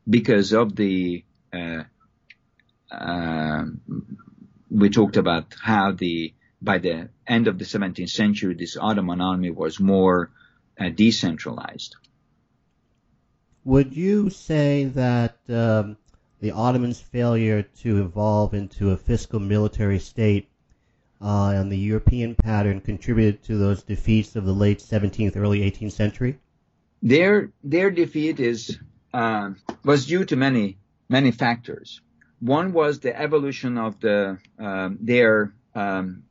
because 0.10 0.54
of 0.54 0.76
the 0.76 1.24
uh, 1.54 1.84
uh, 2.92 3.66
we 4.70 4.90
talked 4.90 5.18
about 5.18 5.56
how 5.62 5.92
the 5.92 6.34
by 6.62 6.78
the 6.78 7.10
end 7.28 7.48
of 7.48 7.60
the 7.60 7.66
17th 7.66 8.10
century, 8.10 8.56
this 8.56 8.78
Ottoman 8.78 9.22
army 9.22 9.52
was 9.52 9.80
more 9.80 10.32
uh, 10.80 10.90
decentralized. 10.90 11.96
Would 13.66 13.96
you 13.96 14.30
say 14.30 14.86
that 14.86 15.38
um, 15.50 15.98
the 16.46 16.52
Ottomans' 16.52 17.02
failure 17.02 17.64
to 17.64 18.04
evolve 18.04 18.54
into 18.54 18.92
a 18.92 18.98
fiscal 18.98 19.40
military 19.40 19.98
state 19.98 20.48
uh, 21.20 21.50
and 21.56 21.72
the 21.72 21.78
European 21.78 22.36
pattern 22.36 22.80
contributed 22.80 23.42
to 23.42 23.58
those 23.58 23.82
defeats 23.82 24.36
of 24.36 24.46
the 24.46 24.54
late 24.54 24.78
17th, 24.78 25.36
early 25.36 25.62
18th 25.62 25.94
century? 25.94 26.38
Their 27.02 27.50
their 27.64 27.90
defeat 27.90 28.40
is 28.40 28.78
uh, 29.12 29.54
was 29.84 30.06
due 30.06 30.24
to 30.26 30.36
many 30.36 30.78
many 31.10 31.32
factors. 31.32 32.02
One 32.40 32.74
was 32.74 33.00
the 33.00 33.20
evolution 33.20 33.80
of 33.80 34.00
the 34.00 34.38
um, 34.60 35.00
their 35.02 35.52
um, 35.74 36.26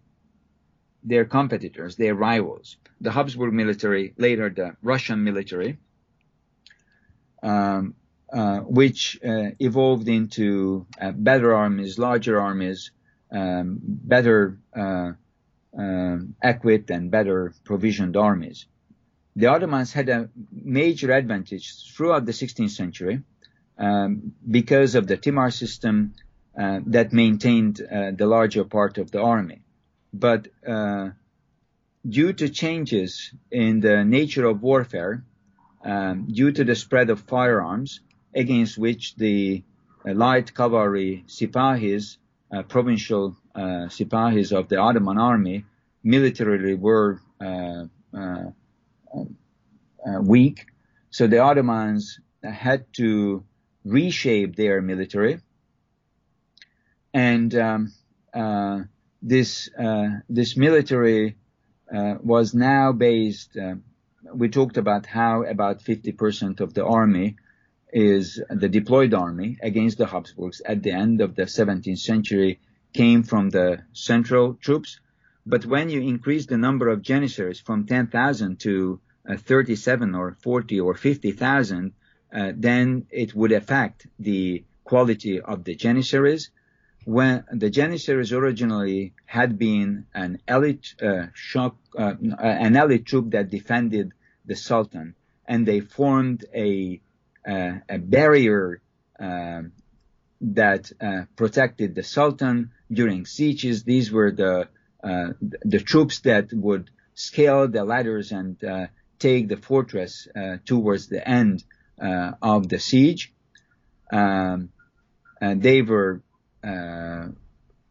their 1.03 1.25
competitors, 1.25 1.97
their 1.97 2.15
rivals, 2.15 2.77
the 3.01 3.11
Habsburg 3.11 3.53
military, 3.53 4.15
later 4.17 4.49
the 4.49 4.77
Russian 4.81 5.25
military, 5.25 5.79
um, 7.43 7.95
uh, 8.35 8.59
which 8.61 9.19
uh, 9.25 9.51
evolved 9.61 10.09
into 10.09 10.87
uh, 11.01 11.13
better 11.13 11.55
armies, 11.55 11.99
larger 11.99 12.41
armies, 12.41 12.91
um, 13.31 13.79
better 13.81 14.59
uh, 14.77 15.13
um, 15.79 16.35
equipped 16.43 16.91
and 16.91 17.11
better 17.11 17.55
provisioned 17.63 18.17
armies. 18.17 18.67
The 19.37 19.47
Ottomans 19.47 19.93
had 19.93 20.09
a 20.09 20.31
major 20.51 21.13
advantage 21.13 21.95
throughout 21.95 22.27
the 22.27 22.33
16th 22.33 22.71
century 22.71 23.23
um, 23.79 24.33
because 24.49 24.97
of 24.97 25.07
the 25.07 25.17
Timar 25.17 25.51
system 25.51 26.15
uh, 26.59 26.81
that 26.87 27.13
maintained 27.13 27.81
uh, 27.81 28.11
the 28.13 28.27
larger 28.27 28.65
part 28.65 28.99
of 28.99 29.11
the 29.11 29.21
army 29.21 29.63
but 30.13 30.47
due 32.09 32.33
to 32.33 32.49
changes 32.49 33.33
in 33.51 33.81
the 33.81 34.05
nature 34.05 34.45
of 34.45 34.63
warfare, 34.63 35.25
um, 35.85 36.27
due 36.27 36.53
to 36.53 36.65
the 36.65 36.75
spread 36.75 37.11
of 37.11 37.21
firearms, 37.21 38.01
against 38.35 38.79
which 38.79 39.17
the 39.17 39.63
uh, 40.07 40.15
light 40.15 40.55
cavalry 40.55 41.25
sipahis, 41.29 42.19
uh, 42.55 42.63
provincial 42.63 43.37
uh, 43.55 43.89
sipahis 43.89 44.53
of 44.53 44.69
the 44.69 44.77
Ottoman 44.77 45.19
army, 45.19 45.65
militarily 46.03 46.75
were 46.75 47.21
uh, 47.41 47.85
uh, 48.13 48.51
weak. 50.21 50.67
So 51.11 51.27
the 51.27 51.39
Ottomans 51.39 52.21
had 52.43 52.93
to 52.95 53.45
reshape 53.85 54.57
their 54.57 54.83
military 54.83 55.41
and 57.13 57.55
um, 57.55 57.93
this 59.25 59.71
uh, 59.79 60.09
this 60.29 60.57
military 60.57 61.37
uh, 61.93 62.15
was 62.23 62.55
now 62.55 62.93
based. 62.93 63.57
Uh, 63.57 63.77
we 64.35 64.49
talked 64.49 64.77
about 64.77 65.07
how 65.07 65.45
about 65.45 65.81
50% 65.81 66.61
of 66.61 66.75
the 66.75 66.85
army 66.85 67.37
is 67.95 68.43
the 68.51 68.69
deployed 68.69 69.15
army 69.15 69.57
against 69.63 69.99
the 69.99 70.07
Habsburgs 70.07 70.61
at 70.67 70.83
the 70.83 70.91
end 70.91 71.21
of 71.21 71.37
the 71.37 71.45
17th 71.45 71.99
century 71.99 72.61
came 72.93 73.23
from 73.23 73.51
the 73.51 73.85
central 73.93 74.55
troops. 74.55 75.01
But 75.47 75.65
when 75.65 75.89
you 75.89 76.01
increase 76.01 76.47
the 76.47 76.59
number 76.59 76.89
of 76.89 77.03
janissaries 77.03 77.61
from 77.61 77.87
10,000 77.87 78.59
to 78.61 79.01
uh, 79.29 79.37
37 79.37 80.15
or 80.15 80.37
40 80.43 80.81
or 80.81 80.95
50,000, 80.95 81.93
uh, 82.33 82.53
then 82.57 83.07
it 83.11 83.35
would 83.35 83.53
affect 83.53 84.07
the 84.19 84.65
quality 84.85 85.41
of 85.41 85.65
the 85.65 85.75
janissaries 85.75 86.51
when 87.05 87.45
the 87.53 87.71
Janissaries 87.71 88.33
originally 88.33 89.13
had 89.27 89.59
been 89.59 90.07
an 90.15 90.39
elite 90.49 90.95
uh, 91.03 91.27
shock, 91.35 91.77
uh, 91.99 92.15
an 92.39 92.77
elite 92.77 93.07
troop 93.07 93.31
that 93.31 93.51
defended 93.51 94.13
the 94.47 94.57
Sultan, 94.57 95.15
and 95.47 95.67
they 95.67 95.81
formed 95.81 96.45
a 96.55 97.01
a 97.47 97.99
barrier 97.99 98.81
um, 99.19 99.73
that 100.41 100.93
uh, 101.01 101.23
protected 101.37 101.95
the 101.95 102.03
Sultan 102.03 102.73
during 102.91 103.25
sieges. 103.27 103.85
These 103.85 104.11
were 104.13 104.31
the 104.31 104.69
uh, 105.03 105.35
the 105.41 105.81
troops 105.81 106.21
that 106.21 106.51
would 106.53 106.91
scale 107.15 107.69
the 107.69 107.85
ladders 107.85 108.33
and 108.33 108.63
uh, 108.65 108.87
take 109.19 109.49
the 109.49 109.57
fortress 109.59 110.27
uh, 110.35 110.57
towards 110.65 111.09
the 111.09 111.27
end 111.29 111.63
uh, 112.01 112.33
of 112.41 112.69
the 112.69 112.79
siege. 112.79 113.33
Um, 114.11 114.71
and 115.41 115.63
they 115.63 115.83
were 115.83 116.23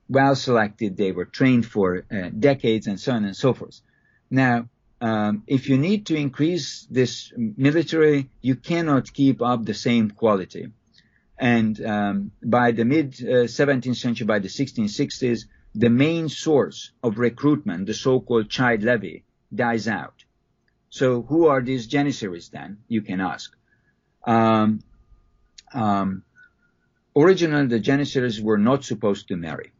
well 0.09 0.35
selected. 0.35 0.97
They 0.97 1.11
were 1.11 1.25
trained 1.25 1.65
for 1.67 2.01
decades 2.39 2.87
and 2.87 2.99
so 2.99 3.11
on 3.13 3.25
and 3.25 3.35
so 3.35 3.53
forth. 3.53 3.79
Now, 4.31 4.67
um, 5.03 5.43
if 5.47 5.67
you 5.67 5.77
need 5.77 6.05
to 6.05 6.15
increase 6.15 6.87
this 6.89 7.33
military, 7.35 8.29
you 8.41 8.55
cannot 8.55 9.13
keep 9.13 9.41
up 9.41 9.65
the 9.65 9.73
same 9.73 10.09
quality. 10.09 10.67
And 11.37 11.85
um, 11.85 12.31
by 12.41 12.71
the 12.71 12.85
mid 12.85 13.07
uh, 13.21 13.51
17th 13.59 13.97
century, 13.97 14.25
by 14.25 14.39
the 14.39 14.47
1660s, 14.47 15.41
the 15.75 15.89
main 15.89 16.29
source 16.29 16.91
of 17.03 17.17
recruitment, 17.17 17.85
the 17.85 17.93
so-called 17.93 18.49
child 18.49 18.83
levy, 18.83 19.25
dies 19.53 19.89
out. 19.89 20.23
So 20.89 21.23
who 21.23 21.47
are 21.47 21.61
these 21.61 21.85
janissaries 21.87 22.47
then? 22.47 22.77
You 22.87 23.01
can 23.01 23.19
ask. 23.19 23.53
Um, 24.25 24.83
um, 25.73 26.23
originally, 27.13 27.67
the 27.67 27.79
janissaries 27.79 28.39
were 28.39 28.57
not 28.57 28.85
supposed 28.85 29.27
to 29.27 29.35
marry. 29.35 29.73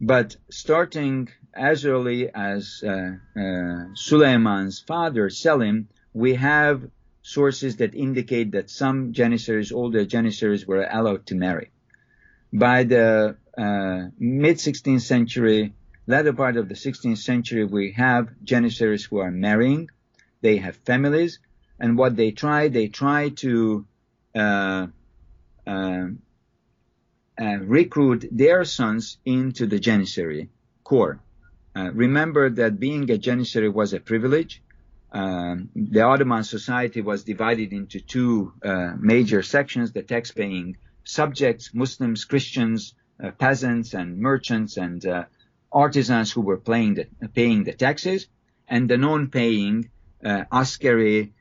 But 0.00 0.36
starting 0.50 1.30
as 1.56 1.84
early 1.84 2.28
as 2.34 2.82
uh, 2.86 3.12
uh, 3.38 3.84
Suleiman's 3.94 4.80
father, 4.80 5.30
Selim, 5.30 5.88
we 6.12 6.34
have 6.34 6.82
sources 7.22 7.76
that 7.76 7.94
indicate 7.94 8.52
that 8.52 8.70
some 8.70 9.12
janissaries, 9.12 9.72
older 9.72 10.04
janissaries, 10.04 10.66
were 10.66 10.86
allowed 10.90 11.26
to 11.26 11.34
marry. 11.34 11.70
By 12.52 12.84
the 12.84 13.36
uh, 13.56 14.02
mid 14.18 14.56
16th 14.56 15.00
century, 15.00 15.74
latter 16.06 16.32
part 16.32 16.56
of 16.56 16.68
the 16.68 16.74
16th 16.74 17.18
century, 17.18 17.64
we 17.64 17.92
have 17.92 18.28
janissaries 18.42 19.04
who 19.04 19.18
are 19.18 19.30
marrying. 19.30 19.88
They 20.40 20.58
have 20.58 20.76
families, 20.76 21.38
and 21.80 21.96
what 21.96 22.16
they 22.16 22.32
try, 22.32 22.68
they 22.68 22.88
try 22.88 23.30
to 23.30 23.86
uh, 24.34 24.86
uh, 25.66 26.06
uh 27.40 27.56
recruit 27.62 28.28
their 28.30 28.64
sons 28.64 29.18
into 29.24 29.66
the 29.66 29.78
janissary 29.78 30.50
corps. 30.84 31.20
Uh, 31.76 31.90
remember 31.92 32.50
that 32.50 32.78
being 32.78 33.10
a 33.10 33.18
janissary 33.18 33.68
was 33.68 33.92
a 33.92 34.00
privilege. 34.00 34.62
Um, 35.12 35.70
the 35.74 36.02
Ottoman 36.02 36.44
society 36.44 37.00
was 37.00 37.24
divided 37.24 37.72
into 37.72 38.00
two 38.00 38.52
uh, 38.64 38.94
major 38.98 39.42
sections: 39.42 39.92
the 39.92 40.02
tax-paying 40.02 40.76
subjects, 41.04 41.72
Muslims, 41.74 42.24
Christians, 42.24 42.94
uh, 43.22 43.30
peasants, 43.32 43.94
and 43.94 44.18
merchants 44.18 44.76
and 44.76 45.04
uh, 45.06 45.24
artisans 45.70 46.32
who 46.32 46.40
were 46.40 46.56
the, 46.94 47.06
paying 47.34 47.64
the 47.64 47.72
taxes, 47.72 48.26
and 48.68 48.88
the 48.88 48.96
non-paying 48.96 49.88
uh, 50.24 50.44
askari 50.50 51.32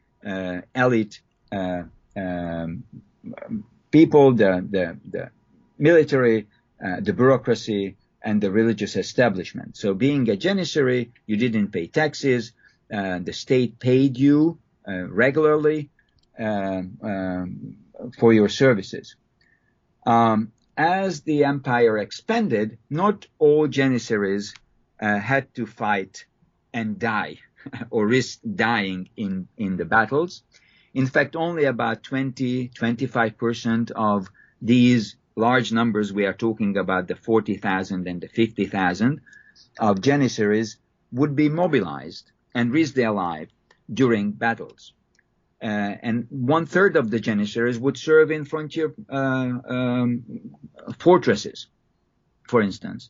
elite 0.76 1.22
um, 1.52 2.84
people, 3.92 4.34
the, 4.34 4.66
the, 4.70 4.98
the 5.10 5.30
military, 5.78 6.48
the 6.80 7.14
bureaucracy, 7.14 7.96
and 8.24 8.42
the 8.42 8.52
religious 8.52 8.96
establishment. 8.96 9.76
So 9.78 9.94
being 9.94 10.30
a 10.30 10.38
janissary, 10.38 11.12
you 11.26 11.38
didn't 11.38 11.70
pay 11.70 11.88
taxes. 11.88 12.54
Uh, 12.94 13.20
the 13.20 13.34
state 13.34 13.80
paid 13.80 14.18
you 14.18 14.60
uh, 14.88 15.08
regularly 15.10 15.90
uh, 16.40 16.84
um, 17.02 17.78
for 18.18 18.34
your 18.34 18.50
services. 18.50 19.16
Um, 20.06 20.52
as 20.76 21.22
the 21.22 21.44
empire 21.44 21.98
expanded, 21.98 22.78
not 22.90 23.28
all 23.40 23.68
janissaries 23.68 24.54
uh, 25.00 25.20
had 25.20 25.54
to 25.56 25.66
fight 25.66 26.26
and 26.74 26.98
die 26.98 27.38
or 27.90 28.08
risk 28.08 28.40
dying 28.56 29.10
in, 29.16 29.48
in 29.58 29.78
the 29.78 29.86
battles. 29.86 30.44
In 30.94 31.08
fact, 31.08 31.36
only 31.36 31.66
about 31.66 32.04
20, 32.04 32.70
25% 32.70 33.92
of 33.92 34.28
these 34.62 35.16
large 35.36 35.72
numbers, 35.72 36.14
we 36.14 36.26
are 36.26 36.34
talking 36.34 36.78
about 36.78 37.08
the 37.08 37.16
40,000 37.16 38.08
and 38.08 38.22
the 38.22 38.28
50,000 38.28 39.22
of 39.80 40.02
janissaries 40.02 40.78
would 41.12 41.36
be 41.36 41.50
mobilized 41.50 42.32
and 42.54 42.72
risk 42.72 42.94
their 42.94 43.12
life 43.12 43.50
during 43.92 44.32
battles. 44.32 44.94
Uh, 45.62 45.96
and 46.02 46.28
one 46.30 46.66
third 46.66 46.98
of 46.98 47.10
the 47.10 47.20
janissaries 47.20 47.80
would 47.80 47.98
serve 47.98 48.32
in 48.32 48.44
frontier 48.44 48.94
uh, 49.10 49.60
um, 49.66 50.24
fortresses, 51.00 51.68
for 52.48 52.62
instance. 52.62 53.10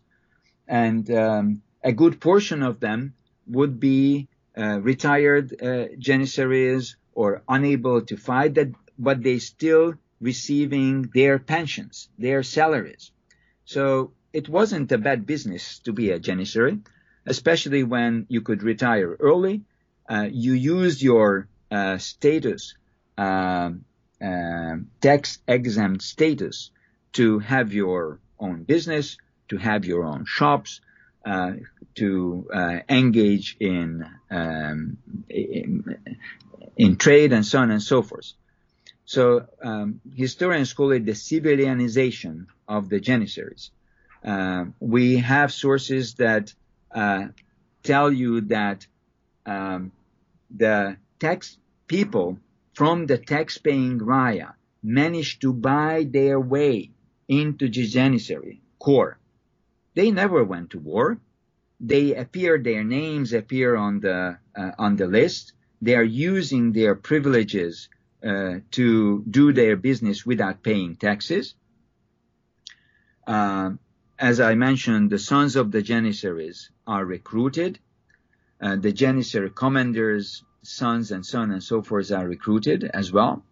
And 0.68 1.10
um, 1.12 1.62
a 1.84 1.92
good 1.92 2.22
portion 2.22 2.62
of 2.62 2.80
them 2.80 3.16
would 3.48 3.80
be 3.80 4.28
uh, 4.56 4.80
retired 4.82 5.62
uh, 5.62 5.88
janissaries 5.98 6.96
or 7.14 7.42
unable 7.50 8.02
to 8.02 8.18
fight 8.18 8.54
that, 8.54 8.72
but 9.00 9.24
they 9.24 9.40
still 9.40 9.96
receiving 10.24 11.12
their 11.14 11.38
pensions, 11.38 12.08
their 12.18 12.42
salaries. 12.44 13.12
So 13.66 14.14
it 14.32 14.48
wasn't 14.48 14.92
a 14.92 14.98
bad 14.98 15.26
business 15.26 15.80
to 15.80 15.92
be 15.92 16.12
a 16.12 16.20
janissary, 16.20 16.80
especially 17.26 17.84
when 17.84 18.26
you 18.30 18.42
could 18.42 18.64
retire 18.64 19.16
early. 19.20 19.62
Uh, 20.10 20.28
you 20.32 20.54
used 20.54 21.02
your 21.02 21.48
uh, 21.70 21.98
status, 21.98 22.76
uh, 23.18 23.72
tax 25.02 25.40
exempt 25.48 26.02
status, 26.02 26.72
to 27.14 27.40
have 27.40 27.74
your 27.74 28.20
own 28.40 28.64
business, 28.64 29.18
to 29.50 29.58
have 29.58 29.86
your 29.86 30.04
own 30.04 30.26
shops, 30.26 30.82
uh, 31.26 31.54
to 31.96 32.48
uh, 32.54 32.80
engage 32.90 33.56
in, 33.60 34.06
um, 34.32 34.98
in, 35.30 35.96
in 36.76 36.96
trade 36.98 37.34
and 37.34 37.46
so 37.46 37.60
on 37.60 37.72
and 37.72 37.84
so 37.84 38.02
forth. 38.02 38.34
So 39.06 39.48
um, 39.62 40.02
historians 40.16 40.74
call 40.74 40.92
it 40.92 41.06
the 41.06 41.12
civilianization 41.12 42.48
of 42.68 42.90
the 42.90 43.00
Janissaries. 43.00 43.72
Uh, 44.24 44.66
we 44.80 45.18
have 45.18 45.52
sources 45.52 46.14
that 46.16 46.54
uh, 46.92 47.28
tell 47.84 48.12
you 48.12 48.42
that 48.42 48.88
um, 49.46 49.92
the 50.50 50.98
tax 51.20 51.58
people 51.88 52.38
from 52.74 53.06
the 53.06 53.18
tax-paying 53.18 54.00
Raya 54.00 54.54
managed 54.82 55.42
to 55.42 55.54
buy 55.54 56.08
their 56.10 56.40
way 56.40 56.92
into 57.28 57.70
the 57.70 57.86
Janissary 57.88 58.62
Corps. 58.80 59.18
They 59.96 60.12
never 60.12 60.44
went 60.44 60.72
to 60.72 60.80
war. 60.80 61.18
They 61.80 62.16
appear, 62.16 62.58
their 62.58 62.84
names 62.84 63.34
appear 63.34 63.76
on 63.76 64.00
the 64.00 64.38
uh, 64.56 64.72
on 64.78 64.96
the 64.96 65.08
list. 65.08 65.54
They 65.82 65.96
are 65.96 66.04
using 66.04 66.72
their 66.72 66.96
privileges 66.96 67.90
uh, 68.24 68.60
to 68.72 69.24
do 69.30 69.54
their 69.54 69.76
business 69.76 70.26
without 70.26 70.64
paying 70.64 70.96
taxes. 70.96 71.56
Uh, 73.28 73.72
as 74.18 74.40
I 74.40 74.56
mentioned, 74.56 75.10
the 75.10 75.20
sons 75.20 75.56
of 75.56 75.72
the 75.72 75.82
Janissaries 75.82 76.70
are 76.88 77.04
recruited. 77.04 77.80
Uh, 78.62 78.78
the 78.78 78.94
Janissary 78.94 79.50
commanders, 79.54 80.44
sons, 80.62 81.12
and 81.12 81.26
so 81.26 81.40
on 81.40 81.52
and 81.52 81.62
so 81.62 81.82
forth 81.82 82.12
are 82.12 82.28
recruited 82.28 82.84
as 82.86 83.12
well. 83.12 83.44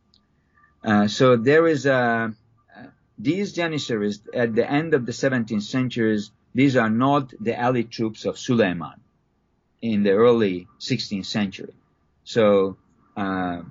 Uh, 0.83 1.07
so 1.07 1.35
there 1.35 1.67
is 1.67 1.85
a, 1.85 2.33
these 3.17 3.53
Janissaries 3.53 4.21
at 4.33 4.55
the 4.55 4.69
end 4.69 4.93
of 4.93 5.05
the 5.05 5.11
17th 5.11 5.63
centuries, 5.63 6.31
these 6.55 6.75
are 6.75 6.89
not 6.89 7.33
the 7.39 7.59
elite 7.61 7.91
troops 7.91 8.25
of 8.25 8.37
Suleiman 8.37 8.99
in 9.81 10.03
the 10.03 10.11
early 10.11 10.67
16th 10.79 11.25
century. 11.25 11.73
So, 12.23 12.77
uh, 13.17 13.61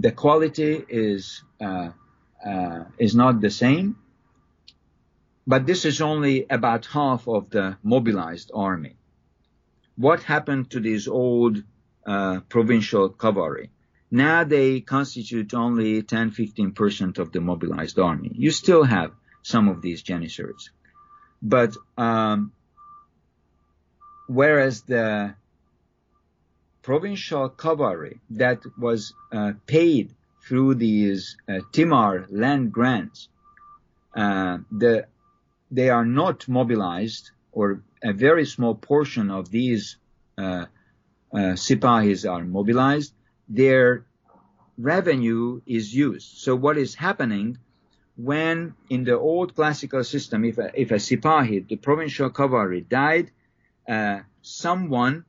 the 0.00 0.12
quality 0.12 0.84
is 0.88 1.42
uh, 1.60 1.90
uh, 2.44 2.84
is 2.98 3.14
not 3.14 3.40
the 3.40 3.50
same. 3.50 3.96
But 5.46 5.66
this 5.66 5.84
is 5.84 6.00
only 6.00 6.46
about 6.48 6.86
half 6.86 7.28
of 7.28 7.50
the 7.50 7.76
mobilized 7.82 8.50
army. 8.54 8.96
What 9.96 10.22
happened 10.22 10.70
to 10.70 10.80
these 10.80 11.06
old 11.06 11.62
uh, 12.06 12.40
provincial 12.48 13.10
cavalry? 13.10 13.70
Now 14.10 14.44
they 14.44 14.80
constitute 14.80 15.52
only 15.54 16.02
10-15% 16.02 17.18
of 17.18 17.32
the 17.32 17.40
mobilized 17.40 17.98
army. 17.98 18.30
You 18.34 18.50
still 18.50 18.84
have 18.84 19.12
some 19.42 19.68
of 19.68 19.82
these 19.82 20.02
janissaries. 20.02 20.70
But 21.42 21.76
um, 21.98 22.52
whereas 24.26 24.82
the 24.82 25.34
provincial 26.84 27.48
cavalry 27.48 28.20
that 28.28 28.60
was 28.78 29.14
uh, 29.32 29.52
paid 29.66 30.14
through 30.46 30.74
these 30.74 31.36
uh, 31.48 31.60
Timar 31.72 32.26
land 32.30 32.70
grants, 32.72 33.28
uh, 34.14 34.58
the, 34.70 35.06
they 35.70 35.88
are 35.88 36.04
not 36.04 36.46
mobilized, 36.46 37.30
or 37.52 37.82
a 38.02 38.12
very 38.12 38.44
small 38.44 38.74
portion 38.74 39.30
of 39.30 39.50
these 39.50 39.96
uh, 40.36 40.42
uh, 40.42 40.66
sipahis 41.64 42.30
are 42.30 42.44
mobilized. 42.44 43.14
Their 43.48 44.04
revenue 44.76 45.62
is 45.66 45.94
used. 45.94 46.38
So 46.38 46.54
what 46.54 46.76
is 46.76 46.94
happening 46.94 47.56
when 48.16 48.74
in 48.90 49.04
the 49.04 49.18
old 49.18 49.54
classical 49.54 50.04
system, 50.04 50.44
if 50.44 50.58
a, 50.58 50.70
if 50.78 50.90
a 50.90 51.00
Sipahi, 51.06 51.66
the 51.66 51.76
provincial 51.76 52.30
cavalry, 52.30 52.82
died, 52.82 53.30
uh, 53.88 54.20
someone 54.42 55.24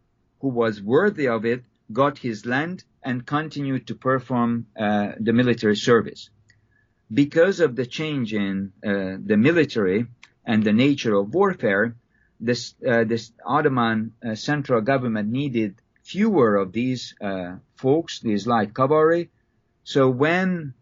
who 0.46 0.50
was 0.50 0.80
worthy 0.80 1.28
of 1.28 1.44
it 1.44 1.64
got 1.92 2.20
his 2.20 2.46
land 2.46 2.84
and 3.02 3.26
continued 3.26 3.88
to 3.88 3.96
perform 3.96 4.68
uh, 4.78 5.14
the 5.20 5.34
military 5.34 5.76
service. 5.76 6.30
Because 7.12 7.60
of 7.60 7.76
the 7.76 7.88
change 7.88 8.32
in 8.32 8.72
uh, 8.86 9.18
the 9.32 9.38
military 9.38 10.06
and 10.46 10.64
the 10.64 10.78
nature 10.86 11.16
of 11.16 11.34
warfare, 11.34 11.96
this, 12.40 12.76
uh, 12.88 13.06
this 13.06 13.32
Ottoman 13.44 14.14
uh, 14.24 14.36
central 14.36 14.82
government 14.82 15.32
needed 15.32 15.82
fewer 16.04 16.58
of 16.58 16.72
these 16.72 17.16
uh, 17.20 17.56
folks, 17.74 18.20
these 18.20 18.46
light 18.46 18.72
cavalry. 18.76 19.32
So 19.84 20.12
when 20.12 20.76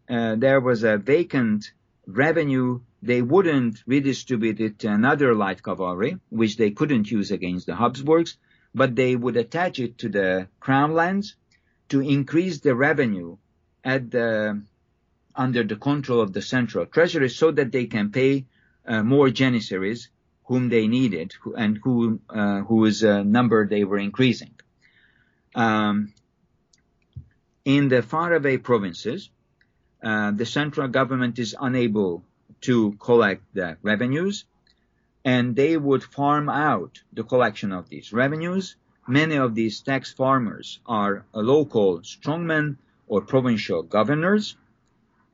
there 0.45 0.59
was 0.59 0.83
a 0.83 0.97
vacant 0.97 1.71
revenue, 2.05 2.81
they 3.01 3.21
wouldn't 3.21 3.75
redistribute 3.87 4.59
it 4.59 4.79
to 4.79 4.87
another 4.89 5.33
light 5.33 5.63
cavalry, 5.63 6.17
which 6.27 6.57
they 6.57 6.71
couldn't 6.71 7.09
use 7.09 7.31
against 7.31 7.65
the 7.67 7.75
Habsburgs, 7.75 8.37
but 8.75 8.95
they 8.95 9.15
would 9.15 9.37
attach 9.37 9.79
it 9.79 9.97
to 9.99 10.09
the 10.09 10.47
crown 10.59 10.93
lands 10.93 11.35
to 11.89 12.01
increase 12.01 12.59
the 12.59 12.75
revenue 12.75 13.37
at 13.83 14.09
the 14.11 14.61
under 15.35 15.63
the 15.63 15.75
control 15.75 16.21
of 16.21 16.31
the 16.33 16.41
central 16.41 16.85
treasury 16.85 17.29
so 17.29 17.51
that 17.51 17.71
they 17.71 17.85
can 17.85 18.11
pay 18.11 18.45
uh, 18.85 19.01
more 19.01 19.29
janissaries 19.29 20.09
whom 20.45 20.69
they 20.69 20.87
needed 20.87 21.33
and 21.57 21.79
who 21.83 22.19
uh, 22.29 22.59
whose 22.61 23.03
uh, 23.03 23.23
number 23.23 23.65
they 23.67 23.83
were 23.83 23.97
increasing. 23.97 24.53
Um, 25.55 26.13
in 27.65 27.87
the 27.87 28.01
faraway 28.01 28.57
provinces, 28.57 29.29
uh, 30.03 30.31
the 30.31 30.45
central 30.45 30.87
government 30.87 31.39
is 31.39 31.55
unable 31.59 32.23
to 32.61 32.93
collect 32.93 33.43
the 33.53 33.77
revenues 33.81 34.45
and 35.25 35.55
they 35.55 35.77
would 35.77 36.03
farm 36.03 36.49
out 36.49 37.01
the 37.13 37.23
collection 37.23 37.71
of 37.71 37.89
these 37.89 38.11
revenues. 38.13 38.75
Many 39.07 39.35
of 39.35 39.55
these 39.55 39.81
tax 39.81 40.13
farmers 40.13 40.79
are 40.85 41.25
local 41.33 41.99
strongmen 41.99 42.77
or 43.07 43.21
provincial 43.21 43.83
governors 43.83 44.55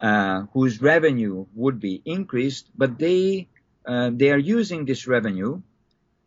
uh, 0.01 0.43
whose 0.53 0.81
revenue 0.81 1.45
would 1.55 1.79
be 1.79 2.01
increased, 2.05 2.69
but 2.75 2.97
they 2.97 3.47
uh, 3.85 4.11
they 4.13 4.31
are 4.31 4.37
using 4.37 4.85
this 4.85 5.07
revenue 5.07 5.61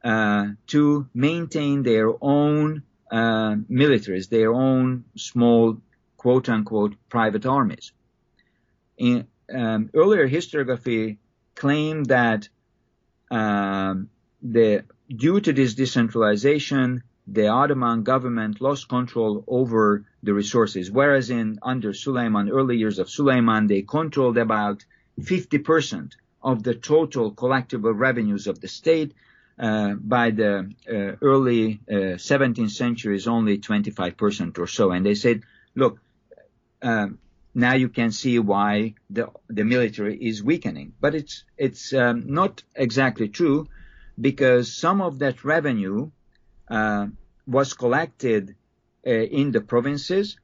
uh, 0.04 0.48
to 0.66 1.08
maintain 1.14 1.82
their 1.82 2.12
own 2.20 2.82
uh, 3.10 3.54
militaries, 3.70 4.28
their 4.28 4.52
own 4.52 5.04
small 5.16 5.78
quote 6.16 6.48
unquote 6.48 6.94
private 7.08 7.46
armies 7.46 7.92
in 8.96 9.26
um, 9.52 9.90
earlier 9.94 10.28
historiography 10.28 11.18
claimed 11.54 12.06
that 12.06 12.48
um, 13.32 14.10
the 14.42 14.84
due 15.08 15.40
to 15.40 15.52
this 15.52 15.74
decentralization, 15.74 17.02
the 17.26 17.48
Ottoman 17.48 18.02
government 18.02 18.60
lost 18.60 18.88
control 18.88 19.42
over 19.46 20.04
the 20.22 20.34
resources, 20.34 20.90
whereas 20.90 21.30
in 21.30 21.58
under 21.62 21.94
Suleiman, 21.94 22.50
early 22.50 22.76
years 22.76 22.98
of 22.98 23.08
Suleiman, 23.08 23.66
they 23.66 23.82
controlled 23.82 24.36
about 24.36 24.84
50% 25.20 26.12
of 26.42 26.62
the 26.62 26.74
total 26.74 27.32
collectible 27.32 27.98
revenues 27.98 28.46
of 28.46 28.60
the 28.60 28.68
state. 28.68 29.14
Uh, 29.58 29.94
by 29.94 30.30
the 30.30 30.72
uh, 30.88 31.16
early 31.20 31.78
uh, 31.88 32.16
17th 32.16 32.70
century 32.70 33.14
is 33.14 33.28
only 33.28 33.58
25% 33.58 34.58
or 34.58 34.66
so. 34.66 34.90
And 34.90 35.04
they 35.04 35.14
said, 35.14 35.42
look, 35.74 36.00
um, 36.80 37.18
now 37.54 37.74
you 37.74 37.88
can 37.88 38.10
see 38.12 38.38
why 38.38 38.94
the 39.10 39.30
the 39.48 39.64
military 39.64 40.16
is 40.16 40.42
weakening. 40.42 40.94
But 41.00 41.14
it's 41.14 41.44
it's 41.56 41.92
um, 41.92 42.24
not 42.26 42.62
exactly 42.74 43.28
true 43.28 43.68
because 44.20 44.74
some 44.74 45.00
of 45.00 45.18
that 45.18 45.44
revenue 45.44 46.10
uh, 46.68 47.06
was 47.46 47.74
collected 47.74 48.54
uh, 49.06 49.10
in 49.10 49.52
the 49.52 49.60
provinces. 49.60 50.38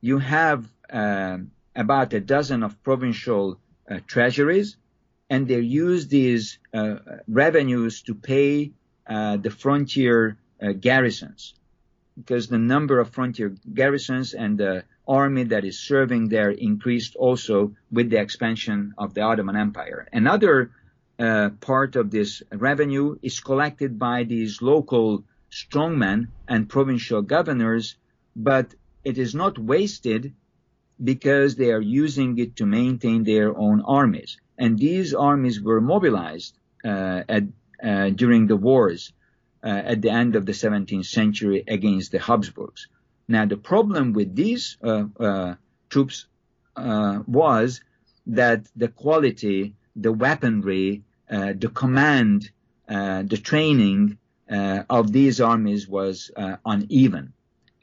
You 0.00 0.18
have 0.18 0.66
uh, 0.90 1.38
about 1.76 2.12
a 2.12 2.20
dozen 2.20 2.62
of 2.62 2.82
provincial 2.82 3.58
uh, 3.90 4.00
treasuries, 4.06 4.76
and 5.28 5.46
they 5.46 5.60
use 5.60 6.08
these 6.08 6.58
uh, 6.72 6.96
revenues 7.28 8.02
to 8.02 8.14
pay 8.14 8.72
uh, 9.06 9.36
the 9.36 9.50
frontier 9.50 10.38
garrisons 10.80 11.52
because 12.16 12.48
the 12.48 12.58
number 12.58 12.98
of 12.98 13.10
frontier 13.10 13.54
garrisons 13.74 14.32
and 14.32 14.56
the 14.56 14.84
army 15.06 15.44
that 15.44 15.64
is 15.64 15.78
serving 15.78 16.28
there 16.28 16.50
increased 16.50 17.16
also 17.16 17.74
with 17.90 18.10
the 18.10 18.20
expansion 18.20 18.94
of 18.96 19.14
the 19.14 19.20
Ottoman 19.20 19.56
Empire. 19.56 20.08
Another 20.12 20.70
uh, 21.18 21.50
part 21.60 21.96
of 21.96 22.10
this 22.10 22.42
revenue 22.50 23.16
is 23.22 23.40
collected 23.40 23.98
by 23.98 24.24
these 24.24 24.62
local 24.62 25.24
strongmen 25.50 26.28
and 26.48 26.68
provincial 26.68 27.22
governors, 27.22 27.96
but 28.34 28.74
it 29.04 29.18
is 29.18 29.34
not 29.34 29.58
wasted 29.58 30.34
because 31.02 31.56
they 31.56 31.70
are 31.72 31.80
using 31.80 32.38
it 32.38 32.56
to 32.56 32.66
maintain 32.66 33.24
their 33.24 33.56
own 33.56 33.80
armies. 33.82 34.38
And 34.58 34.78
these 34.78 35.14
armies 35.14 35.60
were 35.60 35.80
mobilized 35.80 36.56
uh, 36.84 37.22
at, 37.28 37.44
uh, 37.82 38.10
during 38.10 38.46
the 38.46 38.56
wars 38.56 39.12
uh, 39.62 39.68
at 39.68 40.02
the 40.02 40.10
end 40.10 40.36
of 40.36 40.46
the 40.46 40.52
17th 40.52 41.06
century 41.06 41.64
against 41.66 42.12
the 42.12 42.18
Habsburgs. 42.18 42.88
Now, 43.26 43.46
the 43.46 43.56
problem 43.56 44.12
with 44.12 44.34
these 44.34 44.76
uh, 44.82 45.04
uh, 45.18 45.54
troops 45.88 46.26
uh, 46.76 47.20
was 47.26 47.80
that 48.26 48.66
the 48.76 48.88
quality, 48.88 49.74
the 49.96 50.12
weaponry, 50.12 51.04
uh, 51.30 51.54
the 51.56 51.68
command, 51.68 52.50
uh, 52.88 53.22
the 53.22 53.38
training 53.38 54.18
uh, 54.50 54.82
of 54.90 55.12
these 55.12 55.40
armies 55.40 55.88
was 55.88 56.30
uneven. 56.66 57.32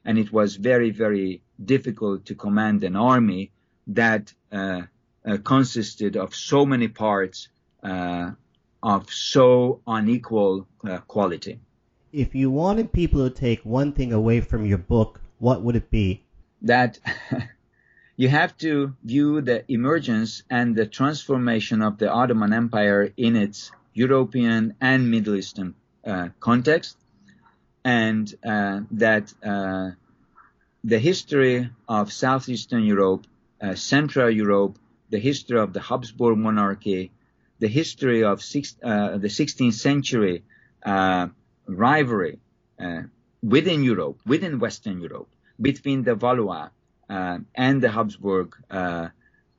And 0.05 0.17
it 0.17 0.31
was 0.31 0.55
very, 0.55 0.91
very 0.91 1.41
difficult 1.63 2.25
to 2.25 2.35
command 2.35 2.83
an 2.83 2.95
army 2.95 3.51
that 3.87 4.33
consisted 5.43 6.17
of 6.17 6.35
so 6.35 6.65
many 6.65 6.87
parts 6.87 7.49
of 7.83 9.11
so 9.11 9.81
unequal 9.87 10.67
quality. 11.07 11.59
If 12.11 12.35
you 12.35 12.51
wanted 12.51 12.91
people 12.91 13.29
to 13.29 13.35
take 13.35 13.63
one 13.63 13.93
thing 13.93 14.11
away 14.11 14.41
from 14.41 14.65
your 14.65 14.79
book, 14.79 15.20
what 15.41 15.63
would 15.63 15.75
it 15.75 15.89
be? 15.89 16.23
That 16.61 16.99
you 18.15 18.29
have 18.29 18.55
to 18.57 18.93
view 19.03 19.41
the 19.41 19.65
emergence 19.67 20.43
and 20.49 20.75
the 20.75 20.85
transformation 20.85 21.81
of 21.81 21.97
the 21.97 22.09
Ottoman 22.11 22.53
Empire 22.53 23.11
in 23.17 23.35
its 23.35 23.71
European 23.93 24.75
and 24.79 25.09
Middle 25.09 25.35
Eastern 25.35 25.73
uh, 26.05 26.29
context, 26.39 26.95
and 27.83 28.33
uh, 28.45 28.81
that 28.91 29.33
uh, 29.43 29.89
the 30.83 30.99
history 30.99 31.69
of 31.87 32.13
Southeastern 32.13 32.83
Europe, 32.83 33.25
uh, 33.59 33.73
Central 33.73 34.29
Europe, 34.29 34.77
the 35.09 35.19
history 35.19 35.59
of 35.59 35.73
the 35.73 35.81
Habsburg 35.81 36.37
monarchy, 36.37 37.11
the 37.57 37.67
history 37.67 38.23
of 38.23 38.43
six, 38.43 38.75
uh, 38.83 39.17
the 39.17 39.27
16th 39.27 39.73
century 39.73 40.43
uh, 40.85 41.27
rivalry 41.67 42.39
within 43.41 43.83
Europe, 43.83 44.19
within 44.25 44.59
Western 44.59 45.01
Europe, 45.01 45.29
between 45.59 46.03
the 46.03 46.15
Valois 46.15 46.69
uh, 47.09 47.39
and 47.55 47.81
the 47.81 47.91
Habsburg 47.91 48.55
uh, 48.69 49.09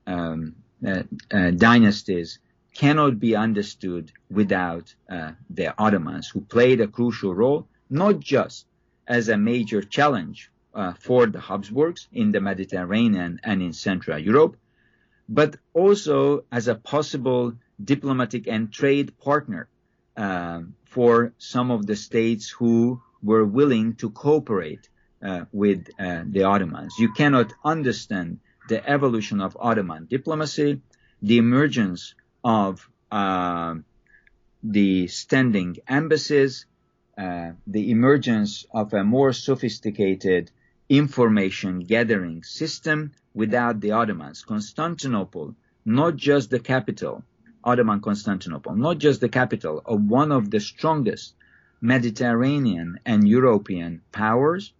um, 0.06 0.54
uh, 0.86 1.02
uh 1.30 1.50
dynasties 1.50 2.38
cannot 2.74 3.20
be 3.20 3.36
understood 3.36 4.10
without 4.30 4.94
uh, 5.08 5.32
the 5.50 5.74
Ottomans, 5.78 6.28
who 6.28 6.40
played 6.40 6.80
a 6.80 6.88
crucial 6.88 7.34
role, 7.34 7.68
not 7.90 8.18
just 8.18 8.66
as 9.06 9.28
a 9.28 9.36
major 9.36 9.82
challenge 9.82 10.50
uh, 10.74 10.94
for 10.94 11.26
the 11.26 11.40
Habsburgs 11.40 12.08
in 12.12 12.32
the 12.32 12.40
Mediterranean 12.40 13.40
and 13.44 13.62
in 13.62 13.72
Central 13.72 14.18
Europe, 14.18 14.56
but 15.28 15.56
also 15.74 16.44
as 16.50 16.66
a 16.68 16.74
possible 16.74 17.52
diplomatic 17.84 18.48
and 18.48 18.72
trade 18.72 19.18
partner 19.18 19.68
for 20.84 21.32
some 21.38 21.70
of 21.70 21.86
the 21.86 21.96
states 21.96 22.48
who 22.48 23.00
were 23.22 23.44
willing 23.44 23.94
to 23.94 24.10
cooperate 24.10 24.88
uh, 25.22 25.44
with 25.52 25.88
uh, 25.98 26.22
the 26.26 26.42
Ottomans. 26.42 26.94
You 26.98 27.12
cannot 27.12 27.52
understand 27.64 28.40
the 28.68 28.88
evolution 28.88 29.40
of 29.40 29.56
Ottoman 29.60 30.06
diplomacy, 30.06 30.80
the 31.20 31.38
emergence 31.38 32.14
of 32.42 32.88
uh, 33.10 33.76
the 34.62 35.06
standing 35.08 35.76
embassies, 35.88 36.66
uh, 37.16 37.52
the 37.66 37.90
emergence 37.90 38.64
of 38.72 38.92
a 38.94 39.04
more 39.04 39.32
sophisticated 39.32 40.50
information 40.88 41.80
gathering 41.80 42.42
system 42.42 43.12
without 43.34 43.80
the 43.80 43.92
Ottomans. 43.92 44.42
Constantinople, 44.42 45.54
not 45.84 46.16
just 46.16 46.50
the 46.50 46.60
capital, 46.60 47.24
Ottoman 47.64 48.00
Constantinople, 48.00 48.74
not 48.74 48.98
just 48.98 49.20
the 49.20 49.28
capital 49.28 49.82
of 49.84 50.02
one 50.02 50.32
of 50.32 50.50
the 50.50 50.60
strongest 50.60 51.34
Mediterranean 51.82 53.00
and 53.04 53.28
European 53.28 54.00
powers, 54.12 54.72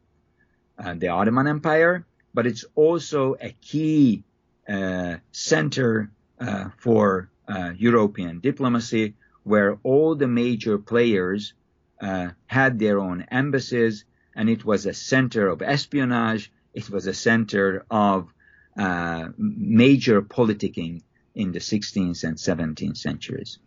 uh, 0.79 0.95
the 0.95 1.09
Ottoman 1.09 1.49
Empire, 1.49 2.07
but 2.33 2.47
it's 2.47 2.65
also 2.77 3.35
a 3.41 3.51
key 3.61 4.23
uh, 4.69 5.17
center 5.33 6.11
uh, 6.41 6.69
for 6.79 7.29
uh, 7.49 7.73
European 7.77 8.39
diplomacy, 8.39 9.15
where 9.43 9.79
all 9.83 10.15
the 10.15 10.29
major 10.29 10.79
players 10.79 11.53
uh, 12.01 12.29
had 12.47 12.79
their 12.79 13.01
own 13.01 13.27
embassies, 13.31 14.05
and 14.37 14.49
it 14.49 14.65
was 14.65 14.87
a 14.87 14.95
center 14.95 15.49
of 15.49 15.61
espionage. 15.61 16.53
It 16.73 16.89
was 16.89 17.07
a 17.09 17.15
center 17.15 17.85
of 17.91 18.33
uh, 18.77 19.29
major 19.37 20.23
politicking 20.23 21.03
in 21.35 21.53
the 21.53 21.59
16th 21.59 22.25
and 22.25 22.37
17th 22.37 22.97
centuries. 22.97 23.59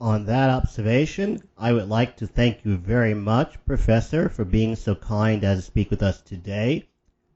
On 0.00 0.26
that 0.26 0.50
observation, 0.50 1.40
I 1.56 1.72
would 1.72 1.88
like 1.88 2.18
to 2.18 2.26
thank 2.26 2.66
you 2.66 2.76
very 2.76 3.14
much, 3.14 3.56
Professor, 3.64 4.28
for 4.28 4.44
being 4.44 4.76
so 4.76 4.94
kind 4.94 5.42
as 5.42 5.58
to 5.58 5.62
speak 5.62 5.90
with 5.90 6.02
us 6.02 6.20
today. 6.20 6.86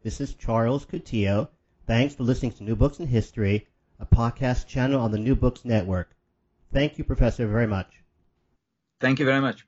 This 0.02 0.20
is 0.20 0.34
Charles 0.34 0.84
Coutinho. 0.84 1.48
Thanks 1.86 2.14
for 2.14 2.24
listening 2.24 2.52
to 2.52 2.64
New 2.64 2.76
Books 2.76 3.00
in 3.00 3.06
History, 3.06 3.66
a 3.98 4.04
podcast 4.04 4.66
channel 4.66 5.00
on 5.00 5.10
the 5.10 5.18
New 5.18 5.34
Books 5.34 5.64
Network. 5.64 6.14
Thank 6.70 6.98
you, 6.98 7.04
Professor, 7.04 7.46
very 7.46 7.66
much. 7.66 8.02
Thank 9.00 9.20
you 9.20 9.24
very 9.24 9.40
much. 9.40 9.64